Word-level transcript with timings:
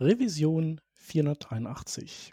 Revision 0.00 0.76
483. 0.94 2.32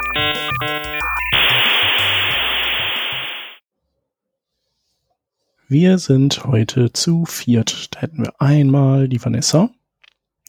Wir 5.71 5.99
sind 5.99 6.43
heute 6.43 6.91
zu 6.91 7.23
viert. 7.23 7.95
Da 7.95 8.01
hätten 8.01 8.25
wir 8.25 8.41
einmal 8.41 9.07
die 9.07 9.23
Vanessa, 9.23 9.69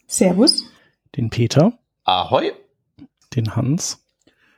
Servus. 0.08 0.64
den 1.14 1.30
Peter, 1.30 1.78
Ahoi! 2.02 2.50
den 3.36 3.54
Hans 3.54 4.04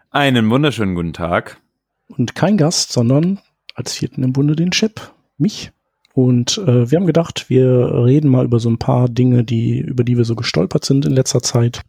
Einen 0.09 0.49
wunderschönen 0.49 0.95
guten 0.95 1.13
Tag. 1.13 1.61
und 2.09 2.35
kein 2.35 2.57
Gast, 2.57 2.93
sondern 2.93 3.41
als 3.75 3.93
vierten 3.93 4.23
im 4.23 4.33
Bunde 4.33 4.57
den 4.57 4.71
Chip, 4.71 5.13
mich. 5.37 5.71
Und 6.15 6.57
äh, 6.57 6.91
wir 6.91 6.99
haben 6.99 7.07
gedacht, 7.07 7.51
wir 7.51 8.03
reden 8.07 8.31
mal 8.31 8.47
über 8.47 8.59
so 8.59 8.71
ein 8.71 8.79
paar 8.79 9.11
Dinge, 9.11 9.45
die, 9.45 9.81
über 9.81 10.03
die 10.03 10.17
wir 10.17 10.25
so 10.25 10.35
gestolpert 10.35 10.87
sind 10.87 11.05
in 11.05 11.13
letzter 11.13 11.43
Zeit. 11.43 11.83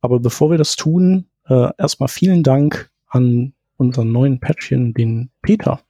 Aber 0.00 0.20
bevor 0.20 0.52
wir 0.52 0.58
das 0.58 0.76
tun, 0.76 1.26
äh, 1.48 1.70
erstmal 1.76 2.08
vielen 2.08 2.44
Dank 2.44 2.92
an 3.08 3.52
unseren 3.76 4.12
neuen 4.12 4.38
Patchen, 4.38 4.94
den 4.94 5.32
Peter. 5.42 5.80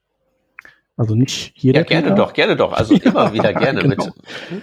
Also 1.01 1.15
nicht 1.15 1.55
jeder. 1.55 1.81
Ja, 1.81 1.85
gerne 1.85 2.09
Peter. 2.09 2.15
doch, 2.15 2.33
gerne 2.35 2.57
doch. 2.57 2.75
Also 2.75 2.95
immer 3.03 3.33
wieder 3.33 3.55
gerne 3.55 3.81
genau. 3.81 4.05
mit. 4.05 4.63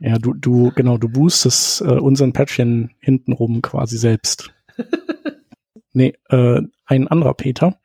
Ja, 0.00 0.16
du, 0.16 0.32
du, 0.32 0.72
genau, 0.74 0.96
du 0.96 1.10
boostest 1.10 1.82
äh, 1.82 1.84
unseren 1.84 2.32
Patchen 2.32 2.92
hintenrum 3.00 3.60
quasi 3.60 3.98
selbst. 3.98 4.50
nee, 5.92 6.14
äh, 6.30 6.62
ein 6.86 7.08
anderer 7.08 7.34
Peter. 7.34 7.76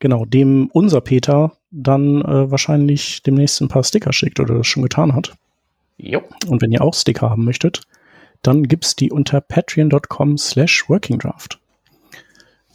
Genau, 0.00 0.24
dem 0.24 0.68
unser 0.72 1.00
Peter 1.02 1.52
dann 1.70 2.20
äh, 2.22 2.50
wahrscheinlich 2.50 3.22
demnächst 3.22 3.60
ein 3.60 3.68
paar 3.68 3.84
Sticker 3.84 4.12
schickt 4.12 4.40
oder 4.40 4.56
das 4.56 4.66
schon 4.66 4.82
getan 4.82 5.14
hat. 5.14 5.36
Jo. 5.96 6.20
Und 6.48 6.62
wenn 6.62 6.72
ihr 6.72 6.82
auch 6.82 6.94
Sticker 6.94 7.30
haben 7.30 7.44
möchtet, 7.44 7.82
dann 8.42 8.64
gibt's 8.64 8.96
die 8.96 9.12
unter 9.12 9.40
patreon.com 9.40 10.36
slash 10.36 10.88
workingdraft. 10.88 11.60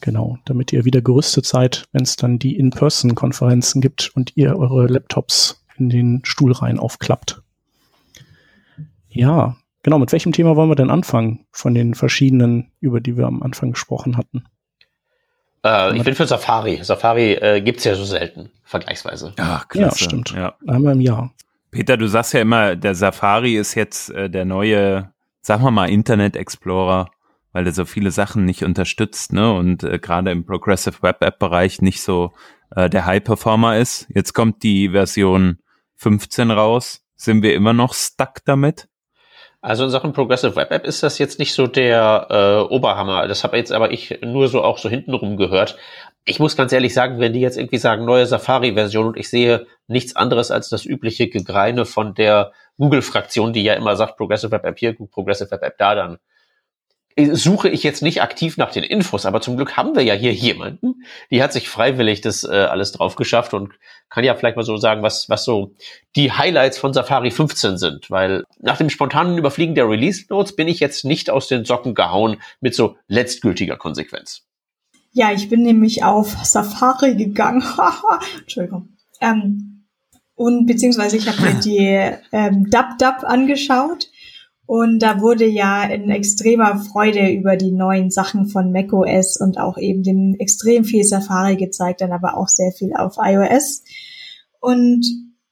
Genau, 0.02 0.38
damit 0.46 0.72
ihr 0.72 0.86
wieder 0.86 1.02
gerüstet 1.02 1.46
seid, 1.46 1.86
wenn 1.92 2.04
es 2.04 2.16
dann 2.16 2.40
die 2.40 2.58
In-Person-Konferenzen 2.58 3.82
gibt 3.82 4.12
und 4.16 4.36
ihr 4.36 4.58
eure 4.58 4.88
Laptops 4.88 5.66
in 5.78 5.90
den 5.90 6.22
Stuhlreihen 6.24 6.80
aufklappt. 6.80 7.42
Ja, 9.10 9.58
genau, 9.84 10.00
mit 10.00 10.12
welchem 10.12 10.32
Thema 10.32 10.56
wollen 10.56 10.70
wir 10.70 10.76
denn 10.76 10.90
anfangen 10.90 11.46
von 11.52 11.74
den 11.74 11.96
verschiedenen, 11.96 12.72
über 12.80 13.02
die 13.02 13.18
wir 13.18 13.26
am 13.26 13.44
Anfang 13.44 13.72
gesprochen 13.72 14.18
hatten? 14.18 14.46
Äh, 15.66 15.98
ich 15.98 16.04
bin 16.04 16.16
für 16.16 16.28
Safari. 16.28 16.80
Safari 16.84 17.34
äh, 17.34 17.62
gibt's 17.62 17.84
ja 17.84 17.96
so 17.96 18.06
selten, 18.06 18.50
vergleichsweise. 18.64 19.34
Ach, 19.38 19.66
Ja, 19.74 19.94
stimmt. 19.94 20.32
Ja. 20.32 20.56
Einmal 20.68 20.94
im 20.94 21.02
Jahr. 21.02 21.34
Peter, 21.72 21.98
du 21.98 22.08
sagst 22.08 22.34
ja 22.34 22.42
immer, 22.42 22.76
der 22.76 22.96
Safari 22.96 23.56
ist 23.56 23.76
jetzt 23.76 24.10
äh, 24.12 24.30
der 24.30 24.46
neue, 24.46 25.12
sagen 25.42 25.64
wir 25.64 25.72
mal, 25.72 25.90
Internet 25.90 26.36
Explorer, 26.36 27.10
weil 27.52 27.66
er 27.66 27.74
so 27.74 27.86
viele 27.86 28.12
Sachen 28.12 28.46
nicht 28.46 28.64
unterstützt, 28.64 29.34
ne? 29.34 29.54
Und 29.54 29.84
äh, 29.84 30.00
gerade 30.00 30.32
im 30.32 30.46
Progressive 30.46 31.02
Web 31.02 31.22
App 31.22 31.40
Bereich 31.40 31.82
nicht 31.82 32.02
so 32.02 32.34
äh, 32.76 32.90
der 32.90 33.06
High 33.06 33.24
Performer 33.24 33.78
ist. 33.78 34.08
Jetzt 34.14 34.34
kommt 34.34 34.64
die 34.64 34.90
Version 34.90 35.60
15 35.96 36.52
raus. 36.52 37.02
Sind 37.16 37.44
wir 37.44 37.54
immer 37.54 37.74
noch 37.74 37.94
stuck 37.94 38.46
damit? 38.46 38.88
Also 39.62 39.84
in 39.84 39.90
Sachen 39.90 40.14
Progressive 40.14 40.56
Web 40.56 40.72
App 40.72 40.86
ist 40.86 41.04
das 41.04 41.18
jetzt 41.18 41.38
nicht 41.38 41.54
so 41.54 41.68
der 41.68 42.28
äh, 42.30 42.74
Oberhammer. 42.74 43.28
Das 43.28 43.44
habe 43.44 43.58
jetzt 43.58 43.74
aber 43.74 43.92
ich 43.92 44.20
nur 44.22 44.48
so 44.48 44.64
auch 44.64 44.78
so 44.78 44.88
hintenrum 44.88 45.36
gehört. 45.36 45.78
Ich 46.24 46.40
muss 46.40 46.56
ganz 46.56 46.72
ehrlich 46.72 46.94
sagen, 46.94 47.20
wenn 47.20 47.34
die 47.34 47.42
jetzt 47.42 47.58
irgendwie 47.58 47.78
sagen, 47.78 48.06
neue 48.06 48.26
Safari-Version 48.26 49.08
und 49.08 49.18
ich 49.18 49.30
sehe 49.30 49.68
nichts 49.88 50.16
anderes 50.16 50.52
als 50.52 50.70
das 50.70 50.86
übliche 50.86 51.28
Gegreine 51.28 51.86
von 51.86 52.14
der 52.14 52.54
Google-Fraktion, 52.78 53.52
die 53.52 53.64
ja 53.64 53.74
immer 53.74 53.98
sagt, 53.98 54.16
Progressive 54.16 54.52
Web 54.52 54.64
App 54.64 54.80
hier, 54.80 54.94
Progressive 54.94 55.52
Web 55.52 55.64
App 55.64 55.78
da, 55.78 55.96
dann 55.96 56.20
suche 57.18 57.70
ich 57.70 57.84
jetzt 57.84 58.02
nicht 58.02 58.22
aktiv 58.22 58.58
nach 58.58 58.72
den 58.72 58.84
Infos, 58.84 59.26
aber 59.26 59.42
zum 59.42 59.58
Glück 59.58 59.76
haben 59.76 59.96
wir 59.96 60.04
ja 60.04 60.14
hier 60.14 60.34
jemanden, 60.34 61.04
die 61.32 61.44
hat 61.44 61.54
sich 61.54 61.68
freiwillig 61.68 62.22
das 62.22 62.44
äh, 62.44 62.48
alles 62.48 62.92
drauf 62.92 63.16
geschafft 63.16 63.54
und 63.54 63.74
kann 64.10 64.24
ja 64.24 64.36
vielleicht 64.36 64.56
mal 64.56 64.64
so 64.64 64.78
sagen, 64.78 65.04
was, 65.04 65.30
was 65.30 65.44
so 65.44 65.74
die 66.16 66.32
Highlights 66.32 66.78
von 66.78 66.94
Safari 66.94 67.32
15 67.32 67.78
sind, 67.78 68.10
weil 68.10 68.44
nach 68.60 68.78
dem 68.78 68.90
spontanen 68.90 69.38
Überfliegen 69.38 69.76
der 69.76 69.90
Release 69.90 70.26
Notes 70.30 70.56
bin 70.56 70.68
ich 70.68 70.80
jetzt 70.80 71.06
nicht 71.06 71.30
aus 71.30 71.48
den 71.48 71.66
Socken 71.66 71.94
gehauen 71.94 72.38
mit 72.62 72.74
so 72.74 72.96
letztgültiger 73.08 73.78
Konsequenz. 73.78 74.44
Ja, 75.12 75.32
ich 75.32 75.50
bin 75.50 75.64
nämlich 75.64 76.04
auf 76.04 76.38
Safari 76.44 77.16
gegangen. 77.16 77.64
Entschuldigung. 78.40 78.90
Ähm, 79.22 79.86
und 80.36 80.68
beziehungsweise 80.68 81.18
ich 81.18 81.28
habe 81.28 81.42
mir 81.42 81.54
die 81.56 82.18
ähm, 82.32 82.70
DubDub 82.70 83.24
angeschaut. 83.24 84.09
Und 84.70 85.00
da 85.00 85.20
wurde 85.20 85.48
ja 85.48 85.84
in 85.86 86.12
extremer 86.12 86.78
Freude 86.78 87.32
über 87.32 87.56
die 87.58 87.72
neuen 87.72 88.12
Sachen 88.12 88.46
von 88.46 88.72
macOS 88.72 89.36
und 89.36 89.58
auch 89.58 89.80
eben 89.80 90.04
dem 90.04 90.36
extrem 90.38 90.84
viel 90.84 91.04
Safari 91.04 91.56
gezeigt, 91.56 92.02
dann 92.02 92.12
aber 92.12 92.38
auch 92.38 92.48
sehr 92.48 92.72
viel 92.72 92.94
auf 92.96 93.16
iOS. 93.18 93.82
Und 94.60 95.04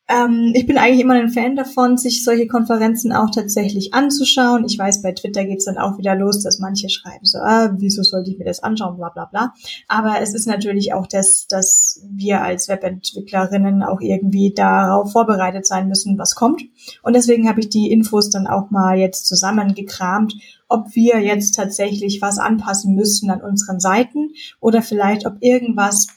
ähm, 0.09 0.53
ich 0.55 0.65
bin 0.65 0.77
eigentlich 0.77 1.01
immer 1.01 1.15
ein 1.15 1.29
Fan 1.29 1.57
davon, 1.57 1.97
sich 1.97 2.23
solche 2.23 2.47
Konferenzen 2.47 3.11
auch 3.11 3.29
tatsächlich 3.29 3.93
anzuschauen. 3.93 4.63
Ich 4.65 4.79
weiß, 4.79 5.01
bei 5.01 5.11
Twitter 5.11 5.43
geht's 5.43 5.65
dann 5.65 5.77
auch 5.77 5.97
wieder 5.97 6.15
los, 6.15 6.41
dass 6.43 6.59
manche 6.59 6.89
schreiben 6.89 7.25
so, 7.25 7.39
ah, 7.39 7.73
wieso 7.77 8.03
sollte 8.03 8.31
ich 8.31 8.37
mir 8.37 8.45
das 8.45 8.63
anschauen, 8.63 8.95
bla 8.95 9.09
bla 9.09 9.25
bla. 9.25 9.53
Aber 9.89 10.21
es 10.21 10.33
ist 10.33 10.47
natürlich 10.47 10.93
auch 10.93 11.07
das, 11.07 11.47
dass 11.47 12.01
wir 12.09 12.41
als 12.41 12.69
Webentwicklerinnen 12.69 13.83
auch 13.83 13.99
irgendwie 13.99 14.53
darauf 14.53 15.11
vorbereitet 15.11 15.67
sein 15.67 15.89
müssen, 15.89 16.17
was 16.17 16.35
kommt. 16.35 16.63
Und 17.03 17.13
deswegen 17.13 17.49
habe 17.49 17.59
ich 17.59 17.69
die 17.69 17.91
Infos 17.91 18.29
dann 18.29 18.47
auch 18.47 18.69
mal 18.71 18.97
jetzt 18.97 19.27
zusammengekramt, 19.27 20.35
ob 20.69 20.95
wir 20.95 21.19
jetzt 21.19 21.55
tatsächlich 21.55 22.21
was 22.21 22.37
anpassen 22.39 22.95
müssen 22.95 23.29
an 23.29 23.41
unseren 23.41 23.81
Seiten 23.81 24.31
oder 24.61 24.81
vielleicht 24.81 25.25
ob 25.25 25.35
irgendwas 25.41 26.07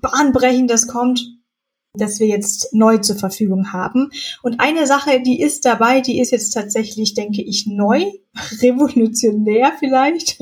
Bahnbrechendes 0.00 0.88
kommt, 0.88 1.39
das 1.94 2.20
wir 2.20 2.28
jetzt 2.28 2.72
neu 2.72 2.98
zur 2.98 3.16
Verfügung 3.16 3.72
haben. 3.72 4.10
Und 4.42 4.60
eine 4.60 4.86
Sache, 4.86 5.20
die 5.20 5.40
ist 5.40 5.64
dabei, 5.64 6.00
die 6.00 6.20
ist 6.20 6.30
jetzt 6.30 6.52
tatsächlich, 6.52 7.14
denke 7.14 7.42
ich, 7.42 7.66
neu, 7.66 8.04
revolutionär 8.62 9.72
vielleicht, 9.78 10.40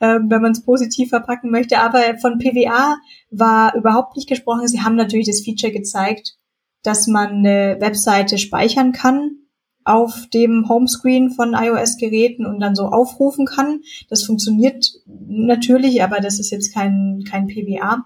ähm, 0.00 0.30
wenn 0.30 0.42
man 0.42 0.52
es 0.52 0.62
positiv 0.62 1.10
verpacken 1.10 1.50
möchte. 1.50 1.78
Aber 1.78 2.00
von 2.20 2.38
PWA 2.38 2.96
war 3.30 3.74
überhaupt 3.74 4.16
nicht 4.16 4.28
gesprochen. 4.28 4.68
Sie 4.68 4.82
haben 4.82 4.96
natürlich 4.96 5.26
das 5.26 5.40
Feature 5.40 5.72
gezeigt, 5.72 6.36
dass 6.82 7.08
man 7.08 7.44
eine 7.44 7.78
Webseite 7.80 8.38
speichern 8.38 8.92
kann 8.92 9.38
auf 9.84 10.26
dem 10.34 10.68
Homescreen 10.68 11.30
von 11.30 11.54
iOS-Geräten 11.54 12.44
und 12.44 12.60
dann 12.60 12.74
so 12.74 12.86
aufrufen 12.86 13.46
kann. 13.46 13.80
Das 14.08 14.24
funktioniert 14.24 14.92
natürlich, 15.06 16.02
aber 16.02 16.20
das 16.20 16.40
ist 16.40 16.50
jetzt 16.50 16.74
kein, 16.74 17.22
kein 17.28 17.46
PWA. 17.46 18.04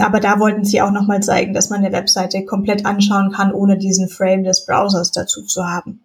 Aber 0.00 0.20
da 0.20 0.38
wollten 0.40 0.64
sie 0.64 0.82
auch 0.82 0.90
nochmal 0.90 1.22
zeigen, 1.22 1.52
dass 1.54 1.70
man 1.70 1.84
eine 1.84 1.92
Webseite 1.92 2.44
komplett 2.44 2.86
anschauen 2.86 3.32
kann, 3.32 3.52
ohne 3.52 3.78
diesen 3.78 4.08
Frame 4.08 4.44
des 4.44 4.66
Browsers 4.66 5.12
dazu 5.12 5.42
zu 5.42 5.64
haben. 5.64 6.00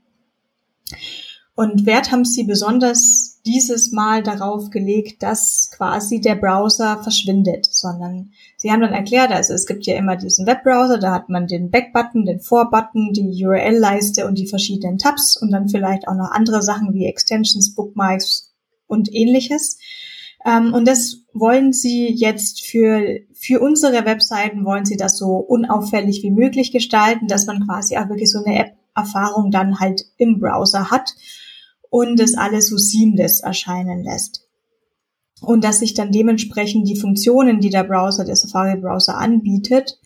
Und 1.55 1.85
Wert 1.85 2.11
haben 2.11 2.25
sie 2.25 2.43
besonders 2.43 3.39
dieses 3.45 3.91
Mal 3.91 4.23
darauf 4.23 4.69
gelegt, 4.69 5.21
dass 5.21 5.69
quasi 5.75 6.21
der 6.21 6.35
Browser 6.35 7.03
verschwindet, 7.03 7.67
sondern 7.69 8.31
sie 8.57 8.71
haben 8.71 8.81
dann 8.81 8.93
erklärt, 8.93 9.31
also 9.31 9.53
es 9.53 9.65
gibt 9.65 9.85
ja 9.85 9.95
immer 9.95 10.15
diesen 10.15 10.47
Webbrowser, 10.47 10.97
da 10.97 11.11
hat 11.11 11.29
man 11.29 11.47
den 11.47 11.69
Back-Button, 11.69 12.25
den 12.25 12.39
Vor-Button, 12.39 13.13
die 13.13 13.45
URL-Leiste 13.45 14.25
und 14.25 14.37
die 14.37 14.47
verschiedenen 14.47 14.97
Tabs 14.97 15.37
und 15.37 15.51
dann 15.51 15.69
vielleicht 15.69 16.07
auch 16.07 16.15
noch 16.15 16.31
andere 16.31 16.61
Sachen 16.61 16.93
wie 16.93 17.05
Extensions, 17.05 17.75
Bookmarks 17.75 18.53
und 18.87 19.13
ähnliches. 19.13 19.77
Ähm, 20.45 20.73
und 20.73 20.87
das 20.87 21.17
wollen 21.33 21.73
sie 21.73 22.09
jetzt 22.09 22.65
für, 22.65 23.19
für 23.33 23.59
unsere 23.61 24.05
Webseiten, 24.05 24.65
wollen 24.65 24.85
sie 24.85 24.97
das 24.97 25.17
so 25.17 25.35
unauffällig 25.37 26.23
wie 26.23 26.31
möglich 26.31 26.71
gestalten, 26.71 27.27
dass 27.27 27.45
man 27.45 27.65
quasi 27.65 27.97
auch 27.97 28.09
wirklich 28.09 28.31
so 28.31 28.43
eine 28.43 28.59
App-Erfahrung 28.59 29.51
dann 29.51 29.79
halt 29.79 30.03
im 30.17 30.39
Browser 30.39 30.89
hat 30.89 31.13
und 31.89 32.19
es 32.19 32.35
alles 32.35 32.67
so 32.67 32.77
seamless 32.77 33.41
erscheinen 33.41 34.03
lässt. 34.03 34.47
Und 35.41 35.63
dass 35.63 35.79
sich 35.79 35.93
dann 35.93 36.11
dementsprechend 36.11 36.87
die 36.87 36.99
Funktionen, 36.99 37.59
die 37.59 37.69
der 37.69 37.83
Browser, 37.83 38.25
der 38.25 38.35
Safari-Browser 38.35 39.17
anbietet, 39.17 39.99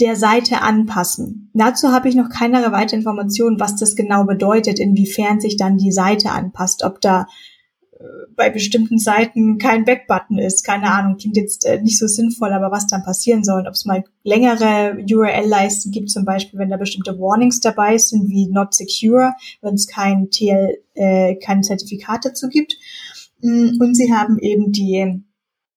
der 0.00 0.16
Seite 0.16 0.60
anpassen. 0.62 1.50
Dazu 1.54 1.90
habe 1.90 2.08
ich 2.08 2.14
noch 2.14 2.28
keinerlei 2.28 2.70
weitere 2.72 2.96
Informationen, 2.96 3.58
was 3.58 3.76
das 3.76 3.96
genau 3.96 4.24
bedeutet, 4.24 4.78
inwiefern 4.78 5.40
sich 5.40 5.56
dann 5.56 5.78
die 5.78 5.92
Seite 5.92 6.30
anpasst, 6.30 6.84
ob 6.84 7.00
da 7.00 7.26
bei 8.34 8.50
bestimmten 8.50 8.98
Seiten 8.98 9.58
kein 9.58 9.84
Backbutton 9.84 10.38
ist. 10.38 10.64
Keine 10.64 10.90
Ahnung, 10.92 11.16
klingt 11.16 11.36
jetzt 11.36 11.64
äh, 11.64 11.80
nicht 11.80 11.98
so 11.98 12.06
sinnvoll, 12.06 12.52
aber 12.52 12.70
was 12.70 12.86
dann 12.86 13.02
passieren 13.02 13.42
soll, 13.42 13.66
ob 13.66 13.72
es 13.72 13.86
mal 13.86 14.04
längere 14.22 14.98
URL-Leisten 15.10 15.90
gibt, 15.92 16.10
zum 16.10 16.24
Beispiel, 16.24 16.58
wenn 16.58 16.68
da 16.68 16.76
bestimmte 16.76 17.18
Warnings 17.18 17.60
dabei 17.60 17.96
sind, 17.96 18.28
wie 18.28 18.48
not 18.48 18.74
secure, 18.74 19.32
wenn 19.62 19.74
es 19.74 19.86
kein 19.86 20.30
TL, 20.30 20.76
äh, 20.94 21.36
kein 21.36 21.62
Zertifikat 21.62 22.24
dazu 22.24 22.48
gibt. 22.48 22.76
Mm, 23.40 23.80
und 23.80 23.94
sie 23.94 24.12
haben 24.12 24.38
eben 24.38 24.72
die 24.72 25.22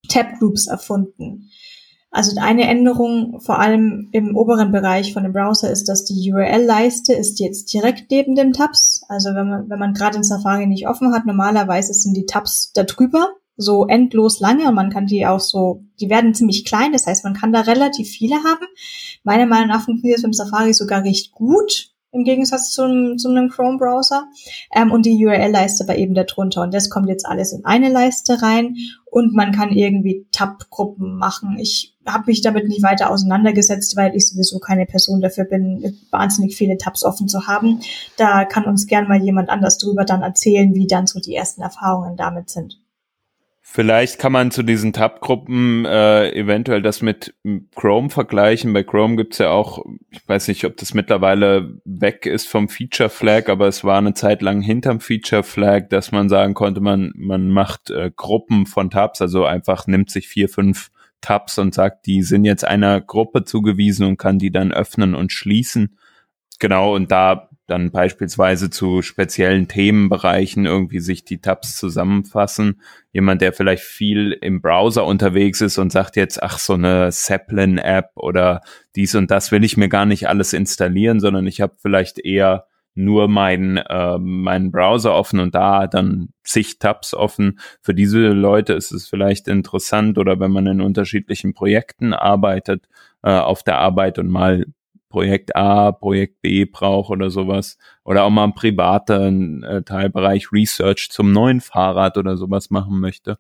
Tab 0.09 0.39
Groups 0.39 0.67
erfunden. 0.67 1.49
Also 2.11 2.39
eine 2.41 2.67
Änderung 2.67 3.39
vor 3.39 3.59
allem 3.59 4.09
im 4.11 4.35
oberen 4.35 4.71
Bereich 4.71 5.13
von 5.13 5.23
dem 5.23 5.33
Browser 5.33 5.69
ist, 5.69 5.87
dass 5.87 6.05
die 6.05 6.31
URL-Leiste 6.33 7.13
ist 7.13 7.39
jetzt 7.39 7.71
direkt 7.71 8.09
neben 8.09 8.35
den 8.35 8.51
Tabs. 8.51 9.03
Also 9.09 9.29
wenn 9.35 9.47
man, 9.47 9.69
wenn 9.69 9.79
man 9.79 9.93
gerade 9.93 10.17
in 10.17 10.23
Safari 10.23 10.65
nicht 10.65 10.87
offen 10.87 11.13
hat, 11.13 11.27
normalerweise 11.27 11.93
sind 11.93 12.17
die 12.17 12.25
Tabs 12.25 12.71
da 12.73 12.83
drüber, 12.83 13.29
so 13.57 13.85
endlos 13.85 14.39
lange 14.39 14.67
und 14.67 14.73
man 14.73 14.89
kann 14.89 15.05
die 15.05 15.27
auch 15.27 15.39
so, 15.39 15.83
die 15.99 16.09
werden 16.09 16.33
ziemlich 16.33 16.65
klein, 16.65 16.93
das 16.93 17.05
heißt, 17.05 17.25
man 17.25 17.35
kann 17.35 17.51
da 17.51 17.61
relativ 17.61 18.09
viele 18.09 18.37
haben. 18.37 18.65
Meiner 19.23 19.45
Meinung 19.45 19.67
nach 19.67 19.83
funktioniert 19.83 20.17
es 20.17 20.23
im 20.23 20.33
Safari 20.33 20.73
sogar 20.73 21.03
recht 21.03 21.31
gut 21.33 21.91
im 22.11 22.23
Gegensatz 22.23 22.71
zu, 22.71 23.15
zu 23.17 23.29
einem 23.29 23.49
Chrome-Browser. 23.49 24.27
Ähm, 24.73 24.91
und 24.91 25.05
die 25.05 25.25
URL-Leiste 25.25 25.87
war 25.87 25.95
eben 25.95 26.15
darunter. 26.15 26.63
Und 26.63 26.73
das 26.73 26.89
kommt 26.89 27.07
jetzt 27.07 27.25
alles 27.25 27.53
in 27.53 27.65
eine 27.65 27.89
Leiste 27.89 28.41
rein 28.41 28.75
und 29.05 29.33
man 29.33 29.51
kann 29.51 29.71
irgendwie 29.71 30.25
Tab-Gruppen 30.31 31.17
machen. 31.17 31.57
Ich 31.59 31.95
habe 32.13 32.25
mich 32.27 32.41
damit 32.41 32.67
nicht 32.67 32.83
weiter 32.83 33.11
auseinandergesetzt, 33.11 33.95
weil 33.95 34.15
ich 34.15 34.27
sowieso 34.27 34.59
keine 34.59 34.85
Person 34.85 35.21
dafür 35.21 35.45
bin, 35.45 35.97
wahnsinnig 36.11 36.55
viele 36.55 36.77
Tabs 36.77 37.03
offen 37.03 37.27
zu 37.27 37.47
haben. 37.47 37.81
Da 38.17 38.45
kann 38.45 38.65
uns 38.65 38.87
gern 38.87 39.07
mal 39.07 39.21
jemand 39.21 39.49
anders 39.49 39.77
drüber 39.77 40.05
dann 40.05 40.21
erzählen, 40.21 40.73
wie 40.73 40.87
dann 40.87 41.07
so 41.07 41.19
die 41.19 41.35
ersten 41.35 41.61
Erfahrungen 41.61 42.17
damit 42.17 42.49
sind. 42.49 42.79
Vielleicht 43.71 44.17
kann 44.17 44.31
man 44.31 44.49
zu 44.49 44.63
diesen 44.63 44.93
Tab-Gruppen 44.93 45.85
äh, 45.85 46.31
eventuell 46.31 46.81
das 46.81 47.03
mit 47.03 47.35
Chrome 47.75 48.09
vergleichen. 48.09 48.73
Bei 48.73 48.81
Chrome 48.81 49.15
gibt's 49.15 49.37
ja 49.37 49.51
auch, 49.51 49.85
ich 50.09 50.27
weiß 50.27 50.47
nicht, 50.47 50.65
ob 50.65 50.75
das 50.77 50.95
mittlerweile 50.95 51.79
weg 51.85 52.25
ist 52.25 52.47
vom 52.47 52.67
Feature 52.67 53.09
Flag, 53.09 53.47
aber 53.47 53.67
es 53.67 53.83
war 53.83 53.99
eine 53.99 54.15
Zeit 54.15 54.41
lang 54.41 54.61
hinterm 54.61 55.01
Feature 55.01 55.43
Flag, 55.43 55.89
dass 55.89 56.11
man 56.11 56.29
sagen 56.29 56.55
konnte, 56.55 56.81
man, 56.81 57.13
man 57.15 57.49
macht 57.49 57.91
äh, 57.91 58.09
Gruppen 58.15 58.65
von 58.65 58.89
Tabs, 58.89 59.21
also 59.21 59.45
einfach 59.45 59.85
nimmt 59.85 60.09
sich 60.09 60.27
vier, 60.27 60.49
fünf 60.49 60.89
Tabs 61.21 61.57
und 61.57 61.73
sagt, 61.73 62.05
die 62.05 62.23
sind 62.23 62.45
jetzt 62.45 62.65
einer 62.65 63.01
Gruppe 63.01 63.43
zugewiesen 63.43 64.05
und 64.05 64.17
kann 64.17 64.39
die 64.39 64.51
dann 64.51 64.71
öffnen 64.71 65.15
und 65.15 65.31
schließen. 65.31 65.97
Genau, 66.59 66.95
und 66.95 67.11
da 67.11 67.49
dann 67.69 67.91
beispielsweise 67.91 68.69
zu 68.69 69.01
speziellen 69.01 69.67
Themenbereichen 69.67 70.65
irgendwie 70.65 70.99
sich 70.99 71.23
die 71.23 71.39
Tabs 71.39 71.77
zusammenfassen. 71.77 72.81
Jemand, 73.11 73.41
der 73.41 73.53
vielleicht 73.53 73.83
viel 73.83 74.31
im 74.41 74.61
Browser 74.61 75.05
unterwegs 75.05 75.61
ist 75.61 75.77
und 75.77 75.91
sagt 75.91 76.15
jetzt, 76.15 76.41
ach, 76.41 76.57
so 76.57 76.73
eine 76.73 77.09
Zeppelin-App 77.11 78.11
oder 78.15 78.61
dies 78.95 79.15
und 79.15 79.31
das 79.31 79.51
will 79.51 79.63
ich 79.63 79.77
mir 79.77 79.89
gar 79.89 80.05
nicht 80.05 80.27
alles 80.27 80.53
installieren, 80.53 81.19
sondern 81.19 81.47
ich 81.47 81.61
habe 81.61 81.75
vielleicht 81.79 82.19
eher 82.19 82.65
nur 82.99 83.27
meinen 83.27 83.77
äh, 83.77 84.17
meinen 84.19 84.71
Browser 84.71 85.15
offen 85.15 85.39
und 85.39 85.55
da 85.55 85.87
dann 85.87 86.29
zig 86.43 86.79
Tabs 86.79 87.13
offen. 87.13 87.59
Für 87.81 87.93
diese 87.93 88.19
Leute 88.29 88.73
ist 88.73 88.91
es 88.91 89.07
vielleicht 89.07 89.47
interessant 89.47 90.17
oder 90.17 90.39
wenn 90.39 90.51
man 90.51 90.67
in 90.67 90.81
unterschiedlichen 90.81 91.53
Projekten 91.53 92.13
arbeitet 92.13 92.87
äh, 93.23 93.31
auf 93.31 93.63
der 93.63 93.77
Arbeit 93.79 94.19
und 94.19 94.29
mal 94.29 94.65
Projekt 95.09 95.55
A, 95.55 95.91
Projekt 95.91 96.41
B 96.41 96.65
braucht 96.65 97.09
oder 97.09 97.29
sowas. 97.29 97.77
Oder 98.03 98.23
auch 98.23 98.29
mal 98.29 98.43
einen 98.43 98.53
privaten 98.53 99.63
äh, 99.63 99.81
Teilbereich 99.81 100.51
Research 100.51 101.09
zum 101.09 101.31
neuen 101.31 101.61
Fahrrad 101.61 102.17
oder 102.17 102.37
sowas 102.37 102.69
machen 102.69 102.99
möchte. 102.99 103.39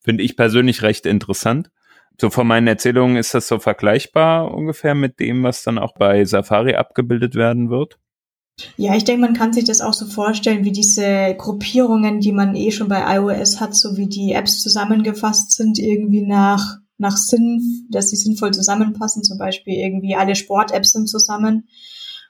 Finde 0.00 0.24
ich 0.24 0.36
persönlich 0.36 0.82
recht 0.82 1.06
interessant. 1.06 1.70
So 2.20 2.30
von 2.30 2.46
meinen 2.46 2.66
Erzählungen 2.66 3.16
ist 3.16 3.34
das 3.34 3.46
so 3.46 3.58
vergleichbar 3.58 4.52
ungefähr 4.52 4.94
mit 4.94 5.20
dem, 5.20 5.42
was 5.42 5.62
dann 5.62 5.78
auch 5.78 5.92
bei 5.94 6.24
Safari 6.24 6.74
abgebildet 6.74 7.34
werden 7.34 7.68
wird. 7.68 7.98
Ja, 8.78 8.94
ich 8.94 9.04
denke, 9.04 9.20
man 9.20 9.34
kann 9.34 9.52
sich 9.52 9.64
das 9.64 9.80
auch 9.82 9.92
so 9.92 10.06
vorstellen, 10.06 10.64
wie 10.64 10.72
diese 10.72 11.34
Gruppierungen, 11.36 12.20
die 12.20 12.32
man 12.32 12.54
eh 12.54 12.70
schon 12.70 12.88
bei 12.88 13.16
iOS 13.16 13.60
hat, 13.60 13.74
so 13.74 13.96
wie 13.96 14.06
die 14.06 14.32
Apps 14.32 14.62
zusammengefasst 14.62 15.52
sind, 15.52 15.78
irgendwie 15.78 16.22
nach 16.22 16.78
nach 16.98 17.16
Sinn, 17.16 17.86
dass 17.90 18.10
sie 18.10 18.16
sinnvoll 18.16 18.52
zusammenpassen. 18.52 19.22
Zum 19.22 19.38
Beispiel 19.38 19.74
irgendwie 19.74 20.16
alle 20.16 20.34
Sport-Apps 20.34 20.92
sind 20.92 21.08
zusammen. 21.08 21.68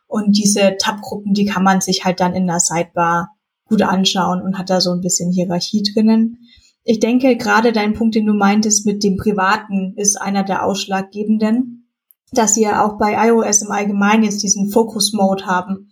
Und 0.06 0.36
diese 0.36 0.76
Tab-Gruppen, 0.78 1.34
die 1.34 1.44
kann 1.44 1.64
man 1.64 1.80
sich 1.80 2.04
halt 2.04 2.20
dann 2.20 2.34
in 2.34 2.46
der 2.46 2.60
Sidebar 2.60 3.30
gut 3.68 3.82
anschauen 3.82 4.40
und 4.42 4.58
hat 4.58 4.70
da 4.70 4.80
so 4.80 4.92
ein 4.92 5.00
bisschen 5.00 5.32
Hierarchie 5.32 5.82
drinnen. 5.82 6.38
Ich 6.84 7.00
denke, 7.00 7.36
gerade 7.36 7.72
dein 7.72 7.94
Punkt, 7.94 8.14
den 8.14 8.26
du 8.26 8.32
meintest 8.32 8.86
mit 8.86 9.02
dem 9.02 9.16
Privaten, 9.16 9.94
ist 9.96 10.20
einer 10.20 10.44
der 10.44 10.64
ausschlaggebenden, 10.64 11.88
dass 12.32 12.54
sie 12.54 12.62
ja 12.62 12.84
auch 12.84 12.98
bei 12.98 13.28
iOS 13.28 13.62
im 13.62 13.72
Allgemeinen 13.72 14.22
jetzt 14.22 14.42
diesen 14.42 14.70
Focus-Mode 14.70 15.46
haben. 15.46 15.90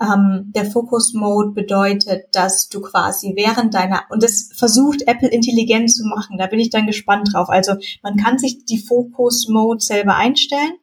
Ähm, 0.00 0.52
der 0.54 0.64
Focus 0.64 1.12
Mode 1.12 1.50
bedeutet, 1.50 2.26
dass 2.32 2.68
du 2.68 2.80
quasi 2.80 3.32
während 3.34 3.74
deiner, 3.74 4.02
und 4.10 4.22
das 4.22 4.50
versucht 4.54 5.02
Apple 5.06 5.28
intelligent 5.28 5.92
zu 5.92 6.04
machen, 6.04 6.38
da 6.38 6.46
bin 6.46 6.60
ich 6.60 6.70
dann 6.70 6.86
gespannt 6.86 7.30
drauf. 7.32 7.48
Also 7.48 7.74
man 8.02 8.16
kann 8.16 8.38
sich 8.38 8.64
die 8.64 8.78
Focus 8.78 9.48
Mode 9.48 9.80
selber 9.80 10.14
einstellen, 10.14 10.74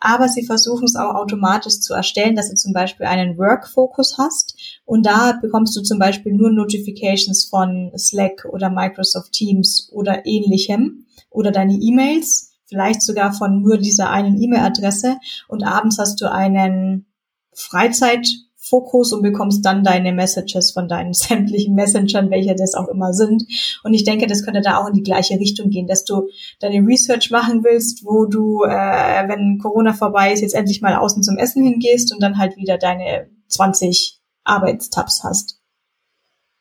aber 0.00 0.28
sie 0.28 0.44
versuchen 0.44 0.84
es 0.84 0.96
auch 0.96 1.14
automatisch 1.14 1.80
zu 1.80 1.94
erstellen, 1.94 2.34
dass 2.34 2.50
du 2.50 2.56
zum 2.56 2.72
Beispiel 2.72 3.06
einen 3.06 3.38
Work 3.38 3.68
Focus 3.68 4.16
hast 4.18 4.56
und 4.84 5.06
da 5.06 5.38
bekommst 5.40 5.76
du 5.76 5.82
zum 5.82 5.98
Beispiel 5.98 6.32
nur 6.32 6.50
Notifications 6.50 7.44
von 7.44 7.92
Slack 7.96 8.46
oder 8.50 8.68
Microsoft 8.68 9.32
Teams 9.32 9.88
oder 9.92 10.26
ähnlichem 10.26 11.06
oder 11.30 11.52
deine 11.52 11.74
E-Mails, 11.74 12.54
vielleicht 12.66 13.02
sogar 13.02 13.32
von 13.32 13.62
nur 13.62 13.78
dieser 13.78 14.10
einen 14.10 14.40
E-Mail-Adresse 14.40 15.18
und 15.46 15.62
abends 15.62 15.98
hast 15.98 16.20
du 16.20 16.30
einen 16.30 17.06
Freizeit 17.52 18.28
Fokus 18.68 19.12
und 19.12 19.22
bekommst 19.22 19.64
dann 19.64 19.84
deine 19.84 20.12
Messages 20.12 20.72
von 20.72 20.88
deinen 20.88 21.12
sämtlichen 21.14 21.74
Messengern, 21.74 22.30
welche 22.30 22.54
das 22.54 22.74
auch 22.74 22.88
immer 22.88 23.12
sind. 23.12 23.44
Und 23.84 23.94
ich 23.94 24.04
denke, 24.04 24.26
das 24.26 24.44
könnte 24.44 24.60
da 24.60 24.78
auch 24.78 24.88
in 24.88 24.94
die 24.94 25.02
gleiche 25.02 25.38
Richtung 25.38 25.70
gehen, 25.70 25.86
dass 25.86 26.04
du 26.04 26.28
deine 26.60 26.86
Research 26.86 27.30
machen 27.30 27.64
willst, 27.64 28.04
wo 28.04 28.26
du, 28.26 28.62
äh, 28.64 29.28
wenn 29.28 29.58
Corona 29.58 29.92
vorbei 29.92 30.32
ist, 30.32 30.40
jetzt 30.40 30.54
endlich 30.54 30.80
mal 30.82 30.96
außen 30.96 31.22
zum 31.22 31.36
Essen 31.38 31.64
hingehst 31.64 32.12
und 32.12 32.22
dann 32.22 32.38
halt 32.38 32.56
wieder 32.56 32.78
deine 32.78 33.28
20 33.48 34.18
Arbeitstabs 34.44 35.22
hast. 35.24 35.60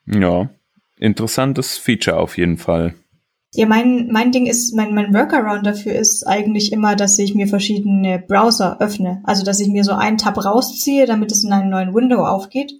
Ja, 0.05 0.49
interessantes 0.99 1.77
Feature 1.77 2.17
auf 2.17 2.37
jeden 2.37 2.57
Fall. 2.57 2.95
Ja, 3.55 3.65
mein, 3.67 4.09
mein 4.11 4.33
Ding 4.33 4.47
ist, 4.47 4.75
mein, 4.75 4.93
mein 4.93 5.13
Workaround 5.13 5.65
dafür 5.65 5.93
ist 5.95 6.27
eigentlich 6.27 6.73
immer, 6.73 6.97
dass 6.97 7.17
ich 7.17 7.35
mir 7.35 7.47
verschiedene 7.47 8.19
Browser 8.19 8.81
öffne. 8.81 9.21
Also, 9.23 9.45
dass 9.45 9.61
ich 9.61 9.69
mir 9.69 9.85
so 9.85 9.93
einen 9.93 10.17
Tab 10.17 10.43
rausziehe, 10.43 11.05
damit 11.05 11.31
es 11.31 11.45
in 11.45 11.53
einem 11.53 11.69
neuen 11.69 11.95
Window 11.95 12.25
aufgeht. 12.25 12.73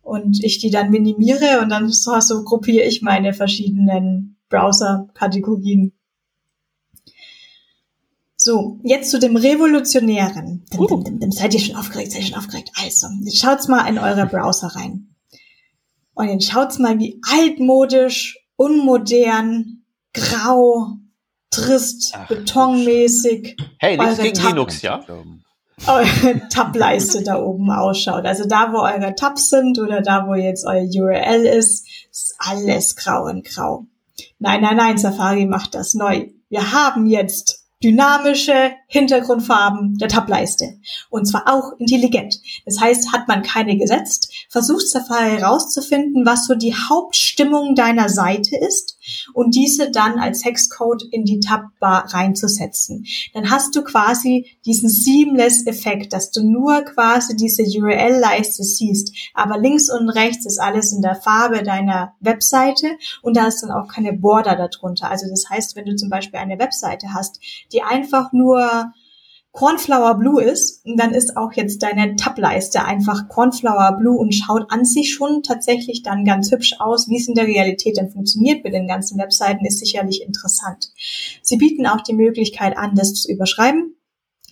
Und 0.00 0.42
ich 0.42 0.58
die 0.58 0.70
dann 0.70 0.90
minimiere 0.90 1.60
und 1.60 1.68
dann 1.68 1.90
so, 1.90 2.18
so 2.20 2.44
gruppiere 2.44 2.86
ich 2.86 3.02
meine 3.02 3.34
verschiedenen 3.34 4.38
Browser-Kategorien. 4.48 5.92
So, 8.36 8.78
jetzt 8.84 9.10
zu 9.10 9.18
dem 9.18 9.36
Revolutionären. 9.36 10.64
Dim, 10.72 10.86
dim, 10.86 11.04
dim, 11.04 11.18
dim. 11.20 11.32
Seid 11.32 11.52
ihr 11.52 11.60
schon 11.60 11.76
aufgeregt? 11.76 12.12
Seid 12.12 12.22
ihr 12.22 12.28
schon 12.28 12.38
aufgeregt? 12.38 12.70
Also, 12.82 13.08
jetzt 13.22 13.38
schaut's 13.38 13.68
mal 13.68 13.86
in 13.86 13.98
eure 13.98 14.24
Browser 14.24 14.68
rein. 14.68 15.08
Und 16.14 16.28
jetzt 16.28 16.50
schaut's 16.50 16.78
mal, 16.78 16.98
wie 16.98 17.20
altmodisch, 17.28 18.38
unmodern, 18.56 19.82
grau, 20.16 20.96
trist, 21.50 22.12
Ach, 22.16 22.28
betonmäßig. 22.28 23.56
Hey, 23.78 23.96
nichts 23.96 24.18
gegen 24.18 24.34
Tab 24.34 24.48
Linux, 24.48 24.82
ja? 24.82 25.00
Eure 25.86 26.48
Tab-Leiste 26.48 27.22
da 27.22 27.38
oben 27.38 27.70
ausschaut. 27.70 28.24
Also 28.24 28.48
da, 28.48 28.72
wo 28.72 28.78
eure 28.78 29.14
Tabs 29.14 29.50
sind 29.50 29.78
oder 29.78 30.00
da, 30.00 30.26
wo 30.26 30.34
jetzt 30.34 30.64
euer 30.64 30.86
URL 30.86 31.44
ist, 31.44 31.86
ist 32.10 32.34
alles 32.38 32.96
grau 32.96 33.24
und 33.24 33.44
grau. 33.44 33.84
Nein, 34.38 34.62
nein, 34.62 34.78
nein, 34.78 34.96
Safari 34.96 35.44
macht 35.44 35.74
das 35.74 35.92
neu. 35.92 36.28
Wir 36.48 36.72
haben 36.72 37.04
jetzt 37.04 37.66
dynamische 37.84 38.72
Hintergrundfarben 38.88 39.98
der 39.98 40.08
Tableiste. 40.08 40.78
Und 41.10 41.26
zwar 41.26 41.42
auch 41.46 41.78
intelligent. 41.78 42.40
Das 42.64 42.80
heißt, 42.80 43.12
hat 43.12 43.28
man 43.28 43.42
keine 43.42 43.76
gesetzt, 43.76 44.32
versucht 44.48 44.88
Safari 44.88 45.38
herauszufinden, 45.38 46.24
was 46.24 46.46
so 46.46 46.54
die 46.54 46.74
Hauptstimmung 46.74 47.74
deiner 47.74 48.08
Seite 48.08 48.56
ist 48.56 48.95
und 49.34 49.54
diese 49.54 49.90
dann 49.90 50.18
als 50.18 50.44
Hexcode 50.44 51.04
in 51.10 51.24
die 51.24 51.40
Tabbar 51.40 52.12
reinzusetzen. 52.12 53.06
Dann 53.34 53.50
hast 53.50 53.74
du 53.76 53.82
quasi 53.82 54.46
diesen 54.64 54.88
Seamless-Effekt, 54.88 56.12
dass 56.12 56.30
du 56.30 56.42
nur 56.42 56.82
quasi 56.82 57.36
diese 57.36 57.62
URL-Leiste 57.62 58.62
siehst, 58.62 59.14
aber 59.34 59.58
links 59.58 59.90
und 59.90 60.08
rechts 60.08 60.46
ist 60.46 60.58
alles 60.58 60.92
in 60.92 61.02
der 61.02 61.16
Farbe 61.16 61.62
deiner 61.62 62.14
Webseite 62.20 62.96
und 63.22 63.36
da 63.36 63.46
ist 63.46 63.62
dann 63.62 63.70
auch 63.70 63.88
keine 63.88 64.12
Border 64.12 64.56
darunter. 64.56 65.10
Also 65.10 65.28
das 65.28 65.48
heißt, 65.48 65.76
wenn 65.76 65.86
du 65.86 65.96
zum 65.96 66.08
Beispiel 66.08 66.38
eine 66.38 66.58
Webseite 66.58 67.12
hast, 67.12 67.40
die 67.72 67.82
einfach 67.82 68.32
nur 68.32 68.92
Cornflower 69.56 70.18
Blue 70.18 70.42
ist, 70.42 70.82
dann 70.84 71.14
ist 71.14 71.34
auch 71.38 71.50
jetzt 71.54 71.82
deine 71.82 72.14
Tableiste 72.16 72.84
einfach 72.84 73.26
Cornflower 73.28 73.96
Blue 73.98 74.18
und 74.18 74.34
schaut 74.34 74.70
an 74.70 74.84
sich 74.84 75.14
schon 75.14 75.42
tatsächlich 75.42 76.02
dann 76.02 76.26
ganz 76.26 76.52
hübsch 76.52 76.74
aus. 76.78 77.08
Wie 77.08 77.16
es 77.16 77.26
in 77.26 77.34
der 77.34 77.46
Realität 77.46 77.96
dann 77.96 78.10
funktioniert 78.10 78.64
mit 78.64 78.74
den 78.74 78.86
ganzen 78.86 79.18
Webseiten, 79.18 79.64
ist 79.64 79.78
sicherlich 79.78 80.20
interessant. 80.20 80.92
Sie 81.40 81.56
bieten 81.56 81.86
auch 81.86 82.02
die 82.02 82.12
Möglichkeit 82.12 82.76
an, 82.76 82.94
das 82.96 83.14
zu 83.14 83.32
überschreiben 83.32 83.94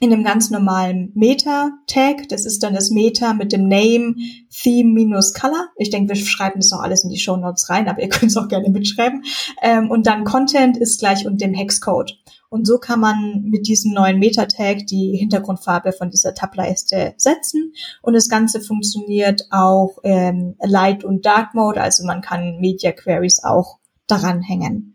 in 0.00 0.10
einem 0.10 0.24
ganz 0.24 0.48
normalen 0.48 1.12
Meta-Tag. 1.14 2.30
Das 2.30 2.46
ist 2.46 2.62
dann 2.62 2.72
das 2.72 2.90
Meta 2.90 3.34
mit 3.34 3.52
dem 3.52 3.68
Name, 3.68 4.14
Theme 4.50 4.90
minus 4.90 5.34
Color. 5.34 5.68
Ich 5.76 5.90
denke, 5.90 6.14
wir 6.14 6.16
schreiben 6.16 6.60
das 6.60 6.70
noch 6.70 6.80
alles 6.80 7.04
in 7.04 7.10
die 7.10 7.18
Show 7.18 7.36
Notes 7.36 7.68
rein, 7.68 7.88
aber 7.88 8.00
ihr 8.00 8.08
könnt 8.08 8.30
es 8.30 8.38
auch 8.38 8.48
gerne 8.48 8.70
mitschreiben. 8.70 9.22
Ähm, 9.60 9.90
und 9.90 10.06
dann 10.06 10.24
Content 10.24 10.78
ist 10.78 10.98
gleich 10.98 11.26
unter 11.26 11.46
dem 11.46 11.54
Hexcode. 11.54 12.18
Und 12.54 12.68
so 12.68 12.78
kann 12.78 13.00
man 13.00 13.42
mit 13.46 13.66
diesem 13.66 13.92
neuen 13.94 14.20
Meta-Tag 14.20 14.86
die 14.86 15.16
Hintergrundfarbe 15.16 15.90
von 15.90 16.10
dieser 16.10 16.34
Tableiste 16.34 17.14
setzen. 17.16 17.74
Und 18.00 18.14
das 18.14 18.28
Ganze 18.28 18.60
funktioniert 18.60 19.48
auch 19.50 19.98
ähm, 20.04 20.54
Light 20.62 21.02
und 21.02 21.26
Dark 21.26 21.54
Mode, 21.54 21.80
also 21.80 22.04
man 22.06 22.20
kann 22.20 22.60
Media 22.60 22.92
Queries 22.92 23.42
auch 23.42 23.78
daran 24.06 24.40
hängen. 24.40 24.94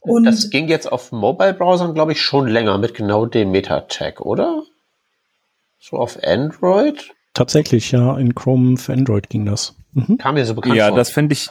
Und 0.00 0.24
das 0.24 0.50
ging 0.50 0.68
jetzt 0.68 0.92
auf 0.92 1.12
Mobile-Browsern, 1.12 1.94
glaube 1.94 2.12
ich, 2.12 2.20
schon 2.20 2.46
länger 2.46 2.76
mit 2.76 2.92
genau 2.92 3.24
dem 3.24 3.52
Meta-Tag, 3.52 4.20
oder? 4.20 4.62
So 5.78 5.96
auf 5.96 6.18
Android? 6.22 7.14
Tatsächlich, 7.32 7.90
ja. 7.92 8.18
In 8.18 8.34
Chrome 8.34 8.76
für 8.76 8.92
Android 8.92 9.30
ging 9.30 9.46
das. 9.46 9.76
Mhm. 9.94 10.18
Kam 10.18 10.34
mir 10.34 10.44
so 10.44 10.54
bekannt 10.54 10.74
ja, 10.74 10.88
vor. 10.88 10.92
Ja, 10.92 10.98
das 10.98 11.08
finde 11.08 11.32
ich, 11.32 11.48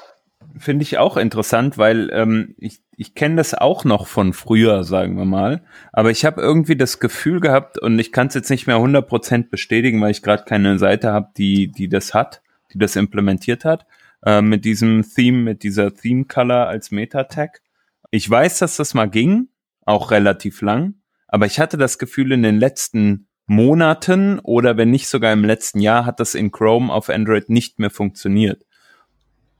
finde 0.59 0.83
ich 0.83 0.99
auch 0.99 1.17
interessant, 1.17 1.79
weil 1.79 2.11
ähm, 2.13 2.53
ich, 2.59 2.81
ich 3.01 3.15
kenne 3.15 3.37
das 3.37 3.55
auch 3.55 3.83
noch 3.83 4.05
von 4.05 4.31
früher, 4.31 4.83
sagen 4.83 5.17
wir 5.17 5.25
mal. 5.25 5.63
Aber 5.91 6.11
ich 6.11 6.23
habe 6.23 6.39
irgendwie 6.39 6.75
das 6.75 6.99
Gefühl 6.99 7.39
gehabt, 7.39 7.79
und 7.79 7.97
ich 7.97 8.11
kann 8.11 8.27
es 8.27 8.35
jetzt 8.35 8.51
nicht 8.51 8.67
mehr 8.67 8.75
100% 8.75 9.49
bestätigen, 9.49 9.99
weil 9.99 10.11
ich 10.11 10.21
gerade 10.21 10.43
keine 10.43 10.77
Seite 10.77 11.11
habe, 11.11 11.31
die, 11.35 11.71
die 11.71 11.89
das 11.89 12.13
hat, 12.13 12.43
die 12.71 12.77
das 12.77 12.95
implementiert 12.95 13.65
hat, 13.65 13.87
äh, 14.23 14.43
mit 14.43 14.65
diesem 14.65 15.01
Theme, 15.01 15.39
mit 15.39 15.63
dieser 15.63 15.95
Theme 15.95 16.25
Color 16.25 16.67
als 16.67 16.91
Meta-Tag. 16.91 17.63
Ich 18.11 18.29
weiß, 18.29 18.59
dass 18.59 18.77
das 18.77 18.93
mal 18.93 19.09
ging, 19.09 19.47
auch 19.83 20.11
relativ 20.11 20.61
lang, 20.61 20.93
aber 21.27 21.47
ich 21.47 21.59
hatte 21.59 21.77
das 21.77 21.97
Gefühl, 21.97 22.31
in 22.31 22.43
den 22.43 22.59
letzten 22.59 23.27
Monaten 23.47 24.37
oder 24.37 24.77
wenn 24.77 24.91
nicht 24.91 25.07
sogar 25.07 25.33
im 25.33 25.43
letzten 25.43 25.79
Jahr 25.79 26.05
hat 26.05 26.19
das 26.19 26.35
in 26.35 26.51
Chrome 26.51 26.93
auf 26.93 27.09
Android 27.09 27.49
nicht 27.49 27.79
mehr 27.79 27.89
funktioniert. 27.89 28.63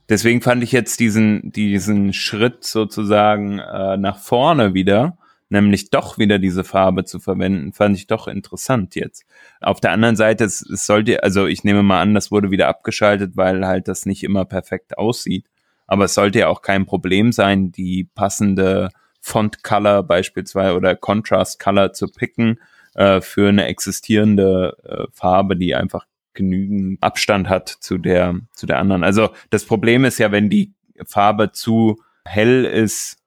Deswegen 0.09 0.41
fand 0.41 0.63
ich 0.63 0.71
jetzt 0.71 0.99
diesen, 0.99 1.51
diesen 1.51 2.13
Schritt 2.13 2.65
sozusagen 2.65 3.59
äh, 3.59 3.97
nach 3.97 4.19
vorne 4.19 4.73
wieder, 4.73 5.17
nämlich 5.49 5.89
doch 5.89 6.17
wieder 6.17 6.39
diese 6.39 6.63
Farbe 6.63 7.05
zu 7.05 7.19
verwenden, 7.19 7.73
fand 7.73 7.97
ich 7.97 8.07
doch 8.07 8.27
interessant 8.27 8.95
jetzt. 8.95 9.25
Auf 9.59 9.79
der 9.79 9.91
anderen 9.91 10.15
Seite, 10.15 10.43
es, 10.43 10.61
es 10.61 10.85
sollte, 10.85 11.23
also 11.23 11.45
ich 11.45 11.63
nehme 11.63 11.83
mal 11.83 12.01
an, 12.01 12.13
das 12.13 12.31
wurde 12.31 12.51
wieder 12.51 12.67
abgeschaltet, 12.67 13.35
weil 13.35 13.65
halt 13.65 13.87
das 13.87 14.05
nicht 14.05 14.23
immer 14.23 14.45
perfekt 14.45 14.97
aussieht. 14.97 15.45
Aber 15.87 16.05
es 16.05 16.13
sollte 16.13 16.39
ja 16.39 16.47
auch 16.47 16.61
kein 16.61 16.85
Problem 16.85 17.31
sein, 17.31 17.71
die 17.71 18.05
passende 18.15 18.89
Font 19.19 19.63
Color 19.63 20.03
beispielsweise 20.03 20.75
oder 20.75 20.95
Contrast 20.95 21.59
Color 21.59 21.93
zu 21.93 22.07
picken 22.07 22.59
äh, 22.95 23.21
für 23.21 23.49
eine 23.49 23.65
existierende 23.65 24.77
äh, 24.83 25.11
Farbe, 25.13 25.55
die 25.55 25.75
einfach 25.75 26.05
genügend 26.33 27.01
Abstand 27.01 27.49
hat 27.49 27.69
zu 27.69 27.97
der, 27.97 28.35
zu 28.53 28.65
der 28.65 28.79
anderen. 28.79 29.03
Also 29.03 29.29
das 29.49 29.65
Problem 29.65 30.05
ist 30.05 30.19
ja, 30.19 30.31
wenn 30.31 30.49
die 30.49 30.73
Farbe 31.05 31.51
zu 31.51 32.01
hell 32.25 32.65
ist 32.65 33.17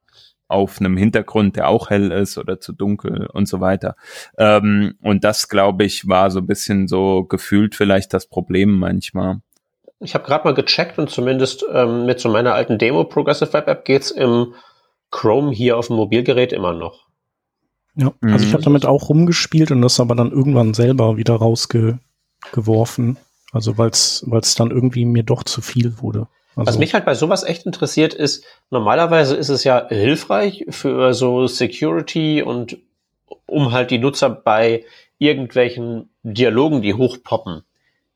auf 0.49 0.78
einem 0.78 0.96
Hintergrund, 0.96 1.56
der 1.56 1.68
auch 1.68 1.90
hell 1.90 2.12
ist 2.12 2.38
oder 2.38 2.61
zu 2.61 2.73
dunkel 2.73 3.26
und 3.32 3.49
so 3.49 3.61
weiter. 3.61 3.96
Ähm, 4.38 4.94
und 5.02 5.25
das, 5.25 5.49
glaube 5.49 5.84
ich, 5.84 6.06
war 6.06 6.30
so 6.30 6.40
ein 6.40 6.46
bisschen 6.46 6.87
so 6.87 7.25
gefühlt 7.25 7.75
vielleicht 7.75 8.12
das 8.12 8.26
Problem 8.26 8.78
manchmal. 8.78 9.40
Ich 10.00 10.14
habe 10.14 10.25
gerade 10.25 10.44
mal 10.44 10.54
gecheckt 10.54 10.99
und 10.99 11.08
zumindest 11.08 11.64
ähm, 11.73 12.04
mit 12.04 12.20
so 12.20 12.28
meiner 12.28 12.54
alten 12.54 12.78
Demo 12.78 13.04
Progressive 13.04 13.52
Web 13.52 13.68
App 13.68 13.84
geht's 13.84 14.11
im 14.11 14.54
Chrome 15.11 15.52
hier 15.52 15.78
auf 15.78 15.87
dem 15.87 15.96
Mobilgerät 15.96 16.52
immer 16.52 16.75
noch. 16.75 17.06
Ja, 17.96 18.12
also 18.23 18.44
ich 18.44 18.52
habe 18.52 18.62
mhm. 18.62 18.64
damit 18.64 18.87
auch 18.87 19.08
rumgespielt 19.08 19.70
und 19.70 19.80
das 19.80 20.00
aber 20.00 20.16
dann 20.16 20.32
irgendwann 20.32 20.75
selber 20.75 21.16
wieder 21.16 21.34
rausge 21.34 22.00
geworfen. 22.52 23.16
Also 23.52 23.78
weil 23.78 23.90
es 23.90 24.54
dann 24.56 24.70
irgendwie 24.70 25.04
mir 25.04 25.22
doch 25.22 25.44
zu 25.44 25.60
viel 25.60 26.00
wurde. 26.00 26.26
Also 26.56 26.68
Was 26.68 26.78
mich 26.78 26.94
halt 26.94 27.04
bei 27.04 27.14
sowas 27.14 27.42
echt 27.42 27.66
interessiert 27.66 28.14
ist, 28.14 28.44
normalerweise 28.70 29.36
ist 29.36 29.48
es 29.48 29.64
ja 29.64 29.88
hilfreich 29.88 30.66
für 30.68 31.12
so 31.12 31.46
Security 31.46 32.42
und 32.42 32.78
um 33.46 33.72
halt 33.72 33.90
die 33.90 33.98
Nutzer 33.98 34.30
bei 34.30 34.84
irgendwelchen 35.18 36.10
Dialogen, 36.22 36.82
die 36.82 36.94
hochpoppen, 36.94 37.62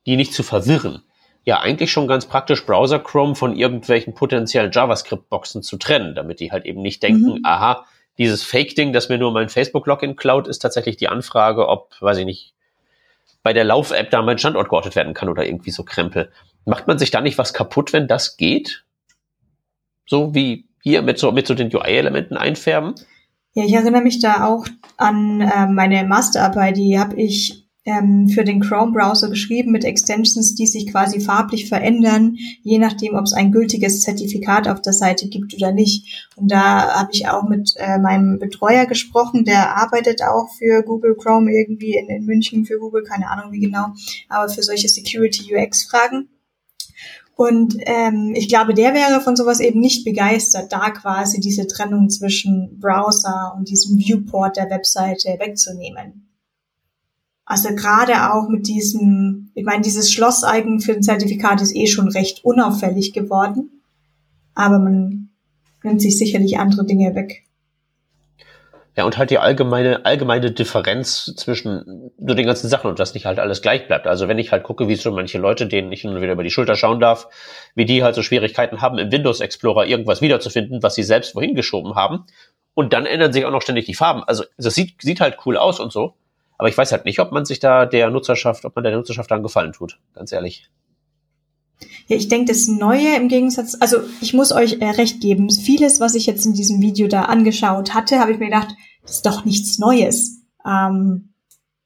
die 0.06 0.16
nicht 0.16 0.32
zu 0.32 0.42
verwirren. 0.42 1.02
Ja, 1.44 1.60
eigentlich 1.60 1.90
schon 1.90 2.08
ganz 2.08 2.26
praktisch 2.26 2.66
Browser 2.66 2.98
Chrome 2.98 3.34
von 3.34 3.56
irgendwelchen 3.56 4.14
potenziellen 4.14 4.70
JavaScript-Boxen 4.70 5.62
zu 5.62 5.76
trennen, 5.76 6.14
damit 6.14 6.40
die 6.40 6.52
halt 6.52 6.66
eben 6.66 6.82
nicht 6.82 7.02
denken, 7.02 7.38
mhm. 7.38 7.40
aha, 7.44 7.86
dieses 8.18 8.42
Fake-Ding, 8.42 8.92
das 8.92 9.08
mir 9.08 9.18
nur 9.18 9.32
mein 9.32 9.48
Facebook-Login 9.48 10.16
klaut, 10.16 10.46
ist 10.46 10.58
tatsächlich 10.58 10.96
die 10.96 11.08
Anfrage, 11.08 11.68
ob, 11.68 11.94
weiß 12.00 12.18
ich 12.18 12.26
nicht, 12.26 12.54
bei 13.48 13.54
der 13.54 13.64
Lauf-App 13.64 14.10
da 14.10 14.20
mein 14.20 14.36
Standort 14.36 14.68
geortet 14.68 14.94
werden 14.94 15.14
kann 15.14 15.30
oder 15.30 15.46
irgendwie 15.46 15.70
so 15.70 15.82
Krempel. 15.82 16.30
Macht 16.66 16.86
man 16.86 16.98
sich 16.98 17.10
da 17.10 17.22
nicht 17.22 17.38
was 17.38 17.54
kaputt, 17.54 17.94
wenn 17.94 18.06
das 18.06 18.36
geht? 18.36 18.84
So 20.04 20.34
wie 20.34 20.68
hier 20.82 21.00
mit 21.00 21.18
so, 21.18 21.32
mit 21.32 21.46
so 21.46 21.54
den 21.54 21.74
UI-Elementen 21.74 22.36
einfärben? 22.36 22.94
Ja, 23.54 23.64
ich 23.64 23.72
erinnere 23.72 24.02
mich 24.02 24.20
da 24.20 24.44
auch 24.44 24.66
an 24.98 25.40
äh, 25.40 25.66
meine 25.66 26.04
Masterarbeit, 26.04 26.76
die 26.76 26.98
habe 26.98 27.16
ich 27.16 27.66
ähm, 27.88 28.28
für 28.28 28.44
den 28.44 28.60
Chrome-Browser 28.60 29.30
geschrieben 29.30 29.72
mit 29.72 29.84
Extensions, 29.84 30.54
die 30.54 30.66
sich 30.66 30.92
quasi 30.92 31.20
farblich 31.20 31.68
verändern, 31.68 32.36
je 32.62 32.78
nachdem, 32.78 33.14
ob 33.14 33.24
es 33.24 33.32
ein 33.32 33.50
gültiges 33.50 34.02
Zertifikat 34.02 34.68
auf 34.68 34.82
der 34.82 34.92
Seite 34.92 35.28
gibt 35.28 35.54
oder 35.54 35.72
nicht. 35.72 36.28
Und 36.36 36.50
da 36.50 37.00
habe 37.00 37.10
ich 37.12 37.28
auch 37.28 37.48
mit 37.48 37.72
äh, 37.76 37.98
meinem 37.98 38.38
Betreuer 38.38 38.84
gesprochen, 38.84 39.44
der 39.44 39.76
arbeitet 39.76 40.22
auch 40.22 40.48
für 40.58 40.82
Google 40.82 41.16
Chrome 41.16 41.50
irgendwie 41.50 41.96
in, 41.96 42.08
in 42.08 42.26
München 42.26 42.66
für 42.66 42.78
Google, 42.78 43.04
keine 43.04 43.30
Ahnung 43.30 43.52
wie 43.52 43.60
genau, 43.60 43.86
aber 44.28 44.50
für 44.50 44.62
solche 44.62 44.88
Security-UX-Fragen. 44.88 46.28
Und 47.36 47.76
ähm, 47.86 48.34
ich 48.36 48.48
glaube, 48.48 48.74
der 48.74 48.92
wäre 48.94 49.20
von 49.20 49.36
sowas 49.36 49.60
eben 49.60 49.80
nicht 49.80 50.04
begeistert, 50.04 50.72
da 50.72 50.90
quasi 50.90 51.40
diese 51.40 51.68
Trennung 51.68 52.10
zwischen 52.10 52.80
Browser 52.80 53.54
und 53.56 53.70
diesem 53.70 53.96
Viewport 53.96 54.56
der 54.56 54.68
Webseite 54.70 55.36
wegzunehmen. 55.38 56.27
Also 57.50 57.74
gerade 57.74 58.34
auch 58.34 58.50
mit 58.50 58.68
diesem, 58.68 59.50
ich 59.54 59.64
meine, 59.64 59.80
dieses 59.80 60.12
Schlosseigen 60.12 60.80
für 60.80 60.92
ein 60.92 61.02
Zertifikat 61.02 61.62
ist 61.62 61.74
eh 61.74 61.86
schon 61.86 62.08
recht 62.08 62.44
unauffällig 62.44 63.14
geworden. 63.14 63.82
Aber 64.54 64.78
man 64.78 65.30
nimmt 65.82 66.02
sich 66.02 66.18
sicherlich 66.18 66.58
andere 66.58 66.84
Dinge 66.84 67.14
weg. 67.14 67.44
Ja, 68.98 69.04
und 69.04 69.16
halt 69.16 69.30
die 69.30 69.38
allgemeine, 69.38 70.04
allgemeine 70.04 70.50
Differenz 70.50 71.32
zwischen 71.36 72.10
so 72.18 72.34
den 72.34 72.44
ganzen 72.44 72.68
Sachen 72.68 72.90
und 72.90 72.98
dass 72.98 73.14
nicht 73.14 73.24
halt 73.24 73.38
alles 73.38 73.62
gleich 73.62 73.86
bleibt. 73.86 74.06
Also 74.06 74.28
wenn 74.28 74.38
ich 74.38 74.52
halt 74.52 74.62
gucke, 74.62 74.86
wie 74.86 74.96
so 74.96 75.10
manche 75.10 75.38
Leute, 75.38 75.66
denen 75.66 75.90
ich 75.90 76.04
nur 76.04 76.20
wieder 76.20 76.32
über 76.32 76.44
die 76.44 76.50
Schulter 76.50 76.76
schauen 76.76 77.00
darf, 77.00 77.28
wie 77.74 77.86
die 77.86 78.02
halt 78.02 78.14
so 78.14 78.22
Schwierigkeiten 78.22 78.82
haben, 78.82 78.98
im 78.98 79.10
Windows 79.10 79.40
Explorer 79.40 79.86
irgendwas 79.86 80.20
wiederzufinden, 80.20 80.82
was 80.82 80.96
sie 80.96 81.02
selbst 81.02 81.34
wohin 81.34 81.54
geschoben 81.54 81.94
haben. 81.94 82.26
Und 82.74 82.92
dann 82.92 83.06
ändern 83.06 83.32
sich 83.32 83.46
auch 83.46 83.52
noch 83.52 83.62
ständig 83.62 83.86
die 83.86 83.94
Farben. 83.94 84.22
Also 84.24 84.44
das 84.58 84.74
sieht, 84.74 85.00
sieht 85.00 85.22
halt 85.22 85.38
cool 85.46 85.56
aus 85.56 85.80
und 85.80 85.92
so. 85.92 86.14
Aber 86.58 86.68
ich 86.68 86.76
weiß 86.76 86.92
halt 86.92 87.04
nicht, 87.04 87.20
ob 87.20 87.32
man 87.32 87.44
sich 87.44 87.60
da 87.60 87.86
der 87.86 88.10
Nutzerschaft, 88.10 88.64
ob 88.64 88.74
man 88.74 88.82
der 88.82 88.96
Nutzerschaft 88.96 89.30
da 89.30 89.36
einen 89.36 89.44
Gefallen 89.44 89.72
tut, 89.72 89.98
ganz 90.14 90.32
ehrlich. 90.32 90.68
Ja, 92.08 92.16
ich 92.16 92.28
denke, 92.28 92.52
das 92.52 92.66
Neue 92.66 93.14
im 93.16 93.28
Gegensatz, 93.28 93.76
also 93.78 93.98
ich 94.20 94.34
muss 94.34 94.50
euch 94.50 94.80
äh, 94.80 94.90
recht 94.90 95.20
geben, 95.20 95.48
vieles, 95.50 96.00
was 96.00 96.16
ich 96.16 96.26
jetzt 96.26 96.44
in 96.44 96.54
diesem 96.54 96.80
Video 96.80 97.06
da 97.06 97.22
angeschaut 97.22 97.94
hatte, 97.94 98.18
habe 98.18 98.32
ich 98.32 98.38
mir 98.38 98.46
gedacht, 98.46 98.74
das 99.02 99.16
ist 99.16 99.26
doch 99.26 99.44
nichts 99.44 99.78
Neues. 99.78 100.42
Ähm, 100.66 101.32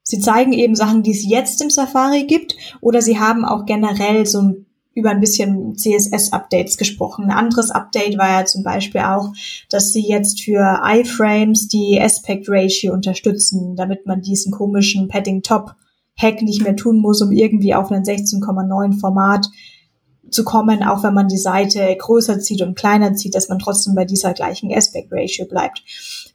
sie 0.03 0.21
zeigen 0.21 0.55
eben 0.55 0.75
Sachen, 0.75 1.03
die 1.03 1.11
es 1.11 1.29
jetzt 1.29 1.61
im 1.61 1.69
Safari 1.69 2.25
gibt, 2.25 2.57
oder 2.81 3.03
sie 3.03 3.19
haben 3.19 3.45
auch 3.45 3.67
generell 3.67 4.25
so 4.25 4.41
ein 4.41 4.67
über 4.95 5.11
ein 5.11 5.21
bisschen 5.21 5.75
CSS-Updates 5.77 6.77
gesprochen. 6.77 7.25
Ein 7.25 7.37
anderes 7.37 7.71
Update 7.71 8.19
war 8.19 8.41
ja 8.41 8.45
zum 8.45 8.63
Beispiel 8.63 9.01
auch, 9.01 9.33
dass 9.71 9.93
sie 9.93 10.07
jetzt 10.07 10.43
für 10.43 10.81
iFrames 10.85 11.69
die 11.69 11.99
Aspect 12.01 12.47
Ratio 12.49 12.93
unterstützen, 12.93 13.77
damit 13.77 14.07
man 14.07 14.23
diesen 14.23 14.53
komischen 14.53 15.09
Padding 15.09 15.43
Top 15.43 15.75
Hack 16.17 16.43
nicht 16.43 16.63
mehr 16.63 16.77
tun 16.77 16.99
muss, 16.99 17.23
um 17.23 17.33
irgendwie 17.33 17.75
auf 17.75 17.91
ein 17.91 18.05
16,9 18.05 19.01
Format 19.01 19.49
zu 20.31 20.45
kommen, 20.45 20.83
auch 20.83 21.03
wenn 21.03 21.15
man 21.15 21.29
die 21.29 21.39
Seite 21.39 21.95
größer 21.97 22.41
zieht 22.41 22.63
und 22.63 22.77
kleiner 22.77 23.15
zieht, 23.15 23.35
dass 23.35 23.49
man 23.49 23.59
trotzdem 23.59 23.95
bei 23.95 24.05
dieser 24.05 24.33
gleichen 24.33 24.73
Aspect 24.73 25.09
Ratio 25.11 25.47
bleibt. 25.47 25.83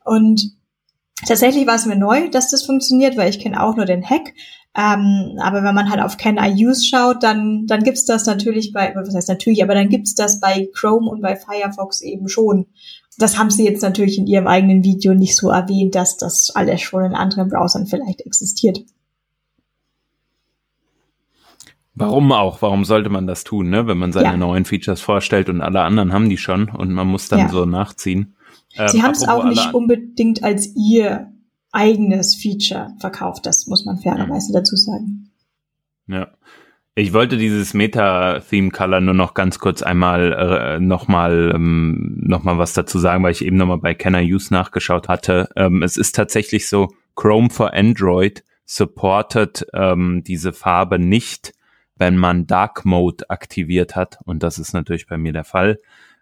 Und 0.03 0.51
tatsächlich 1.25 1.67
war 1.67 1.75
es 1.75 1.85
mir 1.85 1.95
neu, 1.95 2.29
dass 2.29 2.51
das 2.51 2.63
funktioniert, 2.63 3.17
weil 3.17 3.29
ich 3.29 3.39
kenne 3.39 3.61
auch 3.61 3.75
nur 3.75 3.85
den 3.85 4.07
Hack. 4.07 4.33
Ähm, 4.77 5.39
aber 5.41 5.63
wenn 5.63 5.73
man 5.73 5.89
halt 5.89 6.01
auf 6.01 6.17
Can 6.17 6.37
I 6.37 6.53
Use 6.63 6.85
schaut, 6.85 7.23
dann, 7.23 7.65
dann 7.65 7.81
gibt's 7.81 8.05
das 8.05 8.27
natürlich 8.27 8.73
bei, 8.73 8.93
was 8.95 9.13
heißt 9.13 9.27
natürlich, 9.27 9.63
aber 9.63 9.73
dann 9.73 9.89
gibt's 9.89 10.13
das 10.13 10.39
bei 10.39 10.69
Chrome 10.71 11.09
und 11.09 11.21
bei 11.21 11.35
Firefox 11.35 12.01
eben 12.01 12.29
schon. 12.29 12.67
Das 13.17 13.39
haben 13.39 13.49
sie 13.49 13.65
jetzt 13.65 13.81
natürlich 13.81 14.19
in 14.19 14.27
ihrem 14.27 14.45
eigenen 14.45 14.83
Video 14.83 15.15
nicht 15.15 15.35
so 15.35 15.49
erwähnt, 15.49 15.95
dass 15.95 16.17
das 16.17 16.51
alles 16.53 16.81
schon 16.81 17.03
in 17.05 17.15
anderen 17.15 17.49
Browsern 17.49 17.87
vielleicht 17.87 18.21
existiert. 18.21 18.81
Warum 21.95 22.31
auch? 22.31 22.61
Warum 22.61 22.85
sollte 22.85 23.09
man 23.09 23.25
das 23.25 23.43
tun, 23.43 23.71
ne? 23.71 23.87
wenn 23.87 23.97
man 23.97 24.11
seine 24.11 24.27
ja. 24.27 24.37
neuen 24.37 24.65
Features 24.65 25.01
vorstellt 25.01 25.49
und 25.49 25.61
alle 25.61 25.81
anderen 25.81 26.13
haben 26.13 26.29
die 26.29 26.37
schon 26.37 26.69
und 26.69 26.93
man 26.93 27.07
muss 27.07 27.29
dann 27.29 27.39
ja. 27.39 27.49
so 27.49 27.65
nachziehen? 27.65 28.35
Sie 28.69 28.97
ähm, 28.97 29.03
haben 29.03 29.11
es 29.13 29.27
auch 29.27 29.45
nicht 29.45 29.73
unbedingt 29.73 30.43
als 30.43 30.75
ihr 30.75 31.31
eigenes 31.71 32.35
Feature 32.35 32.93
verkauft. 32.99 33.45
Das 33.45 33.67
muss 33.67 33.85
man 33.85 33.97
fairerweise 33.97 34.53
dazu 34.53 34.75
sagen. 34.75 35.29
Ja. 36.07 36.29
Ich 36.95 37.13
wollte 37.13 37.37
dieses 37.37 37.75
Meta-Theme-Color 37.75 39.01
nur 39.01 39.13
noch 39.13 39.35
ganz 39.35 39.59
kurz 39.59 39.83
einmal 39.83 40.33
äh, 40.33 40.79
nochmal 40.79 41.51
ähm, 41.53 42.23
noch 42.25 42.43
was 42.43 42.73
dazu 42.73 42.97
sagen, 42.97 43.23
weil 43.23 43.33
ich 43.33 43.45
eben 43.45 43.55
nochmal 43.55 43.77
bei 43.77 43.93
Can 43.93 44.15
I 44.15 44.33
Use 44.33 44.51
nachgeschaut 44.51 45.07
hatte. 45.07 45.47
Ähm, 45.55 45.83
es 45.83 45.95
ist 45.95 46.15
tatsächlich 46.15 46.67
so, 46.67 46.87
Chrome 47.15 47.51
for 47.51 47.73
Android 47.75 48.43
supportet 48.65 49.65
ähm, 49.73 50.23
diese 50.25 50.53
Farbe 50.53 50.97
nicht, 50.97 51.53
wenn 51.97 52.17
man 52.17 52.47
Dark 52.47 52.83
Mode 52.83 53.29
aktiviert 53.29 53.95
hat. 53.95 54.17
Und 54.25 54.41
das 54.41 54.57
ist 54.57 54.73
natürlich 54.73 55.05
bei 55.05 55.17
mir 55.17 55.33
der 55.33 55.43
Fall. 55.43 55.79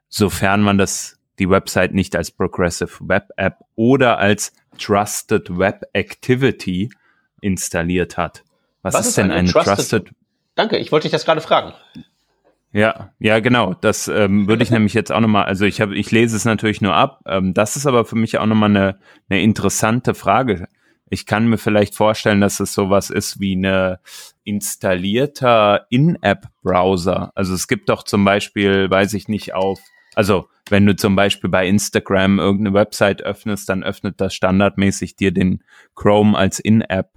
Sofern 0.09 0.61
man 0.61 0.77
das 0.77 1.19
die 1.39 1.49
Website 1.49 1.93
nicht 1.93 2.15
als 2.15 2.31
Progressive 2.31 2.91
Web 3.01 3.29
App 3.37 3.57
oder 3.75 4.17
als 4.17 4.53
Trusted 4.77 5.57
Web 5.57 5.83
Activity 5.93 6.89
installiert 7.41 8.17
hat. 8.17 8.43
Was, 8.81 8.93
Was 8.93 9.01
ist, 9.01 9.07
ist, 9.09 9.17
denn 9.17 9.31
eine, 9.31 9.35
eine 9.35 9.51
Trusted, 9.51 9.75
Trusted? 9.75 10.09
Danke, 10.55 10.77
ich 10.77 10.91
wollte 10.91 11.05
dich 11.05 11.11
das 11.11 11.25
gerade 11.25 11.41
fragen. 11.41 11.73
Ja, 12.71 13.13
ja, 13.19 13.39
genau. 13.39 13.73
Das 13.73 14.09
ähm, 14.09 14.47
würde 14.49 14.63
ich 14.63 14.69
nämlich 14.69 14.93
jetzt 14.93 15.11
auch 15.11 15.21
nochmal, 15.21 15.45
also 15.45 15.65
ich 15.65 15.79
habe, 15.79 15.95
ich 15.95 16.11
lese 16.11 16.35
es 16.35 16.43
natürlich 16.43 16.81
nur 16.81 16.93
ab. 16.93 17.21
Ähm, 17.25 17.53
das 17.53 17.77
ist 17.77 17.85
aber 17.85 18.03
für 18.03 18.17
mich 18.17 18.37
auch 18.37 18.45
nochmal 18.45 18.69
eine, 18.69 18.99
eine 19.29 19.41
interessante 19.41 20.13
Frage. 20.13 20.67
Ich 21.09 21.25
kann 21.25 21.47
mir 21.47 21.57
vielleicht 21.57 21.95
vorstellen, 21.95 22.41
dass 22.41 22.59
es 22.59 22.73
sowas 22.73 23.09
ist 23.09 23.39
wie 23.39 23.55
eine 23.55 23.99
installierter 24.43 25.85
In-App-Browser. 25.89 27.31
Also 27.35 27.53
es 27.53 27.69
gibt 27.69 27.87
doch 27.87 28.03
zum 28.03 28.25
Beispiel, 28.25 28.89
weiß 28.89 29.13
ich 29.13 29.29
nicht, 29.29 29.53
auf 29.53 29.79
also 30.15 30.47
wenn 30.69 30.85
du 30.85 30.95
zum 30.95 31.15
Beispiel 31.15 31.49
bei 31.49 31.67
Instagram 31.67 32.39
irgendeine 32.39 32.73
Website 32.73 33.21
öffnest, 33.21 33.69
dann 33.69 33.83
öffnet 33.83 34.19
das 34.19 34.33
standardmäßig 34.33 35.15
dir 35.15 35.31
den 35.31 35.63
Chrome 35.93 36.37
als 36.37 36.59
In-App 36.59 37.11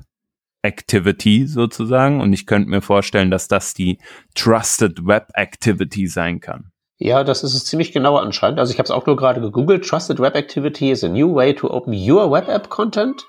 Activity 0.63 1.47
sozusagen. 1.47 2.21
Und 2.21 2.33
ich 2.33 2.47
könnte 2.47 2.69
mir 2.69 2.83
vorstellen, 2.83 3.31
dass 3.31 3.49
das 3.49 3.75
die 3.75 3.99
Trusted 4.35 5.07
Web 5.07 5.29
Activity 5.35 6.07
sein 6.07 6.41
kann. 6.41 6.73
Ja, 6.99 7.23
das 7.23 7.45
ist 7.45 7.55
es 7.55 7.65
ziemlich 7.65 7.93
genauer 7.93 8.23
anscheinend. 8.23 8.59
Also 8.59 8.73
ich 8.73 8.79
habe 8.79 8.85
es 8.85 8.91
auch 8.91 9.07
nur 9.07 9.17
gerade 9.17 9.41
gegoogelt. 9.41 9.87
Trusted 9.87 10.19
Web 10.19 10.35
Activity 10.35 10.91
is 10.91 11.05
a 11.05 11.09
new 11.09 11.33
way 11.33 11.55
to 11.55 11.71
open 11.71 11.95
your 11.95 12.31
Web 12.31 12.49
App 12.49 12.69
Content 12.69 13.25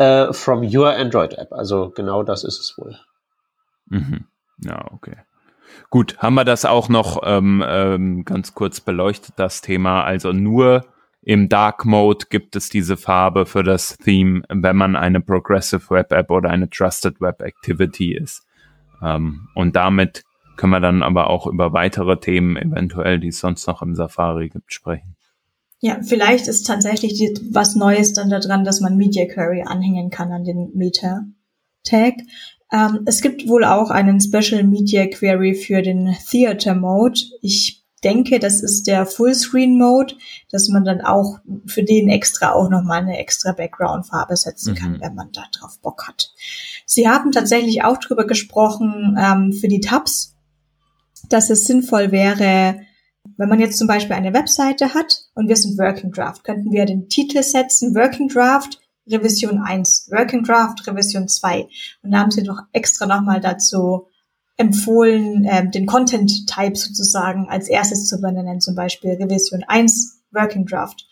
uh, 0.00 0.32
from 0.32 0.62
your 0.62 0.88
Android 0.88 1.34
App. 1.34 1.52
Also 1.52 1.90
genau 1.90 2.22
das 2.22 2.44
ist 2.44 2.58
es 2.58 2.74
wohl. 2.78 2.98
Mhm. 3.90 4.26
Ja, 4.64 4.90
okay. 4.90 5.16
Gut, 5.90 6.18
haben 6.18 6.34
wir 6.34 6.44
das 6.44 6.64
auch 6.64 6.88
noch 6.88 7.20
ähm, 7.24 7.64
ähm, 7.66 8.24
ganz 8.24 8.54
kurz 8.54 8.80
beleuchtet, 8.80 9.34
das 9.36 9.60
Thema. 9.60 10.04
Also 10.04 10.32
nur 10.32 10.84
im 11.22 11.48
Dark 11.48 11.84
Mode 11.84 12.26
gibt 12.30 12.56
es 12.56 12.68
diese 12.68 12.96
Farbe 12.96 13.46
für 13.46 13.62
das 13.62 13.96
Theme, 13.98 14.42
wenn 14.48 14.76
man 14.76 14.96
eine 14.96 15.20
Progressive 15.20 15.90
Web 15.90 16.12
App 16.12 16.30
oder 16.30 16.50
eine 16.50 16.70
Trusted 16.70 17.20
Web 17.20 17.42
Activity 17.42 18.14
ist. 18.14 18.46
Ähm, 19.02 19.48
und 19.54 19.76
damit 19.76 20.24
können 20.56 20.72
wir 20.72 20.80
dann 20.80 21.02
aber 21.02 21.30
auch 21.30 21.46
über 21.46 21.72
weitere 21.72 22.18
Themen 22.18 22.56
eventuell, 22.56 23.20
die 23.20 23.28
es 23.28 23.40
sonst 23.40 23.66
noch 23.66 23.82
im 23.82 23.94
Safari 23.94 24.48
gibt, 24.48 24.72
sprechen. 24.72 25.16
Ja, 25.80 26.00
vielleicht 26.02 26.48
ist 26.48 26.66
tatsächlich 26.66 27.14
die, 27.14 27.38
was 27.52 27.76
Neues 27.76 28.12
dann 28.12 28.30
daran, 28.30 28.64
dass 28.64 28.80
man 28.80 28.96
Media 28.96 29.26
Query 29.26 29.62
anhängen 29.64 30.10
kann 30.10 30.32
an 30.32 30.44
den 30.44 30.70
Meta 30.74 31.22
Tag. 31.84 32.14
Ähm, 32.72 33.00
es 33.06 33.22
gibt 33.22 33.48
wohl 33.48 33.64
auch 33.64 33.90
einen 33.90 34.20
Special 34.20 34.64
Media 34.64 35.06
Query 35.06 35.54
für 35.54 35.82
den 35.82 36.16
Theater 36.30 36.74
Mode. 36.74 37.20
Ich 37.40 37.84
denke, 38.04 38.38
das 38.38 38.62
ist 38.62 38.86
der 38.86 39.06
Fullscreen 39.06 39.78
Mode, 39.78 40.14
dass 40.50 40.68
man 40.68 40.84
dann 40.84 41.00
auch 41.00 41.38
für 41.66 41.82
den 41.82 42.08
extra 42.08 42.52
auch 42.52 42.68
nochmal 42.68 43.02
eine 43.02 43.18
extra 43.18 43.52
Background 43.52 44.06
Farbe 44.06 44.36
setzen 44.36 44.74
kann, 44.74 44.92
mhm. 44.92 45.00
wenn 45.00 45.14
man 45.14 45.32
da 45.32 45.42
drauf 45.52 45.80
Bock 45.80 46.06
hat. 46.06 46.32
Sie 46.86 47.08
haben 47.08 47.32
tatsächlich 47.32 47.82
auch 47.84 47.98
drüber 47.98 48.26
gesprochen 48.26 49.16
ähm, 49.20 49.52
für 49.52 49.68
die 49.68 49.80
Tabs, 49.80 50.36
dass 51.28 51.50
es 51.50 51.64
sinnvoll 51.64 52.12
wäre, 52.12 52.80
wenn 53.36 53.48
man 53.48 53.60
jetzt 53.60 53.78
zum 53.78 53.88
Beispiel 53.88 54.16
eine 54.16 54.32
Webseite 54.32 54.94
hat 54.94 55.24
und 55.34 55.48
wir 55.48 55.56
sind 55.56 55.78
Working 55.78 56.12
Draft, 56.12 56.44
könnten 56.44 56.72
wir 56.72 56.86
den 56.86 57.08
Titel 57.08 57.42
setzen, 57.42 57.94
Working 57.94 58.28
Draft, 58.28 58.80
Revision 59.10 59.58
1, 59.58 60.08
Working 60.10 60.44
Draft, 60.44 60.86
Revision 60.86 61.28
2. 61.28 61.68
Und 62.02 62.10
da 62.12 62.18
haben 62.18 62.30
sie 62.30 62.42
doch 62.42 62.60
extra 62.72 63.06
nochmal 63.06 63.40
dazu 63.40 64.06
empfohlen, 64.58 65.46
ähm, 65.48 65.70
den 65.70 65.86
Content-Type 65.86 66.76
sozusagen 66.76 67.48
als 67.48 67.68
erstes 67.68 68.06
zu 68.06 68.20
benennen, 68.20 68.60
zum 68.60 68.74
Beispiel 68.74 69.12
Revision 69.12 69.64
1, 69.66 70.20
Working 70.32 70.66
Draft. 70.66 71.06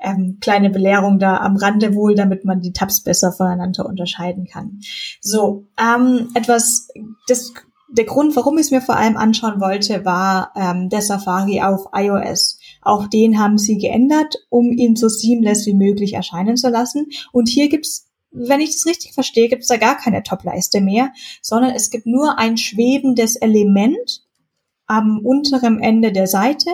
Ähm, 0.00 0.38
kleine 0.40 0.70
Belehrung 0.70 1.18
da 1.18 1.38
am 1.38 1.56
Rande 1.56 1.94
wohl, 1.94 2.14
damit 2.14 2.44
man 2.44 2.60
die 2.60 2.72
Tabs 2.72 3.02
besser 3.02 3.32
voneinander 3.32 3.86
unterscheiden 3.86 4.46
kann. 4.46 4.80
So, 5.20 5.66
ähm, 5.78 6.28
etwas, 6.34 6.88
das, 7.26 7.52
der 7.90 8.04
Grund, 8.04 8.36
warum 8.36 8.58
ich 8.58 8.66
es 8.66 8.70
mir 8.70 8.80
vor 8.80 8.96
allem 8.96 9.16
anschauen 9.16 9.60
wollte, 9.60 10.04
war 10.04 10.52
ähm, 10.56 10.88
der 10.88 11.02
Safari 11.02 11.62
auf 11.62 11.86
iOS. 11.94 12.58
Auch 12.84 13.06
den 13.08 13.38
haben 13.38 13.58
sie 13.58 13.78
geändert, 13.78 14.36
um 14.50 14.70
ihn 14.70 14.94
so 14.94 15.08
seamless 15.08 15.66
wie 15.66 15.74
möglich 15.74 16.12
erscheinen 16.14 16.56
zu 16.56 16.68
lassen. 16.68 17.06
Und 17.32 17.48
hier 17.48 17.68
gibt's, 17.68 18.10
wenn 18.30 18.60
ich 18.60 18.72
das 18.72 18.86
richtig 18.86 19.14
verstehe, 19.14 19.48
gibt's 19.48 19.68
da 19.68 19.76
gar 19.76 19.96
keine 19.96 20.22
Topleiste 20.22 20.80
mehr, 20.80 21.12
sondern 21.40 21.70
es 21.70 21.90
gibt 21.90 22.06
nur 22.06 22.38
ein 22.38 22.56
schwebendes 22.56 23.36
Element 23.36 24.22
am 24.86 25.20
unteren 25.24 25.80
Ende 25.80 26.12
der 26.12 26.26
Seite, 26.26 26.70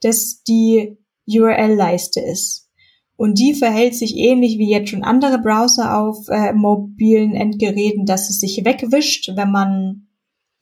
das 0.00 0.42
die 0.42 0.98
URL-Leiste 1.26 2.20
ist. 2.20 2.68
Und 3.16 3.38
die 3.38 3.54
verhält 3.54 3.94
sich 3.94 4.16
ähnlich 4.16 4.58
wie 4.58 4.70
jetzt 4.70 4.90
schon 4.90 5.02
andere 5.02 5.38
Browser 5.38 5.98
auf 5.98 6.28
äh, 6.28 6.52
mobilen 6.52 7.32
Endgeräten, 7.32 8.04
dass 8.04 8.28
es 8.28 8.40
sich 8.40 8.62
wegwischt, 8.64 9.30
wenn 9.34 9.50
man 9.50 10.05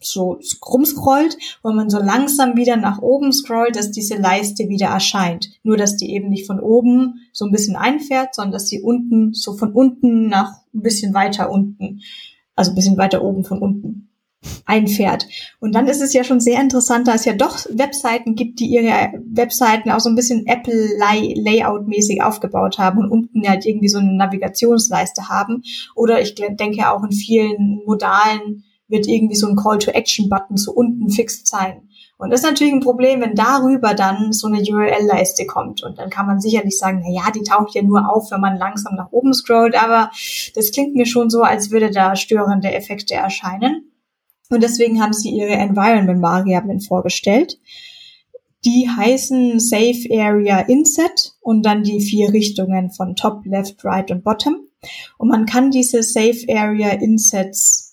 so 0.06 0.38
rumscrollt 0.66 1.36
und 1.62 1.76
man 1.76 1.90
so 1.90 1.98
langsam 1.98 2.56
wieder 2.56 2.76
nach 2.76 3.00
oben 3.00 3.32
scrollt, 3.32 3.76
dass 3.76 3.90
diese 3.90 4.16
Leiste 4.16 4.68
wieder 4.68 4.86
erscheint. 4.86 5.50
Nur, 5.62 5.76
dass 5.76 5.96
die 5.96 6.12
eben 6.12 6.28
nicht 6.28 6.46
von 6.46 6.60
oben 6.60 7.20
so 7.32 7.44
ein 7.44 7.52
bisschen 7.52 7.76
einfährt, 7.76 8.34
sondern 8.34 8.52
dass 8.52 8.68
sie 8.68 8.80
unten, 8.80 9.34
so 9.34 9.54
von 9.54 9.72
unten 9.72 10.28
nach 10.28 10.52
ein 10.74 10.82
bisschen 10.82 11.14
weiter 11.14 11.50
unten, 11.50 12.00
also 12.56 12.72
ein 12.72 12.74
bisschen 12.74 12.96
weiter 12.96 13.22
oben 13.22 13.44
von 13.44 13.58
unten 13.58 14.08
einfährt. 14.66 15.26
Und 15.60 15.74
dann 15.74 15.86
ist 15.86 16.02
es 16.02 16.12
ja 16.12 16.24
schon 16.24 16.40
sehr 16.40 16.60
interessant, 16.60 17.08
da 17.08 17.14
es 17.14 17.24
ja 17.24 17.32
doch 17.34 17.66
Webseiten 17.70 18.34
gibt, 18.34 18.60
die 18.60 18.66
ihre 18.66 19.12
Webseiten 19.26 19.90
auch 19.90 20.00
so 20.00 20.08
ein 20.08 20.14
bisschen 20.14 20.46
Apple-Layout-mäßig 20.46 22.22
aufgebaut 22.22 22.78
haben 22.78 22.98
und 22.98 23.10
unten 23.10 23.48
halt 23.48 23.66
irgendwie 23.66 23.88
so 23.88 23.98
eine 23.98 24.12
Navigationsleiste 24.12 25.28
haben. 25.28 25.62
Oder 25.94 26.20
ich 26.20 26.34
denke 26.34 26.90
auch 26.90 27.04
in 27.04 27.12
vielen 27.12 27.82
modalen 27.86 28.64
wird 28.94 29.08
irgendwie 29.08 29.34
so 29.34 29.48
ein 29.48 29.56
Call-to-Action-Button 29.56 30.56
so 30.56 30.72
unten 30.72 31.10
fix 31.10 31.42
sein. 31.44 31.88
Und 32.16 32.30
das 32.30 32.40
ist 32.40 32.46
natürlich 32.46 32.72
ein 32.72 32.80
Problem, 32.80 33.20
wenn 33.20 33.34
darüber 33.34 33.92
dann 33.92 34.32
so 34.32 34.46
eine 34.46 34.62
URL-Leiste 34.62 35.46
kommt. 35.46 35.82
Und 35.82 35.98
dann 35.98 36.10
kann 36.10 36.26
man 36.26 36.40
sicherlich 36.40 36.78
sagen, 36.78 37.02
na 37.04 37.12
ja, 37.12 37.30
die 37.32 37.42
taucht 37.42 37.74
ja 37.74 37.82
nur 37.82 38.08
auf, 38.08 38.30
wenn 38.30 38.40
man 38.40 38.56
langsam 38.56 38.94
nach 38.94 39.10
oben 39.10 39.34
scrollt. 39.34 39.74
Aber 39.76 40.10
das 40.54 40.70
klingt 40.70 40.94
mir 40.94 41.06
schon 41.06 41.28
so, 41.28 41.42
als 41.42 41.72
würde 41.72 41.90
da 41.90 42.14
störende 42.14 42.72
Effekte 42.72 43.14
erscheinen. 43.14 43.90
Und 44.48 44.62
deswegen 44.62 45.02
haben 45.02 45.12
sie 45.12 45.30
ihre 45.30 45.54
Environment-Variablen 45.54 46.80
vorgestellt. 46.80 47.58
Die 48.64 48.88
heißen 48.88 49.58
Safe 49.58 50.08
Area 50.12 50.60
Inset 50.60 51.34
und 51.40 51.66
dann 51.66 51.82
die 51.82 52.00
vier 52.00 52.32
Richtungen 52.32 52.90
von 52.90 53.16
Top, 53.16 53.44
Left, 53.44 53.84
Right 53.84 54.10
und 54.12 54.22
Bottom. 54.22 54.68
Und 55.18 55.28
man 55.28 55.46
kann 55.46 55.70
diese 55.70 56.02
Safe 56.02 56.46
Area 56.48 56.90
Insets 56.90 57.83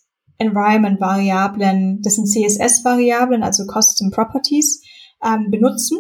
Environment-Variablen, 0.42 2.02
das 2.02 2.16
sind 2.16 2.28
CSS-Variablen, 2.28 3.44
also 3.44 3.66
Custom 3.66 4.12
Properties, 4.12 4.84
ähm, 5.24 5.52
benutzen, 5.52 6.00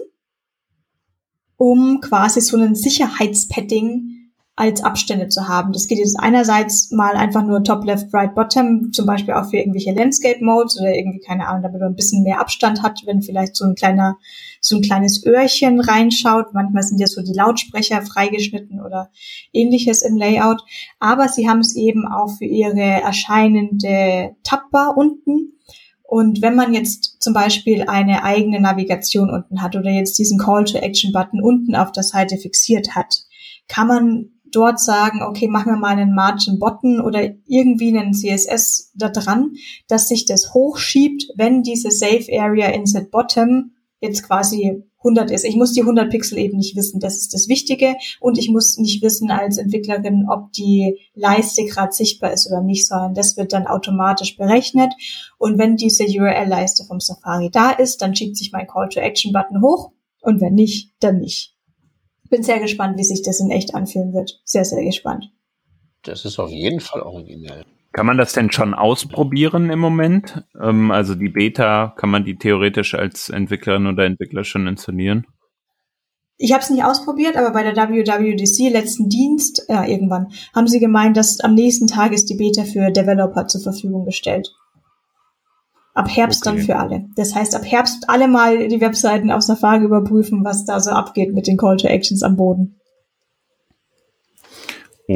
um 1.58 2.02
quasi 2.02 2.42
so 2.42 2.58
einen 2.58 2.76
Sicherheitspadding 2.76 4.12
als 4.56 4.84
Abstände 4.84 5.30
zu 5.30 5.48
haben. 5.48 5.74
Das 5.74 5.88
geht 5.88 5.98
jetzt 5.98 6.20
einerseits 6.20 6.92
mal 6.92 7.16
einfach 7.16 7.44
nur 7.44 7.64
Top, 7.64 7.86
Left, 7.86 8.14
Right, 8.14 8.36
Bottom, 8.36 8.92
zum 8.92 9.06
Beispiel 9.06 9.34
auch 9.34 9.50
für 9.50 9.58
irgendwelche 9.58 9.94
Landscape 9.94 10.44
Modes 10.44 10.80
oder 10.80 10.94
irgendwie, 10.94 11.20
keine 11.20 11.48
Ahnung, 11.48 11.64
damit 11.64 11.80
man 11.80 11.92
ein 11.92 11.96
bisschen 11.96 12.24
mehr 12.24 12.40
Abstand 12.40 12.84
hat, 12.84 13.02
wenn 13.06 13.22
vielleicht 13.22 13.56
so 13.56 13.66
ein 13.66 13.76
kleiner, 13.76 14.18
so 14.62 14.78
ein 14.78 14.84
kleines 14.84 15.26
Öhrchen 15.26 15.82
reinschaut. 15.82 16.54
Manchmal 16.54 16.84
sind 16.84 17.00
ja 17.00 17.08
so 17.08 17.22
die 17.22 17.34
Lautsprecher 17.34 18.02
freigeschnitten 18.04 18.80
oder 18.80 19.10
ähnliches 19.52 20.04
im 20.04 20.16
Layout. 20.16 20.62
Aber 21.00 21.28
sie 21.28 21.50
haben 21.50 21.60
es 21.60 21.76
eben 21.76 22.08
auch 22.08 22.38
für 22.38 22.46
ihre 22.46 22.80
erscheinende 22.80 24.36
Tabbar 24.44 24.96
unten. 24.96 25.58
Und 26.04 26.42
wenn 26.42 26.56
man 26.56 26.74
jetzt 26.74 27.22
zum 27.22 27.34
Beispiel 27.34 27.84
eine 27.88 28.24
eigene 28.24 28.62
Navigation 28.62 29.30
unten 29.30 29.62
hat 29.62 29.76
oder 29.76 29.90
jetzt 29.90 30.20
diesen 30.20 30.38
Call-to-Action-Button 30.38 31.42
unten 31.42 31.76
auf 31.76 31.92
der 31.92 32.04
Seite 32.04 32.38
fixiert 32.38 32.96
hat, 32.96 33.24
kann 33.68 33.88
man 33.88 34.30
dort 34.52 34.80
sagen, 34.80 35.24
okay, 35.24 35.48
machen 35.48 35.72
wir 35.72 35.80
mal 35.80 35.98
einen 35.98 36.14
Margin 36.14 36.60
Button 36.60 37.00
oder 37.00 37.30
irgendwie 37.48 37.98
einen 37.98 38.14
CSS 38.14 38.92
da 38.96 39.10
dran, 39.10 39.54
dass 39.88 40.10
sich 40.10 40.26
das 40.26 40.54
hochschiebt, 40.54 41.30
wenn 41.36 41.64
diese 41.64 41.90
Safe 41.90 42.28
Area 42.32 42.68
Inset 42.68 43.10
Bottom 43.10 43.72
jetzt 44.02 44.24
quasi 44.24 44.84
100 44.98 45.32
ist. 45.32 45.46
Ich 45.46 45.56
muss 45.56 45.72
die 45.72 45.82
100 45.82 46.10
Pixel 46.10 46.38
eben 46.38 46.58
nicht 46.58 46.76
wissen, 46.76 47.00
das 47.00 47.18
ist 47.18 47.34
das 47.34 47.48
Wichtige. 47.48 47.96
Und 48.20 48.38
ich 48.38 48.50
muss 48.50 48.78
nicht 48.78 49.02
wissen 49.02 49.32
als 49.32 49.58
Entwicklerin, 49.58 50.28
ob 50.30 50.52
die 50.52 51.00
Leiste 51.16 51.64
gerade 51.64 51.94
sichtbar 51.94 52.34
ist 52.34 52.48
oder 52.48 52.62
nicht, 52.62 52.86
sondern 52.86 53.14
das 53.14 53.38
wird 53.38 53.54
dann 53.54 53.68
automatisch 53.68 54.36
berechnet. 54.36 54.94
Und 55.38 55.58
wenn 55.58 55.78
diese 55.78 56.04
URL-Leiste 56.04 56.84
vom 56.84 57.00
Safari 57.00 57.50
da 57.50 57.72
ist, 57.72 58.02
dann 58.02 58.16
schiebt 58.16 58.36
sich 58.36 58.52
mein 58.52 58.68
Call-to-Action-Button 58.68 59.62
hoch. 59.62 59.92
Und 60.22 60.42
wenn 60.42 60.56
nicht, 60.56 60.92
dann 61.00 61.20
nicht 61.20 61.56
bin 62.32 62.42
sehr 62.42 62.60
gespannt, 62.60 62.98
wie 62.98 63.04
sich 63.04 63.22
das 63.22 63.40
in 63.40 63.52
echt 63.52 63.76
anfühlen 63.76 64.14
wird. 64.14 64.42
Sehr, 64.44 64.66
sehr 64.66 64.84
gespannt. 64.84 65.30
Das 66.02 66.26
ist 66.26 66.40
auf 66.40 66.50
jeden 66.50 66.80
Fall 66.80 67.02
originell. 67.02 67.66
Kann 67.94 68.06
man 68.06 68.18
das 68.18 68.34
denn 68.34 68.52
schon 68.52 68.74
ausprobieren 68.74 69.70
im 69.70 69.80
Moment? 69.80 70.46
Ähm, 70.62 70.92
also 70.92 71.16
die 71.16 71.30
Beta, 71.30 71.94
kann 71.98 72.10
man 72.10 72.24
die 72.24 72.38
theoretisch 72.38 72.96
als 72.96 73.30
Entwicklerin 73.30 73.88
oder 73.88 74.06
Entwickler 74.06 74.44
schon 74.44 74.68
installieren? 74.68 75.28
Ich 76.38 76.54
habe 76.54 76.64
es 76.64 76.70
nicht 76.70 76.84
ausprobiert, 76.84 77.38
aber 77.38 77.52
bei 77.52 77.64
der 77.64 77.76
WWDC 77.76 78.72
letzten 78.72 79.10
Dienst, 79.10 79.64
ja, 79.68 79.86
irgendwann, 79.86 80.32
haben 80.56 80.68
sie 80.68 80.80
gemeint, 80.80 81.16
dass 81.16 81.40
am 81.42 81.54
nächsten 81.54 81.86
Tag 81.86 82.14
ist 82.14 82.30
die 82.30 82.36
Beta 82.36 82.64
für 82.64 82.92
Developer 82.92 83.48
zur 83.48 83.62
Verfügung 83.62 84.06
gestellt. 84.06 84.50
Ab 85.94 86.08
Herbst 86.10 86.48
okay. 86.48 86.56
dann 86.56 86.66
für 86.66 86.78
alle. 86.78 87.06
Das 87.16 87.36
heißt, 87.36 87.54
ab 87.54 87.64
Herbst 87.66 88.06
alle 88.08 88.28
mal 88.28 88.70
die 88.70 88.82
Webseiten 88.82 89.30
auf 89.30 89.42
Safari 89.42 89.84
überprüfen, 89.84 90.44
was 90.44 90.66
da 90.66 90.80
so 90.80 90.92
abgeht 90.92 91.34
mit 91.34 91.46
den 91.46 91.58
Call 91.58 91.78
to 91.78 91.88
Actions 91.88 92.24
am 92.24 92.38
Boden. 92.38 92.81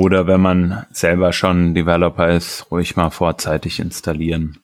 Oder 0.01 0.27
wenn 0.27 0.41
man 0.41 0.86
selber 0.91 1.31
schon 1.31 1.73
Developer 1.73 2.29
ist, 2.29 2.69
ruhig 2.69 2.97
mal 2.97 3.12
vorzeitig 3.12 3.79
installieren. 3.79 4.58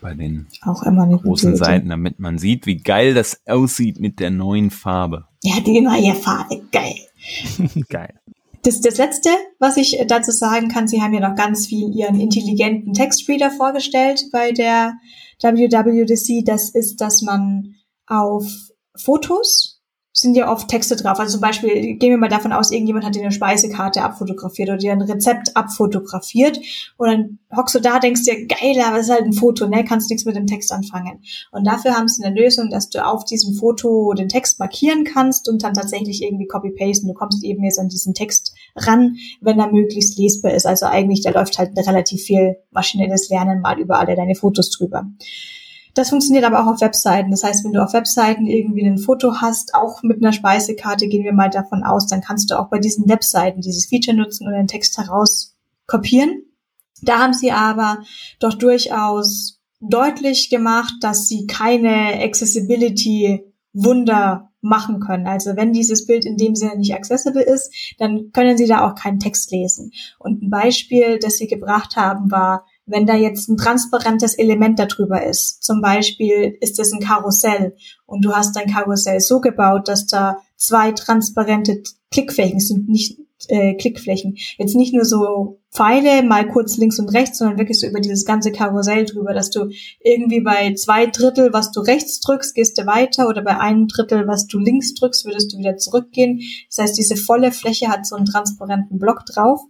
Bei 0.00 0.14
den 0.14 0.48
Auch 0.62 0.82
immer 0.82 1.02
eine 1.02 1.18
großen 1.18 1.54
Seiten, 1.54 1.90
damit 1.90 2.18
man 2.18 2.38
sieht, 2.38 2.66
wie 2.66 2.78
geil 2.78 3.14
das 3.14 3.42
aussieht 3.46 4.00
mit 4.00 4.18
der 4.18 4.30
neuen 4.30 4.70
Farbe. 4.70 5.26
Ja, 5.44 5.60
die 5.60 5.80
neue 5.80 6.14
Farbe, 6.14 6.62
geil. 6.72 6.96
geil. 7.88 8.14
Das, 8.62 8.80
das 8.80 8.96
Letzte, 8.96 9.28
was 9.60 9.76
ich 9.76 10.02
dazu 10.08 10.32
sagen 10.32 10.68
kann, 10.68 10.88
Sie 10.88 11.00
haben 11.00 11.14
ja 11.14 11.20
noch 11.20 11.36
ganz 11.36 11.68
viel 11.68 11.94
Ihren 11.94 12.18
intelligenten 12.18 12.92
Textreader 12.92 13.52
vorgestellt 13.52 14.24
bei 14.32 14.50
der 14.50 14.94
WWDC, 15.40 16.44
das 16.44 16.70
ist, 16.70 17.00
dass 17.00 17.22
man 17.22 17.76
auf 18.06 18.46
Fotos 18.96 19.75
sind 20.18 20.34
ja 20.34 20.50
oft 20.50 20.68
Texte 20.68 20.96
drauf. 20.96 21.18
Also 21.18 21.32
zum 21.32 21.40
Beispiel, 21.42 21.96
gehen 21.96 22.10
wir 22.10 22.16
mal 22.16 22.28
davon 22.28 22.52
aus, 22.52 22.70
irgendjemand 22.70 23.04
hat 23.04 23.14
dir 23.14 23.22
eine 23.22 23.32
Speisekarte 23.32 24.02
abfotografiert 24.02 24.70
oder 24.70 24.78
dir 24.78 24.92
ein 24.92 25.02
Rezept 25.02 25.54
abfotografiert 25.54 26.58
und 26.96 27.08
dann 27.08 27.38
hockst 27.54 27.74
du 27.74 27.80
da, 27.80 27.98
denkst 27.98 28.24
dir, 28.24 28.46
geil, 28.46 28.82
aber 28.84 28.98
es 28.98 29.06
ist 29.06 29.12
halt 29.12 29.24
ein 29.24 29.34
Foto, 29.34 29.68
ne, 29.68 29.84
kannst 29.84 30.08
nichts 30.08 30.24
mit 30.24 30.34
dem 30.34 30.46
Text 30.46 30.72
anfangen. 30.72 31.22
Und 31.52 31.66
dafür 31.66 31.94
haben 31.94 32.08
sie 32.08 32.24
eine 32.24 32.34
Lösung, 32.34 32.70
dass 32.70 32.88
du 32.88 33.04
auf 33.04 33.24
diesem 33.24 33.54
Foto 33.54 34.14
den 34.14 34.28
Text 34.28 34.58
markieren 34.58 35.04
kannst 35.04 35.50
und 35.50 35.62
dann 35.62 35.74
tatsächlich 35.74 36.22
irgendwie 36.22 36.46
copy-pasten. 36.46 37.08
Du 37.08 37.14
kommst 37.14 37.44
eben 37.44 37.62
jetzt 37.62 37.78
an 37.78 37.88
diesen 37.88 38.14
Text 38.14 38.54
ran, 38.74 39.16
wenn 39.42 39.60
er 39.60 39.70
möglichst 39.70 40.18
lesbar 40.18 40.54
ist. 40.54 40.66
Also 40.66 40.86
eigentlich, 40.86 41.20
da 41.20 41.30
läuft 41.30 41.58
halt 41.58 41.76
relativ 41.76 42.22
viel 42.22 42.56
maschinelles 42.70 43.28
Lernen 43.28 43.60
mal 43.60 43.78
über 43.78 43.98
alle 43.98 44.16
deine 44.16 44.34
Fotos 44.34 44.70
drüber. 44.70 45.06
Das 45.96 46.10
funktioniert 46.10 46.44
aber 46.44 46.62
auch 46.62 46.74
auf 46.74 46.82
Webseiten. 46.82 47.30
Das 47.30 47.42
heißt, 47.42 47.64
wenn 47.64 47.72
du 47.72 47.82
auf 47.82 47.94
Webseiten 47.94 48.46
irgendwie 48.46 48.86
ein 48.86 48.98
Foto 48.98 49.40
hast, 49.40 49.74
auch 49.74 50.02
mit 50.02 50.18
einer 50.18 50.34
Speisekarte, 50.34 51.08
gehen 51.08 51.24
wir 51.24 51.32
mal 51.32 51.48
davon 51.48 51.84
aus, 51.84 52.06
dann 52.06 52.20
kannst 52.20 52.50
du 52.50 52.58
auch 52.60 52.68
bei 52.68 52.78
diesen 52.78 53.08
Webseiten 53.08 53.62
dieses 53.62 53.86
Feature 53.86 54.14
nutzen 54.14 54.46
und 54.46 54.52
den 54.52 54.66
Text 54.66 54.98
heraus 54.98 55.56
kopieren. 55.86 56.42
Da 57.00 57.18
haben 57.18 57.32
sie 57.32 57.50
aber 57.50 58.02
doch 58.40 58.52
durchaus 58.52 59.58
deutlich 59.80 60.50
gemacht, 60.50 60.92
dass 61.00 61.28
sie 61.28 61.46
keine 61.46 62.22
Accessibility 62.22 63.44
Wunder 63.72 64.50
machen 64.60 65.00
können. 65.00 65.26
Also 65.26 65.56
wenn 65.56 65.72
dieses 65.72 66.04
Bild 66.06 66.26
in 66.26 66.36
dem 66.36 66.56
Sinne 66.56 66.76
nicht 66.76 66.94
accessible 66.94 67.42
ist, 67.42 67.72
dann 67.98 68.32
können 68.32 68.58
Sie 68.58 68.66
da 68.66 68.86
auch 68.86 68.94
keinen 68.94 69.20
Text 69.20 69.50
lesen. 69.50 69.92
Und 70.18 70.42
ein 70.42 70.50
Beispiel, 70.50 71.18
das 71.18 71.36
Sie 71.36 71.46
gebracht 71.46 71.96
haben, 71.96 72.30
war 72.30 72.66
wenn 72.86 73.06
da 73.06 73.14
jetzt 73.14 73.48
ein 73.48 73.56
transparentes 73.56 74.34
Element 74.34 74.78
darüber 74.78 75.24
ist, 75.24 75.62
zum 75.62 75.80
Beispiel 75.80 76.56
ist 76.60 76.78
es 76.78 76.92
ein 76.92 77.00
Karussell 77.00 77.74
und 78.06 78.24
du 78.24 78.32
hast 78.32 78.56
dein 78.56 78.70
Karussell 78.70 79.20
so 79.20 79.40
gebaut, 79.40 79.88
dass 79.88 80.06
da 80.06 80.38
zwei 80.56 80.92
transparente 80.92 81.82
Klickflächen 82.10 82.60
sind, 82.60 82.88
nicht 82.88 83.18
äh, 83.48 83.74
Klickflächen. 83.74 84.36
Jetzt 84.56 84.76
nicht 84.76 84.94
nur 84.94 85.04
so 85.04 85.60
Pfeile, 85.70 86.22
mal 86.22 86.48
kurz 86.48 86.76
links 86.78 86.98
und 86.98 87.10
rechts, 87.10 87.38
sondern 87.38 87.58
wirklich 87.58 87.78
so 87.78 87.86
über 87.86 88.00
dieses 88.00 88.24
ganze 88.24 88.52
Karussell 88.52 89.04
drüber, 89.04 89.34
dass 89.34 89.50
du 89.50 89.68
irgendwie 90.00 90.40
bei 90.40 90.72
zwei 90.74 91.06
Drittel, 91.06 91.52
was 91.52 91.72
du 91.72 91.80
rechts 91.80 92.20
drückst, 92.20 92.54
gehst 92.54 92.78
du 92.78 92.86
weiter 92.86 93.28
oder 93.28 93.42
bei 93.42 93.58
einem 93.58 93.88
Drittel, 93.88 94.26
was 94.26 94.46
du 94.46 94.58
links 94.58 94.94
drückst, 94.94 95.26
würdest 95.26 95.52
du 95.52 95.58
wieder 95.58 95.76
zurückgehen. 95.76 96.40
Das 96.68 96.78
heißt, 96.78 96.98
diese 96.98 97.16
volle 97.16 97.52
Fläche 97.52 97.88
hat 97.88 98.06
so 98.06 98.16
einen 98.16 98.26
transparenten 98.26 98.98
Block 98.98 99.26
drauf 99.26 99.60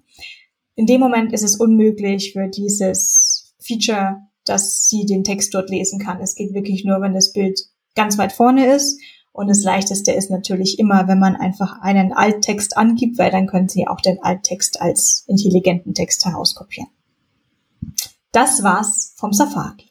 in 0.76 0.86
dem 0.86 1.00
Moment 1.00 1.32
ist 1.32 1.42
es 1.42 1.56
unmöglich 1.56 2.32
für 2.32 2.48
dieses 2.48 3.54
Feature, 3.58 4.18
dass 4.44 4.88
sie 4.88 5.06
den 5.06 5.24
Text 5.24 5.54
dort 5.54 5.70
lesen 5.70 5.98
kann. 5.98 6.20
Es 6.20 6.34
geht 6.34 6.54
wirklich 6.54 6.84
nur, 6.84 7.00
wenn 7.00 7.14
das 7.14 7.32
Bild 7.32 7.60
ganz 7.94 8.18
weit 8.18 8.32
vorne 8.32 8.72
ist. 8.72 9.00
Und 9.32 9.48
das 9.48 9.62
leichteste 9.62 10.12
ist 10.12 10.30
natürlich 10.30 10.78
immer, 10.78 11.08
wenn 11.08 11.18
man 11.18 11.34
einfach 11.34 11.80
einen 11.80 12.12
Alttext 12.12 12.76
angibt, 12.76 13.18
weil 13.18 13.30
dann 13.30 13.46
können 13.46 13.68
Sie 13.68 13.86
auch 13.86 14.00
den 14.00 14.22
Alttext 14.22 14.80
als 14.80 15.24
intelligenten 15.26 15.92
Text 15.92 16.24
herauskopieren. 16.24 16.88
Das 18.32 18.62
war's 18.62 19.14
vom 19.16 19.32
Safari. 19.32 19.90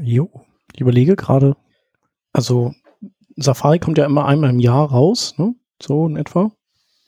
Jo, 0.00 0.28
ich 0.74 0.80
überlege 0.80 1.16
gerade, 1.16 1.56
also 2.32 2.74
Safari 3.36 3.78
kommt 3.78 3.98
ja 3.98 4.04
immer 4.04 4.26
einmal 4.26 4.50
im 4.50 4.60
Jahr 4.60 4.90
raus, 4.90 5.34
ne? 5.38 5.54
So 5.82 6.06
in 6.06 6.16
etwa. 6.16 6.52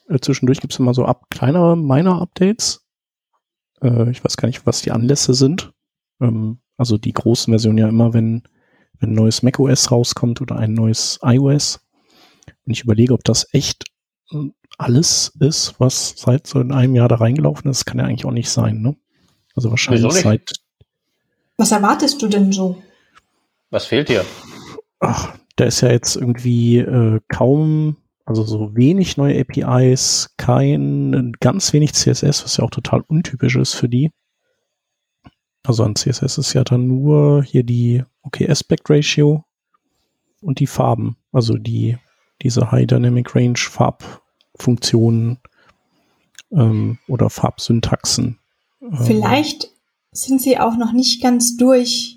Äh, 0.09 0.19
zwischendurch 0.21 0.61
gibt 0.61 0.73
es 0.73 0.79
immer 0.79 0.95
so 0.95 1.05
ab 1.05 1.27
kleinere 1.31 1.77
Minor-Updates. 1.77 2.87
Äh, 3.83 4.11
ich 4.11 4.25
weiß 4.25 4.37
gar 4.37 4.47
nicht, 4.47 4.67
was 4.67 4.83
die 4.83 4.93
Anlässe 4.93 5.35
sind. 5.35 5.73
Ähm, 6.21 6.61
also 6.77 6.99
die 6.99 7.13
großen 7.13 7.53
Versionen 7.53 7.79
ja 7.79 7.89
immer, 7.89 8.13
wenn, 8.13 8.43
wenn 8.99 9.11
ein 9.11 9.15
neues 9.15 9.43
macOS 9.43 9.91
rauskommt 9.91 10.41
oder 10.41 10.57
ein 10.57 10.75
neues 10.75 11.19
iOS. 11.23 11.81
Und 12.67 12.73
ich 12.73 12.83
überlege, 12.83 13.15
ob 13.15 13.25
das 13.25 13.47
echt 13.53 13.85
äh, 14.33 14.51
alles 14.79 15.33
ist, 15.41 15.75
was 15.79 16.15
seit 16.17 16.47
so 16.47 16.61
in 16.61 16.73
einem 16.73 16.95
Jahr 16.95 17.09
da 17.09 17.17
reingelaufen 17.17 17.71
ist. 17.71 17.87
kann 17.87 17.99
ja 17.99 18.05
eigentlich 18.05 18.27
auch 18.27 18.33
nicht 18.33 18.51
sein, 18.51 18.83
ne? 18.83 18.97
Also 19.55 19.71
wahrscheinlich 19.71 20.13
seit. 20.13 20.53
Was 21.57 21.73
erwartest 21.73 22.21
du 22.21 22.29
denn 22.29 22.53
so? 22.53 22.83
Was 23.71 23.87
fehlt 23.87 24.11
dir? 24.11 24.25
Ach, 25.01 25.35
da 25.57 25.65
ist 25.65 25.81
ja 25.81 25.91
jetzt 25.91 26.17
irgendwie 26.17 26.79
äh, 26.79 27.21
kaum 27.29 27.97
also 28.27 28.43
so 28.43 28.75
wenig 28.75 29.17
neue 29.17 29.41
APIs, 29.41 30.35
kein, 30.37 31.33
ganz 31.41 31.73
wenig 31.73 31.95
CSS, 31.95 32.45
was 32.45 32.57
ja 32.57 32.65
auch 32.65 32.71
total 32.71 33.03
untypisch 33.07 33.57
ist 33.57 33.75
für 33.75 33.89
die. 33.89 34.11
Also 35.63 35.85
an 35.85 35.95
CSS 35.95 36.39
ist 36.39 36.53
ja 36.53 36.65
dann 36.65 36.87
nur 36.87 37.43
hier 37.43 37.63
die 37.63 38.05
okay 38.23 38.49
Aspect 38.49 38.91
Ratio 38.91 39.45
und 40.41 40.59
die 40.59 40.67
Farben, 40.67 41.17
also 41.33 41.55
die 41.55 41.99
diese 42.43 42.71
High 42.71 42.87
Dynamic 42.87 43.35
Range 43.35 43.57
Farbfunktionen 43.57 45.39
ähm, 46.53 46.99
oder 47.09 47.31
Farbsyntaxen. 47.31 48.39
Ähm, 48.83 48.99
Vielleicht 49.05 49.71
sind 50.13 50.43
sie 50.43 50.59
auch 50.59 50.77
noch 50.77 50.93
nicht 50.93 51.23
ganz 51.23 51.57
durch 51.57 52.16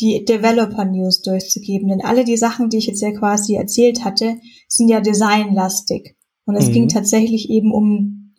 die 0.00 0.24
Developer 0.24 0.84
News 0.84 1.22
durchzugeben. 1.22 1.88
Denn 1.88 2.02
alle 2.02 2.24
die 2.24 2.36
Sachen, 2.36 2.68
die 2.68 2.78
ich 2.78 2.86
jetzt 2.86 3.00
ja 3.00 3.12
quasi 3.12 3.54
erzählt 3.54 4.04
hatte, 4.04 4.36
sind 4.68 4.88
ja 4.88 5.00
designlastig. 5.00 6.16
Und 6.44 6.56
es 6.56 6.68
mhm. 6.68 6.72
ging 6.72 6.88
tatsächlich 6.88 7.50
eben 7.50 7.72
um 7.72 8.34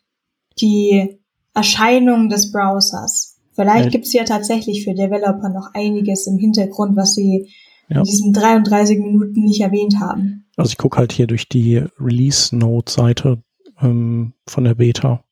die 0.60 1.20
Erscheinung 1.54 2.30
des 2.30 2.52
Browsers. 2.52 3.38
Vielleicht 3.54 3.86
ja. 3.86 3.90
gibt's 3.92 4.14
ja 4.14 4.24
tatsächlich 4.24 4.84
für 4.84 4.94
Developer 4.94 5.50
noch 5.50 5.74
einiges 5.74 6.28
im 6.28 6.38
Hintergrund, 6.38 6.96
was 6.96 7.16
sie 7.16 7.50
ja. 7.90 8.00
in 8.00 8.04
diesen 8.04 8.34
33 8.34 9.00
Minuten 9.00 9.44
nicht 9.44 9.62
erwähnt 9.62 10.00
haben. 10.00 10.46
Also 10.56 10.70
ich 10.70 10.78
gucke 10.78 10.98
halt 10.98 11.12
hier 11.12 11.28
durch 11.28 11.50
die 11.50 11.84
Release-Note-Seite 12.00 13.42
ähm, 13.82 14.34
von 14.48 14.64
der 14.64 14.76
Beta. 14.76 15.24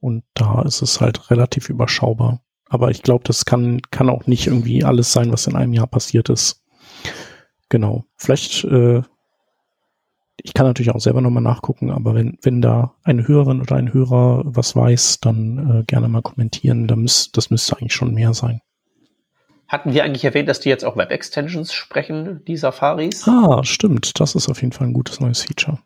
Und 0.00 0.24
da 0.34 0.62
ist 0.62 0.82
es 0.82 1.00
halt 1.00 1.30
relativ 1.30 1.70
überschaubar. 1.70 2.43
Aber 2.68 2.90
ich 2.90 3.02
glaube, 3.02 3.24
das 3.24 3.44
kann, 3.44 3.80
kann 3.90 4.10
auch 4.10 4.26
nicht 4.26 4.46
irgendwie 4.46 4.84
alles 4.84 5.12
sein, 5.12 5.32
was 5.32 5.46
in 5.46 5.56
einem 5.56 5.72
Jahr 5.72 5.86
passiert 5.86 6.28
ist. 6.28 6.62
Genau. 7.68 8.04
Vielleicht, 8.16 8.64
äh, 8.64 9.02
ich 10.42 10.54
kann 10.54 10.66
natürlich 10.66 10.92
auch 10.92 11.00
selber 11.00 11.20
nochmal 11.20 11.42
nachgucken, 11.42 11.90
aber 11.90 12.14
wenn, 12.14 12.38
wenn 12.42 12.60
da 12.60 12.94
eine 13.02 13.26
Hörerin 13.26 13.60
oder 13.60 13.76
ein 13.76 13.92
Hörer 13.92 14.42
was 14.44 14.74
weiß, 14.74 15.20
dann 15.20 15.80
äh, 15.80 15.84
gerne 15.84 16.08
mal 16.08 16.22
kommentieren. 16.22 16.86
Da 16.88 16.96
müß, 16.96 17.32
das 17.32 17.50
müsste 17.50 17.76
eigentlich 17.76 17.94
schon 17.94 18.14
mehr 18.14 18.34
sein. 18.34 18.60
Hatten 19.68 19.92
wir 19.94 20.04
eigentlich 20.04 20.24
erwähnt, 20.24 20.48
dass 20.48 20.60
die 20.60 20.68
jetzt 20.68 20.84
auch 20.84 20.96
Web-Extensions 20.96 21.72
sprechen, 21.72 22.42
die 22.46 22.56
Safaris? 22.56 23.26
Ah, 23.26 23.64
stimmt. 23.64 24.20
Das 24.20 24.34
ist 24.34 24.48
auf 24.48 24.60
jeden 24.60 24.72
Fall 24.72 24.88
ein 24.88 24.92
gutes 24.92 25.20
neues 25.20 25.42
Feature. 25.42 25.78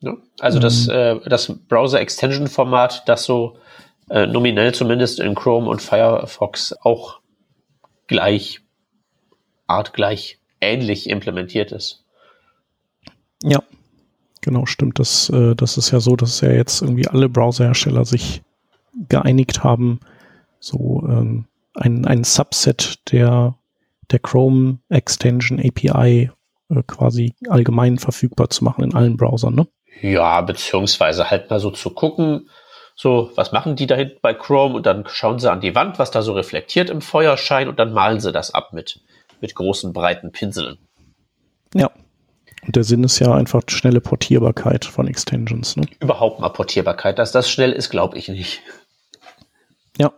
Ja, 0.00 0.16
also 0.40 0.58
ähm, 0.58 0.62
das, 0.62 0.88
äh, 0.88 1.16
das 1.26 1.52
Browser-Extension-Format, 1.68 3.04
das 3.06 3.24
so 3.24 3.56
äh, 4.10 4.26
nominell 4.26 4.74
zumindest 4.74 5.20
in 5.20 5.34
Chrome 5.34 5.68
und 5.68 5.80
Firefox 5.80 6.74
auch 6.82 7.20
gleich, 8.08 8.60
artgleich, 9.66 10.40
ähnlich 10.60 11.08
implementiert 11.08 11.72
ist. 11.72 12.04
Ja, 13.42 13.62
genau, 14.40 14.66
stimmt. 14.66 14.98
Das, 14.98 15.30
äh, 15.30 15.54
das 15.54 15.78
ist 15.78 15.92
ja 15.92 16.00
so, 16.00 16.16
dass 16.16 16.40
ja 16.40 16.50
jetzt 16.50 16.82
irgendwie 16.82 17.08
alle 17.08 17.28
Browserhersteller 17.28 18.04
sich 18.04 18.42
geeinigt 19.08 19.62
haben, 19.62 20.00
so 20.58 21.04
ähm, 21.08 21.46
ein, 21.74 22.04
ein 22.04 22.24
Subset 22.24 23.12
der, 23.12 23.54
der 24.10 24.18
Chrome 24.18 24.80
Extension 24.88 25.60
API 25.60 26.30
äh, 26.68 26.82
quasi 26.86 27.34
allgemein 27.48 27.98
verfügbar 27.98 28.50
zu 28.50 28.64
machen 28.64 28.82
in 28.82 28.94
allen 28.94 29.16
Browsern, 29.16 29.54
ne? 29.54 29.68
Ja, 30.02 30.40
beziehungsweise 30.40 31.30
halt 31.30 31.50
mal 31.50 31.60
so 31.60 31.70
zu 31.70 31.90
gucken, 31.90 32.48
so, 32.94 33.30
was 33.34 33.52
machen 33.52 33.76
die 33.76 33.86
da 33.86 33.94
hinten 33.94 34.18
bei 34.20 34.34
Chrome? 34.34 34.74
Und 34.74 34.86
dann 34.86 35.04
schauen 35.08 35.38
sie 35.38 35.50
an 35.50 35.60
die 35.60 35.74
Wand, 35.74 35.98
was 35.98 36.10
da 36.10 36.22
so 36.22 36.32
reflektiert 36.32 36.90
im 36.90 37.00
Feuerschein 37.00 37.68
und 37.68 37.78
dann 37.78 37.92
malen 37.92 38.20
sie 38.20 38.32
das 38.32 38.52
ab 38.52 38.72
mit, 38.72 39.00
mit 39.40 39.54
großen, 39.54 39.92
breiten 39.92 40.32
Pinseln. 40.32 40.78
Ja. 41.74 41.90
Und 42.66 42.76
der 42.76 42.84
Sinn 42.84 43.04
ist 43.04 43.18
ja 43.18 43.34
einfach 43.34 43.62
schnelle 43.68 44.00
Portierbarkeit 44.00 44.84
von 44.84 45.08
Extensions. 45.08 45.76
Ne? 45.76 45.86
Überhaupt 46.00 46.40
mal 46.40 46.50
Portierbarkeit. 46.50 47.18
Dass 47.18 47.32
das 47.32 47.50
schnell 47.50 47.72
ist, 47.72 47.88
glaube 47.88 48.18
ich 48.18 48.28
nicht. 48.28 48.60
Ja. 49.98 50.12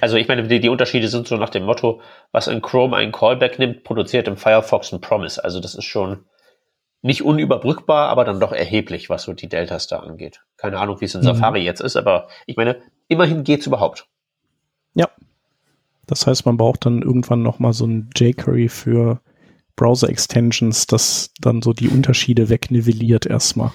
Also 0.00 0.16
ich 0.16 0.28
meine, 0.28 0.46
die, 0.48 0.60
die 0.60 0.68
Unterschiede 0.68 1.08
sind 1.08 1.28
so 1.28 1.36
nach 1.36 1.50
dem 1.50 1.64
Motto, 1.64 2.00
was 2.32 2.48
in 2.48 2.62
Chrome 2.62 2.96
einen 2.96 3.12
Callback 3.12 3.58
nimmt, 3.58 3.84
produziert 3.84 4.26
im 4.28 4.36
Firefox 4.36 4.92
ein 4.92 5.00
Promise. 5.00 5.42
Also 5.42 5.60
das 5.60 5.74
ist 5.74 5.84
schon 5.84 6.24
nicht 7.06 7.22
unüberbrückbar, 7.22 8.08
aber 8.08 8.24
dann 8.24 8.40
doch 8.40 8.52
erheblich, 8.52 9.08
was 9.08 9.22
so 9.22 9.32
die 9.32 9.48
Deltas 9.48 9.86
da 9.86 10.00
angeht. 10.00 10.42
Keine 10.56 10.78
Ahnung, 10.78 11.00
wie 11.00 11.06
es 11.06 11.14
in 11.14 11.20
mhm. 11.20 11.26
Safari 11.26 11.60
jetzt 11.60 11.80
ist, 11.80 11.96
aber 11.96 12.28
ich 12.46 12.56
meine, 12.56 12.76
immerhin 13.08 13.44
geht's 13.44 13.66
überhaupt. 13.66 14.06
Ja. 14.94 15.08
Das 16.06 16.26
heißt, 16.26 16.46
man 16.46 16.56
braucht 16.56 16.86
dann 16.86 17.02
irgendwann 17.02 17.42
noch 17.42 17.58
mal 17.58 17.72
so 17.72 17.86
ein 17.86 18.10
jQuery 18.16 18.68
für 18.68 19.20
Browser-Extensions, 19.76 20.86
das 20.86 21.30
dann 21.40 21.62
so 21.62 21.72
die 21.72 21.88
Unterschiede 21.88 22.48
wegnivelliert 22.48 23.26
erstmal. 23.26 23.72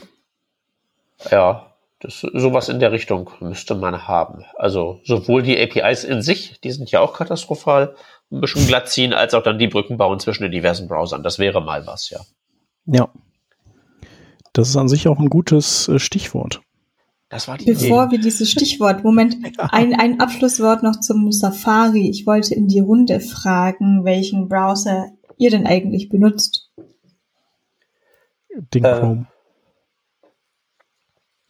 Ja, 1.30 1.74
das, 2.00 2.22
sowas 2.22 2.68
in 2.70 2.80
der 2.80 2.92
Richtung 2.92 3.30
müsste 3.40 3.76
man 3.76 4.08
haben. 4.08 4.44
Also 4.56 5.00
sowohl 5.04 5.44
die 5.44 5.62
APIs 5.62 6.04
in 6.04 6.22
sich, 6.22 6.60
die 6.62 6.72
sind 6.72 6.90
ja 6.92 7.00
auch 7.00 7.14
katastrophal, 7.14 7.96
ein 8.32 8.42
bisschen 8.42 8.66
glatt 8.66 8.90
ziehen, 8.90 9.14
als 9.14 9.34
auch 9.34 9.44
dann 9.44 9.60
die 9.60 9.68
Brücken 9.68 9.98
bauen 9.98 10.20
zwischen 10.20 10.44
den 10.44 10.52
diversen 10.52 10.88
Browsern. 10.88 11.22
Das 11.22 11.38
wäre 11.38 11.62
mal 11.62 11.86
was, 11.86 12.10
ja. 12.10 12.22
Ja. 12.86 13.10
Das 14.54 14.70
ist 14.70 14.76
an 14.76 14.90
sich 14.90 15.08
auch 15.08 15.20
ein 15.20 15.30
gutes 15.30 15.88
äh, 15.88 16.00
Stichwort. 16.00 16.62
Das 17.30 17.48
war 17.48 17.58
die 17.58 17.66
Bevor 17.66 18.06
Idee. 18.06 18.12
wir 18.12 18.20
dieses 18.20 18.52
Stichwort, 18.52 19.04
Moment, 19.04 19.38
ein, 19.58 19.94
ein 19.94 20.20
Abschlusswort 20.20 20.84
noch 20.84 21.00
zum 21.00 21.32
Safari. 21.32 22.10
Ich 22.10 22.28
wollte 22.28 22.54
in 22.54 22.68
die 22.68 22.82
Runde 22.82 23.22
fragen, 23.22 24.04
welchen 24.04 24.50
Browser 24.50 25.12
ihr 25.38 25.50
denn 25.50 25.66
eigentlich 25.66 26.10
benutzt. 26.10 26.72
Den 28.74 28.84
äh, 28.84 29.00
Chrome. 29.00 29.28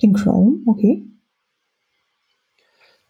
Den 0.02 0.13
Chrome, 0.13 0.60
okay. 0.67 1.04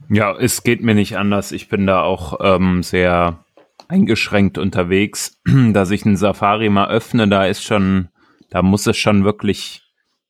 Ja, 0.10 0.38
es 0.38 0.64
geht 0.64 0.82
mir 0.82 0.96
nicht 0.96 1.18
anders. 1.18 1.52
Ich 1.52 1.70
bin 1.70 1.86
da 1.88 2.04
auch 2.04 2.40
ähm, 2.42 2.84
sehr 2.84 3.44
eingeschränkt 3.92 4.58
unterwegs, 4.58 5.40
dass 5.74 5.92
ich 5.92 6.06
einen 6.06 6.18
Safari 6.18 6.70
mal 6.70 6.90
öffne. 6.90 7.28
Da 7.28 7.46
ist 7.46 7.64
schon 7.64 8.10
da 8.52 8.62
muss 8.62 8.86
es 8.86 8.98
schon 8.98 9.24
wirklich 9.24 9.82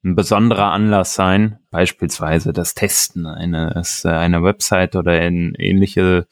ein 0.03 0.15
besonderer 0.15 0.71
Anlass 0.71 1.15
sein, 1.15 1.59
beispielsweise 1.71 2.53
das 2.53 2.75
Testen 2.75 3.25
eines, 3.25 4.05
einer 4.05 4.43
Website 4.43 4.95
oder 4.95 5.11
ein 5.11 5.53
ähnliche, 5.57 6.27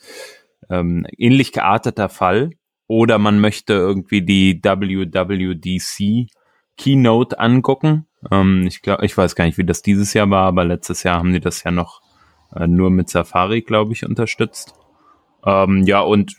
ähm, 0.70 1.06
ähnlich 1.18 1.52
gearteter 1.52 2.08
Fall. 2.08 2.52
Oder 2.88 3.18
man 3.18 3.40
möchte 3.40 3.74
irgendwie 3.74 4.22
die 4.22 4.60
WWDC 4.64 6.32
Keynote 6.78 7.40
angucken. 7.40 8.08
Ähm, 8.32 8.66
ich 8.68 8.82
glaube, 8.82 9.06
ich 9.06 9.18
weiß 9.18 9.36
gar 9.36 9.46
nicht, 9.46 9.58
wie 9.58 9.66
das 9.66 9.82
dieses 9.82 10.14
Jahr 10.14 10.30
war, 10.30 10.46
aber 10.46 10.66
letztes 10.66 11.04
Jahr 11.04 11.18
haben 11.18 11.34
die 11.34 11.40
das 11.40 11.64
ja 11.64 11.72
noch 11.72 12.02
äh, 12.56 12.68
nur 12.68 12.90
mit 12.90 13.10
Safari, 13.10 13.62
glaube 13.62 13.94
ich, 13.94 14.06
unterstützt. 14.06 14.74
Ähm, 15.46 15.84
ja, 15.84 16.02
und 16.02 16.39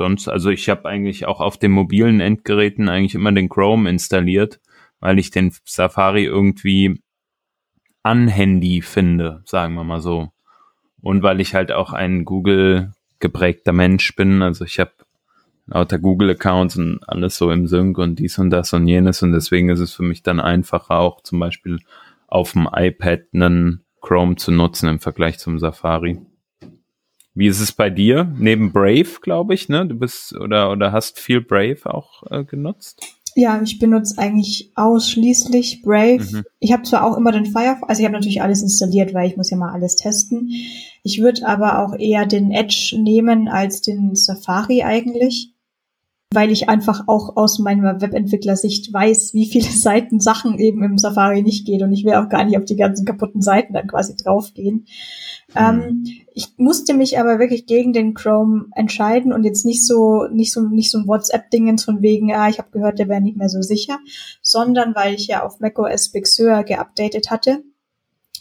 sonst, 0.00 0.28
also 0.28 0.48
ich 0.48 0.68
habe 0.70 0.88
eigentlich 0.88 1.26
auch 1.26 1.40
auf 1.40 1.58
den 1.58 1.72
mobilen 1.72 2.20
Endgeräten 2.20 2.88
eigentlich 2.88 3.14
immer 3.14 3.32
den 3.32 3.50
Chrome 3.50 3.88
installiert 3.88 4.58
weil 5.00 5.18
ich 5.18 5.30
den 5.30 5.52
Safari 5.64 6.24
irgendwie 6.24 7.02
an 8.02 8.28
Handy 8.28 8.82
finde, 8.82 9.42
sagen 9.44 9.74
wir 9.74 9.84
mal 9.84 10.00
so. 10.00 10.30
Und 11.02 11.22
weil 11.22 11.40
ich 11.40 11.54
halt 11.54 11.72
auch 11.72 11.92
ein 11.92 12.24
Google 12.24 12.92
geprägter 13.18 13.72
Mensch 13.72 14.14
bin, 14.14 14.42
also 14.42 14.64
ich 14.64 14.78
habe 14.78 14.92
lauter 15.66 15.98
Google-Accounts 15.98 16.76
und 16.76 17.00
alles 17.06 17.36
so 17.36 17.50
im 17.50 17.66
Sync 17.66 17.98
und 17.98 18.18
dies 18.18 18.38
und 18.38 18.50
das 18.50 18.72
und 18.72 18.86
jenes 18.86 19.22
und 19.22 19.32
deswegen 19.32 19.68
ist 19.70 19.80
es 19.80 19.94
für 19.94 20.02
mich 20.02 20.22
dann 20.22 20.40
einfacher 20.40 20.98
auch 20.98 21.22
zum 21.22 21.38
Beispiel 21.38 21.78
auf 22.26 22.52
dem 22.52 22.68
iPad 22.72 23.22
einen 23.32 23.84
Chrome 24.00 24.36
zu 24.36 24.50
nutzen 24.50 24.88
im 24.88 25.00
Vergleich 25.00 25.38
zum 25.38 25.58
Safari. 25.58 26.20
Wie 27.40 27.46
ist 27.46 27.60
es 27.60 27.72
bei 27.72 27.88
dir? 27.88 28.30
Neben 28.38 28.70
Brave, 28.70 29.18
glaube 29.22 29.54
ich, 29.54 29.70
ne? 29.70 29.86
Du 29.86 29.94
bist 29.94 30.36
oder 30.36 30.70
oder 30.70 30.92
hast 30.92 31.18
viel 31.18 31.40
Brave 31.40 31.78
auch 31.86 32.22
äh, 32.30 32.44
genutzt? 32.44 33.00
Ja, 33.34 33.62
ich 33.62 33.78
benutze 33.78 34.18
eigentlich 34.18 34.72
ausschließlich 34.74 35.80
Brave. 35.80 36.22
Mhm. 36.22 36.44
Ich 36.58 36.70
habe 36.70 36.82
zwar 36.82 37.02
auch 37.02 37.16
immer 37.16 37.32
den 37.32 37.46
Firefox, 37.46 37.88
also 37.88 38.00
ich 38.00 38.04
habe 38.04 38.12
natürlich 38.12 38.42
alles 38.42 38.60
installiert, 38.60 39.14
weil 39.14 39.26
ich 39.26 39.38
muss 39.38 39.48
ja 39.48 39.56
mal 39.56 39.72
alles 39.72 39.96
testen. 39.96 40.50
Ich 41.02 41.22
würde 41.22 41.48
aber 41.48 41.82
auch 41.82 41.98
eher 41.98 42.26
den 42.26 42.50
Edge 42.50 42.94
nehmen 43.00 43.48
als 43.48 43.80
den 43.80 44.14
Safari 44.14 44.82
eigentlich, 44.82 45.54
weil 46.32 46.52
ich 46.52 46.68
einfach 46.68 47.08
auch 47.08 47.36
aus 47.36 47.58
meiner 47.58 48.00
Webentwicklersicht 48.00 48.92
weiß, 48.92 49.34
wie 49.34 49.46
viele 49.46 49.68
Seiten 49.70 50.20
Sachen 50.20 50.58
eben 50.58 50.82
im 50.84 50.96
Safari 50.96 51.42
nicht 51.42 51.66
geht 51.66 51.82
und 51.82 51.92
ich 51.92 52.04
will 52.04 52.14
auch 52.14 52.28
gar 52.28 52.44
nicht 52.44 52.56
auf 52.56 52.64
die 52.64 52.76
ganzen 52.76 53.04
kaputten 53.04 53.42
Seiten 53.42 53.74
dann 53.74 53.88
quasi 53.88 54.14
draufgehen. 54.16 54.86
Ähm, 55.56 55.76
mhm. 55.76 56.04
ich 56.32 56.52
musste 56.58 56.94
mich 56.94 57.18
aber 57.18 57.40
wirklich 57.40 57.66
gegen 57.66 57.92
den 57.92 58.14
Chrome 58.14 58.66
entscheiden 58.76 59.32
und 59.32 59.42
jetzt 59.42 59.66
nicht 59.66 59.84
so 59.84 60.28
nicht 60.30 60.52
so 60.52 60.60
nicht 60.60 60.92
so 60.92 60.98
ein 60.98 61.08
WhatsApp-Dingens 61.08 61.82
von 61.82 62.02
wegen, 62.02 62.28
ja, 62.28 62.48
ich 62.48 62.58
habe 62.58 62.70
gehört, 62.70 63.00
der 63.00 63.08
wäre 63.08 63.20
nicht 63.20 63.36
mehr 63.36 63.48
so 63.48 63.60
sicher, 63.60 63.98
sondern 64.42 64.94
weil 64.94 65.14
ich 65.14 65.26
ja 65.26 65.44
auf 65.44 65.58
macOS 65.58 66.12
Big 66.12 66.28
Sur 66.28 66.62
geupdatet 66.62 67.32
hatte 67.32 67.64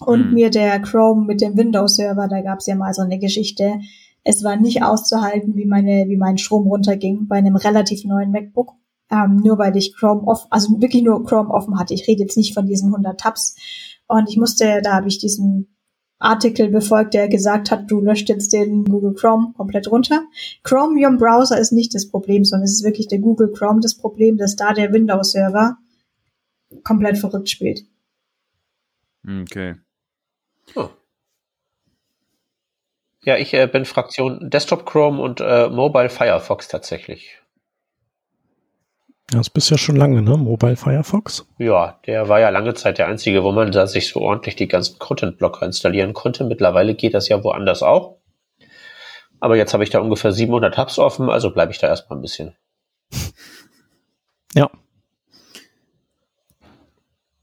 und 0.06 0.28
mhm. 0.28 0.34
mir 0.36 0.50
der 0.52 0.80
Chrome 0.82 1.26
mit 1.26 1.42
dem 1.42 1.58
Windows-Server, 1.58 2.28
da 2.28 2.42
gab's 2.42 2.68
ja 2.68 2.76
mal 2.76 2.94
so 2.94 3.02
eine 3.02 3.18
Geschichte, 3.18 3.80
es 4.24 4.44
war 4.44 4.56
nicht 4.56 4.84
auszuhalten, 4.84 5.56
wie 5.56 5.66
meine 5.66 6.08
wie 6.08 6.18
mein 6.18 6.38
Strom 6.38 6.68
runterging 6.68 7.28
bei 7.28 7.38
einem 7.38 7.56
relativ 7.56 8.04
neuen 8.06 8.32
MacBook. 8.32 8.74
Ähm, 9.12 9.38
nur 9.38 9.58
weil 9.58 9.76
ich 9.76 9.96
Chrome 9.96 10.28
offen, 10.28 10.48
also 10.52 10.80
wirklich 10.82 11.02
nur 11.02 11.26
Chrome 11.26 11.50
offen 11.50 11.80
hatte. 11.80 11.96
Ich 11.96 12.08
rede 12.08 12.22
jetzt 12.22 12.38
nicht 12.38 12.54
von 12.54 12.68
diesen 12.68 12.90
100 12.90 13.20
Tabs. 13.20 13.56
Und 14.08 14.30
ich 14.30 14.38
musste, 14.38 14.82
da 14.84 14.94
habe 14.94 15.08
ich 15.08 15.18
diesen 15.18 15.76
Artikel 16.20 16.70
befolgt, 16.70 17.14
der 17.14 17.30
gesagt 17.30 17.72
hat, 17.72 17.90
du 17.90 18.02
löscht 18.02 18.30
jetzt 18.30 18.52
den 18.52 18.84
Google 18.84 19.14
Chrome 19.14 19.54
komplett 19.56 19.90
runter. 19.90 20.26
Chromium 20.64 21.18
Browser 21.18 21.58
ist 21.58 21.72
nicht 21.72 21.96
das 21.96 22.10
Problem, 22.10 22.44
sondern 22.44 22.66
es 22.66 22.74
ist 22.74 22.84
wirklich 22.84 23.08
der 23.08 23.20
Google 23.20 23.52
Chrome 23.52 23.80
das 23.80 23.96
Problem, 23.96 24.38
dass 24.38 24.56
da 24.56 24.74
der 24.74 24.92
Windows 24.92 25.32
Server 25.32 25.78
komplett 26.84 27.18
verrückt 27.18 27.50
spielt. 27.50 27.86
Okay. 29.26 29.76
Oh. 30.76 30.90
Ja, 33.24 33.38
ich 33.38 33.54
äh, 33.54 33.68
bin 33.68 33.86
Fraktion 33.86 34.50
Desktop 34.50 34.86
Chrome 34.86 35.22
und 35.22 35.42
äh, 35.42 35.68
Mobile 35.70 36.10
Firefox 36.10 36.68
tatsächlich. 36.68 37.40
Das 39.32 39.50
bist 39.50 39.70
ja 39.70 39.78
schon 39.78 39.96
lange, 39.96 40.22
ne? 40.22 40.38
Mobile 40.38 40.76
Firefox? 40.76 41.46
Ja, 41.60 42.00
der 42.08 42.30
war 42.30 42.40
ja 42.40 42.50
lange 42.50 42.74
Zeit 42.74 42.98
der 42.98 43.08
einzige, 43.08 43.44
wo 43.44 43.52
man 43.52 43.72
da 43.72 43.86
sich 43.86 44.10
so 44.10 44.22
ordentlich 44.22 44.56
die 44.56 44.68
ganzen 44.68 44.98
Content-Blocker 44.98 45.66
installieren 45.66 46.14
konnte. 46.14 46.44
Mittlerweile 46.46 46.96
geht 46.96 47.14
das 47.14 47.30
ja 47.30 47.44
woanders 47.44 47.84
auch. 47.84 48.18
Aber 49.40 49.56
jetzt 49.56 49.74
habe 49.74 49.84
ich 49.84 49.92
da 49.92 50.00
ungefähr 50.00 50.32
700 50.32 50.74
Tabs 50.74 50.98
offen, 50.98 51.30
also 51.30 51.52
bleibe 51.52 51.72
ich 51.72 51.78
da 51.78 51.88
erstmal 51.88 52.18
ein 52.18 52.22
bisschen. 52.22 52.56
Ja. 54.56 54.68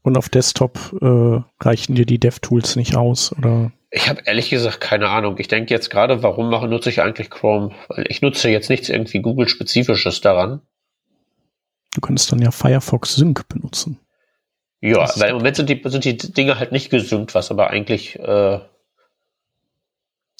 Und 0.01 0.17
auf 0.17 0.27
Desktop 0.27 0.77
äh, 1.01 1.39
reichen 1.65 1.95
dir 1.95 2.05
die 2.05 2.19
DevTools 2.19 2.75
nicht 2.75 2.97
aus, 2.97 3.31
oder? 3.31 3.71
Ich 3.97 4.09
habe 4.09 4.21
ehrlich 4.25 4.51
gesagt 4.51 4.79
keine 4.79 5.09
Ahnung. 5.09 5.39
Ich 5.39 5.47
denke 5.47 5.73
jetzt 5.73 5.89
gerade, 5.89 6.21
warum 6.21 6.51
mache, 6.51 6.67
nutze 6.67 6.91
ich 6.91 7.01
eigentlich 7.01 7.31
Chrome? 7.31 7.73
Weil 7.87 8.05
ich 8.09 8.21
nutze 8.21 8.47
jetzt 8.47 8.69
nichts 8.69 8.89
irgendwie 8.89 9.21
Google-spezifisches 9.21 10.21
daran. 10.21 10.61
Du 11.95 12.01
könntest 12.01 12.31
dann 12.31 12.39
ja 12.39 12.51
Firefox 12.51 13.15
Sync 13.15 13.49
benutzen. 13.49 13.99
Ja, 14.81 15.09
weil 15.15 15.31
im 15.31 15.37
Moment 15.37 15.55
sind 15.55 15.69
die, 15.69 15.81
sind 15.85 16.05
die 16.05 16.15
Dinge 16.15 16.59
halt 16.59 16.71
nicht 16.71 16.91
gesynkt, 16.91 17.33
was 17.33 17.49
aber 17.49 17.71
eigentlich, 17.71 18.19
äh, 18.19 18.59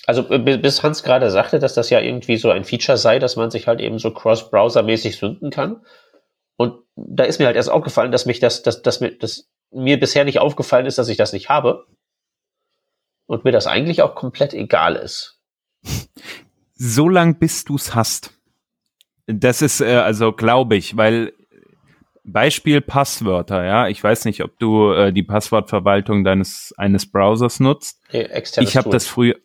also 0.05 0.23
bis 0.23 0.83
Hans 0.83 1.01
gerade 1.01 1.31
sagte, 1.31 1.57
dass 1.57 1.73
das 1.73 1.89
ja 1.89 1.99
irgendwie 1.99 2.37
so 2.37 2.51
ein 2.51 2.63
Feature 2.63 2.99
sei, 2.99 3.17
dass 3.17 3.37
man 3.37 3.49
sich 3.49 3.65
halt 3.65 3.81
eben 3.81 3.97
so 3.97 4.11
cross-browser-mäßig 4.11 5.17
synken 5.17 5.49
kann. 5.49 5.83
Und 6.57 6.75
da 6.95 7.23
ist 7.23 7.39
mir 7.39 7.47
halt 7.47 7.55
erst 7.55 7.71
aufgefallen, 7.71 8.11
dass 8.11 8.27
mich 8.27 8.39
das, 8.39 8.61
dass, 8.61 8.83
dass 8.83 8.99
mir, 8.99 9.17
dass 9.17 9.49
mir 9.71 9.99
bisher 9.99 10.25
nicht 10.25 10.37
aufgefallen 10.37 10.85
ist, 10.85 10.99
dass 10.99 11.09
ich 11.09 11.17
das 11.17 11.33
nicht 11.33 11.49
habe. 11.49 11.87
Und 13.27 13.43
mir 13.43 13.51
das 13.51 13.67
eigentlich 13.67 14.01
auch 14.01 14.15
komplett 14.15 14.53
egal 14.53 14.95
ist. 14.95 15.39
So 16.75 17.09
lang 17.09 17.39
bis 17.39 17.65
du's 17.65 17.93
hast. 17.93 18.33
Das 19.27 19.61
ist 19.61 19.81
äh, 19.81 19.95
also 19.95 20.31
glaube 20.31 20.75
ich, 20.75 20.95
weil 20.95 21.33
Beispiel 22.23 22.81
Passwörter, 22.81 23.63
ja. 23.63 23.87
Ich 23.87 24.03
weiß 24.03 24.25
nicht, 24.25 24.43
ob 24.43 24.59
du 24.59 24.91
äh, 24.91 25.13
die 25.13 25.23
Passwortverwaltung 25.23 26.23
deines 26.23 26.73
eines 26.77 27.09
Browsers 27.09 27.59
nutzt. 27.59 28.01
Nee, 28.11 28.27
ich 28.59 28.77
habe 28.77 28.89
das 28.89 29.07
früher, 29.07 29.35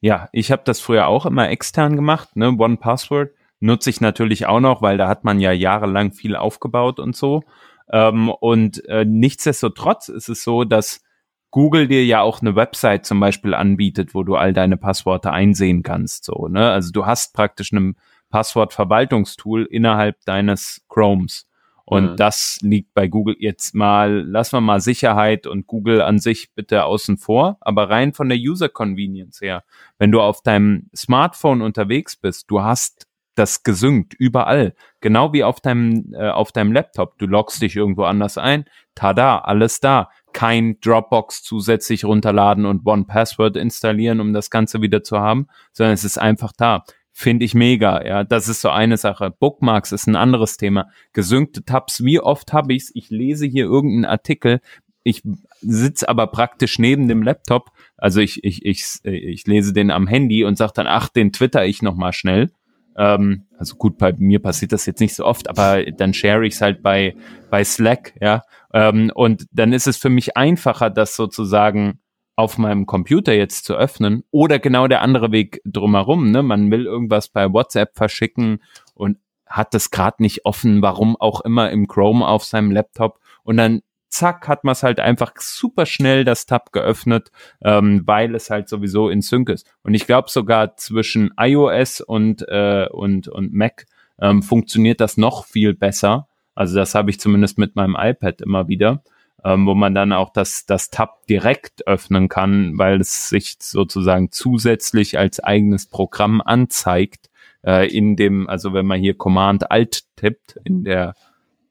ja, 0.00 0.28
ich 0.32 0.52
habe 0.52 0.62
das 0.64 0.80
früher 0.80 1.06
auch 1.06 1.26
immer 1.26 1.48
extern 1.48 1.96
gemacht, 1.96 2.36
ne? 2.36 2.54
One 2.58 2.76
Password 2.76 3.30
nutze 3.58 3.90
ich 3.90 4.00
natürlich 4.00 4.46
auch 4.46 4.60
noch, 4.60 4.82
weil 4.82 4.98
da 4.98 5.08
hat 5.08 5.24
man 5.24 5.40
ja 5.40 5.52
jahrelang 5.52 6.12
viel 6.12 6.36
aufgebaut 6.36 6.98
und 7.00 7.16
so. 7.16 7.42
Ähm, 7.90 8.28
und 8.28 8.86
äh, 8.86 9.04
nichtsdestotrotz 9.04 10.08
ist 10.08 10.28
es 10.28 10.44
so, 10.44 10.64
dass 10.64 11.02
Google 11.50 11.88
dir 11.88 12.04
ja 12.04 12.20
auch 12.20 12.40
eine 12.40 12.54
Website 12.54 13.04
zum 13.04 13.18
Beispiel 13.20 13.54
anbietet, 13.54 14.14
wo 14.14 14.22
du 14.22 14.36
all 14.36 14.52
deine 14.52 14.76
Passworte 14.76 15.32
einsehen 15.32 15.82
kannst. 15.82 16.24
So, 16.24 16.48
ne? 16.48 16.70
Also 16.70 16.92
du 16.92 17.06
hast 17.06 17.34
praktisch 17.34 17.72
ein 17.72 17.96
Passwortverwaltungstool 18.30 19.64
innerhalb 19.64 20.24
deines 20.24 20.84
Chromes. 20.88 21.48
Und 21.90 22.12
mhm. 22.12 22.16
das 22.16 22.58
liegt 22.62 22.94
bei 22.94 23.08
Google 23.08 23.34
jetzt 23.40 23.74
mal, 23.74 24.20
lassen 24.20 24.52
wir 24.52 24.60
mal 24.60 24.80
Sicherheit 24.80 25.48
und 25.48 25.66
Google 25.66 26.02
an 26.02 26.20
sich 26.20 26.54
bitte 26.54 26.84
außen 26.84 27.16
vor, 27.16 27.58
aber 27.60 27.90
rein 27.90 28.12
von 28.12 28.28
der 28.28 28.38
User 28.38 28.68
Convenience 28.68 29.40
her, 29.40 29.64
wenn 29.98 30.12
du 30.12 30.20
auf 30.20 30.40
deinem 30.40 30.88
Smartphone 30.94 31.62
unterwegs 31.62 32.14
bist, 32.14 32.48
du 32.48 32.62
hast 32.62 33.08
das 33.34 33.64
gesynkt 33.64 34.14
überall, 34.14 34.74
genau 35.00 35.32
wie 35.32 35.42
auf 35.42 35.60
deinem 35.60 36.12
äh, 36.12 36.28
auf 36.28 36.52
deinem 36.52 36.72
Laptop. 36.72 37.18
Du 37.18 37.26
loggst 37.26 37.62
dich 37.62 37.74
irgendwo 37.74 38.04
anders 38.04 38.38
ein, 38.38 38.66
tada, 38.94 39.38
alles 39.38 39.80
da. 39.80 40.10
Kein 40.32 40.78
Dropbox 40.80 41.42
zusätzlich 41.42 42.04
runterladen 42.04 42.66
und 42.66 42.86
One 42.86 43.04
Password 43.04 43.56
installieren, 43.56 44.20
um 44.20 44.32
das 44.32 44.50
Ganze 44.50 44.80
wieder 44.82 45.02
zu 45.02 45.18
haben, 45.18 45.46
sondern 45.72 45.94
es 45.94 46.04
ist 46.04 46.18
einfach 46.18 46.52
da 46.56 46.84
finde 47.12 47.44
ich 47.44 47.54
mega. 47.54 48.02
Ja, 48.06 48.24
das 48.24 48.48
ist 48.48 48.62
so 48.62 48.70
eine 48.70 48.96
Sache. 48.96 49.30
Bookmarks 49.30 49.92
ist 49.92 50.06
ein 50.06 50.16
anderes 50.16 50.56
Thema. 50.56 50.88
Gesynkte 51.12 51.64
Tabs, 51.64 52.02
wie 52.02 52.18
oft 52.18 52.54
habe 52.54 52.72
ich's? 52.72 52.90
Ich 52.94 53.10
lese 53.10 53.46
hier 53.46 53.64
irgendeinen 53.64 54.06
Artikel, 54.06 54.60
ich 55.02 55.22
sitze 55.60 56.08
aber 56.08 56.26
praktisch 56.26 56.78
neben 56.78 57.08
dem 57.08 57.22
Laptop, 57.22 57.70
also 57.96 58.20
ich, 58.20 58.44
ich, 58.44 58.64
ich, 58.64 58.84
ich 59.02 59.46
lese 59.46 59.72
den 59.72 59.90
am 59.90 60.06
Handy 60.06 60.44
und 60.44 60.56
sage 60.56 60.72
dann, 60.74 60.86
ach, 60.86 61.08
den 61.08 61.32
twitter 61.32 61.64
ich 61.64 61.82
nochmal 61.82 62.12
schnell. 62.12 62.50
Ähm, 62.96 63.46
also 63.56 63.76
gut, 63.76 63.98
bei 63.98 64.12
mir 64.18 64.40
passiert 64.40 64.72
das 64.72 64.86
jetzt 64.86 65.00
nicht 65.00 65.14
so 65.14 65.24
oft, 65.24 65.48
aber 65.48 65.84
dann 65.84 66.12
share 66.12 66.44
ich 66.46 66.54
es 66.54 66.60
halt 66.60 66.82
bei, 66.82 67.14
bei 67.50 67.64
Slack, 67.64 68.14
ja. 68.20 68.42
Ähm, 68.72 69.10
und 69.14 69.46
dann 69.52 69.72
ist 69.72 69.86
es 69.86 69.96
für 69.96 70.10
mich 70.10 70.36
einfacher, 70.36 70.90
das 70.90 71.16
sozusagen 71.16 72.00
auf 72.36 72.56
meinem 72.56 72.86
Computer 72.86 73.34
jetzt 73.34 73.64
zu 73.64 73.74
öffnen 73.74 74.24
oder 74.30 74.58
genau 74.58 74.88
der 74.88 75.02
andere 75.02 75.30
Weg 75.32 75.60
drumherum. 75.64 76.30
Ne? 76.30 76.42
Man 76.42 76.70
will 76.70 76.86
irgendwas 76.86 77.28
bei 77.28 77.52
WhatsApp 77.52 77.96
verschicken 77.96 78.62
und 78.94 79.18
hat 79.46 79.74
das 79.74 79.90
gerade 79.90 80.22
nicht 80.22 80.46
offen, 80.46 80.80
warum 80.80 81.16
auch 81.16 81.40
immer 81.42 81.70
im 81.70 81.86
Chrome 81.86 82.26
auf 82.26 82.44
seinem 82.44 82.70
Laptop 82.70 83.18
und 83.42 83.56
dann 83.56 83.82
zack 84.10 84.48
hat 84.48 84.64
man 84.64 84.72
es 84.72 84.82
halt 84.82 85.00
einfach 85.00 85.32
super 85.38 85.86
schnell 85.86 86.24
das 86.24 86.46
Tab 86.46 86.72
geöffnet, 86.72 87.30
ähm, 87.62 88.02
weil 88.06 88.34
es 88.34 88.50
halt 88.50 88.68
sowieso 88.68 89.08
in 89.08 89.22
Sync 89.22 89.48
ist. 89.48 89.70
Und 89.82 89.94
ich 89.94 90.06
glaube 90.06 90.30
sogar 90.30 90.76
zwischen 90.76 91.30
iOS 91.38 92.00
und 92.00 92.42
äh, 92.48 92.88
und 92.90 93.28
und 93.28 93.52
Mac 93.52 93.86
ähm, 94.20 94.42
funktioniert 94.42 95.00
das 95.00 95.16
noch 95.16 95.46
viel 95.46 95.74
besser. 95.74 96.28
Also 96.60 96.76
das 96.76 96.94
habe 96.94 97.10
ich 97.10 97.18
zumindest 97.18 97.58
mit 97.58 97.74
meinem 97.74 97.96
iPad 97.98 98.42
immer 98.42 98.68
wieder 98.68 99.02
ähm, 99.44 99.66
wo 99.66 99.74
man 99.74 99.94
dann 99.94 100.12
auch 100.12 100.30
das, 100.30 100.66
das 100.66 100.90
Tab 100.90 101.26
direkt 101.26 101.86
öffnen 101.86 102.28
kann, 102.28 102.76
weil 102.76 103.00
es 103.00 103.28
sich 103.28 103.56
sozusagen 103.58 104.30
zusätzlich 104.30 105.18
als 105.18 105.40
eigenes 105.40 105.86
Programm 105.86 106.40
anzeigt, 106.40 107.30
äh, 107.64 107.88
in 107.88 108.16
dem, 108.16 108.48
also 108.48 108.72
wenn 108.72 108.86
man 108.86 109.00
hier 109.00 109.16
Command 109.16 109.70
Alt 109.70 110.02
tippt, 110.16 110.58
in 110.64 110.84
der 110.84 111.14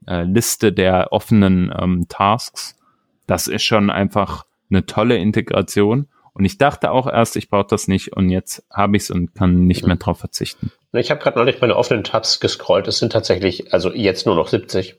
äh, 0.08 0.24
Liste 0.24 0.74
der 0.74 1.12
offenen 1.12 1.72
ähm, 1.78 2.06
Tasks, 2.10 2.76
das 3.28 3.48
ist 3.48 3.64
schon 3.64 3.90
einfach 3.90 4.46
eine 4.72 4.86
tolle 4.86 5.18
Integration. 5.18 6.08
Und 6.40 6.46
ich 6.46 6.58
dachte 6.58 6.92
auch 6.92 7.06
erst, 7.06 7.36
ich 7.36 7.50
brauche 7.50 7.68
das 7.68 7.90
nicht 7.90 8.16
und 8.16 8.30
jetzt 8.30 8.66
habe 8.72 8.96
ich 8.96 9.04
es 9.04 9.12
und 9.12 9.36
kann 9.36 9.68
nicht 9.68 9.86
mehr 9.86 9.98
drauf 9.98 10.20
verzichten. 10.20 10.72
Ich 10.94 11.12
habe 11.12 11.20
gerade 11.20 11.38
neulich 11.38 11.60
meine 11.60 11.76
offenen 11.76 12.06
Tabs 12.06 12.40
gescrollt. 12.40 12.88
Es 12.88 12.98
sind 12.98 13.12
tatsächlich, 13.12 13.74
also 13.74 13.92
jetzt 13.92 14.26
nur 14.26 14.36
noch 14.36 14.48
70. 14.48 14.96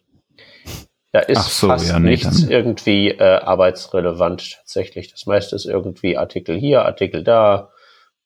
Da 1.13 1.21
ist 1.21 1.59
so, 1.59 1.69
fast 1.69 1.89
ja, 1.89 1.99
nee, 1.99 2.11
nichts 2.11 2.43
dann. 2.43 2.51
irgendwie 2.51 3.09
äh, 3.09 3.39
arbeitsrelevant 3.39 4.59
tatsächlich. 4.59 5.11
Das 5.11 5.25
meiste 5.25 5.57
ist 5.57 5.65
irgendwie 5.65 6.19
Artikel 6.19 6.59
hier, 6.59 6.85
Artikel 6.85 7.25
da, 7.25 7.71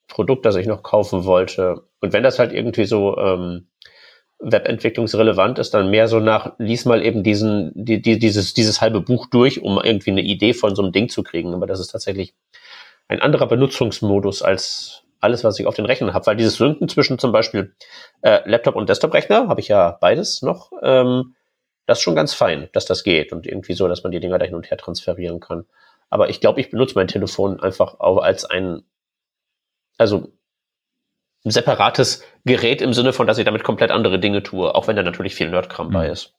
Produkt, 0.08 0.44
das 0.44 0.56
ich 0.56 0.66
noch 0.66 0.82
kaufen 0.82 1.24
wollte. 1.24 1.84
Und 2.00 2.12
wenn 2.12 2.24
das 2.24 2.40
halt 2.40 2.52
irgendwie 2.52 2.84
so 2.84 3.16
ähm, 3.16 3.68
webentwicklungsrelevant 4.40 5.60
ist, 5.60 5.72
dann 5.72 5.88
mehr 5.88 6.08
so 6.08 6.18
nach, 6.18 6.54
lies 6.58 6.84
mal 6.84 7.00
eben 7.00 7.22
diesen, 7.22 7.70
die, 7.76 8.02
die, 8.02 8.18
dieses, 8.18 8.54
dieses 8.54 8.80
halbe 8.80 9.00
Buch 9.00 9.28
durch, 9.28 9.62
um 9.62 9.80
irgendwie 9.80 10.10
eine 10.10 10.22
Idee 10.22 10.52
von 10.52 10.74
so 10.74 10.82
einem 10.82 10.90
Ding 10.90 11.08
zu 11.08 11.22
kriegen. 11.22 11.54
Aber 11.54 11.68
das 11.68 11.78
ist 11.78 11.92
tatsächlich 11.92 12.34
ein 13.08 13.20
anderer 13.20 13.46
Benutzungsmodus 13.46 14.42
als 14.42 15.04
alles, 15.20 15.42
was 15.42 15.58
ich 15.58 15.66
auf 15.66 15.74
den 15.74 15.86
Rechnern 15.86 16.14
habe. 16.14 16.26
Weil 16.26 16.36
dieses 16.36 16.56
Synken 16.56 16.88
zwischen 16.88 17.18
zum 17.18 17.32
Beispiel 17.32 17.74
äh, 18.22 18.48
Laptop 18.48 18.76
und 18.76 18.88
Desktop-Rechner, 18.88 19.48
habe 19.48 19.60
ich 19.60 19.68
ja 19.68 19.96
beides 20.00 20.42
noch, 20.42 20.70
ähm, 20.82 21.34
das 21.86 21.98
ist 21.98 22.02
schon 22.02 22.14
ganz 22.14 22.34
fein, 22.34 22.68
dass 22.72 22.86
das 22.86 23.04
geht 23.04 23.32
und 23.32 23.46
irgendwie 23.46 23.74
so, 23.74 23.88
dass 23.88 24.02
man 24.02 24.12
die 24.12 24.20
Dinger 24.20 24.38
da 24.38 24.46
hin 24.46 24.54
und 24.54 24.70
her 24.70 24.78
transferieren 24.78 25.40
kann. 25.40 25.64
Aber 26.10 26.28
ich 26.28 26.40
glaube, 26.40 26.60
ich 26.60 26.70
benutze 26.70 26.94
mein 26.94 27.08
Telefon 27.08 27.60
einfach 27.60 28.00
auch 28.00 28.18
als 28.18 28.44
ein, 28.44 28.82
also 29.98 30.32
ein 31.44 31.50
separates 31.50 32.22
Gerät 32.44 32.80
im 32.80 32.94
Sinne 32.94 33.12
von, 33.12 33.26
dass 33.26 33.38
ich 33.38 33.44
damit 33.44 33.64
komplett 33.64 33.90
andere 33.90 34.18
Dinge 34.18 34.42
tue, 34.42 34.74
auch 34.74 34.86
wenn 34.86 34.96
da 34.96 35.02
natürlich 35.02 35.34
viel 35.34 35.50
Nerdkram 35.50 35.88
mhm. 35.88 35.92
bei 35.92 36.08
ist. 36.08 36.34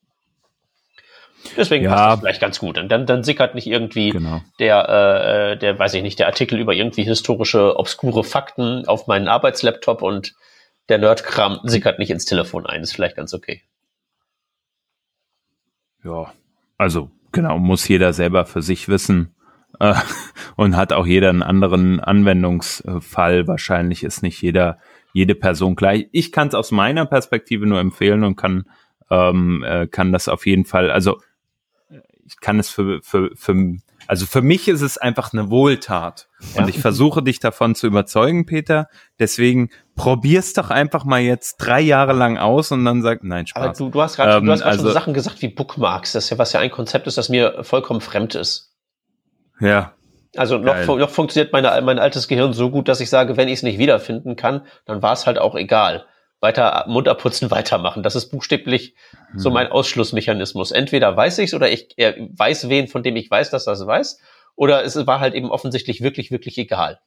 Deswegen 1.58 1.86
ja. 1.86 1.92
passt 1.92 2.12
das 2.12 2.20
vielleicht 2.20 2.42
ganz 2.42 2.60
gut. 2.60 2.78
Und 2.78 2.90
dann, 2.90 3.06
dann 3.06 3.24
sickert 3.24 3.56
nicht 3.56 3.68
irgendwie 3.68 4.10
genau. 4.10 4.42
der, 4.60 4.90
äh, 4.90 5.58
der, 5.58 5.78
weiß 5.78 5.94
ich 5.94 6.04
nicht, 6.04 6.20
der 6.20 6.28
Artikel 6.28 6.60
über 6.60 6.74
irgendwie 6.74 7.04
historische, 7.04 7.78
obskure 7.78 8.24
Fakten 8.24 8.88
auf 8.88 9.08
meinen 9.08 9.28
Arbeitslaptop 9.28 10.02
und 10.02 10.34
der 10.90 10.98
Nerdkram 10.98 11.60
sickert 11.64 12.00
nicht 12.00 12.12
ins 12.12 12.26
Telefon 12.26 12.66
ein. 12.66 12.82
Ist 12.82 12.94
vielleicht 12.94 13.16
ganz 13.16 13.34
okay. 13.34 13.62
Ja, 16.04 16.32
also 16.78 17.10
genau, 17.32 17.58
muss 17.58 17.88
jeder 17.88 18.14
selber 18.14 18.46
für 18.46 18.62
sich 18.62 18.88
wissen 18.88 19.36
äh, 19.80 19.96
und 20.56 20.76
hat 20.76 20.94
auch 20.94 21.06
jeder 21.06 21.30
einen 21.30 21.44
anderen 21.44 22.00
Anwendungsfall. 22.00 23.48
Wahrscheinlich 23.48 24.04
ist 24.04 24.22
nicht 24.22 24.42
jeder, 24.42 24.80
jede 25.14 25.36
Person 25.36 25.76
gleich. 25.76 26.08
Ich 26.12 26.32
kann 26.32 26.48
es 26.48 26.54
aus 26.54 26.72
meiner 26.72 27.06
Perspektive 27.06 27.66
nur 27.66 27.80
empfehlen 27.80 28.24
und 28.24 28.36
kann, 28.36 28.66
ähm, 29.10 29.64
äh, 29.64 29.88
kann 29.88 30.12
das 30.12 30.28
auf 30.28 30.46
jeden 30.46 30.66
Fall, 30.66 30.92
also 30.92 31.20
ich 32.26 32.40
kann 32.40 32.60
es 32.60 32.70
für, 32.70 33.02
für, 33.02 33.32
für 33.36 33.78
also 34.08 34.26
für 34.26 34.42
mich 34.42 34.68
ist 34.68 34.82
es 34.82 34.98
einfach 34.98 35.34
eine 35.34 35.50
Wohltat. 35.50 36.28
Ja. 36.54 36.62
Und 36.62 36.70
ich 36.70 36.80
versuche 36.80 37.24
dich 37.24 37.40
davon 37.40 37.76
zu 37.76 37.88
überzeugen, 37.88 38.46
Peter. 38.46 38.88
Deswegen 39.20 39.70
probier's 39.96 40.54
doch 40.54 40.70
einfach 40.70 41.06
mal 41.06 41.22
jetzt 41.22 41.58
drei 41.58 41.82
Jahre 41.82 42.14
lang 42.14 42.38
aus 42.38 42.72
und 42.72 42.86
dann 42.86 43.02
sag, 43.02 43.24
nein, 43.24 43.48
Spaß. 43.48 43.64
Aber 43.64 43.74
du, 43.74 43.90
du 43.90 44.02
hast 44.02 44.18
gerade 44.18 44.38
ähm, 44.38 44.50
also, 44.50 44.84
schon 44.84 44.94
Sachen 44.94 45.14
gesagt 45.14 45.42
wie 45.42 45.48
Bookmarks, 45.48 46.12
das 46.12 46.26
ist 46.26 46.30
ja 46.30 46.38
was 46.38 46.54
ja 46.54 46.60
ein 46.60 46.72
Konzept 46.72 47.08
ist, 47.08 47.18
das 47.18 47.30
mir 47.30 47.64
vollkommen 47.64 48.02
fremd 48.02 48.36
ist. 48.36 48.74
Ja. 49.60 49.94
Also 50.36 50.58
noch, 50.58 50.86
noch 50.86 51.10
funktioniert 51.10 51.54
meine, 51.54 51.82
mein 51.82 51.98
altes 51.98 52.28
Gehirn 52.28 52.54
so 52.54 52.70
gut, 52.70 52.90
dass 52.90 53.00
ich 53.00 53.10
sage, 53.10 53.38
wenn 53.38 53.48
ich 53.48 53.56
es 53.56 53.64
nicht 53.64 53.80
wiederfinden 53.80 54.36
kann, 54.36 54.66
dann 54.86 55.02
war 55.02 55.14
es 55.14 55.26
halt 55.26 55.40
auch 55.40 55.56
egal 55.56 56.06
weiter 56.46 56.86
Mund 56.88 57.08
abputzen, 57.08 57.52
weitermachen. 57.58 58.04
Das 58.04 58.16
ist 58.16 58.30
buchstäblich 58.30 58.96
hm. 59.32 59.40
so 59.40 59.50
mein 59.50 59.68
Ausschlussmechanismus. 59.68 60.72
Entweder 60.72 61.18
weiß 61.18 61.40
ich's 61.40 61.54
oder 61.54 61.72
ich 61.72 61.90
er 61.98 62.16
weiß 62.18 62.70
wen, 62.70 62.88
von 62.88 63.04
dem 63.04 63.16
ich 63.16 63.30
weiß, 63.30 63.50
dass 63.50 63.66
das 63.66 63.86
weiß, 63.86 64.20
oder 64.56 64.86
es 64.86 64.96
war 65.08 65.20
halt 65.20 65.34
eben 65.34 65.52
offensichtlich 65.52 66.02
wirklich, 66.02 66.32
wirklich 66.32 66.58
egal. 66.58 67.00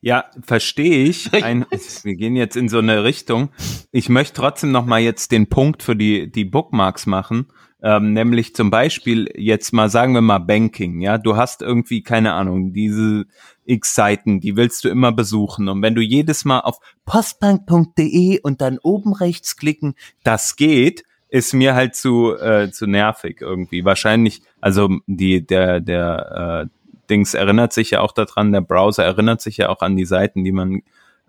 Ja, 0.00 0.26
verstehe 0.42 1.04
ich. 1.04 1.32
Ein, 1.44 1.66
wir 1.70 2.14
gehen 2.14 2.36
jetzt 2.36 2.56
in 2.56 2.68
so 2.68 2.78
eine 2.78 3.04
Richtung. 3.04 3.50
Ich 3.90 4.08
möchte 4.08 4.40
trotzdem 4.40 4.70
noch 4.70 4.86
mal 4.86 5.00
jetzt 5.00 5.32
den 5.32 5.48
Punkt 5.48 5.82
für 5.82 5.96
die 5.96 6.30
die 6.30 6.44
Bookmarks 6.44 7.06
machen, 7.06 7.48
Ähm, 7.80 8.12
nämlich 8.12 8.56
zum 8.56 8.70
Beispiel 8.70 9.28
jetzt 9.36 9.72
mal 9.72 9.88
sagen 9.88 10.12
wir 10.12 10.20
mal 10.20 10.40
Banking, 10.40 11.00
ja, 11.00 11.16
du 11.16 11.36
hast 11.36 11.62
irgendwie 11.62 12.02
keine 12.02 12.32
Ahnung 12.32 12.72
diese 12.72 13.26
x 13.68 13.94
Seiten, 13.94 14.40
die 14.40 14.56
willst 14.56 14.84
du 14.84 14.88
immer 14.88 15.12
besuchen 15.12 15.68
und 15.68 15.82
wenn 15.82 15.94
du 15.94 16.00
jedes 16.00 16.44
Mal 16.44 16.60
auf 16.60 16.80
postbank.de 17.04 18.40
und 18.40 18.60
dann 18.60 18.78
oben 18.82 19.12
rechts 19.12 19.56
klicken, 19.56 19.94
das 20.24 20.56
geht, 20.56 21.04
ist 21.28 21.52
mir 21.52 21.74
halt 21.74 21.94
zu 21.94 22.34
äh, 22.36 22.70
zu 22.70 22.86
nervig 22.86 23.40
irgendwie. 23.40 23.84
Wahrscheinlich, 23.84 24.42
also 24.60 24.88
die 25.06 25.46
der 25.46 25.80
der 25.80 26.68
äh, 26.68 26.78
Dings 27.10 27.34
erinnert 27.34 27.72
sich 27.72 27.90
ja 27.90 28.00
auch 28.00 28.12
daran, 28.12 28.52
der 28.52 28.62
Browser 28.62 29.04
erinnert 29.04 29.40
sich 29.40 29.58
ja 29.58 29.68
auch 29.68 29.80
an 29.80 29.96
die 29.96 30.06
Seiten, 30.06 30.44
die 30.44 30.52
man 30.52 30.82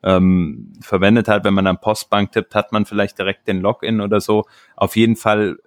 ähm, 0.03 0.73
verwendet 0.81 1.27
hat. 1.27 1.43
Wenn 1.43 1.53
man 1.53 1.65
dann 1.65 1.81
Postbank 1.81 2.31
tippt, 2.31 2.55
hat 2.55 2.71
man 2.71 2.85
vielleicht 2.85 3.17
direkt 3.19 3.47
den 3.47 3.59
Login 3.59 4.01
oder 4.01 4.21
so. 4.21 4.45
Auf 4.75 4.95
jeden 4.95 5.15
Fall 5.15 5.57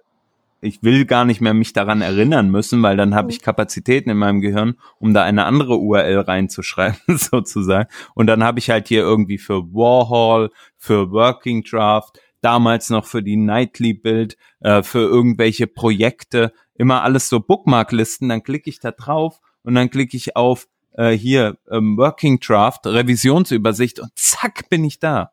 ich 0.63 0.81
will 0.81 1.05
gar 1.05 1.25
nicht 1.25 1.41
mehr 1.41 1.53
mich 1.53 1.73
daran 1.73 2.01
erinnern 2.01 2.49
müssen, 2.49 2.81
weil 2.81 2.95
dann 2.95 3.13
habe 3.13 3.31
ich 3.31 3.41
mhm. 3.41 3.43
Kapazitäten 3.43 4.09
in 4.09 4.17
meinem 4.17 4.41
Gehirn, 4.41 4.75
um 4.99 5.13
da 5.13 5.23
eine 5.23 5.45
andere 5.45 5.77
URL 5.77 6.19
reinzuschreiben, 6.19 6.99
sozusagen. 7.17 7.89
Und 8.15 8.27
dann 8.27 8.43
habe 8.43 8.59
ich 8.59 8.69
halt 8.69 8.87
hier 8.87 9.01
irgendwie 9.01 9.37
für 9.37 9.61
Warhol, 9.73 10.51
für 10.77 11.11
Working 11.11 11.63
Draft, 11.63 12.19
damals 12.41 12.89
noch 12.89 13.05
für 13.05 13.21
die 13.21 13.37
Nightly 13.37 13.93
Build, 13.93 14.37
äh, 14.61 14.83
für 14.83 15.01
irgendwelche 15.01 15.67
Projekte, 15.67 16.53
immer 16.75 17.03
alles 17.03 17.29
so 17.29 17.39
Bookmarklisten, 17.39 18.29
dann 18.29 18.43
klicke 18.43 18.69
ich 18.69 18.79
da 18.79 18.91
drauf 18.91 19.39
und 19.63 19.75
dann 19.75 19.89
klicke 19.89 20.17
ich 20.17 20.35
auf 20.35 20.67
äh, 20.93 21.11
hier 21.11 21.57
ähm, 21.69 21.97
Working 21.97 22.39
Draft, 22.39 22.87
Revisionsübersicht 22.87 23.99
und 23.99 24.11
zack 24.15 24.69
bin 24.69 24.83
ich 24.83 24.99
da. 24.99 25.31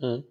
Mhm. 0.00 0.24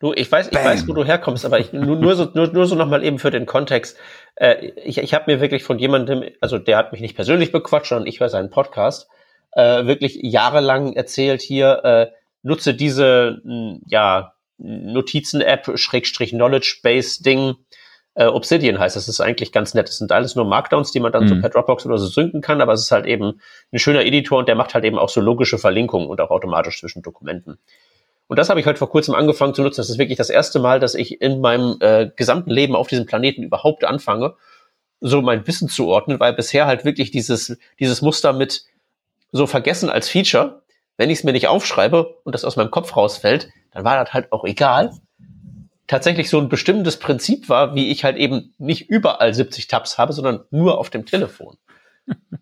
Du, 0.00 0.12
ich 0.14 0.30
weiß, 0.30 0.48
ich 0.48 0.64
weiß, 0.64 0.86
wo 0.88 0.92
du 0.92 1.04
herkommst, 1.04 1.44
aber 1.44 1.58
ich, 1.58 1.72
nur, 1.72 1.96
nur 1.96 2.14
so, 2.14 2.28
nur, 2.34 2.48
nur 2.48 2.66
so 2.66 2.74
nochmal 2.74 3.04
eben 3.04 3.18
für 3.18 3.30
den 3.30 3.46
Kontext. 3.46 3.98
Äh, 4.36 4.72
ich 4.84 4.98
ich 4.98 5.14
habe 5.14 5.30
mir 5.30 5.40
wirklich 5.40 5.64
von 5.64 5.78
jemandem, 5.78 6.24
also 6.40 6.58
der 6.58 6.76
hat 6.76 6.92
mich 6.92 7.00
nicht 7.00 7.16
persönlich 7.16 7.52
bequatscht, 7.52 7.88
sondern 7.88 8.06
ich 8.06 8.20
höre 8.20 8.28
seinen 8.28 8.50
Podcast, 8.50 9.08
äh, 9.52 9.86
wirklich 9.86 10.18
jahrelang 10.22 10.92
erzählt 10.92 11.42
hier, 11.42 11.84
äh, 11.84 12.06
nutze 12.42 12.74
diese, 12.74 13.42
ja, 13.86 14.34
Notizen-App, 14.58 15.78
Schrägstrich 15.78 16.30
Knowledge-Base-Ding, 16.30 17.56
äh, 18.14 18.26
Obsidian 18.26 18.78
heißt. 18.78 18.96
Das 18.96 19.08
ist 19.08 19.20
eigentlich 19.20 19.52
ganz 19.52 19.74
nett. 19.74 19.88
Das 19.88 19.98
sind 19.98 20.10
alles 20.10 20.34
nur 20.34 20.44
Markdowns, 20.44 20.90
die 20.90 21.00
man 21.00 21.12
dann 21.12 21.24
mhm. 21.24 21.28
so 21.28 21.40
per 21.40 21.50
Dropbox 21.50 21.86
oder 21.86 21.98
so 21.98 22.06
synken 22.06 22.40
kann, 22.40 22.60
aber 22.60 22.72
es 22.72 22.82
ist 22.82 22.90
halt 22.90 23.06
eben 23.06 23.40
ein 23.72 23.78
schöner 23.78 24.04
Editor 24.04 24.38
und 24.38 24.48
der 24.48 24.56
macht 24.56 24.74
halt 24.74 24.84
eben 24.84 24.98
auch 24.98 25.08
so 25.08 25.20
logische 25.20 25.58
Verlinkungen 25.58 26.08
und 26.08 26.20
auch 26.20 26.30
automatisch 26.30 26.80
zwischen 26.80 27.02
Dokumenten. 27.02 27.58
Und 28.28 28.38
das 28.38 28.50
habe 28.50 28.60
ich 28.60 28.66
heute 28.66 28.78
vor 28.78 28.90
kurzem 28.90 29.14
angefangen 29.14 29.54
zu 29.54 29.62
nutzen. 29.62 29.80
Das 29.80 29.90
ist 29.90 29.98
wirklich 29.98 30.18
das 30.18 30.30
erste 30.30 30.60
Mal, 30.60 30.80
dass 30.80 30.94
ich 30.94 31.20
in 31.20 31.40
meinem 31.40 31.78
äh, 31.80 32.10
gesamten 32.14 32.50
Leben 32.50 32.76
auf 32.76 32.86
diesem 32.86 33.06
Planeten 33.06 33.42
überhaupt 33.42 33.84
anfange, 33.84 34.34
so 35.00 35.22
mein 35.22 35.46
Wissen 35.46 35.68
zu 35.68 35.88
ordnen, 35.88 36.20
weil 36.20 36.34
bisher 36.34 36.66
halt 36.66 36.84
wirklich 36.84 37.10
dieses, 37.10 37.56
dieses 37.80 38.02
Muster 38.02 38.32
mit 38.32 38.64
so 39.32 39.46
vergessen 39.46 39.88
als 39.88 40.08
Feature, 40.08 40.62
wenn 40.98 41.10
ich 41.10 41.18
es 41.18 41.24
mir 41.24 41.32
nicht 41.32 41.48
aufschreibe 41.48 42.16
und 42.24 42.34
das 42.34 42.44
aus 42.44 42.56
meinem 42.56 42.70
Kopf 42.70 42.96
rausfällt, 42.96 43.48
dann 43.72 43.84
war 43.84 44.02
das 44.02 44.12
halt 44.12 44.32
auch 44.32 44.44
egal. 44.44 44.92
Tatsächlich 45.86 46.28
so 46.28 46.38
ein 46.38 46.50
bestimmendes 46.50 46.98
Prinzip 46.98 47.48
war, 47.48 47.74
wie 47.74 47.90
ich 47.90 48.04
halt 48.04 48.18
eben 48.18 48.54
nicht 48.58 48.90
überall 48.90 49.32
70 49.32 49.68
Tabs 49.68 49.96
habe, 49.96 50.12
sondern 50.12 50.44
nur 50.50 50.78
auf 50.78 50.90
dem 50.90 51.06
Telefon. 51.06 51.56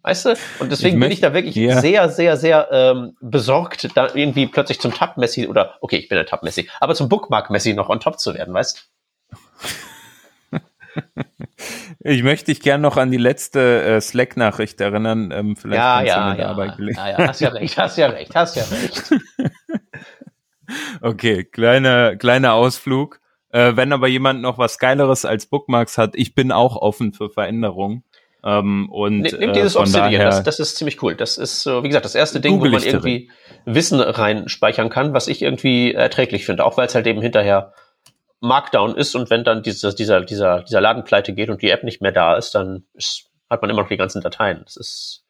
Weißt 0.03 0.27
du? 0.27 0.35
Und 0.61 0.71
deswegen 0.71 0.97
ich 0.97 1.01
bin 1.01 1.11
ich 1.11 1.21
da 1.21 1.35
wirklich 1.35 1.57
yeah. 1.57 1.81
sehr, 1.81 2.09
sehr, 2.09 2.37
sehr 2.37 2.69
ähm, 2.71 3.17
besorgt, 3.21 3.89
da 3.97 4.09
irgendwie 4.15 4.47
plötzlich 4.47 4.81
zum 4.81 4.93
Tab-Messi 4.93 5.49
oder, 5.49 5.75
okay, 5.81 5.97
ich 5.97 6.09
bin 6.09 6.17
der 6.17 6.27
Tab-Messi, 6.27 6.69
aber 6.81 6.95
zum 6.95 7.09
Bookmark-Messi 7.09 7.75
noch 7.75 7.89
on 7.89 8.01
top 8.01 8.21
zu 8.21 8.35
werden, 8.35 8.55
weißt 8.55 8.89
du? 9.33 10.59
Ich 12.01 12.23
möchte 12.23 12.47
dich 12.47 12.61
gern 12.61 12.81
noch 12.81 12.97
an 12.97 13.11
die 13.11 13.17
letzte 13.17 13.83
äh, 13.83 14.01
Slack-Nachricht 14.01 14.81
erinnern. 14.81 15.33
Ähm, 15.33 15.57
vielleicht 15.57 15.79
ja, 15.79 16.03
ja, 16.03 16.35
ja, 16.35 16.49
dabei 16.49 16.67
ja, 16.79 17.09
ja, 17.09 17.29
hast 17.29 17.41
ja 17.41 17.49
recht, 17.49 17.77
hast 17.77 17.99
ja 17.99 18.07
recht, 18.07 18.35
hast 18.35 18.57
ja 18.57 18.63
recht. 18.63 19.15
okay, 21.01 21.45
kleiner 21.45 22.15
kleiner 22.17 22.55
Ausflug. 22.55 23.21
Äh, 23.51 23.77
wenn 23.77 23.93
aber 23.93 24.09
jemand 24.09 24.41
noch 24.41 24.59
was 24.59 24.79
Geileres 24.79 25.25
als 25.25 25.47
Bookmarks 25.47 25.99
hat, 25.99 26.15
ich 26.15 26.35
bin 26.35 26.53
auch 26.53 26.77
offen 26.77 27.13
für 27.13 27.31
Veränderungen. 27.31 28.05
Ähm, 28.47 28.89
und, 28.91 29.23
Nimm 29.23 29.51
äh, 29.51 29.53
dieses 29.53 29.75
Obsidian, 29.75 30.13
daher, 30.13 30.27
das, 30.27 30.45
das 30.45 30.61
ist 30.61 30.77
ziemlich 30.77 31.03
cool. 31.03 31.17
Das 31.17 31.37
ist, 31.37 31.65
so, 31.65 31.83
wie 31.83 31.89
gesagt, 31.89 32.05
das 32.05 32.15
erste 32.15 32.39
Ding, 32.39 32.61
wo 32.61 32.67
man 32.67 32.81
irgendwie 32.81 33.29
Wissen 33.65 34.01
reinspeichern 34.01 34.89
kann, 34.89 35.13
was 35.13 35.27
ich 35.27 35.43
irgendwie 35.43 35.93
erträglich 35.93 36.47
finde, 36.47 36.65
auch 36.65 36.77
weil 36.77 36.87
es 36.87 36.95
halt 36.95 37.09
eben 37.09 37.21
hinterher 37.21 37.73
Markdown 38.39 38.97
ist 38.97 39.17
und 39.17 39.31
wenn 39.31 39.43
dann 39.43 39.65
dieses, 39.65 39.97
dieser, 39.97 40.21
dieser, 40.21 40.63
dieser 40.63 40.81
Ladenpleite 40.81 41.35
geht 41.35 41.51
und 41.51 41.61
die 41.61 41.71
App 41.71 41.83
nicht 41.83 42.01
mehr 42.01 42.13
da 42.13 42.37
ist, 42.37 42.55
dann 42.55 42.85
ist, 42.95 43.25
hat 43.51 43.63
man 43.63 43.71
immer 43.71 43.83
noch 43.83 43.89
die 43.89 43.97
ganzen 43.97 44.23
Dateien. 44.23 44.63
Das 44.65 44.77
ist 44.77 45.25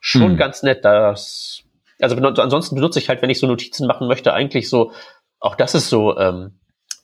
schon 0.00 0.32
hm. 0.32 0.36
ganz 0.36 0.62
nett, 0.62 0.84
dass, 0.84 1.64
also 2.00 2.16
ansonsten 2.16 2.76
benutze 2.76 3.00
ich 3.00 3.08
halt, 3.08 3.22
wenn 3.22 3.30
ich 3.30 3.40
so 3.40 3.48
Notizen 3.48 3.88
machen 3.88 4.06
möchte, 4.06 4.34
eigentlich 4.34 4.68
so, 4.68 4.92
auch 5.40 5.56
das 5.56 5.74
ist 5.74 5.88
so, 5.88 6.16
ähm, 6.16 6.60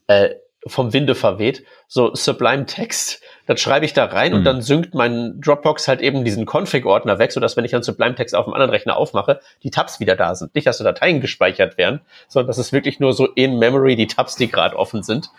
äh, 0.06 0.34
vom 0.66 0.92
Winde 0.92 1.14
verweht, 1.14 1.64
so 1.88 2.14
Sublime 2.14 2.66
Text, 2.66 3.22
das 3.48 3.62
schreibe 3.62 3.86
ich 3.86 3.94
da 3.94 4.04
rein 4.04 4.32
mhm. 4.32 4.38
und 4.38 4.44
dann 4.44 4.60
synkt 4.60 4.94
mein 4.94 5.40
Dropbox 5.40 5.88
halt 5.88 6.02
eben 6.02 6.22
diesen 6.22 6.44
Config-Ordner 6.44 7.18
weg, 7.18 7.32
sodass 7.32 7.56
wenn 7.56 7.64
ich 7.64 7.70
dann 7.70 7.82
Sublime 7.82 8.14
Text 8.14 8.34
auf 8.34 8.44
dem 8.44 8.52
anderen 8.52 8.70
Rechner 8.70 8.98
aufmache, 8.98 9.40
die 9.62 9.70
Tabs 9.70 10.00
wieder 10.00 10.16
da 10.16 10.34
sind. 10.34 10.54
Nicht, 10.54 10.66
dass 10.66 10.76
so 10.76 10.84
Dateien 10.84 11.22
gespeichert 11.22 11.78
werden, 11.78 12.02
sondern 12.28 12.48
das 12.48 12.58
ist 12.58 12.74
wirklich 12.74 13.00
nur 13.00 13.14
so 13.14 13.26
in 13.26 13.58
Memory 13.58 13.96
die 13.96 14.06
Tabs, 14.06 14.36
die 14.36 14.50
gerade 14.50 14.76
offen 14.76 15.02
sind. 15.02 15.30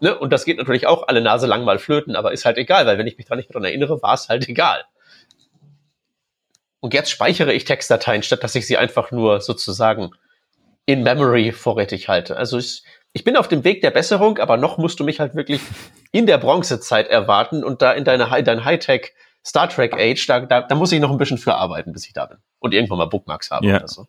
Ne? 0.00 0.18
Und 0.18 0.32
das 0.32 0.44
geht 0.44 0.58
natürlich 0.58 0.88
auch 0.88 1.06
alle 1.06 1.20
Nase 1.20 1.46
lang 1.46 1.62
mal 1.64 1.78
flöten, 1.78 2.16
aber 2.16 2.32
ist 2.32 2.44
halt 2.44 2.58
egal, 2.58 2.84
weil 2.84 2.98
wenn 2.98 3.06
ich 3.06 3.16
mich 3.16 3.26
dran 3.26 3.38
nicht 3.38 3.48
mehr 3.48 3.54
dran 3.54 3.64
erinnere, 3.64 4.02
war 4.02 4.14
es 4.14 4.28
halt 4.28 4.48
egal. 4.48 4.82
Und 6.80 6.94
jetzt 6.94 7.12
speichere 7.12 7.52
ich 7.52 7.62
Textdateien, 7.62 8.24
statt 8.24 8.42
dass 8.42 8.56
ich 8.56 8.66
sie 8.66 8.76
einfach 8.76 9.12
nur 9.12 9.40
sozusagen 9.40 10.10
in 10.84 11.04
Memory 11.04 11.52
vorrätig 11.52 12.08
halte. 12.08 12.36
Also 12.36 12.58
ich, 12.58 12.82
ich 13.12 13.24
bin 13.24 13.36
auf 13.36 13.48
dem 13.48 13.64
Weg 13.64 13.82
der 13.82 13.90
Besserung, 13.90 14.38
aber 14.38 14.56
noch 14.56 14.78
musst 14.78 14.98
du 15.00 15.04
mich 15.04 15.20
halt 15.20 15.34
wirklich 15.34 15.60
in 16.12 16.26
der 16.26 16.38
Bronzezeit 16.38 17.08
erwarten 17.08 17.62
und 17.62 17.82
da 17.82 17.92
in 17.92 18.04
deine, 18.04 18.42
dein 18.42 18.64
Hightech 18.64 19.12
Star 19.44 19.68
Trek 19.68 19.94
Age, 19.94 20.24
da, 20.26 20.40
da, 20.40 20.62
da 20.62 20.74
muss 20.74 20.92
ich 20.92 21.00
noch 21.00 21.10
ein 21.10 21.18
bisschen 21.18 21.38
für 21.38 21.54
arbeiten, 21.54 21.92
bis 21.92 22.06
ich 22.06 22.12
da 22.12 22.26
bin. 22.26 22.38
Und 22.60 22.74
irgendwann 22.74 22.98
mal 22.98 23.06
Bookmarks 23.06 23.50
habe 23.50 23.66
ja. 23.66 23.76
oder 23.76 23.88
so. 23.88 24.06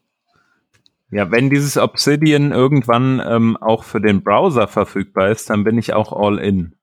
Ja, 1.10 1.32
wenn 1.32 1.50
dieses 1.50 1.78
Obsidian 1.78 2.52
irgendwann 2.52 3.22
ähm, 3.26 3.58
auch 3.58 3.84
für 3.84 4.00
den 4.00 4.24
Browser 4.24 4.68
verfügbar 4.68 5.30
ist, 5.30 5.50
dann 5.50 5.64
bin 5.64 5.78
ich 5.78 5.94
auch 5.94 6.12
all 6.12 6.40
in. 6.40 6.76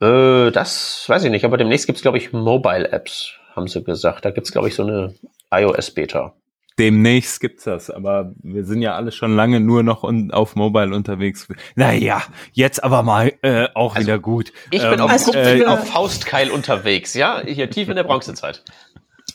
Äh, 0.00 0.50
das 0.52 1.04
weiß 1.08 1.24
ich 1.24 1.30
nicht, 1.30 1.44
aber 1.44 1.56
demnächst 1.56 1.86
gibt's 1.86 2.02
glaube 2.02 2.18
ich, 2.18 2.32
Mobile 2.32 2.90
Apps, 2.90 3.34
haben 3.54 3.68
sie 3.68 3.82
gesagt. 3.82 4.24
Da 4.24 4.30
gibt's 4.30 4.52
glaube 4.52 4.68
ich, 4.68 4.74
so 4.74 4.84
eine 4.84 5.14
iOS-Beta 5.50 6.34
demnächst 6.78 7.40
gibt's 7.40 7.64
das, 7.64 7.90
aber 7.90 8.34
wir 8.42 8.64
sind 8.64 8.82
ja 8.82 8.94
alle 8.94 9.12
schon 9.12 9.34
lange 9.34 9.60
nur 9.60 9.82
noch 9.82 10.02
un 10.02 10.30
auf 10.30 10.56
Mobile 10.56 10.94
unterwegs. 10.94 11.48
Naja, 11.74 12.22
jetzt 12.52 12.84
aber 12.84 13.02
mal 13.02 13.32
äh, 13.42 13.68
auch 13.74 13.94
also, 13.94 14.06
wieder 14.06 14.18
gut. 14.18 14.52
Ich 14.70 14.82
bin, 14.82 14.94
ähm, 14.94 15.00
auf, 15.00 15.10
also 15.10 15.32
äh, 15.32 15.54
ich 15.54 15.60
bin 15.60 15.68
auf 15.68 15.86
Faustkeil 15.86 16.50
unterwegs, 16.50 17.14
ja, 17.14 17.42
hier 17.44 17.70
tief 17.70 17.88
in 17.88 17.96
der 17.96 18.04
Bronzezeit. 18.04 18.62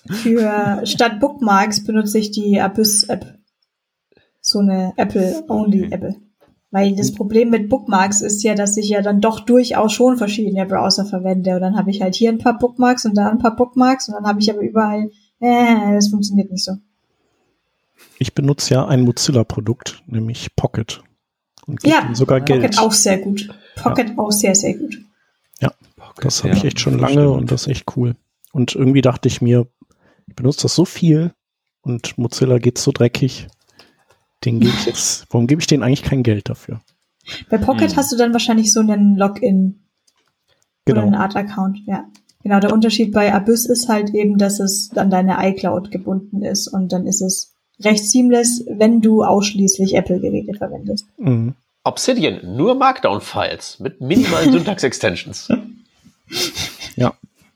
Für 0.10 0.82
statt 0.86 1.20
Bookmarks 1.20 1.84
benutze 1.84 2.20
ich 2.20 2.32
die 2.32 2.60
Abyss-App. 2.60 3.38
So 4.42 4.60
eine 4.60 4.94
Apple-Only-App. 4.98 6.04
Okay. 6.04 6.16
Weil 6.72 6.96
das 6.96 7.14
Problem 7.14 7.50
mit 7.50 7.70
Bookmarks 7.70 8.22
ist 8.22 8.44
ja, 8.44 8.56
dass 8.56 8.78
ich 8.78 8.90
ja 8.90 9.02
dann 9.02 9.20
doch 9.20 9.42
durchaus 9.42 9.92
schon 9.92 10.18
verschiedene 10.18 10.66
Browser 10.66 11.06
verwende. 11.06 11.56
Und 11.56 11.62
dann 11.62 11.78
habe 11.78 11.92
ich 11.92 12.02
halt 12.02 12.16
hier 12.16 12.30
ein 12.30 12.38
paar 12.38 12.58
Bookmarks 12.58 13.06
und 13.06 13.16
da 13.16 13.30
ein 13.30 13.40
paar 13.40 13.56
Bookmarks 13.56 14.08
und 14.08 14.16
dann 14.16 14.26
habe 14.26 14.40
ich 14.40 14.50
aber 14.50 14.62
überall, 14.62 15.12
äh, 15.42 15.94
das 15.94 16.08
funktioniert 16.08 16.50
nicht 16.50 16.64
so. 16.64 16.78
Ich 18.22 18.36
benutze 18.36 18.76
ja 18.76 18.86
ein 18.86 19.02
Mozilla-Produkt, 19.02 20.04
nämlich 20.06 20.56
Pocket. 20.56 21.02
Und 21.66 21.84
ja, 21.84 22.08
sogar 22.14 22.40
Geld. 22.40 22.62
Pocket 22.62 22.78
auch 22.78 22.92
sehr 22.92 23.18
gut. 23.18 23.50
Pocket 23.76 24.10
ja. 24.10 24.18
auch 24.20 24.32
sehr, 24.32 24.54
sehr 24.54 24.76
gut. 24.76 24.96
Ja, 25.60 25.74
Pocket, 25.96 26.26
das 26.26 26.44
habe 26.44 26.54
ich 26.54 26.64
echt 26.64 26.80
schon 26.80 27.00
lange 27.00 27.14
stimmt. 27.14 27.38
und 27.38 27.52
das 27.52 27.62
ist 27.64 27.68
echt 27.70 27.98
cool. 27.98 28.16
Und 28.52 28.76
irgendwie 28.76 29.02
dachte 29.02 29.28
ich 29.28 29.42
mir, 29.42 29.66
ich 30.28 30.36
benutze 30.36 30.62
das 30.62 30.76
so 30.76 30.86
viel 30.86 31.34
und 31.82 32.16
Mozilla 32.20 32.60
geht 32.60 32.78
so 32.78 32.92
dreckig. 32.92 33.48
Den 34.46 34.60
gebe 34.60 34.72
ich 34.72 34.86
jetzt, 34.86 35.26
warum 35.32 35.48
gebe 35.48 35.60
ich 35.60 35.66
denen 35.66 35.82
eigentlich 35.82 36.04
kein 36.04 36.22
Geld 36.22 36.48
dafür? 36.48 36.80
Bei 37.50 37.58
Pocket 37.58 37.90
hm. 37.90 37.98
hast 37.98 38.12
du 38.12 38.18
dann 38.18 38.34
wahrscheinlich 38.34 38.72
so 38.72 38.82
einen 38.82 39.18
Login 39.18 39.88
genau. 40.86 41.00
oder 41.00 41.08
einen 41.08 41.16
Art-Account, 41.16 41.80
ja. 41.88 42.06
Genau, 42.44 42.60
der 42.60 42.72
Unterschied 42.72 43.14
bei 43.14 43.34
Abyss 43.34 43.66
ist 43.66 43.90
halt 43.90 44.12
eben, 44.12 44.38
dass 44.38 44.60
es 44.60 44.92
an 44.96 45.10
deine 45.10 45.38
iCloud 45.40 45.90
gebunden 45.90 46.44
ist 46.44 46.68
und 46.68 46.92
dann 46.92 47.08
ist 47.08 47.22
es 47.22 47.56
recht 47.84 48.06
seamless, 48.06 48.64
wenn 48.70 49.02
du 49.02 49.24
ausschließlich 49.24 49.96
Apple-Geräte 49.96 50.54
verwendest. 50.54 51.08
Mhm. 51.18 51.56
Obsidian, 51.84 52.56
nur 52.56 52.76
Markdown-Files 52.76 53.80
mit 53.80 54.02
minimalen 54.02 54.52
Syntax-Extensions. 54.54 55.50
Ja, 56.96 57.14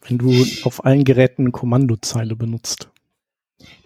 wenn 0.07 0.17
du 0.17 0.33
auf 0.63 0.83
allen 0.85 1.03
Geräten 1.03 1.43
eine 1.43 1.51
Kommandozeile 1.51 2.35
benutzt. 2.35 2.89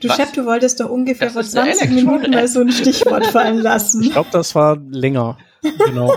Du 0.02 0.10
Chef, 0.10 0.32
du 0.32 0.46
wolltest 0.46 0.80
doch 0.80 0.90
ungefähr 0.90 1.28
das 1.28 1.34
vor 1.34 1.44
20 1.44 1.92
Minuten 1.92 2.32
mal 2.32 2.48
so 2.48 2.62
ein 2.62 2.72
Stichwort 2.72 3.26
fallen 3.28 3.60
lassen. 3.60 4.02
Ich 4.02 4.12
glaube, 4.12 4.30
das 4.32 4.56
war 4.56 4.78
länger. 4.78 5.38
Genau. 5.62 6.14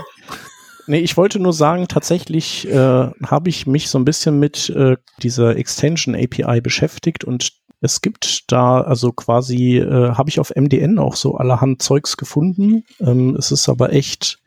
Nee, 0.87 0.99
ich 0.99 1.15
wollte 1.15 1.39
nur 1.39 1.53
sagen, 1.53 1.87
tatsächlich 1.87 2.67
äh, 2.67 2.73
habe 2.75 3.49
ich 3.49 3.67
mich 3.67 3.89
so 3.89 3.97
ein 3.97 4.05
bisschen 4.05 4.39
mit 4.39 4.69
äh, 4.69 4.97
dieser 5.21 5.55
Extension 5.55 6.15
API 6.15 6.61
beschäftigt 6.61 7.23
und 7.23 7.53
es 7.83 7.99
gibt 7.99 8.49
da 8.49 8.79
also 8.79 9.11
quasi, 9.11 9.77
äh, 9.77 10.11
habe 10.11 10.29
ich 10.29 10.39
auf 10.39 10.55
MDN 10.55 10.99
auch 10.99 11.17
so 11.17 11.35
allerhand 11.35 11.81
Zeugs 11.81 12.15
gefunden. 12.15 12.85
Ähm, 13.01 13.35
es 13.35 13.51
ist 13.51 13.67
aber 13.67 13.91
echt 13.91 14.39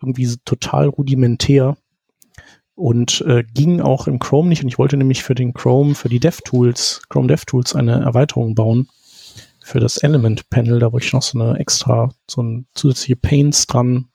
irgendwie 0.00 0.36
total 0.44 0.86
rudimentär 0.86 1.76
und 2.76 3.22
äh, 3.22 3.42
ging 3.42 3.80
auch 3.80 4.06
im 4.06 4.20
Chrome 4.20 4.48
nicht. 4.50 4.62
Und 4.62 4.68
ich 4.68 4.78
wollte 4.78 4.96
nämlich 4.96 5.24
für 5.24 5.34
den 5.34 5.52
Chrome, 5.52 5.96
für 5.96 6.08
die 6.08 6.20
DevTools, 6.20 7.02
Chrome 7.08 7.26
DevTools 7.26 7.74
eine 7.74 8.02
Erweiterung 8.02 8.54
bauen 8.54 8.88
für 9.64 9.80
das 9.80 9.96
Element 9.96 10.48
Panel. 10.48 10.78
Da 10.78 10.92
wollte 10.92 11.06
ich 11.06 11.12
noch 11.12 11.22
so 11.22 11.40
eine 11.40 11.58
extra, 11.58 12.10
so 12.28 12.40
ein 12.40 12.68
zusätzliche 12.74 13.16
Panes 13.16 13.66
dran, 13.66 14.10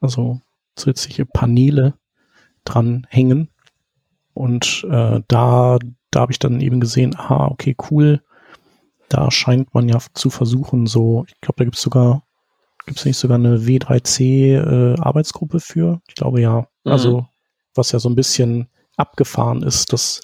also 0.00 0.40
zusätzliche 0.76 1.26
Paneele 1.26 1.92
dran 2.64 3.06
hängen. 3.10 3.50
Und 4.32 4.86
äh, 4.90 5.20
da 5.28 5.78
da 6.16 6.22
habe 6.22 6.32
ich 6.32 6.38
dann 6.38 6.62
eben 6.62 6.80
gesehen, 6.80 7.14
aha, 7.14 7.48
okay, 7.48 7.76
cool. 7.90 8.22
Da 9.10 9.30
scheint 9.30 9.74
man 9.74 9.86
ja 9.86 9.98
zu 10.14 10.30
versuchen, 10.30 10.86
so, 10.86 11.26
ich 11.28 11.38
glaube, 11.42 11.56
da 11.58 11.64
gibt 11.64 11.76
es 11.76 11.82
sogar, 11.82 12.22
gibt 12.86 12.98
es 12.98 13.04
nicht 13.04 13.18
sogar 13.18 13.36
eine 13.36 13.58
W3C 13.58 14.94
äh, 14.96 15.60
für? 15.60 16.00
Ich 16.08 16.14
glaube 16.14 16.40
ja. 16.40 16.60
Mhm. 16.84 16.90
Also, 16.90 17.26
was 17.74 17.92
ja 17.92 17.98
so 17.98 18.08
ein 18.08 18.14
bisschen 18.14 18.68
abgefahren 18.96 19.62
ist, 19.62 19.92
dass 19.92 20.22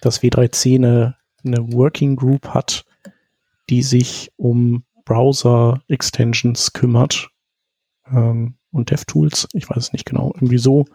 das 0.00 0.22
W3C 0.22 0.76
eine, 0.76 1.16
eine 1.44 1.74
Working 1.74 2.16
Group 2.16 2.48
hat, 2.48 2.86
die 3.68 3.82
sich 3.82 4.32
um 4.36 4.84
Browser-Extensions 5.04 6.72
kümmert 6.72 7.28
ähm, 8.10 8.54
und 8.72 8.90
DevTools. 8.90 9.48
Ich 9.52 9.68
weiß 9.68 9.76
es 9.76 9.92
nicht 9.92 10.06
genau. 10.06 10.32
Irgendwie 10.36 10.56
so, 10.56 10.86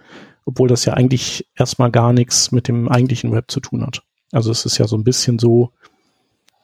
obwohl 0.46 0.68
das 0.68 0.86
ja 0.86 0.96
eigentlich 0.96 1.48
erstmal 1.56 1.92
gar 1.92 2.14
nichts 2.14 2.52
mit 2.52 2.68
dem 2.68 2.90
eigentlichen 2.90 3.32
Web 3.32 3.52
zu 3.52 3.60
tun 3.60 3.86
hat. 3.86 4.02
Also 4.32 4.52
es 4.52 4.66
ist 4.66 4.78
ja 4.78 4.88
so 4.88 4.96
ein 4.98 5.04
bisschen 5.04 5.40
so, 5.40 5.72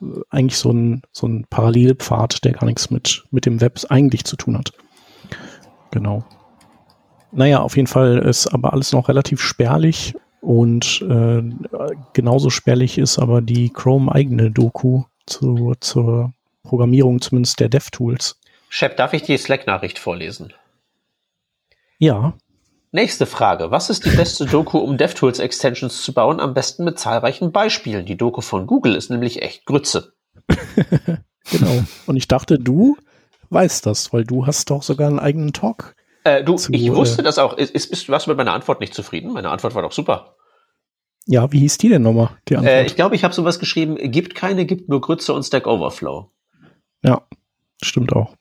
äh, 0.02 0.06
eigentlich 0.30 0.58
so 0.58 0.72
ein, 0.72 1.02
so 1.12 1.28
ein 1.28 1.46
Parallelpfad, 1.50 2.44
der 2.44 2.54
gar 2.54 2.66
nichts 2.66 2.90
mit, 2.90 3.24
mit 3.32 3.46
dem 3.46 3.62
Web 3.62 3.80
eigentlich 3.90 4.24
zu 4.24 4.36
tun 4.36 4.58
hat. 4.58 4.74
Genau. 5.92 6.26
Naja, 7.32 7.60
auf 7.60 7.76
jeden 7.76 7.88
Fall 7.88 8.20
ist 8.20 8.48
aber 8.48 8.74
alles 8.74 8.92
noch 8.92 9.10
relativ 9.10 9.42
spärlich 9.42 10.16
und 10.42 11.02
äh, 11.02 11.42
genauso 12.14 12.50
spärlich 12.50 12.98
ist 12.98 13.18
aber 13.18 13.42
die 13.42 13.70
Chrome-eigene 13.70 14.52
Doku 14.52 15.04
zu, 15.26 15.74
zur 15.80 16.34
Programmierung 16.64 17.20
zumindest 17.20 17.60
der 17.60 17.70
DevTools. 17.70 18.40
Shep, 18.70 18.98
darf 18.98 19.14
ich 19.14 19.24
die 19.24 19.38
Slack-Nachricht 19.38 20.00
vorlesen? 20.00 20.54
Ja. 21.98 22.34
Nächste 22.96 23.26
Frage. 23.26 23.72
Was 23.72 23.90
ist 23.90 24.06
die 24.06 24.16
beste 24.16 24.46
Doku, 24.46 24.78
um 24.78 24.98
DevTools 24.98 25.40
Extensions 25.40 26.02
zu 26.02 26.14
bauen? 26.14 26.40
Am 26.40 26.54
besten 26.54 26.86
mit 26.86 26.98
zahlreichen 26.98 27.52
Beispielen. 27.52 28.06
Die 28.06 28.16
Doku 28.16 28.40
von 28.40 28.68
Google 28.68 28.96
ist 28.96 29.10
nämlich 29.10 29.42
echt 29.42 29.66
Grütze. 29.66 30.14
genau. 31.52 31.84
Und 32.06 32.16
ich 32.16 32.30
dachte, 32.30 32.58
du 32.58 32.96
weißt 33.50 33.86
das, 33.86 34.14
weil 34.14 34.24
du 34.24 34.48
hast 34.48 34.70
doch 34.70 34.82
sogar 34.82 35.10
einen 35.10 35.20
eigenen 35.20 35.52
Talk. 35.52 35.94
Äh, 36.24 36.46
du, 36.46 36.56
zu, 36.56 36.72
ich 36.72 36.90
wusste 36.90 37.20
äh, 37.20 37.26
das 37.26 37.38
auch. 37.38 37.58
Ist, 37.58 37.76
ist, 37.76 37.90
bist, 37.90 38.08
warst 38.08 38.28
du 38.28 38.32
mit 38.32 38.38
meiner 38.38 38.54
Antwort 38.54 38.80
nicht 38.80 38.94
zufrieden? 38.94 39.34
Meine 39.34 39.50
Antwort 39.50 39.76
war 39.76 39.82
doch 39.82 39.92
super. 39.92 40.38
Ja, 41.26 41.52
wie 41.52 41.60
hieß 41.60 41.78
die 41.80 41.90
denn 41.90 42.02
nochmal? 42.02 42.30
Die 42.48 42.54
Äh, 42.54 42.86
ich 42.86 42.96
glaube, 42.96 43.16
ich 43.18 43.26
habe 43.26 43.34
sowas 43.34 43.60
geschrieben, 43.60 43.98
gibt 44.10 44.36
keine, 44.36 44.66
gibt 44.66 44.88
nur 44.88 45.02
Grütze 45.02 45.34
und 45.34 45.44
Stack 45.44 45.68
Overflow. 45.68 46.32
Ja, 47.04 47.24
stimmt 47.84 48.14
auch. 48.14 48.38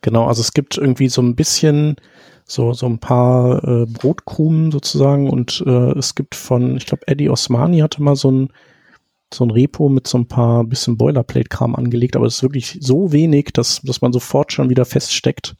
Genau, 0.00 0.26
also 0.26 0.40
es 0.40 0.52
gibt 0.52 0.76
irgendwie 0.76 1.08
so 1.08 1.22
ein 1.22 1.36
bisschen 1.36 1.94
so, 2.48 2.72
so 2.72 2.86
ein 2.86 2.98
paar 2.98 3.62
äh, 3.62 3.86
Brotkrumen 3.86 4.72
sozusagen 4.72 5.28
und 5.28 5.62
äh, 5.66 5.92
es 5.98 6.14
gibt 6.14 6.34
von, 6.34 6.78
ich 6.78 6.86
glaube, 6.86 7.06
Eddie 7.06 7.28
Osmani 7.28 7.80
hatte 7.80 8.02
mal 8.02 8.16
so 8.16 8.30
ein, 8.30 8.48
so 9.32 9.44
ein 9.44 9.50
Repo 9.50 9.90
mit 9.90 10.08
so 10.08 10.16
ein 10.16 10.26
paar 10.26 10.64
bisschen 10.64 10.96
Boilerplate-Kram 10.96 11.76
angelegt, 11.76 12.16
aber 12.16 12.24
es 12.24 12.36
ist 12.36 12.42
wirklich 12.42 12.78
so 12.80 13.12
wenig, 13.12 13.50
dass, 13.52 13.82
dass 13.82 14.00
man 14.00 14.14
sofort 14.14 14.50
schon 14.50 14.70
wieder 14.70 14.86
feststeckt. 14.86 15.56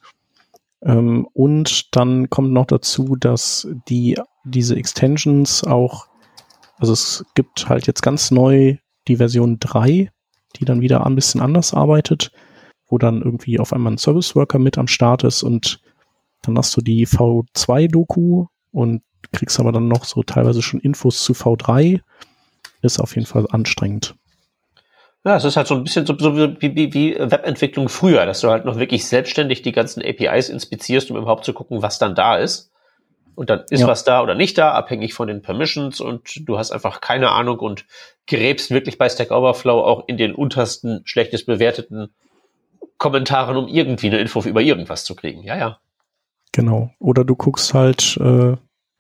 Ähm, 0.83 1.29
und 1.35 1.95
dann 1.95 2.31
kommt 2.31 2.53
noch 2.53 2.65
dazu, 2.65 3.17
dass 3.17 3.69
die, 3.87 4.19
diese 4.45 4.75
Extensions 4.75 5.65
auch, 5.65 6.07
also 6.79 6.95
es 6.95 7.23
gibt 7.35 7.69
halt 7.69 7.87
jetzt 7.87 8.01
ganz 8.01 8.31
neu 8.31 8.79
die 9.09 9.17
Version 9.17 9.59
3, 9.61 10.11
die 10.57 10.65
dann 10.65 10.81
wieder 10.81 11.05
ein 11.05 11.15
bisschen 11.15 11.43
anders 11.43 11.75
arbeitet, 11.75 12.33
wo 12.89 12.97
dann 12.97 13.21
irgendwie 13.21 13.59
auf 13.59 13.75
einmal 13.75 13.93
ein 13.93 13.99
Service 13.99 14.35
Worker 14.35 14.59
mit 14.59 14.79
am 14.79 14.89
Start 14.89 15.23
ist 15.25 15.43
und 15.43 15.83
dann 16.43 16.57
hast 16.57 16.77
du 16.77 16.81
die 16.81 17.07
V2-Doku 17.07 18.47
und 18.73 19.03
kriegst 19.33 19.61
aber 19.61 19.73
dann 19.73 19.89
noch 19.89 20.05
so 20.05 20.23
teilweise 20.23 20.63
schon 20.63 20.81
Infos 20.81 21.23
zu 21.23 21.33
V3. 21.33 22.01
Ist 22.83 23.01
auf 23.01 23.15
jeden 23.17 23.27
Fall 23.27 23.47
anstrengend. 23.51 24.15
Ja, 25.25 25.37
es 25.37 25.45
ist 25.45 25.57
halt 25.57 25.67
so 25.67 25.75
ein 25.75 25.85
bisschen 25.85 26.07
so, 26.07 26.17
so 26.17 26.37
wie, 26.37 26.75
wie, 26.75 26.95
wie 26.95 27.15
Webentwicklung 27.19 27.89
früher, 27.89 28.25
dass 28.25 28.41
du 28.41 28.51
halt 28.51 28.65
noch 28.65 28.79
wirklich 28.79 29.07
selbstständig 29.07 29.63
die 29.63 29.73
ganzen 29.73 30.03
APIs 30.03 30.49
inspizierst, 30.49 31.11
um 31.11 31.17
überhaupt 31.17 31.45
zu 31.45 31.53
gucken, 31.53 31.83
was 31.83 31.99
dann 31.99 32.15
da 32.15 32.37
ist. 32.37 32.71
Und 33.35 33.51
dann 33.51 33.65
ist 33.71 33.81
ja. 33.81 33.87
was 33.87 34.05
da 34.05 34.23
oder 34.23 34.35
nicht 34.35 34.59
da, 34.59 34.73
abhängig 34.73 35.15
von 35.15 35.29
den 35.29 35.43
Permissions 35.43 36.01
und 36.01 36.49
du 36.49 36.59
hast 36.59 36.73
einfach 36.73 37.01
keine 37.01 37.31
Ahnung 37.31 37.59
und 37.61 37.85
gräbst 38.27 38.71
wirklich 38.71 38.99
bei 38.99 39.09
Stack 39.09 39.31
Overflow 39.31 39.81
auch 39.81 40.09
in 40.09 40.17
den 40.17 40.35
untersten, 40.35 41.03
schlechtest 41.05 41.47
bewerteten 41.47 42.13
Kommentaren, 42.97 43.57
um 43.57 43.69
irgendwie 43.69 44.09
eine 44.09 44.19
Info 44.19 44.43
über 44.43 44.61
irgendwas 44.61 45.05
zu 45.05 45.15
kriegen. 45.15 45.43
Ja, 45.45 45.57
ja. 45.57 45.79
Genau. 46.53 46.91
Oder 46.99 47.25
du 47.25 47.37
guckst 47.37 47.75
halt, 47.75 48.17
äh, 48.21 48.57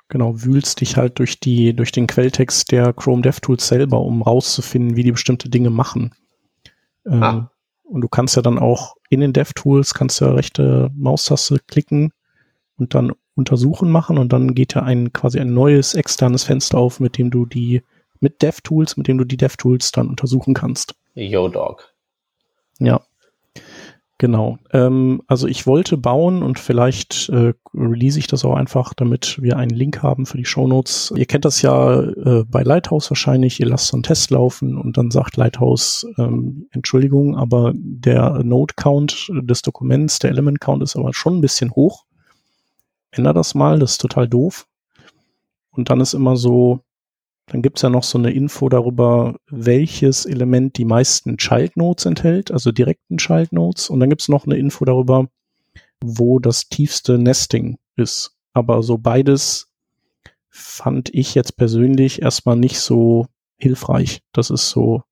genau, 0.09 0.43
wühlst 0.43 0.81
dich 0.81 0.97
halt 0.97 1.19
durch 1.19 1.41
die, 1.41 1.75
durch 1.75 1.93
den 1.93 2.07
Quelltext 2.07 2.71
der 2.73 2.93
Chrome 2.93 3.23
DevTools 3.23 3.67
selber, 3.67 4.01
um 4.01 4.23
rauszufinden, 4.23 4.97
wie 4.97 5.03
die 5.03 5.13
bestimmte 5.13 5.49
Dinge 5.49 5.71
machen. 5.71 6.13
Ähm, 7.07 7.23
ah. 7.23 7.51
Und 7.85 8.03
du 8.03 8.09
kannst 8.09 8.37
ja 8.37 8.43
dann 8.43 8.59
auch 8.59 8.97
in 9.09 9.21
den 9.21 9.33
DevTools, 9.33 9.95
kannst 9.95 10.21
ja 10.21 10.31
rechte 10.31 10.91
Maustaste 10.95 11.59
klicken 11.67 12.13
und 12.77 12.95
dann 12.95 13.13
untersuchen 13.35 13.91
machen 13.91 14.19
und 14.19 14.33
dann 14.33 14.55
geht 14.55 14.75
ja 14.75 14.83
ein 14.83 15.13
quasi 15.13 15.41
ein 15.41 15.55
neues 15.55 15.95
externes 15.95 16.45
Fenster 16.45 16.77
auf, 16.77 17.01
mit 17.01 17.17
dem 17.17 17.31
du 17.31 17.47
die 17.47 17.83
mit 18.21 18.43
DevTools, 18.43 18.97
mit 18.97 19.07
dem 19.07 19.17
du 19.17 19.25
die 19.25 19.37
DevTools 19.37 19.93
dann 19.93 20.09
untersuchen 20.09 20.55
kannst. 20.55 20.95
Yo 21.15 21.49
Dog. 21.49 21.95
Ja. 22.79 23.01
Genau. 24.21 24.59
Ähm, 24.73 25.23
also 25.29 25.47
ich 25.47 25.65
wollte 25.69 25.97
bauen 25.97 26.43
und 26.43 26.59
vielleicht 26.59 27.29
äh, 27.29 27.55
release 27.73 28.19
ich 28.19 28.27
das 28.27 28.45
auch 28.45 28.57
einfach, 28.57 28.93
damit 28.93 29.41
wir 29.41 29.57
einen 29.57 29.71
Link 29.71 30.03
haben 30.03 30.27
für 30.27 30.37
die 30.37 30.45
Show 30.45 30.67
Notes. 30.67 31.13
Ihr 31.17 31.27
kennt 31.27 31.45
das 31.45 31.63
ja 31.63 32.01
äh, 32.01 32.45
bei 32.45 32.65
Lighthouse 32.65 33.11
wahrscheinlich. 33.13 33.61
Ihr 33.61 33.67
lasst 33.67 33.87
so 33.87 33.97
einen 33.97 34.03
Test 34.03 34.31
laufen 34.31 34.77
und 34.77 34.97
dann 34.97 35.13
sagt 35.13 35.37
Lighthouse, 35.37 36.05
ähm, 36.19 36.67
Entschuldigung, 36.73 37.37
aber 37.37 37.73
der 37.75 38.43
Node-Count 38.43 39.31
des 39.43 39.63
Dokuments, 39.63 40.19
der 40.19 40.31
Element-Count 40.31 40.83
ist 40.83 40.97
aber 40.97 41.15
schon 41.15 41.37
ein 41.37 41.41
bisschen 41.41 41.71
hoch. 41.71 42.05
Änder 43.13 43.33
das 43.33 43.55
mal, 43.55 43.79
das 43.79 43.93
ist 43.93 44.01
total 44.01 44.29
doof. 44.29 44.67
Und 45.71 45.91
dann 45.91 46.01
ist 46.01 46.15
immer 46.15 46.37
so, 46.37 46.81
dann 47.49 47.63
gibt's 47.63 47.83
ja 47.83 47.89
noch 47.89 48.03
so 48.03 48.19
eine 48.19 48.31
Info 48.31 48.69
darüber, 48.69 49.37
welches 49.49 50.27
Element 50.27 50.77
die 50.77 50.85
meisten 50.85 51.39
Child 51.39 51.77
Nodes 51.77 52.05
enthält, 52.05 52.51
also 52.51 52.73
direkten 52.73 53.17
Child 53.17 53.53
Nodes. 53.53 53.89
Und 53.89 54.01
dann 54.01 54.11
gibt's 54.11 54.29
noch 54.29 54.47
eine 54.47 54.57
Info 54.57 54.85
darüber, 54.85 55.29
wo 56.03 56.39
das 56.39 56.69
tiefste 56.69 57.19
Nesting 57.19 57.79
ist. 57.97 58.37
Aber 58.53 58.83
so 58.83 58.99
beides 58.99 59.71
fand 60.51 61.15
ich 61.15 61.35
jetzt 61.35 61.57
persönlich 61.57 62.23
erstmal 62.23 62.57
nicht 62.57 62.81
so 62.81 63.27
hilfreich. 63.57 64.21
Das 64.33 64.51
ist 64.51 64.69
so, 64.69 65.03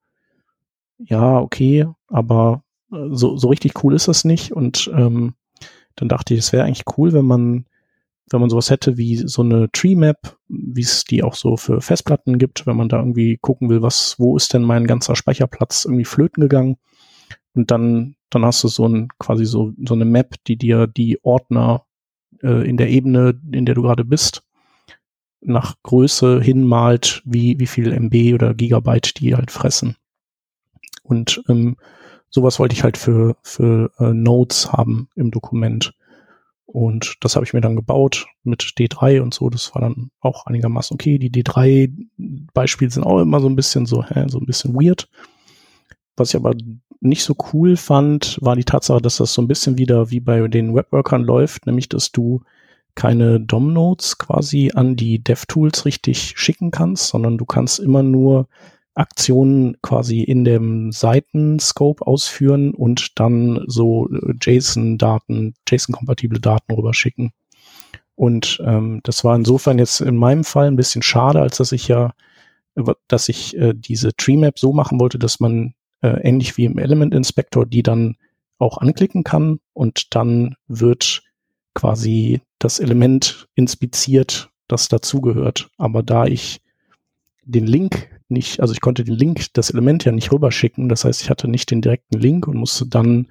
ja, 0.99 1.39
okay, 1.39 1.87
aber 2.09 2.63
äh, 2.93 3.09
so, 3.11 3.37
so 3.37 3.49
richtig 3.49 3.83
cool 3.83 3.95
ist 3.95 4.09
das 4.09 4.25
nicht. 4.25 4.53
Und 4.53 4.91
ähm, 4.95 5.35
dann 5.95 6.09
dachte 6.09 6.35
ich, 6.35 6.41
es 6.41 6.53
wäre 6.53 6.65
eigentlich 6.65 6.99
cool, 6.99 7.13
wenn 7.13 7.25
man 7.25 7.67
wenn 8.31 8.41
man 8.41 8.51
sowas 8.51 8.71
hätte 8.71 8.97
wie 8.97 9.17
so 9.17 9.43
eine 9.43 9.71
Tree 9.71 9.95
Map, 9.95 10.37
wie 10.49 10.83
es 10.83 11.05
die 11.05 11.23
auch 11.23 11.35
so 11.35 11.57
für 11.57 11.81
Festplatten 11.81 12.39
gibt, 12.39 12.67
wenn 12.67 12.77
man 12.77 12.89
da 12.89 12.99
irgendwie 12.99 13.37
gucken 13.37 13.69
will, 13.69 13.83
was, 13.83 14.17
wo 14.19 14.37
ist 14.37 14.53
denn 14.53 14.63
mein 14.63 14.87
ganzer 14.87 15.15
Speicherplatz 15.15 15.85
irgendwie 15.85 16.05
flöten 16.05 16.41
gegangen? 16.41 16.77
Und 17.55 17.71
dann, 17.71 18.17
dann 18.31 18.45
hast 18.45 18.65
du 18.65 18.69
so 18.69 18.87
ein, 18.89 19.09
quasi 19.19 19.45
so, 19.45 19.73
so 19.85 19.95
eine 19.95 20.05
Map, 20.05 20.35
die 20.47 20.57
dir 20.57 20.87
die 20.87 21.23
Ordner 21.25 21.87
äh, 22.43 22.69
in 22.69 22.77
der 22.77 22.91
Ebene, 22.91 23.41
in 23.53 23.65
der 23.65 23.75
du 23.75 23.83
gerade 23.83 24.05
bist, 24.05 24.43
nach 25.41 25.77
Größe 25.85 26.41
hinmalt, 26.41 27.23
wie, 27.25 27.59
wie 27.61 27.67
viel 27.67 27.93
MB 27.93 28.35
oder 28.35 28.55
Gigabyte 28.55 29.21
die 29.21 29.37
halt 29.37 29.53
fressen. 29.53 29.97
Und 31.03 31.43
ähm, 31.49 31.77
sowas 32.29 32.59
wollte 32.59 32.75
ich 32.75 32.83
halt 32.83 32.97
für, 32.97 33.37
für 33.43 33.93
äh, 33.99 34.13
Nodes 34.13 34.73
haben 34.73 35.09
im 35.15 35.31
Dokument. 35.31 35.95
Und 36.67 37.17
das 37.21 37.37
habe 37.37 37.47
ich 37.47 37.53
mir 37.53 37.61
dann 37.61 37.77
gebaut 37.77 38.27
mit 38.43 38.75
D3 38.79 39.21
und 39.21 39.33
so. 39.33 39.49
Das 39.49 39.75
war 39.75 39.83
dann 39.83 40.11
auch 40.21 40.47
einigermaßen 40.47 40.95
okay. 40.95 41.19
Die 41.19 41.31
D3-Beispiele 41.31 42.91
sind 42.91 43.05
auch 43.05 43.21
immer 43.21 43.41
so 43.41 43.49
ein 43.49 43.57
bisschen 43.57 43.87
so, 43.87 44.05
hä, 44.05 44.25
so 44.29 44.39
ein 44.39 44.47
bisschen 44.47 44.75
weird. 44.75 45.09
Was 46.17 46.31
ich 46.31 46.37
aber 46.37 46.55
nicht 47.01 47.23
so 47.25 47.37
cool 47.53 47.77
fand, 47.77 48.39
war 48.41 48.57
die 48.57 48.65
Tatsache, 48.65 49.01
dass 49.01 49.19
das 49.19 49.33
so 49.33 49.43
ein 49.43 49.49
bisschen 49.49 49.79
wieder 49.79 50.11
wie 50.11 50.21
bei 50.21 50.49
den 50.49 50.75
Webworkern 50.75 51.23
läuft, 51.23 51.67
nämlich 51.67 51.89
dass 51.89 52.11
du 52.11 52.43
keine 52.95 53.39
DOM-Nodes 53.39 54.19
quasi 54.19 54.73
an 54.75 54.97
die 54.97 55.23
DevTools 55.23 55.85
richtig 55.85 56.35
schicken 56.37 56.71
kannst, 56.71 57.09
sondern 57.09 57.39
du 57.39 57.45
kannst 57.45 57.79
immer 57.79 58.03
nur 58.03 58.49
Aktionen 58.97 59.77
quasi 59.83 60.23
in 60.23 60.45
dem 60.45 60.91
Seitenscope 60.91 62.07
ausführen 62.07 62.75
und 62.75 63.21
dann 63.21 63.63
so 63.67 64.09
äh, 64.09 64.35
JSON-Daten, 64.41 65.55
JSON-kompatible 65.69 66.41
Daten 66.41 66.73
rüberschicken. 66.73 67.33
Und 68.15 68.61
ähm, 68.65 69.01
das 69.05 69.23
war 69.23 69.37
insofern 69.37 69.79
jetzt 69.79 70.01
in 70.01 70.17
meinem 70.17 70.45
Fall 70.45 70.67
ein 70.67 70.77
bisschen 70.77 71.03
schade, 71.03 71.41
als 71.41 71.59
dass 71.59 71.73
ich 71.73 71.89
ja, 71.89 72.15
dass 73.07 73.29
ich 73.29 73.57
äh, 73.59 73.75
diese 73.75 74.15
Tree 74.17 74.39
Map 74.39 74.59
so 74.59 74.73
machen 74.73 74.99
wollte, 74.99 75.19
dass 75.19 75.41
man 75.41 75.75
äh, 76.01 76.21
ähnlich 76.23 76.57
wie 76.57 76.65
im 76.65 76.79
Element 76.79 77.15
Inspector 77.15 77.67
die 77.67 77.83
dann 77.83 78.17
auch 78.59 78.79
anklicken 78.79 79.23
kann 79.23 79.61
und 79.75 80.15
dann 80.15 80.57
wird 80.67 81.23
quasi 81.75 82.41
das 82.59 82.79
Element 82.79 83.49
inspiziert, 83.55 84.49
das 84.67 84.89
dazugehört. 84.89 85.69
Aber 85.77 86.03
da 86.03 86.25
ich 86.25 86.63
den 87.47 87.67
Link 87.67 88.11
nicht, 88.29 88.61
also 88.61 88.73
ich 88.73 88.81
konnte 88.81 89.05
den 89.05 89.15
Link, 89.15 89.55
das 89.55 89.71
Element 89.71 90.05
ja 90.05 90.13
nicht 90.13 90.33
rüberschicken. 90.33 90.89
Das 90.89 91.05
heißt, 91.05 91.23
ich 91.23 91.31
hatte 91.31 91.49
nicht 91.49 91.71
den 91.71 91.81
direkten 91.81 92.19
Link 92.19 92.49
und 92.49 92.57
musste 92.57 92.87
dann 92.87 93.29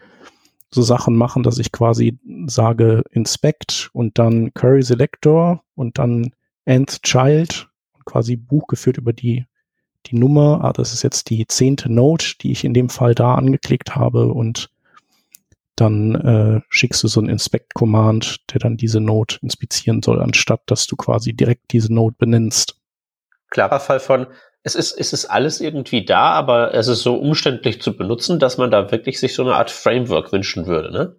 so 0.72 0.82
Sachen 0.82 1.16
machen, 1.16 1.44
dass 1.44 1.58
ich 1.58 1.72
quasi 1.72 2.18
sage 2.48 3.04
Inspect 3.12 3.90
und 3.94 4.18
dann 4.18 4.54
Query 4.54 4.84
Selector 4.84 5.64
und 5.76 5.98
dann 5.98 6.32
Nth 6.66 7.02
Child 7.04 7.70
und 7.94 8.06
quasi 8.06 8.36
Buch 8.36 8.68
geführt 8.68 8.98
über 8.98 9.14
die, 9.14 9.46
die 10.08 10.16
Nummer. 10.16 10.64
Ah, 10.64 10.74
das 10.74 10.94
ist 10.94 11.04
jetzt 11.04 11.30
die 11.30 11.46
zehnte 11.48 11.92
Note, 11.92 12.36
die 12.42 12.52
ich 12.52 12.64
in 12.64 12.74
dem 12.74 12.90
Fall 12.90 13.16
da 13.16 13.36
angeklickt 13.36 13.96
habe 13.96 14.34
und 14.34 14.70
dann 15.76 16.16
äh, 16.16 16.62
schickst 16.70 17.04
du 17.04 17.10
so 17.10 17.20
ein 17.20 17.28
Inspect-Command, 17.28 18.52
der 18.54 18.60
dann 18.60 18.78
diese 18.78 19.02
Node 19.02 19.36
inspizieren 19.42 20.02
soll, 20.02 20.22
anstatt 20.22 20.62
dass 20.68 20.88
du 20.88 20.96
quasi 20.96 21.34
direkt 21.34 21.74
diese 21.74 21.94
Node 21.94 22.16
benennst. 22.18 22.75
Klarer 23.56 23.80
Fall 23.80 24.02
von, 24.02 24.28
es 24.64 24.76
ist, 24.76 25.00
es 25.00 25.14
ist 25.14 25.26
alles 25.28 25.62
irgendwie 25.62 26.04
da, 26.04 26.32
aber 26.32 26.74
es 26.74 26.90
ist 26.90 27.04
so 27.04 27.16
umständlich 27.16 27.82
zu 27.82 27.96
benutzen, 27.96 28.38
dass 28.38 28.58
man 28.58 28.70
da 28.70 28.92
wirklich 28.92 29.18
sich 29.18 29.34
so 29.34 29.44
eine 29.44 29.56
Art 29.56 29.72
Framework 29.72 30.34
wünschen 30.34 30.68
würde, 30.68 30.92
ne? 30.92 31.16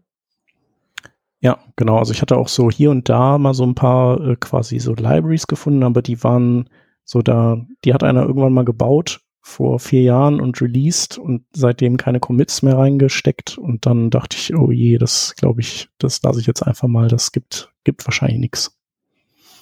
Ja, 1.41 1.59
genau. 1.76 1.97
Also 1.99 2.12
ich 2.12 2.20
hatte 2.20 2.37
auch 2.37 2.49
so 2.49 2.70
hier 2.70 2.91
und 2.91 3.09
da 3.09 3.39
mal 3.39 3.55
so 3.55 3.64
ein 3.64 3.74
paar 3.74 4.20
äh, 4.20 4.37
quasi 4.37 4.78
so 4.80 4.93
Libraries 4.93 5.47
gefunden, 5.47 5.82
aber 5.82 6.03
die 6.03 6.22
waren 6.22 6.68
so 7.05 7.22
da, 7.22 7.57
die 7.87 7.95
hat 7.95 8.05
einer 8.05 8.26
irgendwann 8.26 8.53
mal 8.53 8.66
gebaut 8.66 9.20
vor 9.41 9.78
vier 9.78 10.03
Jahren 10.03 10.39
und 10.39 10.61
released 10.61 11.16
und 11.16 11.47
seitdem 11.55 11.97
keine 11.97 12.20
Commits 12.20 12.61
mehr 12.61 12.76
reingesteckt 12.76 13.57
und 13.57 13.87
dann 13.87 14.11
dachte 14.11 14.37
ich, 14.37 14.55
oh 14.55 14.70
je, 14.70 14.99
das 14.99 15.34
glaube 15.37 15.62
ich, 15.62 15.89
das 15.97 16.22
lasse 16.22 16.41
ich 16.41 16.47
jetzt 16.47 16.62
einfach 16.62 16.89
mal, 16.89 17.09
das 17.09 17.32
gibt, 17.32 17.72
gibt 17.84 18.07
wahrscheinlich 18.07 18.41
nichts. 18.41 18.76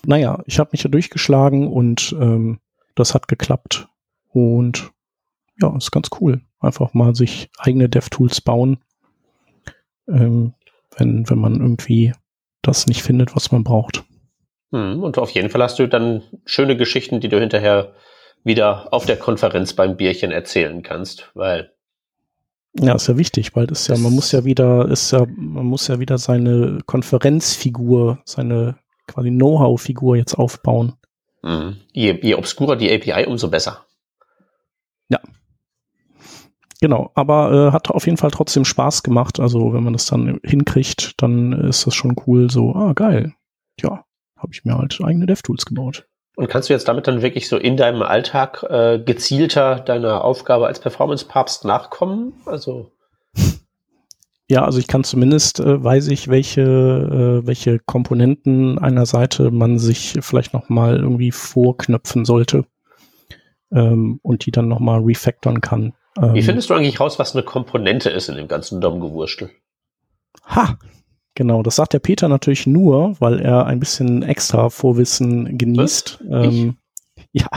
Naja, 0.06 0.42
ich 0.46 0.58
habe 0.58 0.70
mich 0.72 0.82
da 0.82 0.88
durchgeschlagen 0.88 1.68
und 1.68 2.16
ähm, 2.18 2.58
das 2.94 3.14
hat 3.14 3.28
geklappt. 3.28 3.88
Und 4.32 4.90
ja, 5.60 5.74
ist 5.76 5.92
ganz 5.92 6.08
cool. 6.20 6.40
Einfach 6.60 6.94
mal 6.94 7.14
sich 7.14 7.50
eigene 7.58 7.88
DevTools 7.88 8.40
bauen, 8.40 8.78
ähm, 10.08 10.54
wenn, 10.96 11.28
wenn 11.28 11.38
man 11.38 11.60
irgendwie 11.60 12.12
das 12.62 12.86
nicht 12.86 13.02
findet, 13.02 13.36
was 13.36 13.52
man 13.52 13.64
braucht. 13.64 14.04
Hm, 14.72 15.02
und 15.02 15.18
auf 15.18 15.30
jeden 15.30 15.50
Fall 15.50 15.62
hast 15.62 15.78
du 15.78 15.86
dann 15.86 16.22
schöne 16.46 16.76
Geschichten, 16.76 17.20
die 17.20 17.28
du 17.28 17.38
hinterher 17.38 17.94
wieder 18.42 18.92
auf 18.92 19.06
der 19.06 19.18
Konferenz 19.18 19.72
beim 19.72 19.96
Bierchen 19.96 20.30
erzählen 20.30 20.82
kannst, 20.82 21.30
weil 21.34 21.74
ja, 22.76 22.94
ist 22.94 23.06
ja 23.06 23.16
wichtig, 23.16 23.54
weil 23.54 23.68
das 23.68 23.86
ja, 23.86 23.96
man 23.96 24.12
muss 24.12 24.32
ja 24.32 24.44
wieder, 24.44 24.88
ist 24.88 25.12
ja, 25.12 25.26
man 25.36 25.64
muss 25.64 25.86
ja 25.86 26.00
wieder 26.00 26.18
seine 26.18 26.80
Konferenzfigur, 26.86 28.18
seine 28.24 28.76
quasi 29.06 29.30
Know-how-Figur 29.30 30.16
jetzt 30.16 30.34
aufbauen. 30.34 30.94
Mhm. 31.44 31.76
Je, 31.92 32.18
je 32.22 32.34
obskurer 32.36 32.76
die 32.76 32.90
API, 32.90 33.26
umso 33.26 33.50
besser. 33.50 33.84
Ja. 35.08 35.20
Genau, 36.80 37.10
aber 37.14 37.52
äh, 37.52 37.72
hat 37.72 37.90
auf 37.90 38.06
jeden 38.06 38.16
Fall 38.16 38.30
trotzdem 38.30 38.64
Spaß 38.64 39.02
gemacht. 39.02 39.38
Also 39.38 39.74
wenn 39.74 39.84
man 39.84 39.92
das 39.92 40.06
dann 40.06 40.40
hinkriegt, 40.42 41.22
dann 41.22 41.52
ist 41.52 41.86
das 41.86 41.94
schon 41.94 42.16
cool. 42.26 42.50
So, 42.50 42.74
ah, 42.74 42.94
geil. 42.94 43.34
Ja, 43.80 44.04
habe 44.36 44.52
ich 44.52 44.64
mir 44.64 44.76
halt 44.76 44.98
eigene 45.02 45.26
DevTools 45.26 45.66
gebaut. 45.66 46.06
Und 46.36 46.48
kannst 46.48 46.68
du 46.68 46.72
jetzt 46.72 46.88
damit 46.88 47.06
dann 47.06 47.22
wirklich 47.22 47.48
so 47.48 47.58
in 47.58 47.76
deinem 47.76 48.02
Alltag 48.02 48.64
äh, 48.68 48.98
gezielter 48.98 49.76
deiner 49.76 50.24
Aufgabe 50.24 50.66
als 50.66 50.80
Performance-Papst 50.80 51.64
nachkommen? 51.64 52.32
Also 52.46 52.90
ja, 54.48 54.64
also 54.64 54.78
ich 54.78 54.86
kann 54.86 55.04
zumindest, 55.04 55.60
äh, 55.60 55.82
weiß 55.82 56.08
ich, 56.08 56.28
welche, 56.28 56.62
äh, 56.62 57.46
welche 57.46 57.78
Komponenten 57.78 58.78
einer 58.78 59.06
Seite 59.06 59.50
man 59.50 59.78
sich 59.78 60.18
vielleicht 60.20 60.52
nochmal 60.52 60.98
irgendwie 60.98 61.30
vorknöpfen 61.30 62.24
sollte 62.24 62.66
ähm, 63.72 64.20
und 64.22 64.44
die 64.44 64.50
dann 64.50 64.68
nochmal 64.68 65.00
refactoren 65.00 65.60
kann. 65.60 65.94
Ähm, 66.20 66.34
Wie 66.34 66.42
findest 66.42 66.68
du 66.68 66.74
eigentlich 66.74 67.00
raus, 67.00 67.18
was 67.18 67.34
eine 67.34 67.42
Komponente 67.42 68.10
ist 68.10 68.28
in 68.28 68.36
dem 68.36 68.48
ganzen 68.48 68.80
DOM-Gewurstel? 68.80 69.50
Ha! 70.46 70.78
Genau, 71.36 71.64
das 71.64 71.76
sagt 71.76 71.92
der 71.92 71.98
Peter 71.98 72.28
natürlich 72.28 72.66
nur, 72.66 73.20
weil 73.20 73.40
er 73.40 73.66
ein 73.66 73.80
bisschen 73.80 74.22
extra 74.22 74.70
Vorwissen 74.70 75.58
genießt. 75.58 76.22
Ähm, 76.30 76.76
ja. 77.32 77.48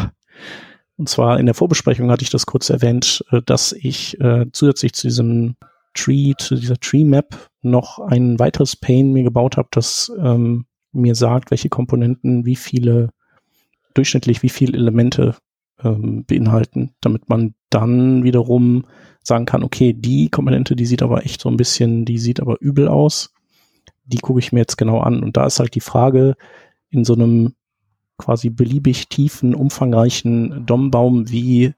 Und 0.98 1.10
zwar 1.10 1.40
in 1.40 1.46
der 1.46 1.54
Vorbesprechung 1.54 2.10
hatte 2.10 2.24
ich 2.24 2.32
das 2.32 2.48
kurz 2.48 2.72
erwähnt, 2.72 3.24
äh, 3.32 3.42
dass 3.46 3.74
ich 3.74 4.20
äh, 4.20 4.48
zusätzlich 4.52 4.94
zu 4.94 5.08
diesem 5.08 5.58
Tree, 5.98 6.34
zu 6.38 6.56
dieser 6.56 6.80
Tree 6.80 7.04
Map 7.04 7.50
noch 7.62 8.00
ein 8.00 8.40
weiteres 8.40 8.76
Pane 8.76 9.06
mir 9.06 9.24
gebaut 9.24 9.58
habe, 9.58 9.70
das 9.72 10.12
ähm, 10.20 10.66
mir 10.92 11.16
sagt, 11.16 11.52
welche 11.52 11.70
Komponenten 11.70 12.46
wie 12.46 12.56
viele, 12.56 13.10
durchschnittlich 13.94 14.44
wie 14.44 14.50
viele 14.50 14.78
Elemente 14.78 15.36
ähm, 15.84 16.26
beinhalten, 16.26 16.94
damit 17.02 17.30
man 17.30 17.54
dann 17.70 18.24
wiederum 18.24 18.86
sagen 19.24 19.46
kann, 19.46 19.64
okay, 19.64 19.94
die 19.94 20.30
Komponente, 20.30 20.76
die 20.76 20.86
sieht 20.86 21.02
aber 21.02 21.26
echt 21.26 21.42
so 21.42 21.50
ein 21.50 21.58
bisschen, 21.58 22.06
die 22.06 22.18
sieht 22.18 22.40
aber 22.40 22.58
übel 22.62 22.88
aus. 22.88 23.34
Die 24.06 24.20
gucke 24.20 24.40
ich 24.40 24.54
mir 24.54 24.60
jetzt 24.60 24.78
genau 24.78 25.00
an. 25.00 25.22
Und 25.22 25.36
da 25.36 25.46
ist 25.46 25.60
halt 25.60 25.76
die 25.76 25.82
Frage, 25.82 26.36
in 26.90 27.04
so 27.04 27.14
einem 27.14 27.54
quasi 28.18 28.50
beliebig 28.50 29.10
tiefen, 29.10 29.54
umfangreichen 29.54 30.66
DOM-Baum, 30.66 31.30
wie 31.30 31.74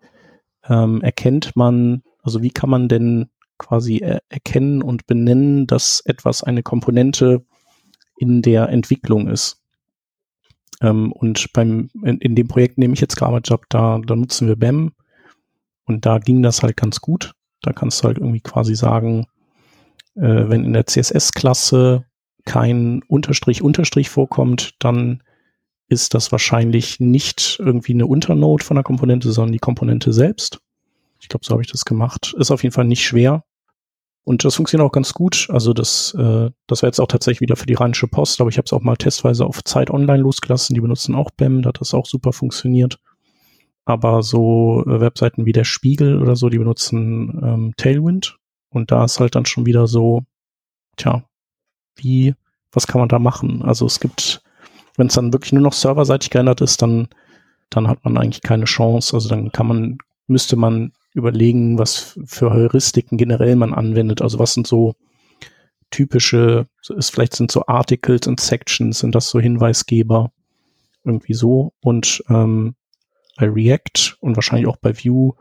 ähm, 0.68 1.02
erkennt 1.02 1.56
man, 1.56 2.04
also 2.22 2.42
wie 2.42 2.52
kann 2.52 2.70
man 2.70 2.88
denn 2.88 3.30
quasi 3.60 3.98
er 3.98 4.22
erkennen 4.30 4.82
und 4.82 5.06
benennen, 5.06 5.68
dass 5.68 6.02
etwas 6.06 6.44
eine 6.44 6.64
Komponente 6.64 7.46
in 8.18 8.42
der 8.42 8.70
Entwicklung 8.70 9.28
ist. 9.28 9.62
Ähm, 10.82 11.12
und 11.12 11.54
beim, 11.54 11.90
in, 12.04 12.18
in, 12.20 12.36
dem 12.36 12.48
Projekt, 12.48 12.78
dem 12.78 12.94
ich 12.94 13.02
jetzt 13.02 13.18
gearbeitet 13.18 13.62
da, 13.70 14.00
da 14.00 14.16
nutzen 14.16 14.48
wir 14.48 14.56
BEM 14.56 14.94
und 15.86 16.06
da 16.06 16.20
ging 16.20 16.42
das 16.42 16.64
halt 16.64 16.78
ganz 16.78 17.02
gut. 17.02 17.34
Da 17.62 17.74
kannst 17.74 18.02
du 18.02 18.08
halt 18.08 18.18
irgendwie 18.18 18.42
quasi 18.42 18.76
sagen, 18.76 19.28
äh, 20.16 20.50
wenn 20.50 20.64
in 20.64 20.74
der 20.74 20.88
CSS-Klasse 20.88 22.06
kein 22.46 23.04
Unterstrich 23.08 23.62
Unterstrich 23.62 24.10
vorkommt, 24.10 24.76
dann 24.80 25.22
ist 25.88 26.14
das 26.14 26.32
wahrscheinlich 26.32 27.00
nicht 27.00 27.58
irgendwie 27.60 27.94
eine 27.94 28.06
Unternode 28.06 28.64
von 28.64 28.76
der 28.76 28.84
Komponente, 28.84 29.32
sondern 29.32 29.54
die 29.54 29.60
Komponente 29.60 30.14
selbst. 30.14 30.60
Ich 31.22 31.28
glaube, 31.28 31.46
so 31.46 31.52
habe 31.52 31.64
ich 31.64 31.72
das 31.72 31.84
gemacht. 31.84 32.34
Ist 32.38 32.52
auf 32.52 32.64
jeden 32.64 32.74
Fall 32.74 32.86
nicht 32.86 33.04
schwer. 33.04 33.44
Und 34.30 34.46
das 34.46 34.54
funktioniert 34.54 34.88
auch 34.88 34.92
ganz 34.92 35.16
gut. 35.16 35.48
Also 35.50 35.74
das, 35.74 36.14
äh, 36.14 36.52
das 36.68 36.84
wäre 36.84 36.90
jetzt 36.90 37.00
auch 37.00 37.08
tatsächlich 37.08 37.42
wieder 37.42 37.56
für 37.56 37.66
die 37.66 37.74
Rheinische 37.74 38.08
Post, 38.08 38.40
aber 38.40 38.52
ich 38.52 38.60
habe 38.60 38.66
es 38.68 38.74
auch 38.74 38.84
mal 38.84 38.96
testweise 38.96 39.44
auf 39.44 39.64
Zeit 39.64 39.90
Online 39.90 40.22
losgelassen. 40.22 40.76
Die 40.76 40.82
benutzen 40.82 41.16
auch 41.16 41.32
BEM, 41.32 41.64
da 41.64 41.70
hat 41.70 41.82
das 41.82 41.96
auch 41.96 42.06
super 42.06 42.32
funktioniert. 42.32 43.00
Aber 43.86 44.22
so 44.22 44.84
äh, 44.86 45.02
Webseiten 45.02 45.48
wie 45.48 45.52
der 45.52 45.64
Spiegel 45.64 46.22
oder 46.22 46.36
so, 46.36 46.50
die 46.50 46.60
benutzen 46.60 47.42
ähm, 47.44 47.74
Tailwind. 47.76 48.38
Und 48.70 48.92
da 48.92 49.04
ist 49.04 49.20
halt 49.20 49.34
dann 49.34 49.48
schon 49.48 49.66
wieder 49.66 49.88
so, 49.88 50.26
tja, 50.96 51.24
wie, 51.96 52.36
was 52.72 52.86
kann 52.86 53.00
man 53.00 53.10
da 53.10 53.18
machen? 53.18 53.64
Also 53.64 53.88
es 53.88 54.00
gibt, 54.00 54.44
wenn 54.96 55.08
es 55.08 55.16
dann 55.16 55.34
wirklich 55.34 55.54
nur 55.54 55.64
noch 55.64 55.74
serverseitig 55.74 56.30
geändert 56.30 56.62
ist, 56.62 56.84
dann, 56.84 57.08
dann 57.72 57.88
hat 57.88 58.06
man 58.06 58.16
eigentlich 58.16 58.44
keine 58.44 58.66
Chance. 58.66 59.16
Also 59.16 59.28
dann 59.28 59.52
kann 59.52 59.66
man, 59.66 59.98
müsste 60.28 60.56
man 60.56 60.92
überlegen, 61.14 61.78
was 61.78 62.20
für 62.26 62.52
Heuristiken 62.52 63.18
generell 63.18 63.56
man 63.56 63.74
anwendet. 63.74 64.22
Also 64.22 64.40
was 64.40 64.54
sind 64.54 64.68
so 64.68 64.96
typische, 65.92 66.68
ist 66.96 67.10
vielleicht 67.10 67.36
sind 67.36 67.52
so 67.52 67.66
Articles 67.66 68.28
und 68.28 68.40
Sections, 68.40 69.00
sind 69.00 69.16
das 69.16 69.30
so 69.30 69.40
Hinweisgeber, 69.40 70.32
irgendwie 71.04 71.34
so. 71.34 71.74
Und 71.82 72.24
ähm, 72.30 72.76
bei 73.38 73.48
React 73.50 74.18
und 74.20 74.36
wahrscheinlich 74.36 74.68
auch 74.68 74.78
bei 74.78 74.94
Vue, 74.94 75.34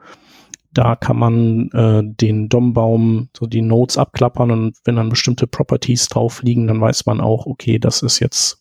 da 0.72 0.96
kann 0.96 1.18
man 1.18 1.70
äh, 1.72 2.02
den 2.04 2.48
DOM-Baum, 2.48 3.30
so 3.36 3.46
die 3.46 3.62
Nodes 3.62 3.98
abklappern 3.98 4.50
und 4.50 4.76
wenn 4.84 4.96
dann 4.96 5.08
bestimmte 5.08 5.46
Properties 5.46 6.08
drauf 6.08 6.42
liegen, 6.42 6.66
dann 6.66 6.80
weiß 6.80 7.06
man 7.06 7.20
auch, 7.20 7.46
okay, 7.46 7.78
das 7.78 8.02
ist 8.02 8.20
jetzt 8.20 8.60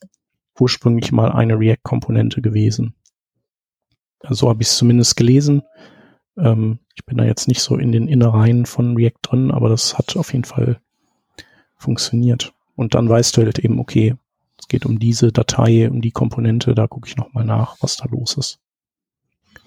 ursprünglich 0.59 1.11
mal 1.11 1.31
eine 1.31 1.59
React-Komponente 1.59 2.41
gewesen. 2.41 2.95
So 4.23 4.27
also 4.27 4.49
habe 4.49 4.63
ich 4.63 4.69
es 4.69 4.77
zumindest 4.77 5.15
gelesen. 5.15 5.61
Ähm, 6.37 6.79
ich 6.95 7.05
bin 7.05 7.17
da 7.17 7.25
jetzt 7.25 7.47
nicht 7.47 7.61
so 7.61 7.75
in 7.77 7.91
den 7.91 8.07
Innereien 8.07 8.65
von 8.65 8.95
React 8.95 9.19
drin, 9.21 9.51
aber 9.51 9.69
das 9.69 9.97
hat 9.97 10.15
auf 10.17 10.33
jeden 10.33 10.45
Fall 10.45 10.79
funktioniert. 11.75 12.53
Und 12.75 12.95
dann 12.95 13.09
weißt 13.09 13.35
du 13.37 13.43
halt 13.43 13.59
eben, 13.59 13.79
okay, 13.79 14.15
es 14.59 14.67
geht 14.67 14.85
um 14.85 14.99
diese 14.99 15.31
Datei, 15.31 15.89
um 15.89 16.01
die 16.01 16.11
Komponente, 16.11 16.75
da 16.75 16.87
gucke 16.87 17.07
ich 17.07 17.17
nochmal 17.17 17.45
nach, 17.45 17.77
was 17.81 17.97
da 17.97 18.05
los 18.09 18.37
ist. 18.37 18.59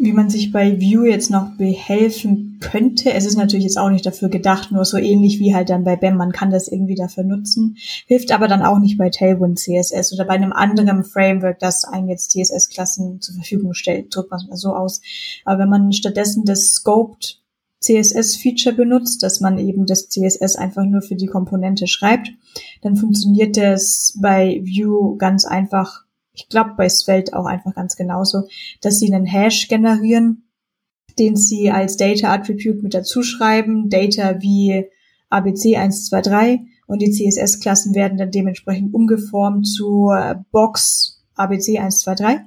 Wie 0.03 0.15
man 0.15 0.31
sich 0.31 0.51
bei 0.51 0.81
Vue 0.81 1.11
jetzt 1.11 1.31
noch 1.31 1.59
behelfen 1.59 2.57
könnte, 2.59 3.13
es 3.13 3.27
ist 3.27 3.37
natürlich 3.37 3.67
jetzt 3.67 3.79
auch 3.79 3.91
nicht 3.91 4.07
dafür 4.07 4.31
gedacht, 4.31 4.73
nur 4.73 4.87
so 4.87 4.97
ähnlich 4.97 5.41
wie 5.41 5.55
halt 5.55 5.69
dann 5.69 5.85
bei 5.85 5.95
BEM, 5.95 6.17
man 6.17 6.33
kann 6.33 6.51
das 6.51 6.69
irgendwie 6.69 6.95
dafür 6.95 7.23
nutzen, 7.23 7.77
hilft 8.07 8.33
aber 8.33 8.49
dann 8.49 8.63
auch 8.63 8.79
nicht 8.79 8.97
bei 8.97 9.11
Tailwind 9.11 9.59
CSS 9.59 10.15
oder 10.15 10.25
bei 10.25 10.33
einem 10.33 10.55
anderen 10.55 11.05
Framework, 11.05 11.59
das 11.59 11.85
einem 11.85 12.09
jetzt 12.09 12.31
CSS-Klassen 12.31 13.21
zur 13.21 13.35
Verfügung 13.35 13.75
stellt, 13.75 14.17
drückt 14.17 14.31
man 14.31 14.41
es 14.41 14.49
mal 14.49 14.57
so 14.57 14.75
aus. 14.75 15.03
Aber 15.45 15.59
wenn 15.59 15.69
man 15.69 15.93
stattdessen 15.93 16.47
das 16.47 16.71
Scoped 16.73 17.43
CSS-Feature 17.81 18.75
benutzt, 18.75 19.23
dass 19.23 19.41
man 19.41 19.59
eben 19.59 19.85
das 19.85 20.09
CSS 20.09 20.57
einfach 20.57 20.85
nur 20.85 21.03
für 21.03 21.17
die 21.17 21.27
Komponente 21.27 21.87
schreibt, 21.87 22.31
dann 22.81 22.97
funktioniert 22.97 23.59
das 23.59 24.17
bei 24.19 24.63
Vue 24.65 25.19
ganz 25.19 25.45
einfach. 25.45 26.05
Ich 26.33 26.49
glaube 26.49 26.75
bei 26.77 26.89
Svelte 26.89 27.37
auch 27.37 27.47
einfach 27.47 27.75
ganz 27.75 27.97
genauso, 27.97 28.49
dass 28.81 28.99
sie 28.99 29.13
einen 29.13 29.27
Hash 29.27 29.69
generieren, 29.69 30.49
den 31.19 31.37
sie 31.37 31.71
als 31.71 31.97
Data 31.97 32.33
Attribute 32.33 32.83
mit 32.83 32.95
dazu 32.95 33.23
schreiben, 33.23 33.91
Data 33.91 34.41
wie 34.41 34.87
ABC123 35.31 36.61
und 36.87 37.03
die 37.03 37.11
CSS-Klassen 37.11 37.95
werden 37.95 38.19
dann 38.19 38.31
dementsprechend 38.31 38.95
umgeformt 38.95 39.67
zu 39.67 40.11
Box 40.51 41.21
ABC123. 41.41 42.41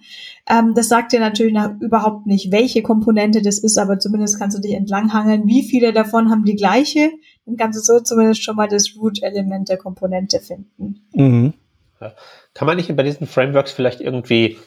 Ähm, 0.50 0.74
das 0.76 0.88
sagt 0.88 1.14
dir 1.14 1.20
natürlich 1.20 1.54
nach, 1.54 1.72
überhaupt 1.80 2.26
nicht, 2.26 2.52
welche 2.52 2.84
Komponente 2.84 3.42
das 3.42 3.58
ist, 3.58 3.78
aber 3.78 4.00
zumindest 4.00 4.40
kannst 4.40 4.58
du 4.58 4.62
dich 4.62 4.74
entlanghangeln. 4.74 5.48
Wie 5.48 5.64
viele 5.64 5.94
davon 5.94 6.30
haben 6.30 6.46
die 6.46 6.56
gleiche? 6.56 7.12
Dann 7.46 7.58
kannst 7.58 7.80
du 7.80 7.84
so 7.84 8.00
zumindest 8.02 8.44
schon 8.44 8.56
mal 8.56 8.68
das 8.68 8.96
Root-Element 8.98 9.70
der 9.70 9.78
Komponente 9.78 10.40
finden. 10.40 11.08
Mhm. 11.14 11.54
Ja. 12.00 12.14
Kann 12.54 12.68
man 12.68 12.78
nicht 12.78 12.96
bei 12.96 13.04
diesen 13.04 13.28
Frameworks 13.28 13.72
vielleicht 13.72 14.02
irgendwie, 14.02 14.58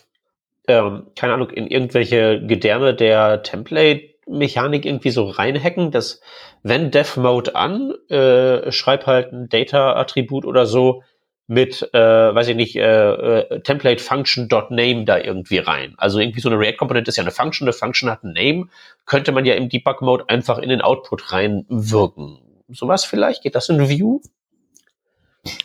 ähm, 0.68 1.06
keine 1.16 1.34
Ahnung, 1.34 1.50
in 1.50 1.66
irgendwelche 1.66 2.44
Gedärme 2.44 2.94
der 2.94 3.42
Template-Mechanik 3.42 4.84
irgendwie 4.84 5.10
so 5.10 5.26
reinhacken, 5.26 5.90
dass 5.90 6.20
wenn 6.62 6.90
Dev 6.90 7.20
Mode 7.20 7.54
an, 7.54 7.94
äh, 8.08 8.72
schreib 8.72 9.06
halt 9.06 9.32
ein 9.32 9.48
Data-Attribut 9.48 10.44
oder 10.44 10.66
so, 10.66 11.02
mit, 11.48 11.88
äh, 11.94 11.98
weiß 12.34 12.48
ich 12.48 12.56
nicht, 12.56 12.76
äh, 12.76 13.40
äh, 13.40 13.60
Template 13.60 14.02
Function 14.02 14.48
Name 14.48 15.04
da 15.04 15.18
irgendwie 15.18 15.58
rein. 15.58 15.94
Also 15.96 16.18
irgendwie 16.18 16.40
so 16.40 16.48
eine 16.48 16.58
React-Komponente 16.58 17.08
ist 17.08 17.16
ja 17.16 17.22
eine 17.22 17.30
Function, 17.30 17.66
eine 17.66 17.72
Function 17.72 18.10
hat 18.10 18.24
ein 18.24 18.32
Name, 18.32 18.68
könnte 19.04 19.30
man 19.32 19.44
ja 19.44 19.54
im 19.54 19.68
Debug-Mode 19.68 20.24
einfach 20.28 20.58
in 20.58 20.70
den 20.70 20.80
Output 20.80 21.32
reinwirken. 21.32 22.38
Sowas 22.68 23.04
vielleicht? 23.04 23.42
Geht 23.42 23.54
das 23.54 23.68
in 23.68 23.88
View? 23.88 24.20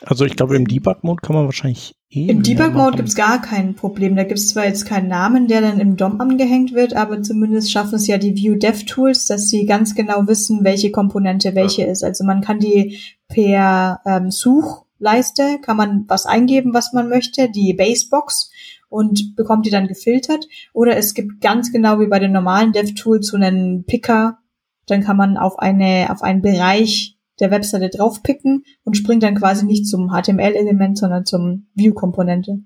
Also 0.01 0.25
ich 0.25 0.35
glaube, 0.35 0.55
im 0.55 0.67
Debug-Mode 0.67 1.21
kann 1.21 1.35
man 1.35 1.45
wahrscheinlich 1.45 1.95
eh. 2.09 2.27
Im 2.27 2.43
Debug-Mode 2.43 2.97
gibt's 2.97 3.15
gar 3.15 3.41
kein 3.41 3.75
Problem. 3.75 4.15
Da 4.15 4.23
gibt's 4.23 4.49
zwar 4.49 4.65
jetzt 4.65 4.85
keinen 4.85 5.07
Namen, 5.07 5.47
der 5.47 5.61
dann 5.61 5.79
im 5.79 5.97
DOM 5.97 6.19
angehängt 6.19 6.73
wird, 6.73 6.95
aber 6.95 7.21
zumindest 7.21 7.71
schaffen 7.71 7.95
es 7.95 8.07
ja 8.07 8.17
die 8.17 8.35
View 8.35 8.55
Dev 8.55 8.85
Tools, 8.85 9.25
dass 9.25 9.47
sie 9.47 9.65
ganz 9.65 9.95
genau 9.95 10.27
wissen, 10.27 10.63
welche 10.63 10.91
Komponente 10.91 11.55
welche 11.55 11.83
ja. 11.83 11.87
ist. 11.87 12.03
Also 12.03 12.23
man 12.23 12.41
kann 12.41 12.59
die 12.59 12.99
per 13.27 14.01
ähm, 14.05 14.31
Such 14.31 14.85
Leiste 15.01 15.57
kann 15.59 15.77
man 15.77 16.05
was 16.07 16.25
eingeben, 16.25 16.73
was 16.73 16.93
man 16.93 17.09
möchte, 17.09 17.49
die 17.49 17.73
Basebox 17.73 18.51
und 18.87 19.35
bekommt 19.35 19.65
die 19.65 19.71
dann 19.71 19.87
gefiltert. 19.87 20.47
Oder 20.73 20.95
es 20.95 21.13
gibt 21.15 21.41
ganz 21.41 21.71
genau 21.71 21.99
wie 21.99 22.07
bei 22.07 22.19
den 22.19 22.31
normalen 22.31 22.71
DevTools 22.71 23.27
so 23.27 23.37
einen 23.37 23.83
Picker. 23.85 24.37
Dann 24.85 25.01
kann 25.01 25.17
man 25.17 25.37
auf 25.37 25.57
eine, 25.57 26.09
auf 26.11 26.21
einen 26.21 26.41
Bereich 26.41 27.17
der 27.39 27.51
Webseite 27.51 27.89
draufpicken 27.89 28.63
und 28.83 28.95
springt 28.95 29.23
dann 29.23 29.35
quasi 29.35 29.65
nicht 29.65 29.87
zum 29.87 30.09
HTML-Element, 30.09 30.97
sondern 30.97 31.25
zum 31.25 31.67
View-Komponente. 31.75 32.59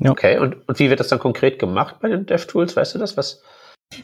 Ja. 0.00 0.10
Okay, 0.10 0.38
und, 0.38 0.68
und 0.68 0.78
wie 0.78 0.90
wird 0.90 1.00
das 1.00 1.08
dann 1.08 1.18
konkret 1.18 1.58
gemacht 1.58 1.96
bei 2.00 2.08
den 2.08 2.26
DevTools? 2.26 2.76
Weißt 2.76 2.94
du 2.94 2.98
das? 2.98 3.16
Was? 3.16 3.42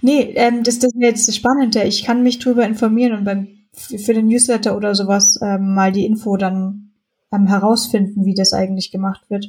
Nee, 0.00 0.32
ähm, 0.36 0.62
das, 0.62 0.78
das 0.78 0.92
ist 0.94 1.00
jetzt 1.00 1.28
das 1.28 1.36
Spannende. 1.36 1.82
Ich 1.84 2.04
kann 2.04 2.22
mich 2.22 2.38
drüber 2.38 2.64
informieren 2.64 3.12
und 3.12 3.24
beim, 3.24 3.48
für 3.72 4.14
den 4.14 4.26
Newsletter 4.26 4.76
oder 4.76 4.94
sowas 4.94 5.38
ähm, 5.42 5.74
mal 5.74 5.92
die 5.92 6.06
Info 6.06 6.36
dann 6.36 6.92
ähm, 7.32 7.46
herausfinden, 7.46 8.24
wie 8.24 8.34
das 8.34 8.52
eigentlich 8.52 8.90
gemacht 8.90 9.28
wird. 9.28 9.46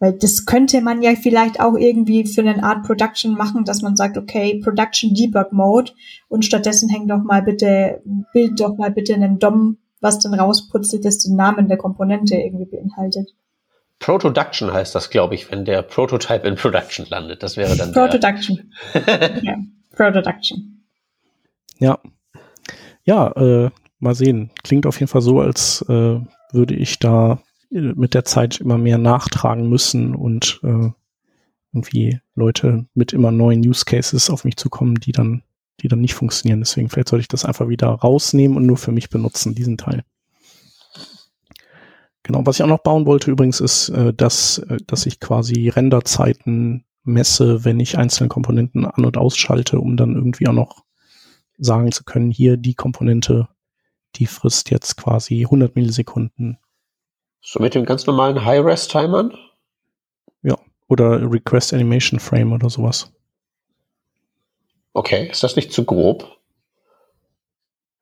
Weil 0.00 0.14
das 0.14 0.46
könnte 0.46 0.80
man 0.80 1.02
ja 1.02 1.14
vielleicht 1.14 1.60
auch 1.60 1.76
irgendwie 1.76 2.26
für 2.26 2.40
eine 2.40 2.64
Art 2.64 2.84
Production 2.84 3.34
machen, 3.34 3.66
dass 3.66 3.82
man 3.82 3.96
sagt, 3.96 4.16
okay, 4.16 4.58
Production 4.64 5.14
Debug 5.14 5.52
Mode 5.52 5.92
und 6.28 6.44
stattdessen 6.44 6.88
hängt 6.88 7.10
doch 7.10 7.22
mal 7.22 7.42
bitte, 7.42 8.02
bild 8.32 8.58
doch 8.58 8.78
mal 8.78 8.90
bitte 8.90 9.12
einen 9.14 9.38
DOM, 9.38 9.76
was 10.00 10.18
dann 10.18 10.32
rausputzelt, 10.32 11.04
das 11.04 11.18
den 11.18 11.36
Namen 11.36 11.68
der 11.68 11.76
Komponente 11.76 12.34
irgendwie 12.34 12.64
beinhaltet. 12.64 13.34
Production 13.98 14.72
heißt 14.72 14.94
das, 14.94 15.10
glaube 15.10 15.34
ich, 15.34 15.50
wenn 15.50 15.66
der 15.66 15.82
Prototype 15.82 16.48
in 16.48 16.54
Production 16.54 17.04
landet. 17.10 17.42
Das 17.42 17.58
wäre 17.58 17.76
dann 17.76 17.92
Production. 17.92 18.72
ja, 19.42 19.56
Production. 19.94 20.82
Ja. 21.78 21.98
Ja, 23.04 23.32
äh, 23.32 23.70
mal 23.98 24.14
sehen. 24.14 24.50
Klingt 24.64 24.86
auf 24.86 24.98
jeden 24.98 25.10
Fall 25.10 25.20
so, 25.20 25.40
als 25.40 25.84
äh, 25.90 26.18
würde 26.52 26.74
ich 26.74 26.98
da 26.98 27.38
mit 27.70 28.14
der 28.14 28.24
Zeit 28.24 28.60
immer 28.60 28.78
mehr 28.78 28.98
nachtragen 28.98 29.68
müssen 29.68 30.14
und 30.14 30.60
äh, 30.62 30.90
irgendwie 31.72 32.20
Leute 32.34 32.86
mit 32.94 33.12
immer 33.12 33.30
neuen 33.30 33.60
Use 33.66 33.84
Cases 33.84 34.28
auf 34.28 34.44
mich 34.44 34.56
zukommen, 34.56 34.96
die 34.96 35.12
dann, 35.12 35.42
die 35.80 35.88
dann 35.88 36.00
nicht 36.00 36.14
funktionieren. 36.14 36.60
Deswegen 36.60 36.88
vielleicht 36.88 37.08
sollte 37.08 37.22
ich 37.22 37.28
das 37.28 37.44
einfach 37.44 37.68
wieder 37.68 37.88
rausnehmen 37.88 38.56
und 38.56 38.66
nur 38.66 38.76
für 38.76 38.92
mich 38.92 39.08
benutzen, 39.08 39.54
diesen 39.54 39.78
Teil. 39.78 40.02
Genau, 42.24 42.44
was 42.44 42.56
ich 42.56 42.62
auch 42.62 42.68
noch 42.68 42.82
bauen 42.82 43.06
wollte 43.06 43.30
übrigens 43.30 43.60
ist, 43.60 43.88
äh, 43.90 44.12
dass, 44.12 44.58
äh, 44.58 44.78
dass 44.86 45.06
ich 45.06 45.20
quasi 45.20 45.68
Renderzeiten 45.68 46.84
messe, 47.04 47.64
wenn 47.64 47.80
ich 47.80 47.96
einzelne 47.96 48.28
Komponenten 48.28 48.84
an- 48.84 49.04
und 49.04 49.16
ausschalte, 49.16 49.80
um 49.80 49.96
dann 49.96 50.14
irgendwie 50.14 50.48
auch 50.48 50.52
noch 50.52 50.84
sagen 51.56 51.92
zu 51.92 52.04
können, 52.04 52.30
hier 52.30 52.56
die 52.56 52.74
Komponente 52.74 53.48
die 54.16 54.26
frisst 54.26 54.70
jetzt 54.70 54.96
quasi 54.96 55.42
100 55.44 55.76
Millisekunden. 55.76 56.58
So 57.40 57.60
mit 57.60 57.74
dem 57.74 57.84
ganz 57.84 58.06
normalen 58.06 58.44
High-Res-Timern? 58.44 59.36
Ja, 60.42 60.56
oder 60.88 61.30
Request 61.30 61.72
Animation 61.74 62.20
Frame 62.20 62.52
oder 62.52 62.70
sowas. 62.70 63.12
Okay, 64.92 65.28
ist 65.30 65.42
das 65.42 65.56
nicht 65.56 65.72
zu 65.72 65.84
grob? 65.84 66.36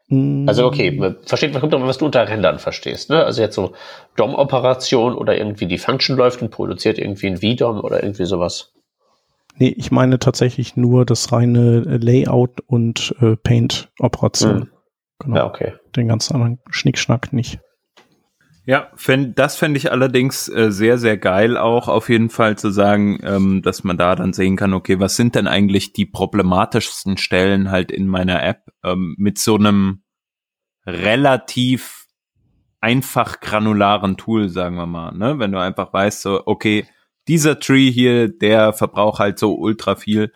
Mm. 0.09 0.49
Also 0.49 0.66
okay, 0.66 1.16
versteht, 1.24 1.59
kommt 1.61 1.72
doch 1.72 1.82
was 1.82 1.99
du 1.99 2.07
unter 2.07 2.26
Rendern 2.26 2.59
verstehst, 2.59 3.11
ne? 3.11 3.24
Also 3.24 3.43
jetzt 3.43 3.55
so 3.55 3.74
DOM-Operation 4.16 5.14
oder 5.14 5.36
irgendwie 5.36 5.66
die 5.66 5.78
Function 5.78 6.16
läuft 6.16 6.41
und 6.43 6.51
produziert 6.51 6.99
irgendwie 6.99 7.26
ein 7.26 7.36
VDOM 7.36 7.80
oder 7.80 8.03
irgendwie 8.03 8.24
sowas. 8.24 8.72
Nee, 9.57 9.74
ich 9.76 9.91
meine 9.91 10.18
tatsächlich 10.18 10.76
nur 10.76 11.05
das 11.05 11.32
reine 11.32 11.80
Layout 11.80 12.61
und 12.66 13.14
äh, 13.20 13.36
Paint-Operation. 13.36 14.61
Hm. 14.61 14.70
Genau. 15.18 15.36
Ja, 15.36 15.47
okay. 15.47 15.74
Den 15.97 16.09
ganzen 16.09 16.34
anderen 16.34 16.61
Schnickschnack 16.70 17.32
nicht. 17.32 17.59
Ja, 18.69 18.91
fänd, 18.97 19.39
das 19.39 19.57
fände 19.57 19.79
ich 19.79 19.91
allerdings 19.93 20.47
äh, 20.51 20.71
sehr, 20.71 20.99
sehr 20.99 21.16
geil 21.16 21.57
auch 21.57 21.89
auf 21.89 22.11
jeden 22.11 22.29
Fall 22.29 22.59
zu 22.59 22.69
sagen, 22.71 23.19
ähm, 23.23 23.62
dass 23.62 23.83
man 23.83 23.97
da 23.97 24.14
dann 24.14 24.35
sehen 24.35 24.57
kann, 24.57 24.75
okay, 24.75 25.01
was 25.01 25.16
sind 25.16 25.37
denn 25.37 25.47
eigentlich 25.47 25.95
die 25.95 26.05
problematischsten 26.05 27.16
Stellen 27.16 27.71
halt 27.71 27.91
in 27.91 28.07
meiner 28.07 28.43
App 28.43 28.66
ähm, 28.85 29.14
mit 29.16 29.39
so 29.39 29.55
einem 29.55 30.03
relativ 30.85 32.09
einfach 32.83 33.41
granularen 33.41 34.19
Tool, 34.19 34.51
sagen 34.51 34.77
wir 34.77 34.85
mal, 34.85 35.12
ne? 35.12 35.39
Wenn 35.39 35.53
du 35.53 35.59
einfach 35.59 35.91
weißt, 35.91 36.21
so, 36.21 36.43
okay, 36.45 36.87
dieser 37.27 37.61
Tree 37.61 37.91
hier, 37.91 38.29
der 38.29 38.75
verbraucht 38.75 39.19
halt 39.19 39.39
so 39.39 39.55
ultra 39.55 39.97
viel 39.97 40.31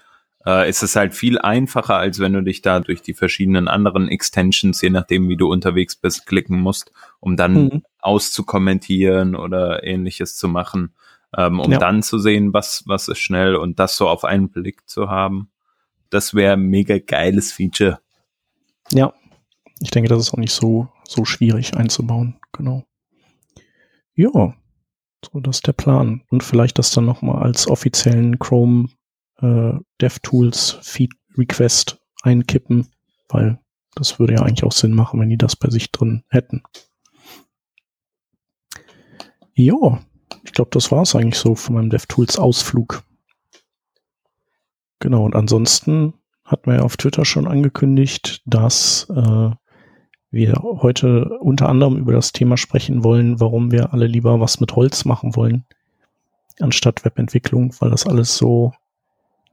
äh, 0.46 0.68
ist 0.68 0.82
es 0.82 0.96
halt 0.96 1.14
viel 1.14 1.38
einfacher, 1.38 1.96
als 1.96 2.18
wenn 2.18 2.32
du 2.32 2.42
dich 2.42 2.62
da 2.62 2.80
durch 2.80 3.02
die 3.02 3.14
verschiedenen 3.14 3.68
anderen 3.68 4.08
Extensions, 4.08 4.80
je 4.80 4.90
nachdem 4.90 5.28
wie 5.28 5.36
du 5.36 5.50
unterwegs 5.50 5.96
bist, 5.96 6.26
klicken 6.26 6.60
musst, 6.60 6.92
um 7.20 7.36
dann 7.36 7.54
mhm. 7.54 7.82
auszukommentieren 7.98 9.36
oder 9.36 9.84
ähnliches 9.84 10.36
zu 10.36 10.48
machen, 10.48 10.94
ähm, 11.36 11.60
um 11.60 11.72
ja. 11.72 11.78
dann 11.78 12.02
zu 12.02 12.18
sehen, 12.18 12.52
was, 12.52 12.84
was 12.86 13.08
ist 13.08 13.18
schnell 13.18 13.56
und 13.56 13.78
das 13.78 13.96
so 13.96 14.08
auf 14.08 14.24
einen 14.24 14.50
Blick 14.50 14.88
zu 14.88 15.08
haben. 15.08 15.50
Das 16.10 16.34
wäre 16.34 16.56
mega 16.56 16.98
geiles 16.98 17.52
Feature. 17.52 18.00
Ja, 18.92 19.14
ich 19.80 19.90
denke, 19.90 20.08
das 20.08 20.20
ist 20.20 20.34
auch 20.34 20.38
nicht 20.38 20.52
so, 20.52 20.88
so 21.08 21.24
schwierig 21.24 21.76
einzubauen. 21.76 22.36
Genau. 22.52 22.84
Ja, 24.14 24.54
so 25.24 25.40
das 25.40 25.58
ist 25.58 25.66
der 25.66 25.72
Plan. 25.72 26.22
Und 26.28 26.42
vielleicht 26.42 26.78
das 26.78 26.90
dann 26.90 27.06
nochmal 27.06 27.42
als 27.42 27.66
offiziellen 27.66 28.38
Chrome 28.38 28.88
äh, 29.42 29.72
DevTools 30.00 30.78
Feed 30.82 31.12
Request 31.36 31.98
einkippen, 32.22 32.88
weil 33.28 33.58
das 33.94 34.18
würde 34.18 34.34
ja 34.34 34.42
eigentlich 34.42 34.64
auch 34.64 34.72
Sinn 34.72 34.92
machen, 34.92 35.20
wenn 35.20 35.28
die 35.28 35.38
das 35.38 35.56
bei 35.56 35.68
sich 35.68 35.90
drin 35.90 36.24
hätten. 36.28 36.62
Ja, 39.54 40.00
ich 40.44 40.52
glaube, 40.52 40.70
das 40.70 40.90
war 40.90 41.02
es 41.02 41.14
eigentlich 41.14 41.38
so 41.38 41.54
von 41.54 41.74
meinem 41.74 41.90
DevTools 41.90 42.38
Ausflug. 42.38 43.02
Genau, 44.98 45.24
und 45.24 45.34
ansonsten 45.34 46.14
hat 46.44 46.66
man 46.66 46.76
ja 46.76 46.82
auf 46.82 46.96
Twitter 46.96 47.24
schon 47.24 47.46
angekündigt, 47.46 48.42
dass 48.46 49.08
äh, 49.10 49.50
wir 50.30 50.54
heute 50.62 51.38
unter 51.40 51.68
anderem 51.68 51.98
über 51.98 52.12
das 52.12 52.32
Thema 52.32 52.56
sprechen 52.56 53.04
wollen, 53.04 53.40
warum 53.40 53.70
wir 53.70 53.92
alle 53.92 54.06
lieber 54.06 54.40
was 54.40 54.60
mit 54.60 54.74
Holz 54.74 55.04
machen 55.04 55.36
wollen, 55.36 55.66
anstatt 56.60 57.04
Webentwicklung, 57.04 57.74
weil 57.80 57.90
das 57.90 58.06
alles 58.06 58.36
so 58.36 58.72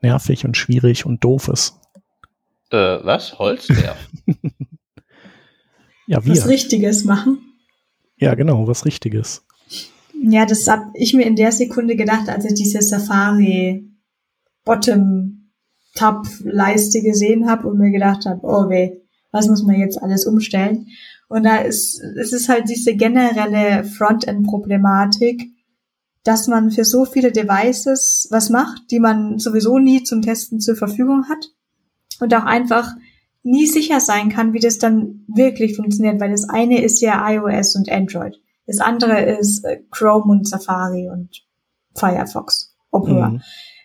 nervig 0.01 0.45
und 0.45 0.57
schwierig 0.57 1.05
und 1.05 1.23
doof 1.23 1.47
ist. 1.47 1.79
Äh, 2.71 2.99
was? 3.03 3.37
Holz? 3.39 3.67
Ja. 3.83 3.95
ja, 6.07 6.25
wir. 6.25 6.31
Was 6.31 6.47
Richtiges 6.47 7.03
machen. 7.03 7.39
Ja, 8.17 8.35
genau, 8.35 8.67
was 8.67 8.85
Richtiges. 8.85 9.43
Ja, 10.21 10.45
das 10.45 10.67
habe 10.67 10.91
ich 10.95 11.13
mir 11.13 11.25
in 11.25 11.35
der 11.35 11.51
Sekunde 11.51 11.95
gedacht, 11.95 12.27
als 12.27 12.45
ich 12.45 12.53
diese 12.53 12.81
Safari 12.81 13.87
Bottom 14.65 15.51
Tab 15.95 16.27
Leiste 16.43 17.01
gesehen 17.01 17.49
habe 17.49 17.67
und 17.67 17.79
mir 17.79 17.91
gedacht 17.91 18.25
habe, 18.25 18.41
oh 18.43 18.69
weh, 18.69 18.91
was 19.31 19.47
muss 19.47 19.63
man 19.63 19.79
jetzt 19.79 20.01
alles 20.01 20.25
umstellen? 20.25 20.87
Und 21.27 21.43
da 21.43 21.57
ist, 21.57 22.01
es 22.19 22.33
ist 22.33 22.49
halt 22.49 22.69
diese 22.69 22.95
generelle 22.95 23.83
Frontend-Problematik, 23.83 25.43
dass 26.29 26.47
man 26.47 26.69
für 26.69 26.85
so 26.85 27.05
viele 27.05 27.31
Devices 27.31 28.27
was 28.29 28.51
macht, 28.51 28.91
die 28.91 28.99
man 28.99 29.39
sowieso 29.39 29.79
nie 29.79 30.03
zum 30.03 30.21
Testen 30.21 30.59
zur 30.59 30.75
Verfügung 30.75 31.27
hat 31.27 31.43
und 32.19 32.31
auch 32.35 32.43
einfach 32.43 32.93
nie 33.41 33.65
sicher 33.65 33.99
sein 33.99 34.29
kann, 34.29 34.53
wie 34.53 34.59
das 34.59 34.77
dann 34.77 35.25
wirklich 35.27 35.75
funktioniert, 35.75 36.21
weil 36.21 36.29
das 36.29 36.47
eine 36.47 36.83
ist 36.83 37.01
ja 37.01 37.27
iOS 37.27 37.75
und 37.75 37.91
Android. 37.91 38.39
Das 38.67 38.79
andere 38.79 39.21
ist 39.39 39.65
äh, 39.65 39.81
Chrome 39.89 40.31
und 40.31 40.47
Safari 40.47 41.09
und 41.09 41.47
Firefox, 41.95 42.75
Opera. 42.91 43.29
Mhm. 43.29 43.41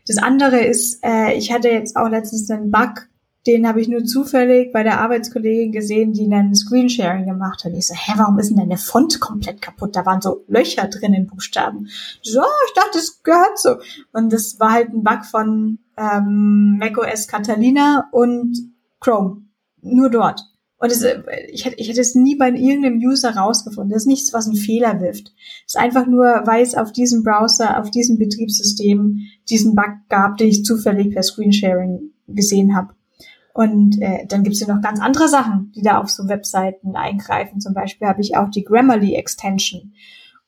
Das 0.07 0.19
andere 0.19 0.59
ist, 0.59 1.03
äh, 1.03 1.33
ich 1.39 1.51
hatte 1.51 1.71
jetzt 1.71 1.97
auch 1.97 2.11
letztens 2.11 2.51
einen 2.51 2.71
Bug, 2.71 3.09
den 3.47 3.69
habe 3.69 3.81
ich 3.81 3.89
nur 3.89 4.05
zufällig 4.05 4.73
bei 4.73 4.83
der 4.83 5.01
Arbeitskollegin 5.01 5.73
gesehen, 5.73 6.13
die 6.13 6.25
einen 6.25 6.55
Screensharing 6.55 7.27
gemacht 7.27 7.65
hat. 7.65 7.73
Ich 7.75 7.87
so, 7.87 7.95
hä, 7.95 8.13
warum 8.17 8.39
ist 8.39 8.49
denn 8.49 8.57
deine 8.57 8.79
Font 8.79 9.21
komplett 9.21 9.61
kaputt? 9.61 9.95
Da 9.95 10.07
waren 10.07 10.23
so 10.23 10.45
Löcher 10.49 10.89
drin 10.89 11.13
in 11.13 11.27
Buchstaben. 11.27 11.89
So, 12.23 12.41
ich 12.41 12.75
dachte, 12.75 12.99
das 12.99 13.23
gehört 13.23 13.59
so. 13.59 13.77
Und 14.13 14.33
das 14.33 14.59
war 14.59 14.73
halt 14.73 14.91
ein 14.91 15.03
Bug 15.03 15.25
von 15.27 15.79
ähm, 15.99 16.79
macOS 16.79 17.29
Catalina 17.29 18.09
und 18.13 18.57
Chrome. 19.01 19.43
Nur 19.83 20.09
dort. 20.09 20.41
Und 20.79 20.91
äh, 21.03 21.23
ich, 21.51 21.67
hätte, 21.67 21.77
ich 21.79 21.89
hätte 21.89 22.01
es 22.01 22.15
nie 22.15 22.37
bei 22.37 22.51
irgendeinem 22.51 22.99
User 22.99 23.37
rausgefunden. 23.37 23.93
Das 23.93 24.03
ist 24.03 24.09
nichts, 24.09 24.33
was 24.33 24.47
einen 24.47 24.57
Fehler 24.57 25.01
wirft. 25.01 25.35
Es 25.67 25.75
ist 25.75 25.79
einfach 25.81 26.07
nur, 26.07 26.25
weil 26.47 26.63
es 26.63 26.75
auf 26.75 26.93
diesem 26.93 27.23
Browser, 27.23 27.81
auf 27.81 27.91
diesem 27.91 28.19
Betriebssystem 28.19 29.21
diesen 29.49 29.75
Bug 29.75 29.93
gab, 30.09 30.39
den 30.39 30.49
ich 30.49 30.65
zufällig 30.65 31.13
per 31.13 31.23
Screensharing 31.23 32.13
gesehen 32.27 32.75
habe. 32.75 32.94
Und 33.55 34.03
äh, 34.03 34.27
dann 34.27 34.43
gibt 34.43 34.57
es 34.57 34.61
ja 34.61 34.75
noch 34.75 34.83
ganz 34.83 35.01
andere 35.01 35.29
Sachen, 35.29 35.71
die 35.77 35.83
da 35.83 35.99
auf 35.99 36.11
so 36.11 36.29
Webseiten 36.29 36.97
eingreifen. 36.97 37.61
Zum 37.61 37.73
Beispiel 37.73 38.09
habe 38.09 38.21
ich 38.21 38.37
auch 38.37 38.51
die 38.51 38.65
Grammarly 38.65 39.15
Extension. 39.15 39.95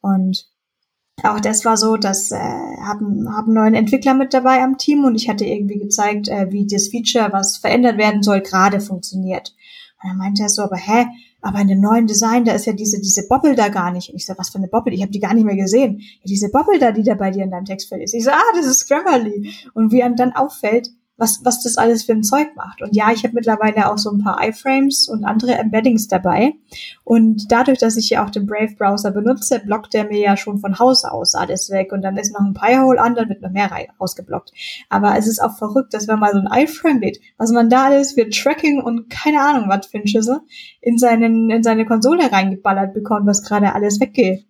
Und 0.00 0.48
auch 1.22 1.38
das 1.38 1.64
war 1.64 1.76
so, 1.76 1.96
dass 1.96 2.32
äh, 2.32 2.36
haben 2.36 3.32
haben 3.32 3.54
neuen 3.54 3.74
Entwickler 3.74 4.14
mit 4.14 4.34
dabei 4.34 4.60
am 4.60 4.76
Team 4.76 5.04
und 5.04 5.14
ich 5.14 5.28
hatte 5.28 5.44
irgendwie 5.44 5.78
gezeigt, 5.78 6.26
äh, 6.26 6.50
wie 6.50 6.66
das 6.66 6.88
Feature, 6.88 7.32
was 7.32 7.58
verändert 7.58 7.96
werden 7.96 8.24
soll, 8.24 8.40
gerade 8.40 8.80
funktioniert. 8.80 9.54
Und 10.02 10.10
dann 10.10 10.18
meinte 10.18 10.42
er 10.42 10.48
so, 10.48 10.62
aber 10.62 10.76
hä, 10.76 11.06
aber 11.40 11.60
in 11.60 11.68
dem 11.68 11.80
neuen 11.80 12.08
Design, 12.08 12.44
da 12.44 12.54
ist 12.54 12.66
ja 12.66 12.72
diese 12.72 13.00
diese 13.00 13.28
Bobble 13.28 13.54
da 13.54 13.68
gar 13.68 13.92
nicht. 13.92 14.10
Und 14.10 14.16
ich 14.16 14.26
so, 14.26 14.34
was 14.36 14.50
für 14.50 14.58
eine 14.58 14.66
Bobble? 14.68 14.92
Ich 14.92 15.02
habe 15.02 15.12
die 15.12 15.20
gar 15.20 15.32
nicht 15.32 15.44
mehr 15.44 15.56
gesehen. 15.56 16.00
Ja, 16.00 16.26
diese 16.26 16.50
Bobble 16.50 16.80
da, 16.80 16.90
die 16.90 17.04
da 17.04 17.14
bei 17.14 17.30
dir 17.30 17.44
in 17.44 17.52
deinem 17.52 17.66
Textfeld 17.66 18.02
ist. 18.02 18.14
Ich 18.14 18.24
so, 18.24 18.30
ah, 18.32 18.52
das 18.56 18.66
ist 18.66 18.88
Grammarly. 18.88 19.54
Und 19.74 19.92
wie 19.92 20.02
einem 20.02 20.16
dann 20.16 20.32
auffällt, 20.32 20.90
was, 21.16 21.40
was 21.44 21.62
das 21.62 21.78
alles 21.78 22.04
für 22.04 22.12
ein 22.12 22.22
Zeug 22.22 22.48
macht. 22.56 22.82
Und 22.82 22.94
ja, 22.94 23.10
ich 23.10 23.24
habe 23.24 23.34
mittlerweile 23.34 23.90
auch 23.90 23.96
so 23.96 24.10
ein 24.10 24.22
paar 24.22 24.46
iFrames 24.46 25.08
und 25.08 25.24
andere 25.24 25.54
Embeddings 25.54 26.08
dabei. 26.08 26.52
Und 27.04 27.50
dadurch, 27.50 27.78
dass 27.78 27.96
ich 27.96 28.10
ja 28.10 28.24
auch 28.24 28.30
den 28.30 28.46
Brave-Browser 28.46 29.12
benutze, 29.12 29.60
blockt 29.60 29.94
der 29.94 30.04
mir 30.04 30.20
ja 30.20 30.36
schon 30.36 30.58
von 30.58 30.78
Haus 30.78 31.04
aus 31.04 31.34
alles 31.34 31.70
weg. 31.70 31.92
Und 31.92 32.02
dann 32.02 32.18
ist 32.18 32.32
noch 32.32 32.44
ein 32.44 32.54
Pi-Hole 32.54 33.00
an, 33.00 33.14
dann 33.14 33.28
wird 33.28 33.40
noch 33.40 33.50
mehr 33.50 33.70
rausgeblockt. 33.98 34.52
Aber 34.90 35.16
es 35.16 35.26
ist 35.26 35.40
auch 35.40 35.56
verrückt, 35.56 35.94
dass 35.94 36.06
wenn 36.06 36.18
man 36.18 36.32
so 36.32 36.38
ein 36.38 36.64
iFrame 36.64 37.00
lädt, 37.00 37.20
was 37.38 37.50
man 37.50 37.70
da 37.70 37.86
alles 37.86 38.12
für 38.12 38.28
Tracking 38.28 38.82
und 38.82 39.08
keine 39.08 39.40
Ahnung 39.40 39.68
was 39.68 39.86
für 39.86 39.98
ein 39.98 40.06
Schüssel 40.06 40.40
in, 40.80 40.98
seinen, 40.98 41.50
in 41.50 41.62
seine 41.62 41.86
Konsole 41.86 42.30
reingeballert 42.30 42.92
bekommt, 42.92 43.26
was 43.26 43.42
gerade 43.42 43.74
alles 43.74 44.00
wegge 44.00 44.44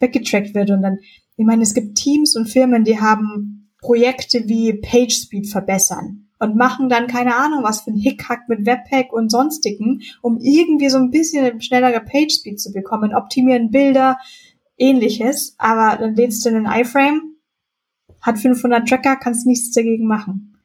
weggetrackt 0.00 0.54
wird. 0.54 0.70
Und 0.70 0.82
dann, 0.82 0.98
ich 1.36 1.46
meine, 1.46 1.62
es 1.62 1.74
gibt 1.74 1.96
Teams 1.96 2.36
und 2.36 2.46
Firmen, 2.46 2.84
die 2.84 3.00
haben 3.00 3.53
Projekte 3.84 4.44
wie 4.46 4.72
PageSpeed 4.72 5.48
verbessern 5.48 6.28
und 6.38 6.56
machen 6.56 6.88
dann 6.88 7.06
keine 7.06 7.36
Ahnung 7.36 7.62
was 7.62 7.82
für 7.82 7.90
ein 7.90 7.96
Hickhack 7.96 8.48
mit 8.48 8.66
Webpack 8.66 9.12
und 9.12 9.30
sonstigen, 9.30 10.02
um 10.22 10.38
irgendwie 10.40 10.88
so 10.88 10.98
ein 10.98 11.10
bisschen 11.10 11.60
schnellere 11.60 12.00
PageSpeed 12.00 12.60
zu 12.60 12.72
bekommen, 12.72 13.14
optimieren 13.14 13.70
Bilder, 13.70 14.18
ähnliches, 14.78 15.54
aber 15.58 15.98
dann 15.98 16.14
lädst 16.14 16.44
du 16.44 16.50
einen 16.50 16.66
iFrame, 16.66 17.36
hat 18.20 18.38
500 18.38 18.88
Tracker, 18.88 19.16
kannst 19.16 19.46
nichts 19.46 19.72
dagegen 19.72 20.06
machen. 20.06 20.56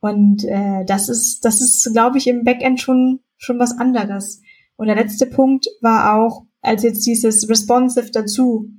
Und 0.00 0.44
äh, 0.44 0.84
das 0.86 1.08
ist, 1.08 1.44
das 1.44 1.60
ist, 1.60 1.92
glaube 1.92 2.18
ich, 2.18 2.26
im 2.26 2.44
Backend 2.44 2.80
schon 2.80 3.20
schon 3.40 3.58
was 3.58 3.76
anderes. 3.76 4.42
Und 4.76 4.86
der 4.86 4.96
letzte 4.96 5.26
Punkt 5.26 5.66
war 5.80 6.14
auch, 6.14 6.44
als 6.60 6.82
jetzt 6.82 7.06
dieses 7.06 7.48
Responsive 7.48 8.10
dazu 8.12 8.70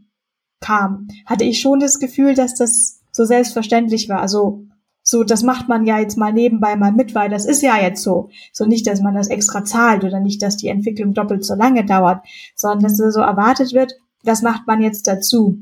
kam, 0.60 1.08
hatte 1.26 1.44
ich 1.44 1.60
schon 1.60 1.80
das 1.80 2.00
Gefühl, 2.00 2.36
dass 2.36 2.56
das 2.56 3.01
so 3.22 3.26
selbstverständlich 3.26 4.10
war. 4.10 4.20
Also 4.20 4.66
so, 5.04 5.24
das 5.24 5.44
macht 5.44 5.68
man 5.68 5.86
ja 5.86 6.00
jetzt 6.00 6.18
mal 6.18 6.34
nebenbei 6.34 6.76
mal 6.76 6.92
mit, 6.92 7.16
weil 7.16 7.30
das 7.30 7.46
ist 7.46 7.62
ja 7.62 7.80
jetzt 7.82 8.04
so. 8.04 8.30
So 8.52 8.66
nicht, 8.66 8.86
dass 8.88 9.02
man 9.02 9.16
das 9.16 9.28
extra 9.28 9.64
zahlt 9.64 10.04
oder 10.04 10.20
nicht, 10.20 10.42
dass 10.42 10.58
die 10.58 10.68
Entwicklung 10.68 11.14
doppelt 11.14 11.44
so 11.44 11.56
lange 11.56 11.86
dauert, 11.86 12.24
sondern 12.56 12.84
dass 12.84 12.98
so 12.98 13.20
erwartet 13.20 13.74
wird, 13.74 13.94
das 14.24 14.42
macht 14.42 14.68
man 14.68 14.82
jetzt 14.82 15.08
dazu. 15.08 15.60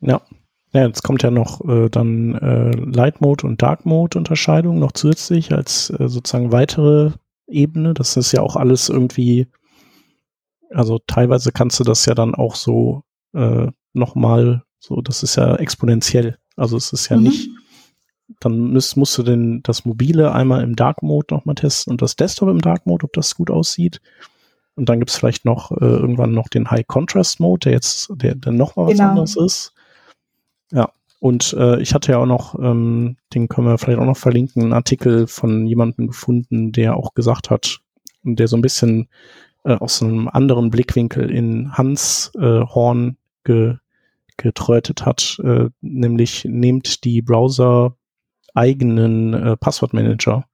Ja. 0.00 0.20
Ja, 0.74 0.86
jetzt 0.86 1.02
kommt 1.02 1.22
ja 1.22 1.30
noch 1.30 1.62
äh, 1.68 1.90
dann 1.90 2.34
äh, 2.34 2.70
Light 2.70 3.20
Mode 3.20 3.46
und 3.46 3.60
Dark 3.60 3.84
Mode 3.84 4.16
Unterscheidung 4.16 4.78
noch 4.78 4.92
zusätzlich 4.92 5.52
als 5.52 5.90
äh, 5.90 6.08
sozusagen 6.08 6.50
weitere 6.50 7.10
Ebene. 7.46 7.92
Das 7.92 8.16
ist 8.16 8.32
ja 8.32 8.40
auch 8.40 8.56
alles 8.56 8.88
irgendwie, 8.88 9.48
also 10.70 10.98
teilweise 11.06 11.52
kannst 11.52 11.78
du 11.78 11.84
das 11.84 12.06
ja 12.06 12.14
dann 12.14 12.34
auch 12.34 12.54
so 12.56 13.02
äh, 13.34 13.66
nochmal 13.92 14.62
so, 14.82 15.00
das 15.00 15.22
ist 15.22 15.36
ja 15.36 15.54
exponentiell. 15.56 16.38
Also 16.56 16.76
es 16.76 16.92
ist 16.92 17.08
ja 17.08 17.16
mhm. 17.16 17.22
nicht, 17.22 17.50
dann 18.40 18.72
müsst, 18.72 18.96
musst 18.96 19.16
du 19.16 19.22
denn 19.22 19.62
das 19.62 19.84
Mobile 19.84 20.32
einmal 20.32 20.64
im 20.64 20.74
Dark 20.74 21.02
Mode 21.02 21.32
nochmal 21.32 21.54
testen 21.54 21.92
und 21.92 22.02
das 22.02 22.16
Desktop 22.16 22.48
im 22.48 22.60
Dark 22.60 22.84
Mode, 22.84 23.04
ob 23.04 23.12
das 23.12 23.36
gut 23.36 23.48
aussieht. 23.48 24.00
Und 24.74 24.88
dann 24.88 24.98
gibt's 24.98 25.16
vielleicht 25.16 25.44
noch 25.44 25.70
äh, 25.70 25.84
irgendwann 25.84 26.32
noch 26.32 26.48
den 26.48 26.68
High 26.68 26.86
Contrast 26.86 27.38
Mode, 27.38 27.60
der 27.60 27.72
jetzt, 27.72 28.10
der, 28.16 28.34
der 28.34 28.50
noch 28.50 28.74
mal 28.74 28.86
was 28.86 28.94
genau. 28.94 29.10
anderes 29.10 29.36
ist. 29.36 29.72
Ja. 30.72 30.90
Und 31.20 31.52
äh, 31.56 31.80
ich 31.80 31.94
hatte 31.94 32.10
ja 32.10 32.18
auch 32.18 32.26
noch, 32.26 32.58
ähm, 32.58 33.16
den 33.34 33.46
können 33.46 33.68
wir 33.68 33.78
vielleicht 33.78 34.00
auch 34.00 34.04
noch 34.06 34.16
verlinken, 34.16 34.62
einen 34.62 34.72
Artikel 34.72 35.28
von 35.28 35.64
jemandem 35.68 36.08
gefunden, 36.08 36.72
der 36.72 36.96
auch 36.96 37.14
gesagt 37.14 37.50
hat, 37.50 37.78
der 38.24 38.48
so 38.48 38.56
ein 38.56 38.62
bisschen 38.62 39.08
äh, 39.62 39.74
aus 39.74 40.02
einem 40.02 40.26
anderen 40.26 40.70
Blickwinkel 40.70 41.30
in 41.30 41.72
Hans 41.74 42.32
äh, 42.34 42.62
Horn 42.62 43.18
ge, 43.44 43.76
getrötet 44.42 45.06
hat, 45.06 45.40
äh, 45.44 45.68
nämlich 45.80 46.44
nehmt 46.44 47.04
die 47.04 47.22
Browser 47.22 47.96
eigenen 48.54 49.34
äh, 49.34 49.56
Passwortmanager, 49.56 50.44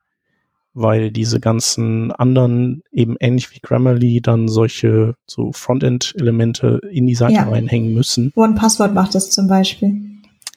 weil 0.72 1.10
diese 1.10 1.40
ganzen 1.40 2.12
anderen 2.12 2.82
eben 2.92 3.16
ähnlich 3.18 3.50
wie 3.52 3.60
Grammarly 3.60 4.20
dann 4.20 4.48
solche 4.48 5.14
so 5.26 5.52
Frontend-Elemente 5.52 6.80
in 6.90 7.06
die 7.06 7.14
Seite 7.14 7.34
ja. 7.34 7.48
reinhängen 7.48 7.92
müssen. 7.92 8.32
One 8.36 8.54
Passwort 8.54 8.94
macht 8.94 9.14
das 9.14 9.30
zum 9.30 9.48
Beispiel. 9.48 10.00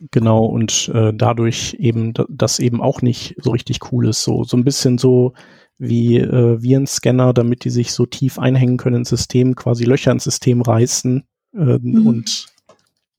Genau, 0.09 0.45
und 0.45 0.89
äh, 0.93 1.13
dadurch 1.13 1.75
eben, 1.79 2.13
das 2.27 2.59
eben 2.59 2.81
auch 2.81 3.01
nicht 3.01 3.35
so 3.37 3.51
richtig 3.51 3.91
cool 3.91 4.07
ist. 4.07 4.23
So, 4.23 4.43
so 4.43 4.57
ein 4.57 4.63
bisschen 4.63 4.97
so 4.97 5.33
wie 5.77 6.17
äh, 6.17 6.61
Virenscanner, 6.61 7.33
damit 7.33 7.65
die 7.65 7.69
sich 7.69 7.91
so 7.91 8.05
tief 8.05 8.39
einhängen 8.39 8.77
können 8.77 8.97
ins 8.97 9.09
System, 9.09 9.55
quasi 9.55 9.83
Löcher 9.83 10.11
ins 10.11 10.23
System 10.23 10.61
reißen 10.61 11.23
äh, 11.55 11.79
mhm. 11.79 12.07
und 12.07 12.47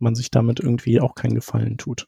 man 0.03 0.14
sich 0.14 0.30
damit 0.30 0.61
irgendwie 0.61 1.00
auch 1.00 1.14
keinen 1.14 1.34
Gefallen 1.34 1.78
tut. 1.78 2.07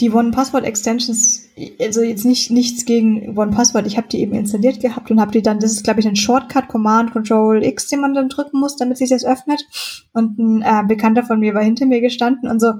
Die 0.00 0.10
One-Password-Extensions, 0.10 1.48
also 1.80 2.02
jetzt 2.02 2.24
nicht 2.24 2.50
nichts 2.50 2.84
gegen 2.84 3.36
One-Password, 3.36 3.86
ich 3.86 3.96
habe 3.96 4.08
die 4.08 4.20
eben 4.20 4.32
installiert 4.32 4.80
gehabt 4.80 5.10
und 5.10 5.20
habe 5.20 5.32
die 5.32 5.42
dann, 5.42 5.58
das 5.58 5.72
ist 5.72 5.84
glaube 5.84 6.00
ich 6.00 6.06
ein 6.06 6.16
Shortcut, 6.16 6.68
Command, 6.68 7.12
Control 7.12 7.64
X, 7.64 7.88
den 7.88 8.00
man 8.00 8.14
dann 8.14 8.28
drücken 8.28 8.60
muss, 8.60 8.76
damit 8.76 8.96
sich 8.96 9.10
das 9.10 9.24
öffnet. 9.24 9.66
Und 10.12 10.38
ein 10.38 10.62
äh, 10.62 10.86
Bekannter 10.86 11.24
von 11.24 11.40
mir 11.40 11.54
war 11.54 11.64
hinter 11.64 11.86
mir 11.86 12.00
gestanden 12.00 12.48
und 12.48 12.60
so, 12.60 12.74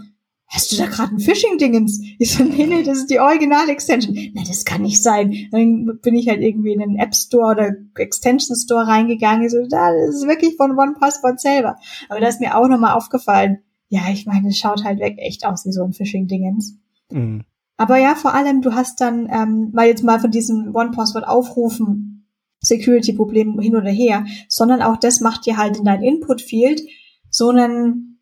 hast 0.52 0.70
du 0.70 0.76
da 0.76 0.86
gerade 0.86 1.14
ein 1.14 1.18
Phishing-Dingens? 1.18 2.00
Ich 2.18 2.32
so, 2.32 2.44
nee, 2.44 2.66
nee, 2.66 2.82
das 2.82 2.98
ist 2.98 3.10
die 3.10 3.18
Original-Extension. 3.18 4.32
Na, 4.34 4.42
das 4.46 4.64
kann 4.64 4.82
nicht 4.82 5.02
sein. 5.02 5.48
Dann 5.50 5.98
bin 6.02 6.14
ich 6.14 6.28
halt 6.28 6.42
irgendwie 6.42 6.72
in 6.72 6.80
den 6.80 6.96
App 6.96 7.14
Store 7.14 7.52
oder 7.52 7.72
Extension 7.96 8.56
Store 8.56 8.86
reingegangen. 8.86 9.46
Ich 9.46 9.52
so, 9.52 9.66
da, 9.68 9.92
das 9.92 10.16
ist 10.16 10.28
wirklich 10.28 10.56
von 10.56 10.78
OnePassword 10.78 11.40
selber. 11.40 11.76
Aber 12.08 12.20
da 12.20 12.28
ist 12.28 12.40
mir 12.40 12.56
auch 12.56 12.68
nochmal 12.68 12.94
aufgefallen, 12.94 13.58
ja, 13.92 14.08
ich 14.10 14.24
meine, 14.24 14.48
es 14.48 14.56
schaut 14.56 14.84
halt 14.84 15.00
weg 15.00 15.16
echt 15.18 15.44
aus 15.44 15.66
wie 15.66 15.72
so 15.72 15.84
ein 15.84 15.92
Phishing-Dingens. 15.92 16.78
Mhm. 17.10 17.44
Aber 17.76 17.98
ja, 17.98 18.14
vor 18.14 18.32
allem, 18.32 18.62
du 18.62 18.72
hast 18.72 19.02
dann, 19.02 19.28
ähm, 19.30 19.68
mal 19.74 19.86
jetzt 19.86 20.02
mal 20.02 20.18
von 20.18 20.30
diesem 20.30 20.74
One-Password 20.74 21.28
aufrufen, 21.28 22.26
Security-Problem 22.60 23.60
hin 23.60 23.76
oder 23.76 23.90
her, 23.90 24.24
sondern 24.48 24.80
auch 24.80 24.96
das 24.96 25.20
macht 25.20 25.44
dir 25.44 25.58
halt 25.58 25.76
in 25.76 25.84
dein 25.84 26.02
Input-Field 26.02 26.80
so 27.28 27.50
einen, 27.50 28.18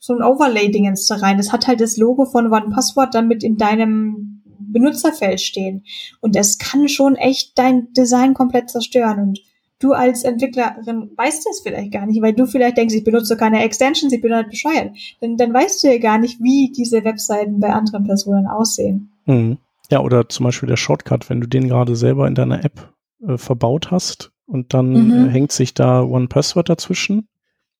so 0.00 0.14
ein 0.14 0.22
Overlay-Dingens 0.24 1.06
da 1.06 1.14
rein. 1.14 1.36
Das 1.36 1.52
hat 1.52 1.68
halt 1.68 1.80
das 1.80 1.96
Logo 1.96 2.24
von 2.24 2.52
OnePassword 2.52 3.14
dann 3.14 3.28
mit 3.28 3.44
in 3.44 3.58
deinem 3.58 4.42
Benutzerfeld 4.58 5.40
stehen. 5.40 5.84
Und 6.20 6.34
das 6.34 6.58
kann 6.58 6.88
schon 6.88 7.14
echt 7.14 7.56
dein 7.56 7.92
Design 7.92 8.34
komplett 8.34 8.70
zerstören. 8.70 9.20
Und 9.20 9.38
du 9.78 9.92
als 9.92 10.24
Entwicklerin 10.24 11.10
weißt 11.16 11.46
das 11.46 11.60
vielleicht 11.62 11.92
gar 11.92 12.06
nicht, 12.06 12.22
weil 12.22 12.32
du 12.32 12.46
vielleicht 12.46 12.76
denkst, 12.76 12.94
ich 12.94 13.04
benutze 13.04 13.36
keine 13.36 13.62
Extensions, 13.62 14.12
ich 14.12 14.22
bin 14.22 14.34
halt 14.34 14.50
bescheuert. 14.50 14.96
Dann, 15.20 15.36
dann 15.36 15.52
weißt 15.52 15.82
du 15.82 15.88
ja 15.88 15.98
gar 15.98 16.18
nicht, 16.18 16.40
wie 16.40 16.72
diese 16.74 17.04
Webseiten 17.04 17.60
bei 17.60 17.72
anderen 17.72 18.04
Personen 18.04 18.46
aussehen. 18.46 19.12
Mhm. 19.26 19.58
Ja, 19.90 20.00
oder 20.00 20.28
zum 20.28 20.44
Beispiel 20.44 20.68
der 20.68 20.76
Shortcut, 20.76 21.30
wenn 21.30 21.40
du 21.40 21.46
den 21.46 21.68
gerade 21.68 21.94
selber 21.94 22.26
in 22.26 22.34
deiner 22.34 22.64
App 22.64 22.92
äh, 23.26 23.36
verbaut 23.36 23.90
hast 23.90 24.32
und 24.46 24.74
dann 24.74 24.90
mhm. 24.90 25.28
äh, 25.28 25.30
hängt 25.30 25.52
sich 25.52 25.74
da 25.74 26.02
One 26.02 26.28
Password 26.28 26.68
dazwischen, 26.68 27.28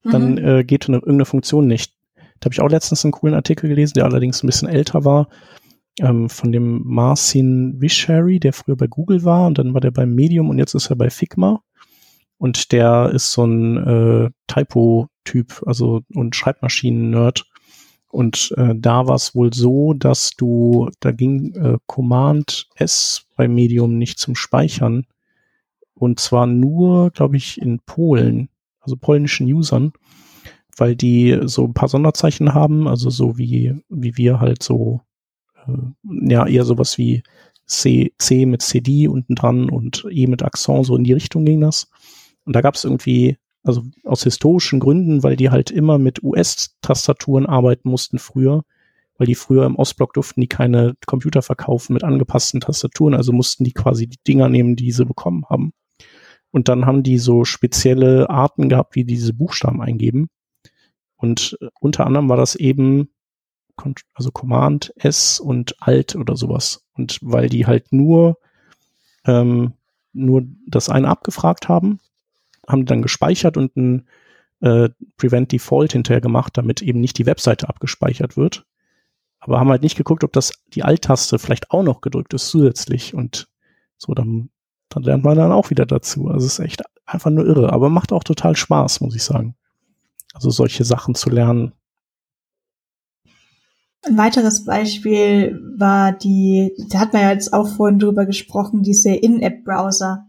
dann 0.05 0.33
mhm. 0.33 0.39
äh, 0.39 0.65
geht 0.65 0.89
eine, 0.89 0.99
irgendeine 0.99 1.25
Funktion 1.25 1.67
nicht. 1.67 1.93
Da 2.39 2.47
habe 2.47 2.53
ich 2.53 2.61
auch 2.61 2.71
letztens 2.71 3.05
einen 3.05 3.13
coolen 3.13 3.35
Artikel 3.35 3.69
gelesen, 3.69 3.95
der 3.97 4.05
allerdings 4.05 4.43
ein 4.43 4.47
bisschen 4.47 4.69
älter 4.69 5.05
war, 5.05 5.29
ähm, 6.01 6.29
von 6.29 6.53
dem 6.53 6.83
Marcin 6.85 7.81
Vishari, 7.81 8.39
der 8.39 8.53
früher 8.53 8.77
bei 8.77 8.87
Google 8.87 9.25
war 9.25 9.47
und 9.47 9.59
dann 9.59 9.75
war 9.75 9.81
der 9.81 9.91
beim 9.91 10.15
Medium 10.15 10.51
und 10.51 10.59
jetzt 10.59 10.75
ist 10.75 10.91
er 10.91 10.97
bei 10.97 11.11
Figma. 11.11 11.63
Und 12.39 12.73
der 12.73 13.11
ist 13.15 13.33
so 13.33 13.45
ein 13.45 13.77
äh, 13.77 14.31
Typo-Typ, 14.47 15.63
also 15.67 16.03
und 16.15 16.37
Schreibmaschinen-Nerd. 16.37 17.47
Und 18.09 18.55
äh, 18.57 18.75
da 18.77 19.07
war 19.09 19.17
es 19.17 19.35
wohl 19.35 19.53
so, 19.53 19.93
dass 19.93 20.31
du, 20.31 20.91
da 21.01 21.13
ging 21.13 21.55
äh, 21.55 21.79
Command 21.87 22.69
S 22.77 23.27
bei 23.37 23.49
Medium 23.49 23.99
nicht 23.99 24.19
zum 24.19 24.35
Speichern. 24.35 25.07
Und 25.95 26.21
zwar 26.21 26.47
nur, 26.47 27.11
glaube 27.11 27.37
ich, 27.37 27.61
in 27.61 27.81
Polen, 27.81 28.49
also 28.81 28.97
polnischen 28.97 29.51
Usern, 29.53 29.93
weil 30.77 30.95
die 30.95 31.39
so 31.45 31.65
ein 31.65 31.75
paar 31.75 31.89
Sonderzeichen 31.89 32.53
haben, 32.53 32.87
also 32.87 33.09
so 33.11 33.39
wie, 33.39 33.75
wie 33.89 34.17
wir 34.17 34.41
halt 34.41 34.63
so, 34.63 35.01
äh, 35.67 36.31
ja, 36.31 36.47
eher 36.47 36.65
sowas 36.65 36.99
wie 36.99 37.23
C, 37.67 38.13
C 38.19 38.47
mit 38.47 38.63
CD 38.63 39.09
unten 39.09 39.35
dran 39.35 39.71
und 39.71 40.07
E 40.11 40.27
mit 40.27 40.43
Akzent, 40.43 40.87
so 40.87 40.97
in 40.97 41.05
die 41.05 41.15
Richtung 41.15 41.45
ging 41.45 41.61
das. 41.61 41.91
Und 42.47 42.55
da 42.55 42.63
gab 42.63 42.77
es 42.77 42.85
irgendwie, 42.85 43.37
also 43.63 43.83
aus 44.05 44.23
historischen 44.23 44.81
Gründen, 44.81 45.23
weil 45.23 45.37
die 45.37 45.51
halt 45.51 45.71
immer 45.71 45.99
mit 45.99 46.23
US-Tastaturen 46.23 47.45
arbeiten 47.45 47.91
mussten 47.91 48.19
früher, 48.19 48.63
weil 49.19 49.27
die 49.27 49.35
früher 49.35 49.67
im 49.67 49.77
Ostblock 49.77 50.15
durften 50.15 50.41
die 50.41 50.47
keine 50.47 50.95
Computer 51.07 51.43
verkaufen 51.43 51.93
mit 51.93 52.05
angepassten 52.05 52.61
Tastaturen, 52.61 53.15
also 53.15 53.33
mussten 53.33 53.65
die 53.65 53.73
quasi 53.73 54.07
die 54.07 54.19
Dinger 54.27 54.49
nehmen, 54.49 54.77
die 54.77 54.93
sie 54.93 55.05
bekommen 55.05 55.45
haben. 55.51 55.73
Und 56.53 56.69
dann 56.69 56.87
haben 56.87 57.03
die 57.03 57.19
so 57.19 57.45
spezielle 57.45 58.31
Arten 58.31 58.69
gehabt, 58.69 58.95
wie 58.95 59.05
diese 59.05 59.35
Buchstaben 59.35 59.83
eingeben. 59.83 60.29
Und 61.17 61.59
äh, 61.61 61.69
unter 61.81 62.07
anderem 62.07 62.29
war 62.29 62.37
das 62.37 62.55
eben 62.55 63.11
also 64.15 64.31
Command 64.31 64.93
S 64.97 65.39
und 65.39 65.75
Alt 65.81 66.17
oder 66.17 66.37
sowas. 66.37 66.87
Und 66.95 67.19
weil 67.21 67.51
die 67.51 67.67
halt 67.67 67.93
nur 67.93 68.39
ähm, 69.27 69.75
nur 70.17 70.45
das 70.67 70.89
eine 70.89 71.09
abgefragt 71.09 71.69
haben, 71.69 72.01
haben 72.69 72.81
die 72.81 72.87
dann 72.87 73.03
gespeichert 73.03 73.57
und 73.57 73.77
ein 73.77 74.09
äh, 74.61 74.89
Prevent 75.17 75.53
Default 75.53 75.93
hinterher 75.93 76.21
gemacht, 76.21 76.57
damit 76.57 76.83
eben 76.83 77.01
nicht 77.01 77.19
die 77.19 77.27
Webseite 77.27 77.69
abgespeichert 77.69 78.37
wird. 78.37 78.67
Aber 79.39 79.61
haben 79.61 79.71
halt 79.71 79.83
nicht 79.83 79.97
geguckt, 79.97 80.25
ob 80.25 80.33
das 80.33 80.53
die 80.69 80.83
Alt-Taste 80.83 81.39
vielleicht 81.39 81.71
auch 81.71 81.83
noch 81.83 82.01
gedrückt 82.01 82.35
ist 82.35 82.49
zusätzlich 82.49 83.15
und 83.15 83.49
so, 83.99 84.15
dann, 84.15 84.51
dann 84.89 85.03
lernt 85.03 85.25
man 85.25 85.37
dann 85.37 85.53
auch 85.53 85.71
wieder 85.71 85.87
dazu. 85.87 86.29
Also 86.29 86.47
es 86.47 86.55
ist 86.55 86.65
echt 86.65 86.83
einfach 87.05 87.31
nur 87.31 87.47
irre, 87.47 87.73
aber 87.73 87.89
macht 87.89 88.13
auch 88.13 88.25
total 88.25 88.57
Spaß, 88.57 89.01
muss 89.01 89.15
ich 89.15 89.23
sagen. 89.23 89.55
Also 90.35 90.51
solche 90.51 90.85
Sachen 90.85 91.15
zu 91.15 91.31
lernen. 91.31 91.73
Ein 94.03 94.19
weiteres 94.19 94.65
Beispiel 94.65 95.61
war 95.77 96.13
die, 96.13 96.73
da 96.91 97.01
hat 97.01 97.13
man 97.13 97.23
ja 97.23 97.33
jetzt 97.33 97.53
auch 97.53 97.69
vorhin 97.69 97.99
drüber 97.99 98.27
gesprochen, 98.27 98.83
diese 98.83 99.11
In-App-Browser 99.11 100.27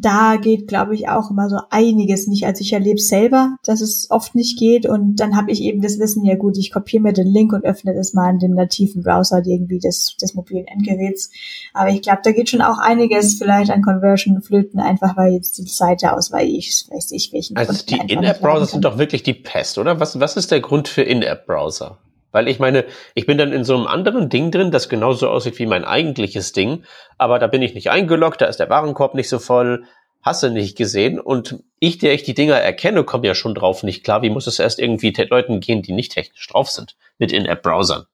da 0.00 0.36
geht, 0.36 0.68
glaube 0.68 0.94
ich, 0.94 1.08
auch 1.08 1.30
immer 1.30 1.48
so 1.48 1.58
einiges 1.70 2.26
nicht. 2.26 2.46
Also 2.46 2.62
ich 2.62 2.72
erlebe 2.72 3.00
selber, 3.00 3.56
dass 3.64 3.80
es 3.80 4.10
oft 4.10 4.34
nicht 4.34 4.58
geht 4.58 4.86
und 4.86 5.16
dann 5.16 5.36
habe 5.36 5.50
ich 5.50 5.62
eben 5.62 5.80
das 5.80 5.98
Wissen, 5.98 6.24
ja 6.24 6.36
gut, 6.36 6.56
ich 6.58 6.72
kopiere 6.72 7.02
mir 7.02 7.12
den 7.12 7.26
Link 7.26 7.52
und 7.52 7.64
öffne 7.64 7.94
das 7.94 8.14
mal 8.14 8.30
in 8.30 8.38
dem 8.38 8.54
nativen 8.54 9.02
Browser 9.02 9.42
irgendwie 9.44 9.78
des, 9.78 10.16
des 10.20 10.34
mobilen 10.34 10.66
Endgeräts. 10.66 11.30
Aber 11.74 11.90
ich 11.90 12.02
glaube, 12.02 12.20
da 12.24 12.32
geht 12.32 12.50
schon 12.50 12.62
auch 12.62 12.78
einiges 12.78 13.34
vielleicht 13.34 13.70
an 13.70 13.82
Conversion 13.82 14.42
flöten, 14.42 14.80
einfach 14.80 15.16
weil 15.16 15.32
jetzt 15.32 15.58
die 15.58 15.66
Seite 15.66 16.12
aus, 16.12 16.32
weil 16.32 16.48
ich 16.48 16.86
weiß 16.90 17.12
ich 17.12 17.32
welchen 17.32 17.56
Also 17.56 17.84
die 17.84 18.12
In-App-Browser 18.12 18.66
sind 18.66 18.84
doch 18.84 18.98
wirklich 18.98 19.22
die 19.22 19.34
Pest, 19.34 19.78
oder? 19.78 20.00
Was, 20.00 20.18
was 20.18 20.36
ist 20.36 20.50
der 20.50 20.60
Grund 20.60 20.88
für 20.88 21.02
In-App-Browser? 21.02 21.98
Weil 22.32 22.48
ich 22.48 22.58
meine, 22.58 22.84
ich 23.14 23.26
bin 23.26 23.38
dann 23.38 23.52
in 23.52 23.64
so 23.64 23.76
einem 23.76 23.86
anderen 23.86 24.28
Ding 24.28 24.50
drin, 24.50 24.70
das 24.70 24.88
genauso 24.88 25.28
aussieht 25.28 25.58
wie 25.58 25.66
mein 25.66 25.84
eigentliches 25.84 26.52
Ding, 26.52 26.84
aber 27.18 27.38
da 27.38 27.46
bin 27.46 27.62
ich 27.62 27.74
nicht 27.74 27.90
eingeloggt, 27.90 28.40
da 28.40 28.46
ist 28.46 28.60
der 28.60 28.70
Warenkorb 28.70 29.14
nicht 29.14 29.28
so 29.28 29.38
voll, 29.38 29.84
hasse 30.22 30.50
nicht 30.50 30.76
gesehen 30.76 31.18
und 31.18 31.62
ich, 31.78 31.98
der 31.98 32.14
ich 32.14 32.22
die 32.22 32.34
Dinger 32.34 32.56
erkenne, 32.56 33.04
komme 33.04 33.26
ja 33.26 33.34
schon 33.34 33.54
drauf 33.54 33.82
nicht 33.82 34.04
klar. 34.04 34.22
Wie 34.22 34.30
muss 34.30 34.46
es 34.46 34.58
erst 34.58 34.78
irgendwie 34.78 35.14
Leuten 35.28 35.60
gehen, 35.60 35.82
die 35.82 35.92
nicht 35.92 36.12
technisch 36.12 36.46
drauf 36.46 36.70
sind 36.70 36.96
mit 37.18 37.32
In-App-Browsern? 37.32 38.04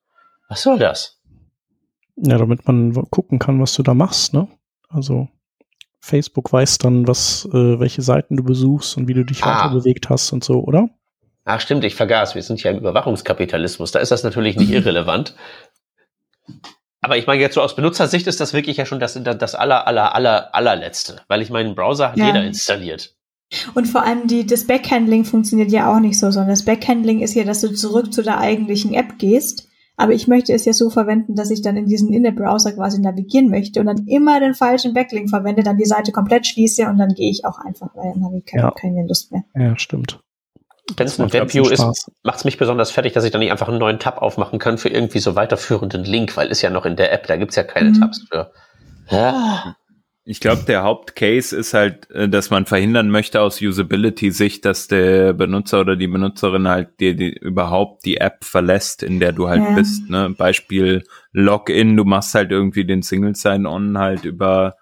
Was 0.48 0.62
soll 0.62 0.78
das? 0.78 1.18
Ja, 2.16 2.38
damit 2.38 2.66
man 2.66 2.94
gucken 3.10 3.38
kann, 3.38 3.60
was 3.60 3.74
du 3.74 3.82
da 3.82 3.92
machst, 3.92 4.32
ne? 4.32 4.48
Also 4.88 5.28
Facebook 6.00 6.52
weiß 6.52 6.78
dann, 6.78 7.08
was, 7.08 7.46
äh, 7.52 7.80
welche 7.80 8.02
Seiten 8.02 8.36
du 8.36 8.44
besuchst 8.44 8.96
und 8.96 9.08
wie 9.08 9.14
du 9.14 9.24
dich 9.24 9.42
ah. 9.42 9.64
weiter 9.64 9.74
bewegt 9.74 10.08
hast 10.08 10.32
und 10.32 10.44
so, 10.44 10.60
oder? 10.62 10.88
Ach 11.48 11.60
stimmt, 11.60 11.84
ich 11.84 11.94
vergaß, 11.94 12.34
wir 12.34 12.42
sind 12.42 12.60
ja 12.64 12.72
im 12.72 12.78
Überwachungskapitalismus, 12.78 13.92
da 13.92 14.00
ist 14.00 14.10
das 14.10 14.24
natürlich 14.24 14.56
nicht 14.56 14.70
irrelevant. 14.70 15.36
Aber 17.00 17.16
ich 17.16 17.28
meine, 17.28 17.40
jetzt 17.40 17.54
so 17.54 17.62
aus 17.62 17.76
Benutzersicht 17.76 18.26
ist 18.26 18.40
das 18.40 18.52
wirklich 18.52 18.78
ja 18.78 18.84
schon 18.84 18.98
das, 18.98 19.14
das 19.14 19.54
aller, 19.54 19.86
aller, 19.86 20.12
aller, 20.16 20.52
allerletzte, 20.52 21.20
weil 21.28 21.40
ich 21.40 21.50
meinen 21.50 21.76
Browser 21.76 22.10
hat 22.10 22.16
ja. 22.18 22.26
jeder 22.26 22.44
installiert. 22.44 23.14
Und 23.76 23.86
vor 23.86 24.02
allem 24.02 24.26
die, 24.26 24.44
das 24.44 24.66
Backhandling 24.66 25.24
funktioniert 25.24 25.70
ja 25.70 25.94
auch 25.94 26.00
nicht 26.00 26.18
so, 26.18 26.32
sondern 26.32 26.50
das 26.50 26.64
Backhandling 26.64 27.20
ist 27.20 27.34
ja, 27.34 27.44
dass 27.44 27.60
du 27.60 27.72
zurück 27.72 28.12
zu 28.12 28.22
der 28.22 28.38
eigentlichen 28.38 28.92
App 28.92 29.16
gehst. 29.18 29.68
Aber 29.96 30.12
ich 30.14 30.26
möchte 30.26 30.52
es 30.52 30.64
ja 30.64 30.72
so 30.72 30.90
verwenden, 30.90 31.36
dass 31.36 31.52
ich 31.52 31.62
dann 31.62 31.76
in 31.76 31.86
diesen 31.86 32.12
In-App-Browser 32.12 32.72
quasi 32.72 33.00
navigieren 33.00 33.48
möchte 33.48 33.78
und 33.78 33.86
dann 33.86 34.04
immer 34.08 34.40
den 34.40 34.54
falschen 34.54 34.94
Backlink 34.94 35.30
verwende, 35.30 35.62
dann 35.62 35.78
die 35.78 35.84
Seite 35.84 36.10
komplett 36.10 36.46
schließe 36.46 36.88
und 36.88 36.98
dann 36.98 37.14
gehe 37.14 37.30
ich 37.30 37.44
auch 37.44 37.58
einfach, 37.60 37.94
weil 37.94 38.12
dann 38.12 38.24
habe 38.24 38.38
ich 38.38 38.44
keine, 38.44 38.64
ja. 38.64 38.70
keine 38.72 39.06
Lust 39.06 39.30
mehr. 39.30 39.44
Ja, 39.54 39.78
stimmt. 39.78 40.18
Wenn 40.96 41.06
es 41.06 41.18
ein 41.18 41.32
Webview 41.32 41.68
ist, 41.68 42.08
macht 42.22 42.38
es 42.38 42.44
mich 42.44 42.58
besonders 42.58 42.92
fertig, 42.92 43.12
dass 43.12 43.24
ich 43.24 43.32
dann 43.32 43.40
nicht 43.40 43.50
einfach 43.50 43.68
einen 43.68 43.78
neuen 43.78 43.98
Tab 43.98 44.22
aufmachen 44.22 44.58
kann 44.58 44.78
für 44.78 44.88
irgendwie 44.88 45.18
so 45.18 45.34
weiterführenden 45.34 46.04
Link, 46.04 46.36
weil 46.36 46.48
ist 46.48 46.62
ja 46.62 46.70
noch 46.70 46.86
in 46.86 46.96
der 46.96 47.12
App, 47.12 47.26
da 47.26 47.36
gibt's 47.36 47.56
ja 47.56 47.64
keine 47.64 47.90
mhm. 47.90 48.00
Tabs 48.00 48.24
für. 48.28 48.52
Ja. 49.10 49.76
Ich 50.28 50.40
glaube, 50.40 50.64
der 50.66 50.82
Hauptcase 50.82 51.56
ist 51.56 51.72
halt, 51.72 52.10
äh, 52.10 52.28
dass 52.28 52.50
man 52.50 52.66
verhindern 52.66 53.10
möchte 53.10 53.40
aus 53.40 53.60
Usability-Sicht, 53.60 54.64
dass 54.64 54.88
der 54.88 55.32
Benutzer 55.32 55.80
oder 55.80 55.96
die 55.96 56.08
Benutzerin 56.08 56.66
halt 56.66 56.98
dir 57.00 57.14
die, 57.14 57.32
überhaupt 57.32 58.04
die 58.04 58.16
App 58.16 58.44
verlässt, 58.44 59.02
in 59.04 59.20
der 59.20 59.32
du 59.32 59.48
halt 59.48 59.62
ja. 59.62 59.74
bist. 59.74 60.10
Ne? 60.10 60.34
Beispiel 60.36 61.04
Login, 61.32 61.96
du 61.96 62.04
machst 62.04 62.34
halt 62.34 62.50
irgendwie 62.50 62.84
den 62.84 63.02
Single 63.02 63.36
Sign-On 63.36 63.98
halt 63.98 64.24
über 64.24 64.74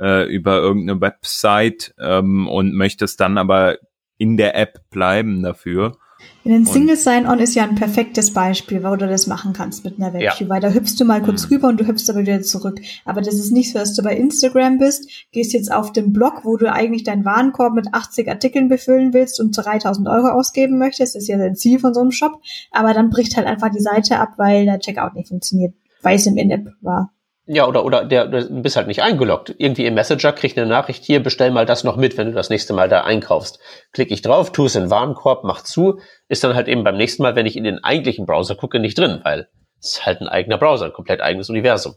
äh, 0.00 0.24
über 0.24 0.58
irgendeine 0.58 1.00
Website 1.00 1.94
ähm, 1.98 2.48
und 2.48 2.74
möchtest 2.74 3.20
dann 3.20 3.38
aber 3.38 3.76
in 4.20 4.36
der 4.36 4.54
App 4.54 4.90
bleiben 4.90 5.42
dafür. 5.42 5.96
Ein 6.44 6.66
Single 6.66 6.96
Sign-On 6.96 7.38
ist 7.38 7.54
ja 7.54 7.62
ein 7.62 7.74
perfektes 7.74 8.34
Beispiel, 8.34 8.84
wo 8.84 8.94
du 8.94 9.08
das 9.08 9.26
machen 9.26 9.54
kannst 9.54 9.84
mit 9.84 9.98
einer 9.98 10.12
Webview, 10.12 10.44
ja. 10.44 10.48
weil 10.48 10.60
da 10.60 10.68
hüpfst 10.68 10.96
du 10.98 11.06
mal 11.06 11.22
kurz 11.22 11.44
mhm. 11.44 11.54
rüber 11.54 11.68
und 11.68 11.80
du 11.80 11.86
hüpfst 11.86 12.10
aber 12.10 12.20
wieder 12.20 12.42
zurück. 12.42 12.78
Aber 13.06 13.22
das 13.22 13.34
ist 13.34 13.50
nicht 13.50 13.72
so, 13.72 13.78
dass 13.78 13.94
du 13.94 14.02
bei 14.02 14.14
Instagram 14.14 14.76
bist, 14.76 15.08
gehst 15.32 15.54
jetzt 15.54 15.72
auf 15.72 15.92
den 15.92 16.12
Blog, 16.12 16.44
wo 16.44 16.58
du 16.58 16.70
eigentlich 16.70 17.04
deinen 17.04 17.24
Warenkorb 17.24 17.72
mit 17.72 17.94
80 17.94 18.28
Artikeln 18.28 18.68
befüllen 18.68 19.14
willst 19.14 19.40
und 19.40 19.56
3000 19.56 20.08
Euro 20.08 20.28
ausgeben 20.28 20.76
möchtest. 20.76 21.14
Das 21.14 21.22
ist 21.22 21.28
ja 21.28 21.38
dein 21.38 21.56
Ziel 21.56 21.78
von 21.78 21.94
so 21.94 22.00
einem 22.00 22.12
Shop. 22.12 22.42
Aber 22.72 22.92
dann 22.92 23.08
bricht 23.08 23.38
halt 23.38 23.46
einfach 23.46 23.70
die 23.70 23.80
Seite 23.80 24.18
ab, 24.18 24.34
weil 24.36 24.66
der 24.66 24.80
Checkout 24.80 25.14
nicht 25.14 25.28
funktioniert, 25.28 25.74
weil 26.02 26.16
es 26.16 26.26
im 26.26 26.36
In-App 26.36 26.68
war. 26.82 27.12
Ja, 27.52 27.66
oder, 27.66 27.84
oder 27.84 28.04
der, 28.04 28.28
du 28.28 28.62
bist 28.62 28.76
halt 28.76 28.86
nicht 28.86 29.02
eingeloggt. 29.02 29.52
Irgendwie 29.58 29.84
im 29.84 29.94
Messenger 29.94 30.30
kriegt 30.30 30.56
eine 30.56 30.68
Nachricht 30.68 31.02
hier, 31.02 31.20
bestell 31.20 31.50
mal 31.50 31.66
das 31.66 31.82
noch 31.82 31.96
mit, 31.96 32.16
wenn 32.16 32.28
du 32.28 32.32
das 32.32 32.48
nächste 32.48 32.72
Mal 32.72 32.88
da 32.88 33.00
einkaufst. 33.00 33.58
Klick 33.92 34.12
ich 34.12 34.22
drauf, 34.22 34.52
tu 34.52 34.66
es 34.66 34.76
in 34.76 34.84
den 34.84 34.90
Warenkorb, 34.92 35.42
mach 35.42 35.62
zu, 35.62 35.98
ist 36.28 36.44
dann 36.44 36.54
halt 36.54 36.68
eben 36.68 36.84
beim 36.84 36.96
nächsten 36.96 37.24
Mal, 37.24 37.34
wenn 37.34 37.46
ich 37.46 37.56
in 37.56 37.64
den 37.64 37.82
eigentlichen 37.82 38.24
Browser 38.24 38.54
gucke, 38.54 38.78
nicht 38.78 38.96
drin, 38.96 39.18
weil 39.24 39.48
es 39.80 39.94
ist 39.94 40.06
halt 40.06 40.20
ein 40.20 40.28
eigener 40.28 40.58
Browser, 40.58 40.84
ein 40.84 40.92
komplett 40.92 41.20
eigenes 41.20 41.50
Universum. 41.50 41.94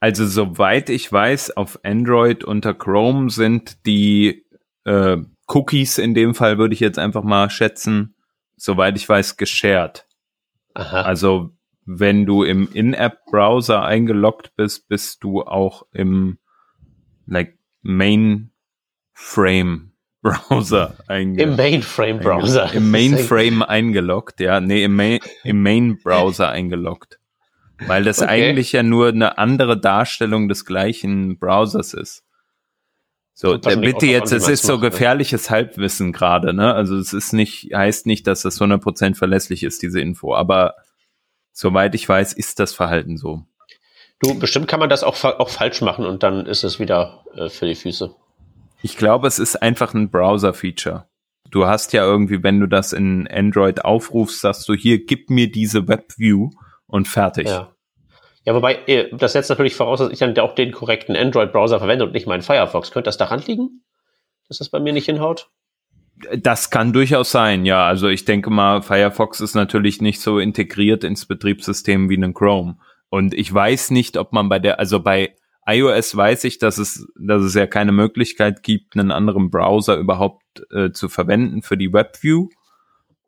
Also 0.00 0.26
soweit 0.26 0.88
ich 0.88 1.12
weiß, 1.12 1.54
auf 1.58 1.78
Android 1.82 2.42
unter 2.42 2.72
Chrome 2.72 3.28
sind 3.28 3.84
die 3.84 4.46
äh, 4.84 5.18
Cookies 5.48 5.98
in 5.98 6.14
dem 6.14 6.34
Fall, 6.34 6.56
würde 6.56 6.72
ich 6.72 6.80
jetzt 6.80 6.98
einfach 6.98 7.24
mal 7.24 7.50
schätzen, 7.50 8.14
soweit 8.56 8.96
ich 8.96 9.06
weiß, 9.06 9.36
geshared. 9.36 10.06
Aha. 10.72 11.02
Also 11.02 11.50
wenn 11.86 12.26
du 12.26 12.42
im 12.42 12.68
In-App-Browser 12.72 13.82
eingeloggt 13.82 14.56
bist, 14.56 14.88
bist 14.88 15.22
du 15.22 15.42
auch 15.42 15.86
im 15.92 16.38
like, 17.26 17.56
Mainframe 17.82 18.50
Browser 20.20 20.96
eingeloggt. 21.06 21.50
Im 21.50 21.56
Mainframe 21.64 22.18
Browser. 22.18 22.74
Im 22.74 22.90
Mainframe 22.90 23.62
eingeloggt, 23.62 24.40
ja. 24.40 24.60
Nee, 24.60 24.82
im, 24.82 24.96
Main, 24.96 25.20
im 25.44 25.62
Main 25.62 25.98
Browser 26.02 26.48
eingeloggt. 26.50 27.20
Weil 27.86 28.02
das 28.04 28.20
okay. 28.20 28.30
eigentlich 28.30 28.72
ja 28.72 28.82
nur 28.82 29.08
eine 29.08 29.38
andere 29.38 29.78
Darstellung 29.78 30.48
des 30.48 30.64
gleichen 30.64 31.38
Browsers 31.38 31.94
ist. 31.94 32.24
So, 33.34 33.58
bitte 33.58 34.06
jetzt, 34.06 34.32
es 34.32 34.48
ist 34.48 34.62
so 34.62 34.80
gefährliches 34.80 35.50
Halbwissen 35.50 36.12
gerade, 36.12 36.54
ne? 36.54 36.72
Also 36.72 36.96
es 36.96 37.12
ist 37.12 37.34
nicht, 37.34 37.70
heißt 37.74 38.06
nicht, 38.06 38.26
dass 38.26 38.40
das 38.40 38.58
100% 38.58 39.14
verlässlich 39.14 39.62
ist, 39.62 39.82
diese 39.82 40.00
Info, 40.00 40.34
aber 40.34 40.74
soweit 41.56 41.94
ich 41.94 42.06
weiß, 42.06 42.34
ist 42.34 42.60
das 42.60 42.74
Verhalten 42.74 43.16
so. 43.16 43.42
Du, 44.20 44.38
bestimmt 44.38 44.68
kann 44.68 44.80
man 44.80 44.90
das 44.90 45.02
auch, 45.02 45.24
auch 45.24 45.48
falsch 45.48 45.80
machen 45.80 46.06
und 46.06 46.22
dann 46.22 46.46
ist 46.46 46.64
es 46.64 46.78
wieder 46.78 47.24
äh, 47.34 47.48
für 47.48 47.66
die 47.66 47.74
Füße. 47.74 48.14
Ich 48.82 48.96
glaube, 48.96 49.26
es 49.26 49.38
ist 49.38 49.56
einfach 49.62 49.94
ein 49.94 50.10
Browser-Feature. 50.10 51.08
Du 51.50 51.66
hast 51.66 51.92
ja 51.92 52.04
irgendwie, 52.04 52.42
wenn 52.42 52.60
du 52.60 52.66
das 52.66 52.92
in 52.92 53.26
Android 53.28 53.84
aufrufst, 53.84 54.40
sagst 54.40 54.68
du 54.68 54.74
hier, 54.74 55.04
gib 55.04 55.30
mir 55.30 55.50
diese 55.50 55.88
Webview 55.88 56.50
und 56.86 57.08
fertig. 57.08 57.48
Ja. 57.48 57.72
Ja, 58.44 58.54
wobei, 58.54 58.78
äh, 58.86 59.08
das 59.16 59.32
setzt 59.32 59.50
natürlich 59.50 59.74
voraus, 59.74 59.98
dass 59.98 60.12
ich 60.12 60.18
dann 60.18 60.38
auch 60.38 60.54
den 60.54 60.72
korrekten 60.72 61.16
Android-Browser 61.16 61.78
verwende 61.78 62.04
und 62.04 62.12
nicht 62.12 62.26
meinen 62.26 62.42
Firefox. 62.42 62.92
Könnte 62.92 63.08
das 63.08 63.16
daran 63.16 63.40
liegen, 63.40 63.82
dass 64.46 64.58
das 64.58 64.68
bei 64.68 64.78
mir 64.78 64.92
nicht 64.92 65.06
hinhaut? 65.06 65.50
Das 66.38 66.70
kann 66.70 66.92
durchaus 66.92 67.30
sein, 67.30 67.66
ja. 67.66 67.86
Also 67.86 68.08
ich 68.08 68.24
denke 68.24 68.50
mal, 68.50 68.82
Firefox 68.82 69.40
ist 69.40 69.54
natürlich 69.54 70.00
nicht 70.00 70.20
so 70.20 70.38
integriert 70.38 71.04
ins 71.04 71.26
Betriebssystem 71.26 72.08
wie 72.08 72.16
ein 72.16 72.34
Chrome. 72.34 72.78
Und 73.08 73.34
ich 73.34 73.52
weiß 73.52 73.90
nicht, 73.90 74.16
ob 74.16 74.32
man 74.32 74.48
bei 74.48 74.58
der, 74.58 74.78
also 74.78 75.00
bei 75.00 75.34
iOS 75.66 76.16
weiß 76.16 76.44
ich, 76.44 76.58
dass 76.58 76.78
es, 76.78 77.06
dass 77.18 77.42
es 77.42 77.54
ja 77.54 77.66
keine 77.66 77.92
Möglichkeit 77.92 78.62
gibt, 78.62 78.96
einen 78.96 79.10
anderen 79.10 79.50
Browser 79.50 79.96
überhaupt 79.96 80.42
äh, 80.70 80.90
zu 80.92 81.08
verwenden 81.08 81.62
für 81.62 81.76
die 81.76 81.92
WebView. 81.92 82.48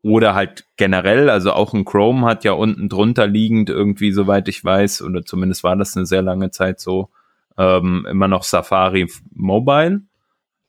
Oder 0.03 0.34
halt 0.34 0.64
generell, 0.76 1.28
also 1.28 1.53
auch 1.53 1.74
ein 1.74 1.84
Chrome 1.84 2.24
hat 2.24 2.45
ja 2.45 2.53
unten 2.53 2.89
drunter 2.89 3.26
liegend 3.26 3.68
irgendwie, 3.68 4.12
soweit 4.12 4.47
ich 4.49 4.64
weiß, 4.64 5.03
oder 5.03 5.24
zumindest 5.24 5.64
war 5.64 5.76
das 5.76 5.97
eine 5.97 6.07
sehr 6.07 6.22
lange 6.22 6.51
Zeit 6.51 6.78
so, 6.78 7.11
ähm, 7.59 8.07
immer 8.09 8.28
noch 8.28 8.45
Safari 8.45 9.11
Mobile. 9.34 10.03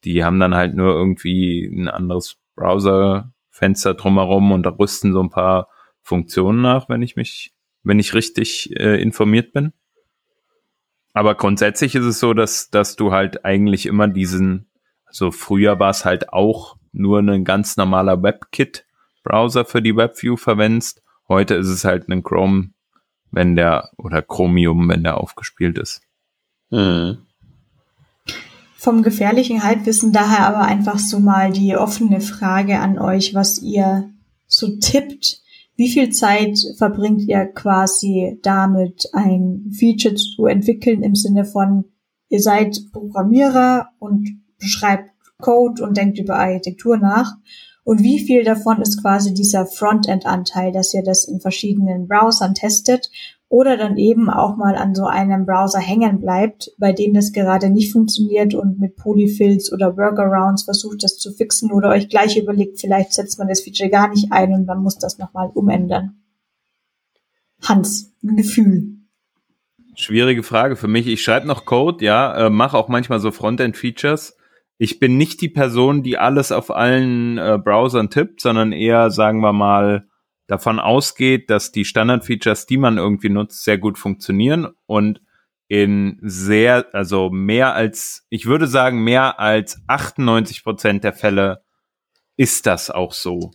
Die 0.03 0.23
haben 0.23 0.39
dann 0.39 0.55
halt 0.55 0.75
nur 0.75 0.93
irgendwie 0.93 1.65
ein 1.65 1.87
anderes 1.87 2.37
Browserfenster 2.55 3.93
drumherum 3.93 4.51
und 4.51 4.63
da 4.63 4.69
rüsten 4.71 5.13
so 5.13 5.21
ein 5.21 5.29
paar 5.29 5.69
Funktionen 6.01 6.61
nach, 6.61 6.89
wenn 6.89 7.01
ich 7.01 7.15
mich, 7.15 7.53
wenn 7.83 7.99
ich 7.99 8.13
richtig 8.13 8.75
äh, 8.79 9.01
informiert 9.01 9.53
bin. 9.53 9.73
Aber 11.13 11.35
grundsätzlich 11.35 11.95
ist 11.95 12.05
es 12.05 12.19
so, 12.19 12.33
dass, 12.33 12.69
dass 12.69 12.95
du 12.95 13.11
halt 13.11 13.43
eigentlich 13.45 13.85
immer 13.85 14.07
diesen, 14.07 14.69
also 15.05 15.31
früher 15.31 15.79
war 15.79 15.89
es 15.89 16.05
halt 16.05 16.31
auch 16.31 16.77
nur 16.91 17.19
ein 17.19 17.43
ganz 17.43 17.77
normaler 17.77 18.21
WebKit-Browser 18.21 19.65
für 19.65 19.81
die 19.81 19.95
WebView 19.95 20.37
verwendest. 20.37 21.03
Heute 21.27 21.55
ist 21.55 21.67
es 21.67 21.83
halt 21.83 22.09
ein 22.09 22.23
Chrome, 22.23 22.71
wenn 23.31 23.55
der, 23.55 23.89
oder 23.97 24.21
Chromium, 24.21 24.89
wenn 24.89 25.03
der 25.03 25.17
aufgespielt 25.17 25.77
ist. 25.77 26.01
Mhm. 26.69 27.25
Vom 28.79 29.03
gefährlichen 29.03 29.61
Halbwissen 29.61 30.13
daher 30.13 30.47
aber 30.47 30.61
einfach 30.61 30.99
so 30.99 31.19
mal 31.19 31.51
die 31.51 31.75
offene 31.75 32.21
Frage 32.21 32.79
an 32.79 32.97
euch, 32.97 33.33
was 33.33 33.61
ihr 33.61 34.09
so 34.47 34.77
tippt, 34.77 35.41
wie 35.75 35.89
viel 35.89 36.11
Zeit 36.11 36.57
verbringt 36.77 37.23
ihr 37.23 37.45
quasi 37.47 38.39
damit, 38.41 39.09
ein 39.11 39.69
Feature 39.77 40.15
zu 40.15 40.45
entwickeln 40.45 41.03
im 41.03 41.13
Sinne 41.13 41.43
von, 41.43 41.91
ihr 42.29 42.41
seid 42.41 42.79
Programmierer 42.93 43.89
und 43.99 44.29
beschreibt 44.57 45.11
Code 45.41 45.83
und 45.83 45.97
denkt 45.97 46.17
über 46.17 46.37
Architektur 46.37 46.95
nach? 46.97 47.35
Und 47.83 48.01
wie 48.01 48.19
viel 48.19 48.45
davon 48.45 48.81
ist 48.81 49.01
quasi 49.01 49.33
dieser 49.33 49.65
Frontend-Anteil, 49.65 50.71
dass 50.71 50.93
ihr 50.93 51.03
das 51.03 51.25
in 51.25 51.41
verschiedenen 51.41 52.07
Browsern 52.07 52.53
testet 52.53 53.11
oder 53.49 53.77
dann 53.77 53.97
eben 53.97 54.29
auch 54.29 54.55
mal 54.55 54.75
an 54.75 54.93
so 54.93 55.05
einem 55.05 55.47
Browser 55.47 55.79
hängen 55.79 56.21
bleibt, 56.21 56.71
bei 56.77 56.93
dem 56.93 57.15
das 57.15 57.33
gerade 57.33 57.71
nicht 57.71 57.91
funktioniert 57.91 58.53
und 58.53 58.79
mit 58.79 58.95
Polyfills 58.95 59.73
oder 59.73 59.97
Workarounds 59.97 60.63
versucht, 60.63 61.03
das 61.03 61.17
zu 61.17 61.33
fixen 61.33 61.71
oder 61.71 61.89
euch 61.89 62.09
gleich 62.09 62.37
überlegt, 62.37 62.79
vielleicht 62.79 63.13
setzt 63.13 63.39
man 63.39 63.47
das 63.47 63.61
Feature 63.61 63.89
gar 63.89 64.07
nicht 64.09 64.31
ein 64.31 64.53
und 64.53 64.67
man 64.67 64.83
muss 64.83 64.99
das 64.99 65.17
nochmal 65.17 65.49
umändern. 65.53 66.21
Hans, 67.63 68.13
ein 68.23 68.37
Gefühl. 68.37 68.99
Schwierige 69.95 70.43
Frage 70.43 70.75
für 70.75 70.87
mich. 70.87 71.07
Ich 71.07 71.23
schreibe 71.23 71.47
noch 71.47 71.65
Code, 71.65 72.05
ja, 72.05 72.45
äh, 72.45 72.49
mache 72.49 72.77
auch 72.77 72.87
manchmal 72.87 73.19
so 73.19 73.31
Frontend-Features. 73.31 74.37
Ich 74.77 74.99
bin 74.99 75.17
nicht 75.17 75.41
die 75.41 75.49
Person, 75.49 76.03
die 76.03 76.17
alles 76.17 76.53
auf 76.53 76.71
allen 76.71 77.37
äh, 77.37 77.59
Browsern 77.61 78.09
tippt, 78.09 78.39
sondern 78.39 78.71
eher, 78.71 79.09
sagen 79.09 79.41
wir 79.41 79.51
mal, 79.51 80.07
davon 80.49 80.79
ausgeht, 80.79 81.49
dass 81.49 81.71
die 81.71 81.85
Standard-Features, 81.85 82.65
die 82.65 82.77
man 82.77 82.97
irgendwie 82.97 83.29
nutzt, 83.29 83.63
sehr 83.63 83.77
gut 83.77 83.99
funktionieren 83.99 84.69
und 84.87 85.21
in 85.67 86.17
sehr, 86.21 86.87
also 86.93 87.29
mehr 87.29 87.75
als, 87.75 88.25
ich 88.29 88.47
würde 88.47 88.65
sagen, 88.65 89.03
mehr 89.03 89.39
als 89.39 89.79
98 89.87 90.63
Prozent 90.63 91.03
der 91.03 91.13
Fälle 91.13 91.63
ist 92.35 92.65
das 92.65 92.89
auch 92.89 93.13
so. 93.13 93.51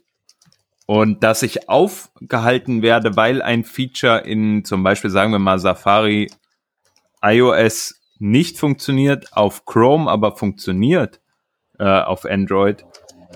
Und 0.86 1.24
dass 1.24 1.42
ich 1.42 1.68
aufgehalten 1.68 2.82
werde, 2.82 3.16
weil 3.16 3.42
ein 3.42 3.64
Feature 3.64 4.20
in 4.20 4.64
zum 4.64 4.84
Beispiel, 4.84 5.10
sagen 5.10 5.32
wir 5.32 5.40
mal, 5.40 5.58
Safari 5.58 6.30
iOS 7.20 8.00
nicht 8.18 8.58
funktioniert, 8.58 9.32
auf 9.32 9.64
Chrome 9.64 10.08
aber 10.08 10.36
funktioniert 10.36 11.20
äh, 11.80 11.84
auf 11.84 12.24
Android, 12.24 12.84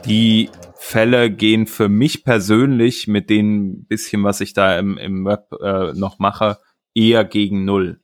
die 0.07 0.51
Fälle 0.77 1.31
gehen 1.31 1.67
für 1.67 1.89
mich 1.89 2.25
persönlich 2.25 3.09
mit 3.09 3.31
dem 3.31 3.85
bisschen, 3.85 4.25
was 4.25 4.41
ich 4.41 4.53
da 4.53 4.79
im, 4.79 4.97
im 4.97 5.25
Web 5.25 5.53
äh, 5.61 5.93
noch 5.93 6.19
mache, 6.19 6.59
eher 6.95 7.25
gegen 7.25 7.65
null. 7.65 8.01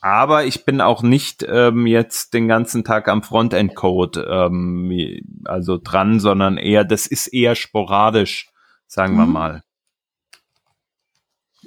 Aber 0.00 0.44
ich 0.44 0.64
bin 0.64 0.80
auch 0.80 1.02
nicht 1.02 1.44
ähm, 1.46 1.86
jetzt 1.86 2.32
den 2.32 2.48
ganzen 2.48 2.84
Tag 2.84 3.08
am 3.08 3.22
Frontend-Code 3.22 4.26
ähm, 4.30 5.20
also 5.44 5.78
dran, 5.82 6.20
sondern 6.20 6.56
eher, 6.56 6.84
das 6.84 7.06
ist 7.06 7.26
eher 7.26 7.54
sporadisch, 7.54 8.48
sagen 8.86 9.14
mhm. 9.14 9.18
wir 9.18 9.26
mal. 9.26 9.62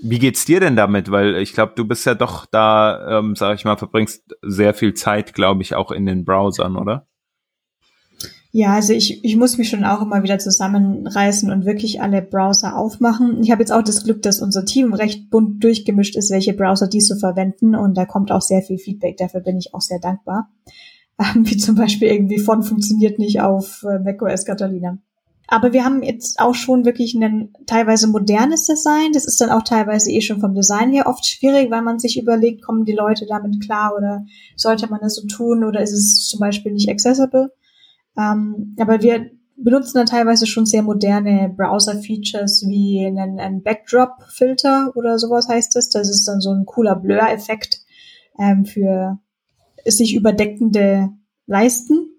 Wie 0.01 0.19
geht's 0.19 0.45
dir 0.45 0.59
denn 0.59 0.75
damit? 0.75 1.11
Weil 1.11 1.37
ich 1.37 1.53
glaube, 1.53 1.73
du 1.75 1.85
bist 1.85 2.05
ja 2.05 2.15
doch 2.15 2.45
da, 2.47 3.19
ähm, 3.19 3.35
sag 3.35 3.55
ich 3.55 3.65
mal, 3.65 3.77
verbringst 3.77 4.35
sehr 4.41 4.73
viel 4.73 4.95
Zeit, 4.95 5.33
glaube 5.33 5.61
ich, 5.61 5.75
auch 5.75 5.91
in 5.91 6.05
den 6.05 6.25
Browsern, 6.25 6.75
oder? 6.75 7.07
Ja, 8.55 8.75
also 8.75 8.93
ich, 8.93 9.23
ich 9.25 9.35
muss 9.35 9.57
mich 9.57 9.67
schon 9.67 9.83
auch 9.83 10.03
immer 10.03 10.21
wieder 10.21 10.37
zusammenreißen 10.37 11.49
und 11.51 11.65
wirklich 11.65 12.03
alle 12.03 12.21
Browser 12.21 12.77
aufmachen. 12.77 13.41
Ich 13.41 13.49
habe 13.49 13.63
jetzt 13.63 13.71
auch 13.71 13.81
das 13.81 14.03
Glück, 14.03 14.21
dass 14.21 14.43
unser 14.43 14.63
Team 14.63 14.93
recht 14.93 15.31
bunt 15.31 15.63
durchgemischt 15.63 16.15
ist, 16.15 16.29
welche 16.29 16.53
Browser 16.53 16.87
die 16.87 17.01
so 17.01 17.15
verwenden 17.15 17.73
und 17.73 17.97
da 17.97 18.05
kommt 18.05 18.31
auch 18.31 18.43
sehr 18.43 18.61
viel 18.61 18.77
Feedback. 18.77 19.17
Dafür 19.17 19.39
bin 19.39 19.57
ich 19.57 19.73
auch 19.73 19.81
sehr 19.81 19.99
dankbar. 19.99 20.49
Ähm, 21.19 21.47
wie 21.47 21.57
zum 21.57 21.75
Beispiel 21.75 22.07
irgendwie 22.07 22.39
von 22.39 22.63
funktioniert 22.63 23.19
nicht 23.19 23.39
auf 23.39 23.83
äh, 23.83 23.99
macOS 23.99 24.45
Catalina. 24.45 24.97
Aber 25.47 25.71
wir 25.71 25.85
haben 25.85 26.01
jetzt 26.01 26.39
auch 26.39 26.55
schon 26.55 26.85
wirklich 26.85 27.13
ein 27.13 27.53
teilweise 27.67 28.07
modernes 28.07 28.65
Design. 28.65 29.11
Das 29.13 29.25
ist 29.25 29.39
dann 29.39 29.51
auch 29.51 29.61
teilweise 29.61 30.11
eh 30.11 30.21
schon 30.21 30.39
vom 30.39 30.55
Design 30.55 30.91
her 30.91 31.05
oft 31.05 31.23
schwierig, 31.27 31.69
weil 31.69 31.83
man 31.83 31.99
sich 31.99 32.19
überlegt, 32.19 32.63
kommen 32.63 32.85
die 32.85 32.93
Leute 32.93 33.27
damit 33.27 33.61
klar 33.61 33.93
oder 33.95 34.25
sollte 34.55 34.87
man 34.87 35.01
das 35.01 35.13
so 35.13 35.27
tun 35.27 35.63
oder 35.63 35.81
ist 35.81 35.93
es 35.93 36.27
zum 36.27 36.39
Beispiel 36.39 36.71
nicht 36.71 36.89
accessible? 36.89 37.51
Ähm, 38.17 38.75
aber 38.79 39.01
wir 39.01 39.31
benutzen 39.55 39.97
dann 39.97 40.05
teilweise 40.05 40.45
schon 40.45 40.65
sehr 40.65 40.83
moderne 40.83 41.53
Browser-Features 41.55 42.67
wie 42.67 43.05
einen, 43.05 43.39
einen 43.39 43.63
Backdrop-Filter 43.63 44.91
oder 44.95 45.19
sowas 45.19 45.47
heißt 45.47 45.75
es. 45.75 45.89
Das 45.89 46.09
ist 46.09 46.27
dann 46.27 46.41
so 46.41 46.51
ein 46.51 46.65
cooler 46.65 46.95
Blur-Effekt 46.95 47.81
ähm, 48.39 48.65
für 48.65 49.19
sich 49.85 50.15
überdeckende 50.15 51.09
Leisten, 51.45 52.09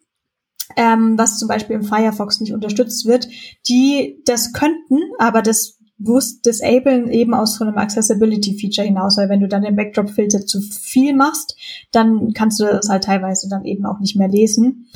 ähm, 0.77 1.19
was 1.19 1.39
zum 1.39 1.49
Beispiel 1.49 1.77
im 1.77 1.85
Firefox 1.85 2.41
nicht 2.41 2.53
unterstützt 2.53 3.07
wird, 3.07 3.29
die 3.69 4.23
das 4.25 4.53
könnten, 4.53 4.99
aber 5.19 5.43
das 5.43 5.79
bewusst 5.97 6.45
disablen 6.45 7.09
eben 7.11 7.35
aus 7.35 7.57
so 7.57 7.65
einem 7.65 7.79
Accessibility-Feature 7.79 8.87
hinaus, 8.87 9.17
weil 9.17 9.29
wenn 9.29 9.41
du 9.41 9.49
dann 9.49 9.63
den 9.63 9.77
Backdrop-Filter 9.77 10.45
zu 10.45 10.61
viel 10.61 11.15
machst, 11.15 11.57
dann 11.93 12.33
kannst 12.33 12.61
du 12.61 12.65
das 12.65 12.89
halt 12.89 13.05
teilweise 13.05 13.49
dann 13.49 13.65
eben 13.65 13.87
auch 13.87 14.01
nicht 14.01 14.17
mehr 14.17 14.29
lesen. 14.29 14.89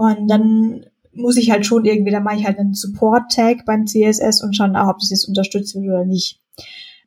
Und 0.00 0.28
dann 0.28 0.86
muss 1.12 1.36
ich 1.36 1.50
halt 1.50 1.66
schon 1.66 1.84
irgendwie, 1.84 2.10
dann 2.10 2.22
mache 2.22 2.36
ich 2.36 2.46
halt 2.46 2.58
einen 2.58 2.72
Support-Tag 2.72 3.66
beim 3.66 3.86
CSS 3.86 4.42
und 4.42 4.56
schauen 4.56 4.74
auch, 4.74 4.88
ob 4.88 4.98
das 4.98 5.10
jetzt 5.10 5.28
unterstützt 5.28 5.74
wird 5.74 5.84
oder 5.84 6.06
nicht. 6.06 6.40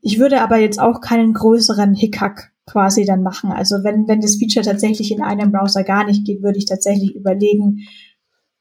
Ich 0.03 0.20
würde 0.20 0.41
aber 0.41 0.57
jetzt 0.57 0.80
auch 0.80 1.02
keinen 1.02 1.34
größeren 1.34 1.95
Hickhack 1.95 2.53
quasi 2.68 3.03
dann 3.03 3.24
machen. 3.24 3.52
Also 3.52 3.78
wenn, 3.84 4.07
wenn 4.07 4.22
das 4.22 4.36
Feature 4.36 4.64
tatsächlich 4.64 5.11
in 5.11 5.24
einem 5.24 5.52
Browser 5.52 5.84
gar 5.84 6.06
nicht 6.06 6.24
geht, 6.24 6.44
würde 6.44 6.60
ich 6.60 6.65
tatsächlich 6.65 7.15
überlegen, 7.15 7.80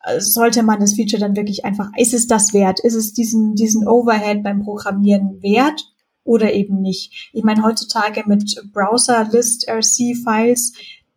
äh, 0.03 0.19
sollte 0.19 0.63
man 0.63 0.81
das 0.81 0.95
Feature 0.95 1.21
dann 1.21 1.37
wirklich 1.37 1.67
einfach, 1.67 1.91
ist 1.99 2.15
es 2.15 2.27
das 2.27 2.55
wert? 2.55 2.81
Ist 2.81 2.95
es 2.95 3.13
diesen, 3.13 3.55
diesen 3.55 3.87
Overhead 3.87 4.43
beim 4.43 4.63
Programmieren 4.63 5.43
wert 5.43 5.85
oder 6.25 6.55
eben 6.55 6.81
nicht? 6.81 7.31
Ich 7.35 7.45
meine, 7.45 7.63
heutzutage 7.63 8.25
mit 8.27 8.63
Browser 8.73 9.29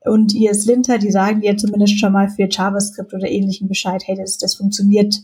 Und 0.05 0.35
ESLinter, 0.35 0.97
die 0.97 1.11
sagen 1.11 1.41
dir 1.41 1.57
zumindest 1.57 1.99
schon 1.99 2.13
mal 2.13 2.29
für 2.29 2.47
JavaScript 2.49 3.13
oder 3.13 3.29
ähnlichen 3.29 3.67
Bescheid, 3.67 4.03
hey, 4.05 4.15
das, 4.15 4.37
das 4.37 4.55
funktioniert 4.55 5.21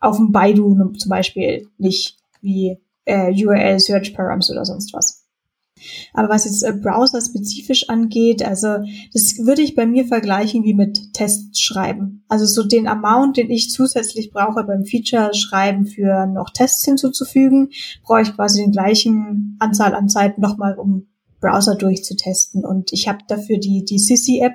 auf 0.00 0.16
dem 0.16 0.32
Baidu 0.32 0.92
zum 0.94 1.08
Beispiel 1.08 1.68
nicht 1.78 2.18
wie 2.40 2.78
äh, 3.04 3.32
URL 3.32 3.80
Search 3.80 4.14
Params 4.14 4.50
oder 4.50 4.64
sonst 4.64 4.92
was. 4.92 5.26
Aber 6.14 6.28
was 6.28 6.44
jetzt 6.44 6.62
äh, 6.62 6.72
Browser-spezifisch 6.72 7.88
angeht, 7.88 8.44
also 8.44 8.78
das 9.12 9.38
würde 9.38 9.62
ich 9.62 9.74
bei 9.74 9.86
mir 9.86 10.06
vergleichen 10.06 10.64
wie 10.64 10.74
mit 10.74 11.12
Tests 11.12 11.60
schreiben. 11.60 12.24
Also 12.28 12.46
so 12.46 12.66
den 12.66 12.88
Amount, 12.88 13.36
den 13.36 13.50
ich 13.50 13.70
zusätzlich 13.70 14.30
brauche 14.30 14.64
beim 14.64 14.84
Feature-Schreiben 14.84 15.86
für 15.86 16.26
noch 16.26 16.50
Tests 16.50 16.84
hinzuzufügen, 16.84 17.70
brauche 18.02 18.22
ich 18.22 18.34
quasi 18.34 18.62
den 18.62 18.72
gleichen 18.72 19.56
Anzahl 19.58 19.94
an 19.94 20.08
Zeit 20.08 20.38
nochmal, 20.38 20.78
um 20.78 21.06
Browser 21.46 21.76
durchzutesten. 21.76 22.64
Und 22.64 22.92
ich 22.92 23.08
habe 23.08 23.18
dafür 23.28 23.58
die, 23.58 23.84
die 23.84 23.98
Sissy-App, 23.98 24.54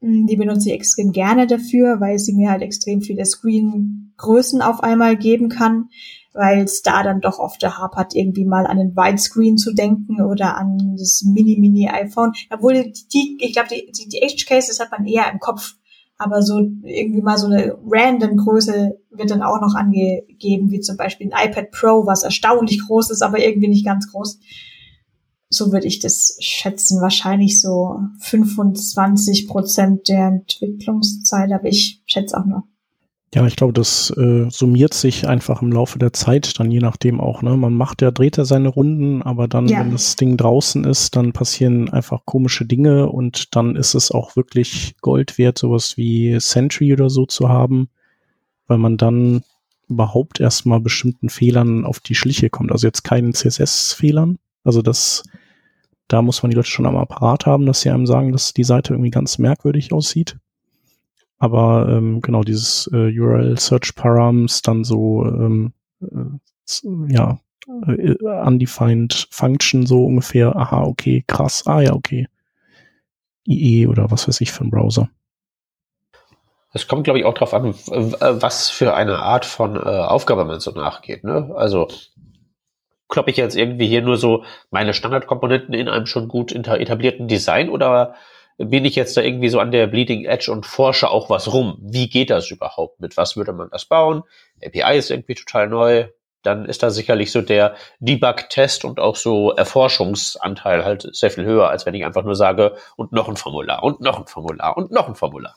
hm, 0.00 0.26
die 0.26 0.36
benutze 0.36 0.68
ich 0.68 0.74
extrem 0.74 1.12
gerne 1.12 1.46
dafür, 1.46 2.00
weil 2.00 2.18
sie 2.18 2.34
mir 2.34 2.50
halt 2.50 2.62
extrem 2.62 3.00
viele 3.00 3.24
Screen-Größen 3.24 4.62
auf 4.62 4.82
einmal 4.82 5.16
geben 5.16 5.48
kann 5.48 5.88
weil 6.38 6.62
es 6.62 6.82
da 6.82 7.02
dann 7.02 7.20
doch 7.20 7.40
oft 7.40 7.60
der 7.62 7.78
hapert, 7.78 8.14
irgendwie 8.14 8.44
mal 8.44 8.64
an 8.64 8.78
den 8.78 8.96
Widescreen 8.96 9.58
zu 9.58 9.74
denken 9.74 10.22
oder 10.22 10.56
an 10.56 10.94
das 10.96 11.24
Mini-Mini-iPhone. 11.26 12.32
Obwohl 12.50 12.92
die, 13.12 13.38
ich 13.40 13.52
glaube, 13.52 13.68
die, 13.70 13.90
die, 13.90 14.08
die 14.08 14.22
Edge 14.22 14.44
Cases 14.48 14.78
hat 14.78 14.92
man 14.92 15.04
eher 15.04 15.30
im 15.32 15.40
Kopf. 15.40 15.74
Aber 16.16 16.42
so 16.42 16.58
irgendwie 16.58 17.22
mal 17.22 17.38
so 17.38 17.46
eine 17.46 17.76
random 17.84 18.36
Größe 18.36 18.98
wird 19.10 19.30
dann 19.30 19.42
auch 19.42 19.60
noch 19.60 19.74
angegeben, 19.74 20.70
wie 20.70 20.80
zum 20.80 20.96
Beispiel 20.96 21.28
ein 21.32 21.48
iPad 21.48 21.72
Pro, 21.72 22.06
was 22.06 22.22
erstaunlich 22.22 22.86
groß 22.86 23.10
ist, 23.10 23.22
aber 23.22 23.40
irgendwie 23.40 23.68
nicht 23.68 23.84
ganz 23.84 24.10
groß. 24.10 24.38
So 25.50 25.72
würde 25.72 25.86
ich 25.86 25.98
das 25.98 26.36
schätzen. 26.40 27.00
Wahrscheinlich 27.00 27.60
so 27.60 28.00
25 28.20 29.48
Prozent 29.48 30.08
der 30.08 30.26
Entwicklungszeit, 30.28 31.52
aber 31.52 31.68
ich 31.68 32.02
schätze 32.06 32.38
auch 32.38 32.44
noch 32.44 32.64
ja, 33.34 33.46
ich 33.46 33.56
glaube, 33.56 33.74
das 33.74 34.10
äh, 34.16 34.48
summiert 34.48 34.94
sich 34.94 35.28
einfach 35.28 35.60
im 35.60 35.70
Laufe 35.70 35.98
der 35.98 36.14
Zeit, 36.14 36.58
dann 36.58 36.70
je 36.70 36.78
nachdem 36.78 37.20
auch. 37.20 37.42
Ne? 37.42 37.58
Man 37.58 37.74
macht 37.74 38.00
ja, 38.00 38.10
dreht 38.10 38.38
ja 38.38 38.46
seine 38.46 38.68
Runden, 38.68 39.22
aber 39.22 39.48
dann, 39.48 39.68
ja. 39.68 39.80
wenn 39.80 39.92
das 39.92 40.16
Ding 40.16 40.38
draußen 40.38 40.84
ist, 40.84 41.14
dann 41.14 41.32
passieren 41.32 41.90
einfach 41.90 42.24
komische 42.24 42.64
Dinge 42.64 43.10
und 43.10 43.54
dann 43.54 43.76
ist 43.76 43.94
es 43.94 44.10
auch 44.10 44.34
wirklich 44.34 44.96
Gold 45.02 45.36
wert, 45.36 45.58
sowas 45.58 45.98
wie 45.98 46.40
Sentry 46.40 46.94
oder 46.94 47.10
so 47.10 47.26
zu 47.26 47.50
haben, 47.50 47.90
weil 48.66 48.78
man 48.78 48.96
dann 48.96 49.42
überhaupt 49.88 50.40
erstmal 50.40 50.80
bestimmten 50.80 51.28
Fehlern 51.28 51.84
auf 51.84 52.00
die 52.00 52.14
Schliche 52.14 52.48
kommt. 52.48 52.72
Also 52.72 52.86
jetzt 52.86 53.04
keinen 53.04 53.34
CSS-Fehlern. 53.34 54.38
Also 54.68 54.82
das, 54.82 55.22
da 56.08 56.20
muss 56.20 56.42
man 56.42 56.50
die 56.50 56.56
Leute 56.56 56.68
schon 56.68 56.84
am 56.84 56.98
Apparat 56.98 57.46
haben, 57.46 57.64
dass 57.64 57.80
sie 57.80 57.88
einem 57.88 58.06
sagen, 58.06 58.32
dass 58.32 58.52
die 58.52 58.64
Seite 58.64 58.92
irgendwie 58.92 59.10
ganz 59.10 59.38
merkwürdig 59.38 59.94
aussieht. 59.94 60.36
Aber 61.38 61.88
ähm, 61.88 62.20
genau 62.20 62.42
dieses 62.42 62.86
äh, 62.92 63.18
URL 63.18 63.58
Search 63.58 63.94
Params 63.94 64.60
dann 64.60 64.84
so 64.84 65.24
ähm, 65.24 65.72
äh, 66.02 67.08
ja 67.08 67.38
äh, 67.86 68.14
undefined 68.22 69.28
Function 69.30 69.86
so 69.86 70.04
ungefähr. 70.04 70.54
Aha, 70.54 70.82
okay, 70.82 71.24
krass. 71.26 71.66
Ah 71.66 71.80
ja, 71.80 71.94
okay. 71.94 72.28
IE 73.46 73.86
oder 73.86 74.10
was 74.10 74.28
weiß 74.28 74.42
ich 74.42 74.52
für 74.52 74.64
ein 74.64 74.70
Browser. 74.70 75.08
Es 76.74 76.88
kommt, 76.88 77.04
glaube 77.04 77.20
ich, 77.20 77.24
auch 77.24 77.32
darauf 77.32 77.54
an, 77.54 77.72
was 77.72 78.68
für 78.68 78.94
eine 78.94 79.20
Art 79.20 79.46
von 79.46 79.76
äh, 79.76 79.78
Aufgabe 79.78 80.44
man 80.44 80.60
so 80.60 80.72
nachgeht. 80.72 81.24
Ne? 81.24 81.54
Also 81.56 81.88
kloppe 83.08 83.30
ich 83.30 83.36
jetzt 83.36 83.56
irgendwie 83.56 83.86
hier 83.86 84.02
nur 84.02 84.16
so 84.16 84.44
meine 84.70 84.94
Standardkomponenten 84.94 85.74
in 85.74 85.88
einem 85.88 86.06
schon 86.06 86.28
gut 86.28 86.52
etablierten 86.52 87.28
Design 87.28 87.70
oder 87.70 88.14
bin 88.58 88.84
ich 88.84 88.96
jetzt 88.96 89.16
da 89.16 89.20
irgendwie 89.20 89.48
so 89.48 89.60
an 89.60 89.70
der 89.70 89.86
Bleeding 89.86 90.24
Edge 90.24 90.50
und 90.50 90.66
forsche 90.66 91.08
auch 91.10 91.30
was 91.30 91.52
rum. 91.52 91.78
Wie 91.80 92.08
geht 92.08 92.30
das 92.30 92.50
überhaupt? 92.50 93.00
Mit 93.00 93.16
was 93.16 93.36
würde 93.36 93.52
man 93.52 93.68
das 93.70 93.84
bauen? 93.84 94.24
API 94.64 94.98
ist 94.98 95.10
irgendwie 95.10 95.36
total 95.36 95.68
neu. 95.68 96.08
Dann 96.42 96.66
ist 96.66 96.82
da 96.82 96.90
sicherlich 96.90 97.32
so 97.32 97.42
der 97.42 97.74
Debug-Test 98.00 98.84
und 98.84 99.00
auch 99.00 99.16
so 99.16 99.52
Erforschungsanteil 99.52 100.84
halt 100.84 101.08
sehr 101.14 101.30
viel 101.30 101.44
höher, 101.44 101.68
als 101.68 101.84
wenn 101.86 101.94
ich 101.94 102.04
einfach 102.04 102.22
nur 102.24 102.36
sage, 102.36 102.76
und 102.96 103.12
noch 103.12 103.28
ein 103.28 103.36
Formular 103.36 103.82
und 103.82 104.00
noch 104.00 104.18
ein 104.18 104.26
Formular 104.26 104.76
und 104.76 104.90
noch 104.90 105.08
ein 105.08 105.14
Formular. 105.14 105.56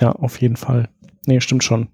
Ja, 0.00 0.12
auf 0.12 0.40
jeden 0.40 0.56
Fall. 0.56 0.88
Nee, 1.26 1.40
stimmt 1.40 1.64
schon. 1.64 1.88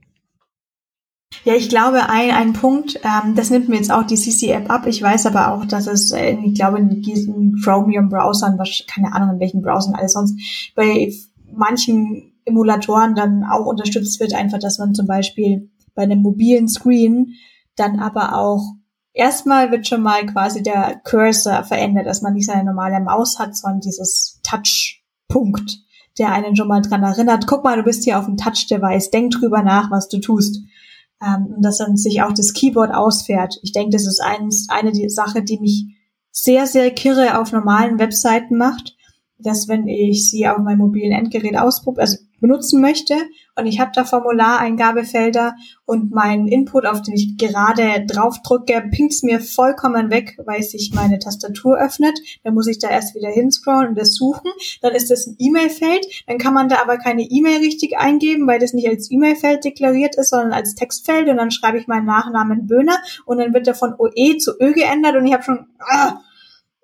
Ja, 1.44 1.54
ich 1.54 1.68
glaube, 1.68 2.08
ein, 2.08 2.30
ein 2.30 2.52
Punkt, 2.52 3.00
ähm, 3.02 3.34
das 3.34 3.50
nimmt 3.50 3.68
mir 3.68 3.76
jetzt 3.76 3.90
auch 3.90 4.04
die 4.04 4.14
CC-App 4.14 4.70
ab. 4.70 4.86
Ich 4.86 5.02
weiß 5.02 5.26
aber 5.26 5.52
auch, 5.52 5.64
dass 5.64 5.88
es, 5.88 6.12
äh, 6.12 6.36
ich 6.44 6.54
glaube, 6.54 6.78
in 6.78 7.02
diesen 7.02 7.60
Chromium-Browsern, 7.62 8.60
keine 8.86 9.12
Ahnung, 9.12 9.34
in 9.34 9.40
welchen 9.40 9.62
Browsern 9.62 9.94
alles 9.94 10.12
sonst, 10.12 10.36
bei 10.76 11.12
manchen 11.52 12.32
Emulatoren 12.44 13.16
dann 13.16 13.44
auch 13.44 13.66
unterstützt 13.66 14.20
wird, 14.20 14.34
einfach, 14.34 14.60
dass 14.60 14.78
man 14.78 14.94
zum 14.94 15.06
Beispiel 15.06 15.70
bei 15.94 16.02
einem 16.02 16.22
mobilen 16.22 16.68
Screen 16.68 17.34
dann 17.74 17.98
aber 17.98 18.38
auch 18.38 18.74
erstmal 19.12 19.70
wird 19.72 19.88
schon 19.88 20.02
mal 20.02 20.24
quasi 20.26 20.62
der 20.62 21.00
Cursor 21.04 21.64
verändert, 21.64 22.06
dass 22.06 22.22
man 22.22 22.34
nicht 22.34 22.46
seine 22.46 22.64
normale 22.64 23.00
Maus 23.00 23.38
hat, 23.38 23.56
sondern 23.56 23.80
dieses 23.80 24.40
Touch-Punkt, 24.44 25.78
der 26.18 26.32
einen 26.32 26.54
schon 26.54 26.68
mal 26.68 26.82
dran 26.82 27.02
erinnert, 27.02 27.46
guck 27.48 27.64
mal, 27.64 27.76
du 27.76 27.82
bist 27.82 28.04
hier 28.04 28.18
auf 28.18 28.26
dem 28.26 28.36
Touch-Device, 28.36 29.10
denk 29.10 29.32
drüber 29.32 29.62
nach, 29.62 29.90
was 29.90 30.08
du 30.08 30.20
tust 30.20 30.60
ähm, 31.24 31.56
dass 31.60 31.78
dann 31.78 31.96
sich 31.96 32.22
auch 32.22 32.32
das 32.32 32.52
Keyboard 32.52 32.94
ausfährt. 32.94 33.58
Ich 33.62 33.72
denke, 33.72 33.90
das 33.90 34.06
ist 34.06 34.20
eins, 34.20 34.66
eine 34.68 34.92
die 34.92 35.08
Sache, 35.08 35.42
die 35.42 35.58
mich 35.60 35.86
sehr, 36.30 36.66
sehr 36.66 36.90
kirre 36.90 37.38
auf 37.40 37.52
normalen 37.52 37.98
Webseiten 37.98 38.56
macht, 38.56 38.96
dass 39.38 39.68
wenn 39.68 39.86
ich 39.86 40.30
sie 40.30 40.48
auf 40.48 40.58
meinem 40.58 40.78
mobilen 40.78 41.12
Endgerät 41.12 41.56
ausprobiere, 41.56 42.02
also 42.02 42.18
benutzen 42.42 42.82
möchte 42.82 43.14
und 43.54 43.66
ich 43.66 43.80
habe 43.80 43.92
da 43.94 44.04
Formulareingabefelder 44.04 45.54
und 45.84 46.10
mein 46.10 46.46
Input, 46.48 46.86
auf 46.86 47.02
den 47.02 47.14
ich 47.14 47.36
gerade 47.36 48.04
draufdrücke, 48.06 48.82
pinkt's 48.90 49.22
mir 49.22 49.40
vollkommen 49.40 50.10
weg, 50.10 50.38
weil 50.44 50.62
sich 50.62 50.92
meine 50.94 51.18
Tastatur 51.18 51.78
öffnet. 51.78 52.18
Dann 52.44 52.54
muss 52.54 52.66
ich 52.66 52.78
da 52.78 52.88
erst 52.88 53.14
wieder 53.14 53.28
hinscrollen 53.28 53.90
und 53.90 53.98
das 53.98 54.14
suchen. 54.14 54.50
Dann 54.80 54.94
ist 54.94 55.10
das 55.10 55.26
ein 55.26 55.36
E-Mail-Feld. 55.38 56.24
Dann 56.26 56.38
kann 56.38 56.54
man 56.54 56.68
da 56.68 56.80
aber 56.80 56.96
keine 56.96 57.22
E-Mail 57.22 57.58
richtig 57.58 57.98
eingeben, 57.98 58.46
weil 58.46 58.58
das 58.58 58.72
nicht 58.72 58.88
als 58.88 59.10
E-Mail-Feld 59.10 59.64
deklariert 59.64 60.16
ist, 60.16 60.30
sondern 60.30 60.52
als 60.52 60.74
Textfeld. 60.74 61.28
Und 61.28 61.36
dann 61.36 61.50
schreibe 61.50 61.78
ich 61.78 61.86
meinen 61.86 62.06
Nachnamen 62.06 62.66
Böhner 62.66 62.98
und 63.26 63.38
dann 63.38 63.52
wird 63.52 63.66
der 63.66 63.74
von 63.74 63.94
OE 63.98 64.38
zu 64.38 64.52
Ö 64.60 64.72
geändert 64.72 65.16
und 65.16 65.26
ich 65.26 65.32
habe 65.32 65.42
schon... 65.42 65.66
Ah, 65.78 66.20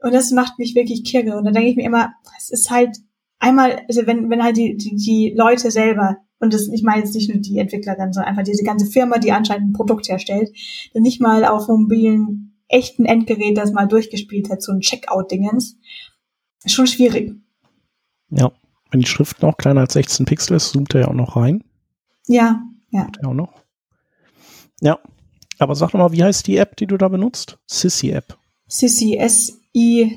und 0.01 0.15
das 0.15 0.31
macht 0.31 0.61
mich 0.61 0.77
wirklich 0.77 1.03
kirre. 1.03 1.37
Und 1.37 1.45
dann 1.45 1.55
denke 1.55 1.71
ich 1.71 1.77
mir 1.77 1.85
immer, 1.85 2.13
es 2.39 2.51
ist 2.51 2.71
halt 2.71 2.99
einmal, 3.39 3.83
also 3.89 4.07
wenn, 4.07 4.31
wenn 4.31 4.43
halt 4.43 4.57
die, 4.57 4.77
die, 4.77 4.97
die 4.97 5.35
Leute 5.37 5.71
selber, 5.71 6.19
und 6.41 6.55
das, 6.55 6.69
ich 6.69 6.83
meine 6.83 7.03
jetzt 7.03 7.15
nicht 7.15 7.29
nur 7.29 7.39
die 7.39 7.59
Entwicklerin, 7.59 8.13
sondern 8.13 8.31
einfach 8.31 8.45
diese 8.45 8.63
ganze 8.63 8.87
Firma, 8.87 9.19
die 9.19 9.33
anscheinend 9.33 9.71
ein 9.71 9.73
Produkt 9.73 10.09
herstellt, 10.09 10.51
dann 10.95 11.03
nicht 11.03 11.21
mal 11.21 11.45
auf 11.45 11.69
mobilen, 11.69 12.57
echten 12.69 13.05
Endgerät 13.05 13.57
das 13.57 13.73
mal 13.73 13.87
durchgespielt 13.87 14.51
hat, 14.51 14.63
so 14.63 14.73
ein 14.73 14.81
Checkout-Dingens, 14.81 15.77
ist 16.65 16.75
schon 16.75 16.87
schwierig. 16.87 17.35
Ja, 18.31 18.53
wenn 18.91 19.01
die 19.01 19.07
Schrift 19.07 19.43
noch 19.43 19.57
kleiner 19.57 19.81
als 19.81 19.95
16 19.95 20.27
Pixel 20.27 20.57
ist, 20.57 20.71
zoomt 20.71 20.95
er 20.95 21.01
ja 21.03 21.09
auch 21.09 21.15
noch 21.15 21.37
rein. 21.37 21.65
Ja, 22.27 22.63
ja. 22.91 23.09
Ja, 23.23 23.29
auch 23.29 23.35
noch. 23.35 23.53
Ja, 24.81 24.99
aber 25.59 25.75
sag 25.75 25.91
doch 25.91 25.99
mal, 25.99 26.13
wie 26.13 26.23
heißt 26.23 26.47
die 26.47 26.57
App, 26.59 26.77
die 26.77 26.87
du 26.87 26.97
da 26.97 27.09
benutzt? 27.09 27.59
Sissy 27.67 28.11
App. 28.11 28.39
Sissy, 28.67 29.17
S-I-Z-Z-Y. 29.17 30.17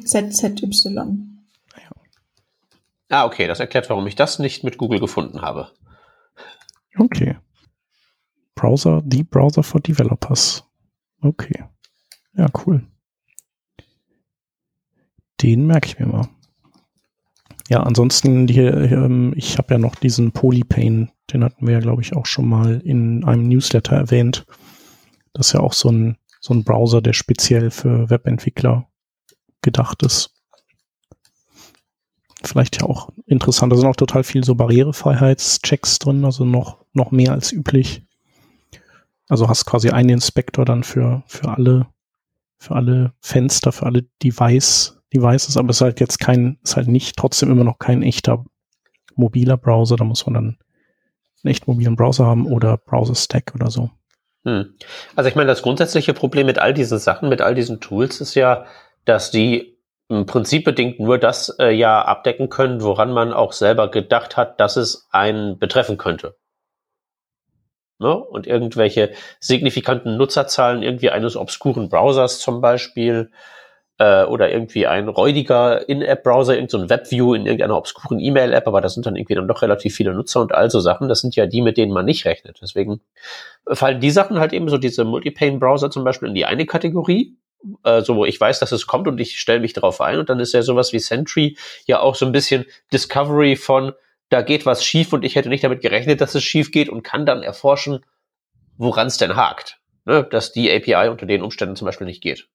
Ah, 3.12 3.26
okay, 3.26 3.46
das 3.46 3.60
erklärt, 3.60 3.90
warum 3.90 4.08
ich 4.08 4.16
das 4.16 4.40
nicht 4.40 4.64
mit 4.64 4.78
Google 4.78 5.02
gefunden 5.02 5.42
habe. 5.42 5.70
Okay. 6.98 7.36
Browser, 8.56 9.02
die 9.04 9.26
Browser 9.26 9.64
for 9.64 9.82
Developers. 9.82 10.64
Okay. 11.22 11.66
Ja, 12.38 12.48
cool. 12.66 12.88
Den 15.42 15.68
merke 15.68 15.88
ich 15.88 16.00
mir 16.00 16.06
mal. 16.06 16.30
Ja, 17.68 17.84
ansonsten 17.84 18.48
hier, 18.48 18.74
ähm, 18.74 19.34
ich 19.36 19.58
habe 19.58 19.74
ja 19.74 19.78
noch 19.78 19.96
diesen 19.96 20.32
Polypane, 20.32 21.12
den 21.34 21.44
hatten 21.44 21.68
wir 21.68 21.74
ja, 21.74 21.80
glaube 21.82 22.02
ich, 22.02 22.16
auch 22.16 22.26
schon 22.26 22.48
mal 22.48 22.80
in 22.80 23.26
einem 23.26 23.46
Newsletter 23.50 23.98
erwähnt. 23.98 24.46
Das 25.34 25.48
ist 25.48 25.54
ja 25.54 25.60
auch 25.60 25.74
so 25.74 25.90
ein, 25.90 26.18
so 26.40 26.54
ein 26.54 26.64
Browser, 26.64 27.02
der 27.02 27.14
speziell 27.14 27.72
für 27.72 28.10
Webentwickler 28.10 28.90
gedacht 29.62 30.02
ist 30.04 30.40
vielleicht 32.43 32.81
ja 32.81 32.88
auch 32.88 33.09
interessant. 33.26 33.72
Da 33.72 33.77
sind 33.77 33.88
auch 33.88 33.95
total 33.95 34.23
viel 34.23 34.43
so 34.43 34.55
Barrierefreiheitschecks 34.55 35.99
drin, 35.99 36.26
also 36.26 36.45
noch, 36.45 36.85
noch 36.93 37.11
mehr 37.11 37.31
als 37.31 37.51
üblich. 37.51 38.03
Also 39.30 39.47
hast 39.47 39.65
quasi 39.65 39.89
einen 39.89 40.09
Inspektor 40.09 40.65
dann 40.65 40.84
für, 40.84 41.23
für 41.26 41.49
alle, 41.49 41.88
für 42.57 42.76
alle 42.76 43.13
Fenster, 43.22 43.72
für 43.72 43.85
alle 43.85 44.03
Device, 44.23 45.01
Devices, 45.13 45.57
aber 45.57 45.69
es 45.69 45.77
ist 45.77 45.81
halt 45.81 45.99
jetzt 45.99 46.19
kein, 46.19 46.57
ist 46.63 46.76
halt 46.76 46.88
nicht, 46.88 47.18
trotzdem 47.18 47.51
immer 47.51 47.63
noch 47.63 47.80
kein 47.80 48.01
echter 48.01 48.45
mobiler 49.15 49.57
Browser. 49.57 49.95
Da 49.95 50.03
muss 50.03 50.26
man 50.26 50.34
dann 50.34 50.57
einen 51.43 51.51
echt 51.51 51.68
mobilen 51.68 51.95
Browser 51.95 52.26
haben 52.26 52.45
oder 52.45 52.77
Browser 52.77 53.15
Stack 53.15 53.53
oder 53.55 53.69
so. 53.69 53.89
Hm. 54.43 54.73
Also 55.15 55.30
ich 55.30 55.35
meine, 55.35 55.47
das 55.47 55.61
grundsätzliche 55.61 56.13
Problem 56.13 56.47
mit 56.47 56.59
all 56.59 56.73
diesen 56.73 56.97
Sachen, 56.97 57.30
mit 57.30 57.41
all 57.41 57.55
diesen 57.55 57.80
Tools 57.80 58.22
ist 58.22 58.35
ja, 58.35 58.65
dass 59.05 59.31
die 59.31 59.70
im 60.12 60.26
Prinzip 60.26 60.66
bedingt 60.66 61.00
nur 61.00 61.18
das 61.18 61.56
äh, 61.60 61.72
ja 61.72 62.04
abdecken 62.04 62.50
können, 62.50 62.82
woran 62.82 63.14
man 63.14 63.32
auch 63.32 63.54
selber 63.54 63.90
gedacht 63.90 64.36
hat, 64.36 64.60
dass 64.60 64.76
es 64.76 65.08
einen 65.12 65.58
betreffen 65.58 65.98
könnte. 65.98 66.36
Ne? 67.98 68.16
Und 68.16 68.46
irgendwelche 68.46 69.12
signifikanten 69.40 70.18
Nutzerzahlen 70.18 70.84
irgendwie 70.84 71.12
eines 71.12 71.38
obskuren 71.38 71.88
Browsers 71.88 72.40
zum 72.40 72.60
Beispiel 72.60 73.32
äh, 74.00 74.26
oder 74.26 74.52
irgendwie 74.52 74.86
ein 74.86 75.08
räudiger 75.08 75.88
In-App-Browser, 75.88 76.56
irgendein 76.56 76.82
so 76.82 76.90
WebView 76.90 77.34
in 77.34 77.46
irgendeiner 77.46 77.78
obskuren 77.78 78.20
E-Mail-App, 78.20 78.68
aber 78.68 78.82
das 78.82 78.96
sind 78.96 79.06
dann 79.06 79.16
irgendwie 79.16 79.36
dann 79.36 79.48
doch 79.48 79.62
relativ 79.62 79.96
viele 79.96 80.14
Nutzer 80.14 80.42
und 80.42 80.54
all 80.54 80.70
so 80.70 80.82
Sachen. 80.82 81.08
Das 81.08 81.22
sind 81.22 81.38
ja 81.38 81.46
die, 81.46 81.62
mit 81.62 81.78
denen 81.78 81.94
man 81.94 82.06
nicht 82.06 82.26
rechnet. 82.26 82.60
Deswegen 82.62 83.00
fallen 83.72 84.02
die 84.02 84.12
Sachen 84.12 84.40
halt 84.40 84.52
eben 84.52 84.68
so 84.68 84.78
diese 84.78 85.06
Multipane-Browser 85.06 85.90
zum 85.90 86.04
Beispiel 86.04 86.28
in 86.28 86.36
die 86.36 86.46
eine 86.46 86.66
Kategorie 86.66 87.38
äh, 87.84 88.02
so 88.02 88.16
wo 88.16 88.26
ich 88.26 88.40
weiß, 88.40 88.60
dass 88.60 88.72
es 88.72 88.88
kommt 88.88 89.08
und 89.08 89.20
ich 89.20 89.40
stelle 89.40 89.60
mich 89.60 89.74
darauf 89.74 90.02
ein. 90.02 90.20
Und 90.20 90.30
dann 90.30 90.40
ist 90.40 90.54
ja 90.54 90.62
sowas 90.62 90.94
wie 90.94 91.00
Sentry 91.00 91.58
ja 91.86 92.00
auch 92.00 92.16
so 92.16 92.26
ein 92.26 92.32
bisschen 92.32 92.66
Discovery 92.92 93.56
von, 93.56 93.94
da 94.30 94.42
geht 94.42 94.66
was 94.66 94.84
schief 94.84 95.14
und 95.14 95.24
ich 95.24 95.36
hätte 95.36 95.50
nicht 95.50 95.64
damit 95.64 95.82
gerechnet, 95.82 96.22
dass 96.22 96.36
es 96.36 96.44
schief 96.44 96.72
geht 96.72 96.90
und 96.90 97.04
kann 97.04 97.26
dann 97.26 97.44
erforschen, 97.44 98.04
woran 98.78 99.08
es 99.08 99.18
denn 99.18 99.36
hakt. 99.36 99.80
Ne? 100.06 100.24
Dass 100.24 100.52
die 100.52 100.72
API 100.72 101.10
unter 101.10 101.26
den 101.26 101.42
Umständen 101.42 101.76
zum 101.76 101.86
Beispiel 101.86 102.08
nicht 102.08 102.22
geht. 102.22 102.48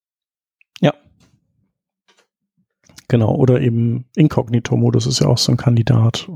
Ja. 0.80 0.94
Genau, 3.08 3.34
oder 3.34 3.60
eben 3.60 4.06
Inkognito-Modus 4.16 5.06
ist 5.06 5.20
ja 5.20 5.28
auch 5.28 5.38
so 5.38 5.52
ein 5.52 5.56
Kandidat. 5.56 6.28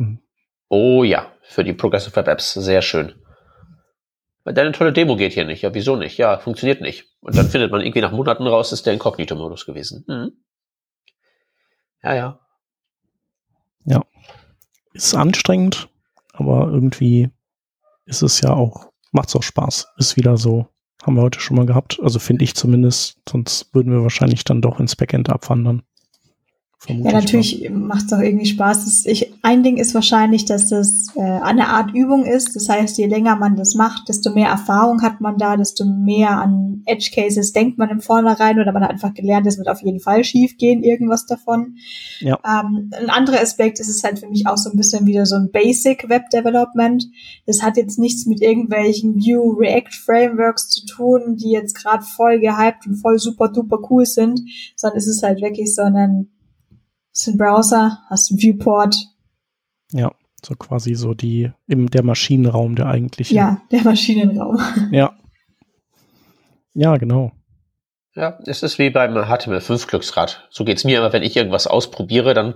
oh 0.69 1.03
ja, 1.03 1.33
für 1.43 1.65
die 1.65 1.73
Progressive 1.73 2.15
Web 2.15 2.29
Apps 2.29 2.55
sehr 2.55 2.83
schön. 2.83 3.15
Deine 4.45 4.73
tolle 4.73 4.93
Demo 4.93 5.17
geht 5.17 5.35
hier 5.35 5.45
nicht. 5.45 5.63
Ja, 5.63 5.75
wieso 5.75 5.97
nicht? 5.97 6.17
Ja, 6.17 6.39
funktioniert 6.39 6.81
nicht. 6.81 7.07
Und 7.21 7.37
dann 7.37 7.47
findet 7.51 7.71
man 7.71 7.81
irgendwie 7.81 8.01
nach 8.01 8.13
Monaten 8.13 8.47
raus, 8.47 8.73
ist 8.73 8.87
der 8.87 8.95
Inkognito-Modus 8.95 9.67
gewesen. 9.67 10.05
Mhm. 10.09 10.33
Ja, 12.03 12.15
ja. 12.15 12.41
Ja. 13.85 14.05
Ist 14.93 15.15
anstrengend, 15.15 15.89
aber 16.33 16.69
irgendwie 16.69 17.31
ist 18.07 18.23
es 18.23 18.41
ja 18.41 18.53
auch, 18.55 18.91
macht's 19.13 19.37
auch 19.37 19.43
Spaß. 19.43 19.89
Ist 19.99 20.17
wieder 20.17 20.37
so, 20.37 20.67
haben 21.03 21.17
wir 21.17 21.23
heute 21.23 21.41
schon 21.41 21.57
mal 21.57 21.67
gehabt. 21.67 21.99
Also 22.03 22.19
finde 22.19 22.45
ich 22.45 22.55
zumindest, 22.55 23.21
sonst 23.29 23.75
würden 23.75 23.93
wir 23.93 24.03
wahrscheinlich 24.03 24.45
dann 24.45 24.63
doch 24.63 24.81
ins 24.81 24.97
Backend 24.97 25.31
abwandern. 25.31 25.83
Ja, 26.89 27.13
natürlich 27.13 27.69
macht 27.71 28.05
es 28.05 28.07
doch 28.07 28.21
irgendwie 28.21 28.47
Spaß. 28.47 28.85
Das, 28.87 29.05
ich, 29.05 29.35
ein 29.43 29.63
Ding 29.63 29.77
ist 29.77 29.95
wahrscheinlich, 29.95 30.47
dass 30.47 30.69
das 30.69 31.09
äh, 31.15 31.21
eine 31.21 31.69
Art 31.69 31.95
Übung 31.95 32.25
ist. 32.25 32.57
Das 32.57 32.71
heißt, 32.71 32.97
je 32.97 33.07
länger 33.07 33.37
man 33.37 33.55
das 33.55 33.75
macht, 33.75 34.09
desto 34.09 34.33
mehr 34.33 34.49
Erfahrung 34.49 35.03
hat 35.03 35.21
man 35.21 35.37
da, 35.37 35.59
desto 35.59 35.85
mehr 35.85 36.31
an 36.31 36.83
Edge 36.87 37.11
Cases 37.15 37.53
denkt 37.53 37.77
man 37.77 37.91
im 37.91 38.01
Vornherein 38.01 38.59
oder 38.59 38.73
man 38.73 38.83
hat 38.83 38.93
einfach 38.93 39.13
gelernt, 39.13 39.47
es 39.47 39.59
wird 39.59 39.69
auf 39.69 39.83
jeden 39.83 40.01
Fall 40.01 40.25
schief 40.25 40.57
gehen, 40.57 40.83
irgendwas 40.83 41.27
davon. 41.27 41.77
Ja. 42.21 42.39
Ähm, 42.47 42.91
ein 42.99 43.11
anderer 43.11 43.43
Aspekt 43.43 43.79
ist 43.79 43.89
es 43.89 44.03
halt 44.03 44.19
für 44.19 44.29
mich 44.29 44.47
auch 44.47 44.57
so 44.57 44.71
ein 44.71 44.77
bisschen 44.79 45.05
wieder 45.05 45.27
so 45.27 45.37
ein 45.37 45.51
Basic 45.53 46.09
Web 46.09 46.31
Development. 46.31 47.05
Das 47.45 47.63
hat 47.63 47.77
jetzt 47.77 47.99
nichts 47.99 48.25
mit 48.25 48.41
irgendwelchen 48.41 49.17
View 49.17 49.51
React 49.51 49.93
Frameworks 49.93 50.71
zu 50.71 50.87
tun, 50.87 51.37
die 51.37 51.51
jetzt 51.51 51.75
gerade 51.75 52.05
voll 52.05 52.41
gehypt 52.41 52.87
und 52.87 52.97
voll 52.97 53.19
super 53.19 53.49
duper 53.49 53.79
cool 53.91 54.07
sind, 54.07 54.41
sondern 54.77 54.97
es 54.97 55.07
ist 55.07 55.23
halt 55.23 55.43
wirklich 55.43 55.75
so 55.75 55.83
ein 55.83 56.31
hast 57.21 57.29
einen 57.29 57.39
Browser, 57.39 57.99
hast 58.09 58.31
einen 58.31 58.41
Viewport. 58.41 58.97
Ja, 59.93 60.11
so 60.45 60.55
quasi 60.55 60.95
so 60.95 61.13
die, 61.13 61.51
im, 61.67 61.91
der 61.91 62.03
Maschinenraum, 62.03 62.77
der 62.77 62.87
eigentliche. 62.87 63.35
Ja, 63.35 63.61
der 63.71 63.83
Maschinenraum. 63.83 64.59
Ja. 64.91 65.13
Ja, 66.73 66.97
genau. 66.97 67.33
Ja, 68.15 68.39
es 68.47 68.63
ist 68.63 68.79
wie 68.79 68.91
beim 68.91 69.17
HTML5 69.17 69.87
Glücksrad. 69.87 70.49
So 70.51 70.65
geht's 70.65 70.85
mir 70.85 70.99
immer, 70.99 71.13
wenn 71.13 71.23
ich 71.23 71.37
irgendwas 71.37 71.67
ausprobiere, 71.67 72.33
dann 72.33 72.55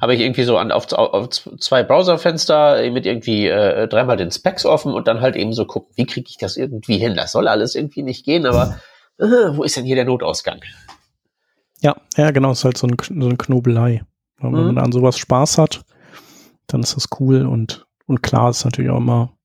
habe 0.00 0.14
ich 0.14 0.20
irgendwie 0.20 0.44
so 0.44 0.58
an, 0.58 0.70
auf, 0.70 0.92
auf 0.92 1.28
zwei 1.30 1.82
Browserfenster 1.82 2.90
mit 2.90 3.06
irgendwie 3.06 3.48
äh, 3.48 3.88
dreimal 3.88 4.16
den 4.16 4.30
Specs 4.30 4.64
offen 4.64 4.92
und 4.92 5.08
dann 5.08 5.20
halt 5.20 5.36
eben 5.36 5.52
so 5.52 5.64
gucken, 5.64 5.92
wie 5.96 6.06
kriege 6.06 6.26
ich 6.28 6.36
das 6.38 6.56
irgendwie 6.56 6.98
hin? 6.98 7.14
Das 7.16 7.32
soll 7.32 7.48
alles 7.48 7.74
irgendwie 7.74 8.02
nicht 8.02 8.24
gehen, 8.24 8.46
aber 8.46 8.76
äh, 9.18 9.24
wo 9.24 9.64
ist 9.64 9.76
denn 9.76 9.84
hier 9.84 9.96
der 9.96 10.04
Notausgang? 10.04 10.60
Ja, 11.84 11.96
ja, 12.16 12.30
genau, 12.30 12.52
es 12.52 12.60
ist 12.60 12.64
halt 12.64 12.78
so, 12.78 12.86
ein, 12.86 12.96
so 12.98 13.26
eine 13.26 13.36
Knobelei. 13.36 14.02
Wenn 14.38 14.52
mhm. 14.52 14.74
man 14.74 14.78
an 14.78 14.92
sowas 14.92 15.18
Spaß 15.18 15.58
hat, 15.58 15.84
dann 16.66 16.80
ist 16.80 16.96
das 16.96 17.08
cool 17.20 17.44
und, 17.44 17.86
und 18.06 18.22
klar 18.22 18.48
ist 18.50 18.64
natürlich 18.64 18.90
auch 18.90 18.98
immer, 18.98 19.36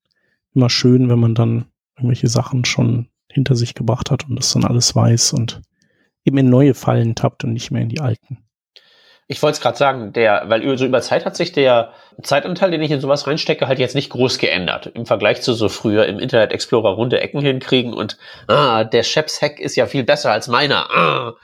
immer 0.56 0.70
schön, 0.70 1.10
wenn 1.10 1.20
man 1.20 1.36
dann 1.36 1.66
irgendwelche 1.98 2.30
Sachen 2.30 2.64
schon 2.64 3.10
hinter 3.30 3.57
sich 3.57 3.76
gebracht 3.76 4.10
hat 4.10 4.28
und 4.30 4.38
das 4.38 4.53
dann 4.53 4.64
alles 4.64 4.95
weiß 4.95 5.34
und 5.34 5.61
eben 6.24 6.38
in 6.38 6.49
neue 6.49 6.76
Fallen 6.76 7.14
tappt 7.14 7.44
und 7.44 7.52
nicht 7.52 7.72
mehr 7.72 7.82
in 7.82 7.90
die 7.90 7.99
alten. 7.99 8.38
Ich 9.28 9.44
wollte 9.44 9.57
es 9.57 9.61
gerade 9.61 9.78
sagen, 9.78 10.14
der, 10.14 10.45
weil 10.48 10.78
so 10.78 10.86
über 10.86 11.02
Zeit 11.02 11.26
hat 11.26 11.36
sich 11.36 11.52
der 11.52 11.91
Zeitanteil, 12.24 12.72
den 12.72 12.82
ich 12.82 12.90
in 12.90 13.02
sowas 13.02 13.28
reinstecke, 13.28 13.68
halt 13.68 13.80
jetzt 13.80 13.95
nicht 13.95 14.10
groß 14.10 14.40
geändert. 14.40 14.88
Im 14.88 15.06
Vergleich 15.06 15.41
zu 15.41 15.53
so 15.53 15.70
früher 15.70 16.07
im 16.07 16.20
Internet 16.20 16.52
Explorer 16.53 16.94
runde 16.94 17.20
Ecken 17.20 17.41
hinkriegen 17.41 17.94
und 17.94 18.18
ah, 18.48 18.86
der 18.86 19.03
Chefs 19.03 19.41
Hack 19.41 19.60
ist 19.60 19.76
ja 19.76 19.86
viel 19.88 20.03
besser 20.03 20.32
als 20.32 20.48
meiner. 20.48 20.90
Ah. 20.90 21.34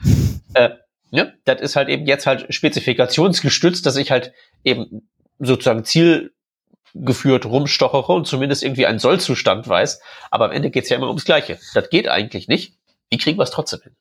Äh, 0.54 0.70
Ne? 1.10 1.34
Das 1.44 1.60
ist 1.60 1.76
halt 1.76 1.88
eben 1.88 2.06
jetzt 2.06 2.26
halt 2.26 2.52
spezifikationsgestützt, 2.52 3.86
dass 3.86 3.96
ich 3.96 4.10
halt 4.10 4.32
eben 4.64 5.08
sozusagen 5.38 5.84
zielgeführt 5.84 7.46
rumstochere 7.46 8.12
und 8.12 8.26
zumindest 8.26 8.62
irgendwie 8.62 8.86
einen 8.86 8.98
Sollzustand 8.98 9.68
weiß. 9.68 10.00
Aber 10.30 10.46
am 10.46 10.52
Ende 10.52 10.70
geht's 10.70 10.88
ja 10.88 10.96
immer 10.96 11.08
ums 11.08 11.24
Gleiche. 11.24 11.58
Das 11.74 11.90
geht 11.90 12.08
eigentlich 12.08 12.48
nicht. 12.48 12.74
Wie 13.10 13.18
kriegen 13.18 13.38
wir 13.38 13.44
es 13.44 13.50
trotzdem 13.50 13.80
hin? 13.82 13.96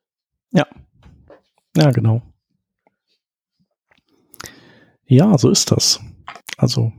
Ja. 0.51 0.67
Ja, 1.77 1.91
genau. 1.91 2.21
Ja, 5.07 5.37
so 5.37 5.49
ist 5.49 5.71
das. 5.71 5.99
Also 6.57 6.91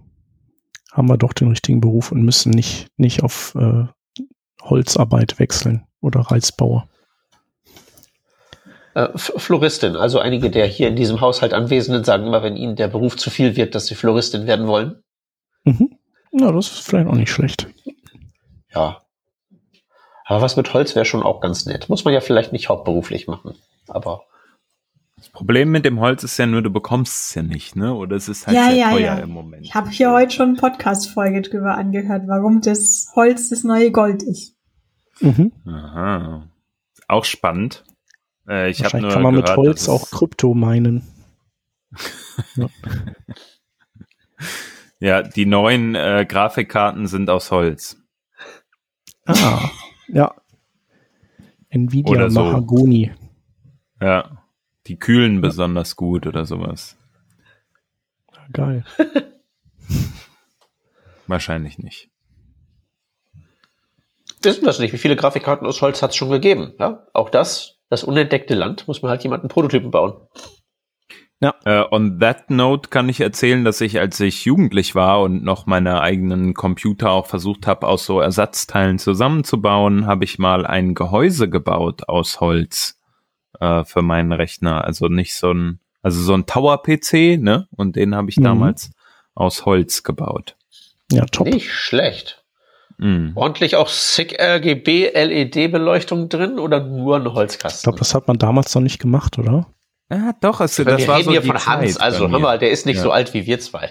haben 0.92 1.08
wir 1.08 1.16
doch 1.16 1.32
den 1.32 1.48
richtigen 1.48 1.80
Beruf 1.80 2.12
und 2.12 2.22
müssen 2.22 2.50
nicht, 2.50 2.88
nicht 2.96 3.22
auf 3.22 3.54
äh, 3.56 3.86
Holzarbeit 4.62 5.38
wechseln 5.38 5.86
oder 6.00 6.20
Reisbauer. 6.20 6.88
Äh, 8.96 9.10
Floristin, 9.18 9.94
also 9.94 10.20
einige 10.20 10.48
der 10.48 10.64
hier 10.66 10.88
in 10.88 10.96
diesem 10.96 11.20
Haushalt 11.20 11.52
Anwesenden 11.52 12.02
sagen 12.02 12.26
immer, 12.26 12.42
wenn 12.42 12.56
ihnen 12.56 12.76
der 12.76 12.88
Beruf 12.88 13.18
zu 13.18 13.28
viel 13.28 13.54
wird, 13.54 13.74
dass 13.74 13.88
sie 13.88 13.94
Floristin 13.94 14.46
werden 14.46 14.66
wollen. 14.66 15.02
Mhm. 15.64 15.98
Ja, 16.32 16.50
das 16.50 16.72
ist 16.72 16.88
vielleicht 16.88 17.06
auch 17.06 17.14
nicht 17.14 17.30
schlecht. 17.30 17.68
Ja. 18.74 19.02
Aber 20.24 20.40
was 20.40 20.56
mit 20.56 20.72
Holz 20.72 20.94
wäre 20.94 21.04
schon 21.04 21.22
auch 21.22 21.42
ganz 21.42 21.66
nett. 21.66 21.90
Muss 21.90 22.06
man 22.06 22.14
ja 22.14 22.22
vielleicht 22.22 22.54
nicht 22.54 22.70
hauptberuflich 22.70 23.26
machen. 23.26 23.54
Aber. 23.86 24.22
Das 25.18 25.28
Problem 25.28 25.70
mit 25.70 25.84
dem 25.84 26.00
Holz 26.00 26.24
ist 26.24 26.38
ja 26.38 26.46
nur, 26.46 26.62
du 26.62 26.70
bekommst 26.70 27.28
es 27.28 27.34
ja 27.34 27.42
nicht, 27.42 27.76
ne? 27.76 27.92
Oder 27.92 28.16
es 28.16 28.30
ist 28.30 28.46
halt 28.46 28.56
ja, 28.56 28.68
sehr 28.68 28.76
ja, 28.76 28.90
teuer 28.92 29.00
ja. 29.00 29.18
im 29.18 29.30
Moment. 29.30 29.66
Ich 29.66 29.74
habe 29.74 29.90
hier 29.90 30.10
heute 30.10 30.34
schon 30.34 30.48
eine 30.48 30.56
Podcast-Folge 30.56 31.42
drüber 31.42 31.74
angehört, 31.74 32.22
warum 32.28 32.62
das 32.62 33.12
Holz 33.14 33.50
das 33.50 33.62
neue 33.62 33.92
Gold 33.92 34.22
ist. 34.22 34.56
Mhm. 35.20 35.52
Aha. 35.66 36.48
Auch 37.08 37.26
spannend. 37.26 37.84
Äh, 38.48 38.70
ich 38.70 38.80
Wahrscheinlich 38.82 39.02
nur 39.02 39.12
kann 39.12 39.22
man 39.22 39.34
gehört, 39.34 39.50
mit 39.50 39.56
Holz 39.56 39.88
auch 39.88 40.10
Krypto 40.10 40.54
meinen. 40.54 41.06
ja. 42.56 42.68
ja. 45.00 45.22
die 45.22 45.46
neuen 45.46 45.94
äh, 45.94 46.26
Grafikkarten 46.28 47.06
sind 47.06 47.28
aus 47.30 47.50
Holz. 47.50 47.96
Ah, 49.26 49.70
ja. 50.08 50.34
Nvidia 51.68 52.12
oder 52.12 52.30
so. 52.30 52.44
Mahagoni. 52.44 53.12
Ja, 54.00 54.42
die 54.86 54.98
kühlen 54.98 55.36
ja. 55.36 55.40
besonders 55.40 55.96
gut 55.96 56.26
oder 56.26 56.44
sowas. 56.44 56.96
Geil. 58.52 58.84
Wahrscheinlich 61.26 61.78
nicht. 61.78 62.08
Wissen 64.42 64.62
wir 64.62 64.68
es 64.68 64.78
nicht. 64.78 64.92
Wie 64.92 64.98
viele 64.98 65.16
Grafikkarten 65.16 65.66
aus 65.66 65.82
Holz 65.82 66.02
hat 66.02 66.10
es 66.10 66.16
schon 66.16 66.30
gegeben? 66.30 66.74
Ja, 66.78 67.06
auch 67.12 67.30
das 67.30 67.75
das 67.88 68.04
unentdeckte 68.04 68.54
Land, 68.54 68.88
muss 68.88 69.02
man 69.02 69.10
halt 69.10 69.22
jemanden 69.22 69.48
Prototypen 69.48 69.90
bauen. 69.90 70.14
Ja. 71.40 71.54
Uh, 71.66 71.84
on 71.94 72.18
that 72.18 72.50
note 72.50 72.88
kann 72.88 73.10
ich 73.10 73.20
erzählen, 73.20 73.62
dass 73.62 73.82
ich, 73.82 74.00
als 74.00 74.18
ich 74.20 74.46
jugendlich 74.46 74.94
war 74.94 75.20
und 75.20 75.44
noch 75.44 75.66
meine 75.66 76.00
eigenen 76.00 76.54
Computer 76.54 77.10
auch 77.10 77.26
versucht 77.26 77.66
habe, 77.66 77.86
aus 77.86 78.06
so 78.06 78.20
Ersatzteilen 78.20 78.98
zusammenzubauen, 78.98 80.06
habe 80.06 80.24
ich 80.24 80.38
mal 80.38 80.66
ein 80.66 80.94
Gehäuse 80.94 81.50
gebaut 81.50 82.08
aus 82.08 82.40
Holz 82.40 82.98
uh, 83.60 83.84
für 83.84 84.00
meinen 84.00 84.32
Rechner. 84.32 84.84
Also 84.84 85.08
nicht 85.08 85.34
so 85.34 85.52
ein, 85.52 85.80
also 86.02 86.22
so 86.22 86.32
ein 86.32 86.46
Tower-PC, 86.46 87.38
ne? 87.38 87.68
Und 87.70 87.96
den 87.96 88.14
habe 88.14 88.30
ich 88.30 88.38
mhm. 88.38 88.44
damals 88.44 88.90
aus 89.34 89.66
Holz 89.66 90.02
gebaut. 90.02 90.56
Ja, 91.12 91.26
top. 91.26 91.48
Nicht 91.48 91.70
schlecht. 91.70 92.45
Mhm. 92.98 93.32
Ordentlich 93.34 93.76
auch 93.76 93.88
sick 93.88 94.40
RGB 94.40 95.10
LED-Beleuchtung 95.14 96.28
drin 96.28 96.58
oder 96.58 96.80
nur 96.80 97.16
ein 97.16 97.32
Holzkasten? 97.32 97.78
Ich 97.78 97.82
glaube, 97.84 97.98
das 97.98 98.14
hat 98.14 98.26
man 98.28 98.38
damals 98.38 98.74
noch 98.74 98.82
nicht 98.82 98.98
gemacht, 98.98 99.38
oder? 99.38 99.66
Ja, 100.10 100.32
doch, 100.40 100.60
es, 100.60 100.76
das 100.76 100.86
wir 100.86 101.08
war 101.08 101.16
reden 101.16 101.24
so 101.24 101.30
hier 101.32 101.42
von 101.42 101.56
Zeit 101.56 101.66
Hans, 101.66 101.96
also 101.98 102.30
hör 102.30 102.38
mal, 102.38 102.58
der 102.58 102.70
ist 102.70 102.86
nicht 102.86 102.96
ja. 102.96 103.02
so 103.02 103.10
alt 103.10 103.34
wie 103.34 103.46
wir 103.46 103.58
zwei. 103.60 103.90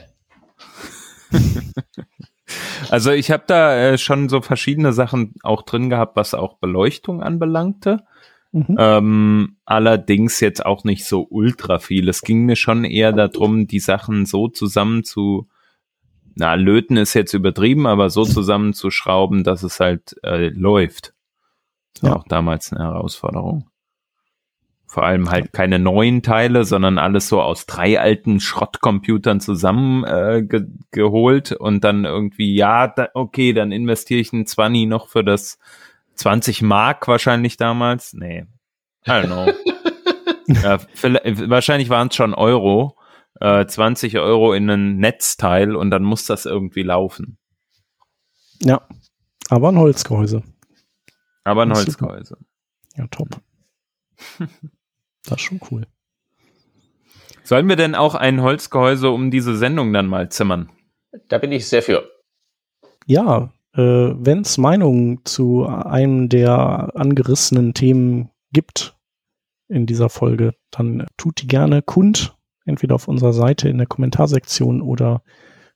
also 2.90 3.12
ich 3.12 3.32
habe 3.32 3.44
da 3.48 3.76
äh, 3.78 3.98
schon 3.98 4.30
so 4.30 4.42
verschiedene 4.42 4.94
Sachen 4.94 5.36
auch 5.44 5.64
drin 5.64 5.90
gehabt, 5.90 6.16
was 6.16 6.34
auch 6.34 6.58
Beleuchtung 6.58 7.22
anbelangte. 7.22 8.06
Mhm. 8.54 8.78
Ähm, 8.80 9.58
allerdings 9.66 10.40
jetzt 10.40 10.66
auch 10.66 10.86
nicht 10.86 11.06
so 11.06 11.28
ultra 11.30 11.80
viel. 11.80 12.08
Es 12.08 12.22
ging 12.22 12.46
mir 12.46 12.56
schon 12.56 12.86
eher 12.86 13.12
darum, 13.12 13.68
die 13.68 13.80
Sachen 13.80 14.26
so 14.26 14.48
zusammen 14.48 15.04
zu, 15.04 15.50
na, 16.36 16.56
löten 16.56 16.98
ist 16.98 17.14
jetzt 17.14 17.34
übertrieben, 17.34 17.88
aber 17.88 18.10
so 18.10 18.26
zusammenzuschrauben, 18.26 19.44
dass 19.44 19.64
es 19.64 19.80
halt 19.80 20.18
äh, 20.24 20.50
läuft. 20.50 21.14
Ja. 22.02 22.18
Auch 22.18 22.26
damals 22.28 22.74
eine 22.74 22.84
Herausforderung. 22.84 23.70
Vor 24.86 25.04
allem 25.04 25.30
halt 25.30 25.52
keine 25.54 25.80
neuen 25.80 26.22
Teile, 26.22 26.64
sondern 26.64 26.98
alles 26.98 27.28
so 27.28 27.42
aus 27.42 27.66
drei 27.66 28.00
alten 28.00 28.40
Schrottcomputern 28.40 29.40
zusammen 29.40 30.04
äh, 30.04 30.44
ge 30.44 31.02
und 31.58 31.84
dann 31.84 32.06
irgendwie, 32.06 32.56
ja, 32.56 32.88
da, 32.88 33.10
okay, 33.14 33.54
dann 33.54 33.72
investiere 33.72 34.20
ich 34.20 34.32
ein 34.32 34.46
20 34.46 34.88
noch 34.88 35.08
für 35.08 35.24
das 35.24 35.58
20 36.16 36.62
Mark 36.62 37.08
wahrscheinlich 37.08 37.58
damals. 37.58 38.14
Nee. 38.14 38.46
I 39.08 39.12
don't 39.12 39.26
know. 39.26 39.52
ja, 40.48 40.80
wahrscheinlich 41.50 41.90
waren 41.90 42.10
es 42.10 42.16
schon 42.16 42.34
Euro. 42.34 42.98
Äh, 43.40 43.66
20 43.66 44.18
Euro 44.20 44.54
in 44.54 44.70
ein 44.70 44.98
Netzteil 44.98 45.76
und 45.76 45.92
dann 45.92 46.04
muss 46.04 46.26
das 46.26 46.46
irgendwie 46.46 46.84
laufen. 46.84 47.38
Ja. 48.62 48.88
Aber 49.50 49.70
ein 49.70 49.78
Holzgehäuse. 49.78 50.44
Aber 51.44 51.64
ein 51.64 51.74
Holzgehäuse. 51.74 52.38
Ja, 52.96 53.08
top. 53.08 53.42
das 55.26 55.38
ist 55.38 55.42
schon 55.42 55.60
cool. 55.70 55.86
Sollen 57.44 57.70
wir 57.70 57.76
denn 57.76 57.94
auch 57.94 58.16
ein 58.16 58.42
Holzgehäuse 58.42 59.10
um 59.10 59.30
diese 59.30 59.56
Sendung 59.56 59.94
dann 59.94 60.08
mal 60.08 60.30
zimmern? 60.30 60.72
Da 61.28 61.38
bin 61.38 61.52
ich 61.52 61.68
sehr 61.68 61.84
für. 61.84 62.10
Ja, 63.06 63.54
äh, 63.74 63.82
Wenn 63.82 64.42
es 64.42 64.58
Meinungen 64.58 65.22
zu 65.26 65.66
einem 65.68 66.30
der 66.30 66.92
angerissenen 66.96 67.74
Themen 67.74 68.30
gibt 68.52 68.96
in 69.68 69.86
dieser 69.86 70.10
Folge, 70.10 70.56
dann 70.72 71.06
tut 71.18 71.42
die 71.42 71.48
gerne 71.48 71.82
kund, 71.82 72.38
entweder 72.66 72.96
auf 72.96 73.08
unserer 73.08 73.34
Seite 73.34 73.70
in 73.70 73.78
der 73.78 73.88
Kommentarsektion 73.88 74.82
oder 74.82 75.22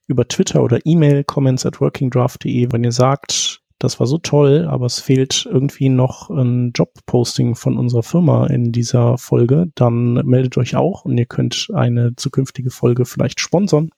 über 0.07 0.27
Twitter 0.27 0.63
oder 0.63 0.79
E-Mail 0.85 1.23
comments 1.23 1.65
at 1.65 1.79
workingdraft.de, 1.79 2.71
wenn 2.71 2.83
ihr 2.83 2.91
sagt, 2.91 3.61
das 3.77 3.99
war 3.99 4.07
so 4.07 4.17
toll, 4.17 4.67
aber 4.69 4.85
es 4.87 4.99
fehlt 4.99 5.47
irgendwie 5.49 5.87
noch 5.87 6.29
ein 6.29 6.73
Jobposting 6.75 7.55
von 7.55 7.77
unserer 7.77 8.03
Firma 8.03 8.47
in 8.47 8.73
dieser 8.73 9.17
Folge, 9.17 9.71
dann 9.75 10.13
meldet 10.25 10.57
euch 10.57 10.75
auch 10.75 11.05
und 11.05 11.17
ihr 11.17 11.25
könnt 11.25 11.69
eine 11.73 12.15
zukünftige 12.15 12.71
Folge 12.71 13.05
vielleicht 13.05 13.39
sponsern 13.39 13.91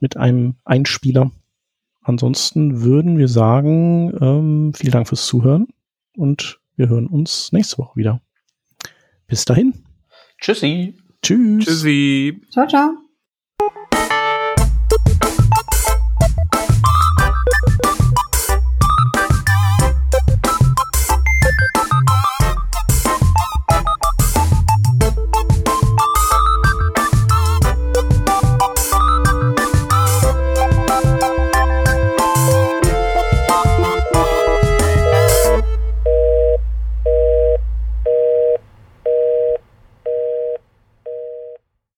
mit 0.00 0.18
einem 0.18 0.56
Einspieler. 0.64 1.30
Ansonsten 2.02 2.82
würden 2.82 3.16
wir 3.16 3.28
sagen, 3.28 4.12
ähm, 4.20 4.72
vielen 4.74 4.92
Dank 4.92 5.08
fürs 5.08 5.26
Zuhören 5.26 5.68
und 6.16 6.60
wir 6.76 6.88
hören 6.88 7.06
uns 7.06 7.52
nächste 7.52 7.78
Woche 7.78 7.96
wieder. 7.96 8.20
Bis 9.26 9.44
dahin. 9.44 9.84
Tschüssi. 10.38 10.99
Tschüss. 11.22 11.64
Tschüssi. 11.64 12.40
Ciao, 12.50 12.66
ciao. 12.66 13.09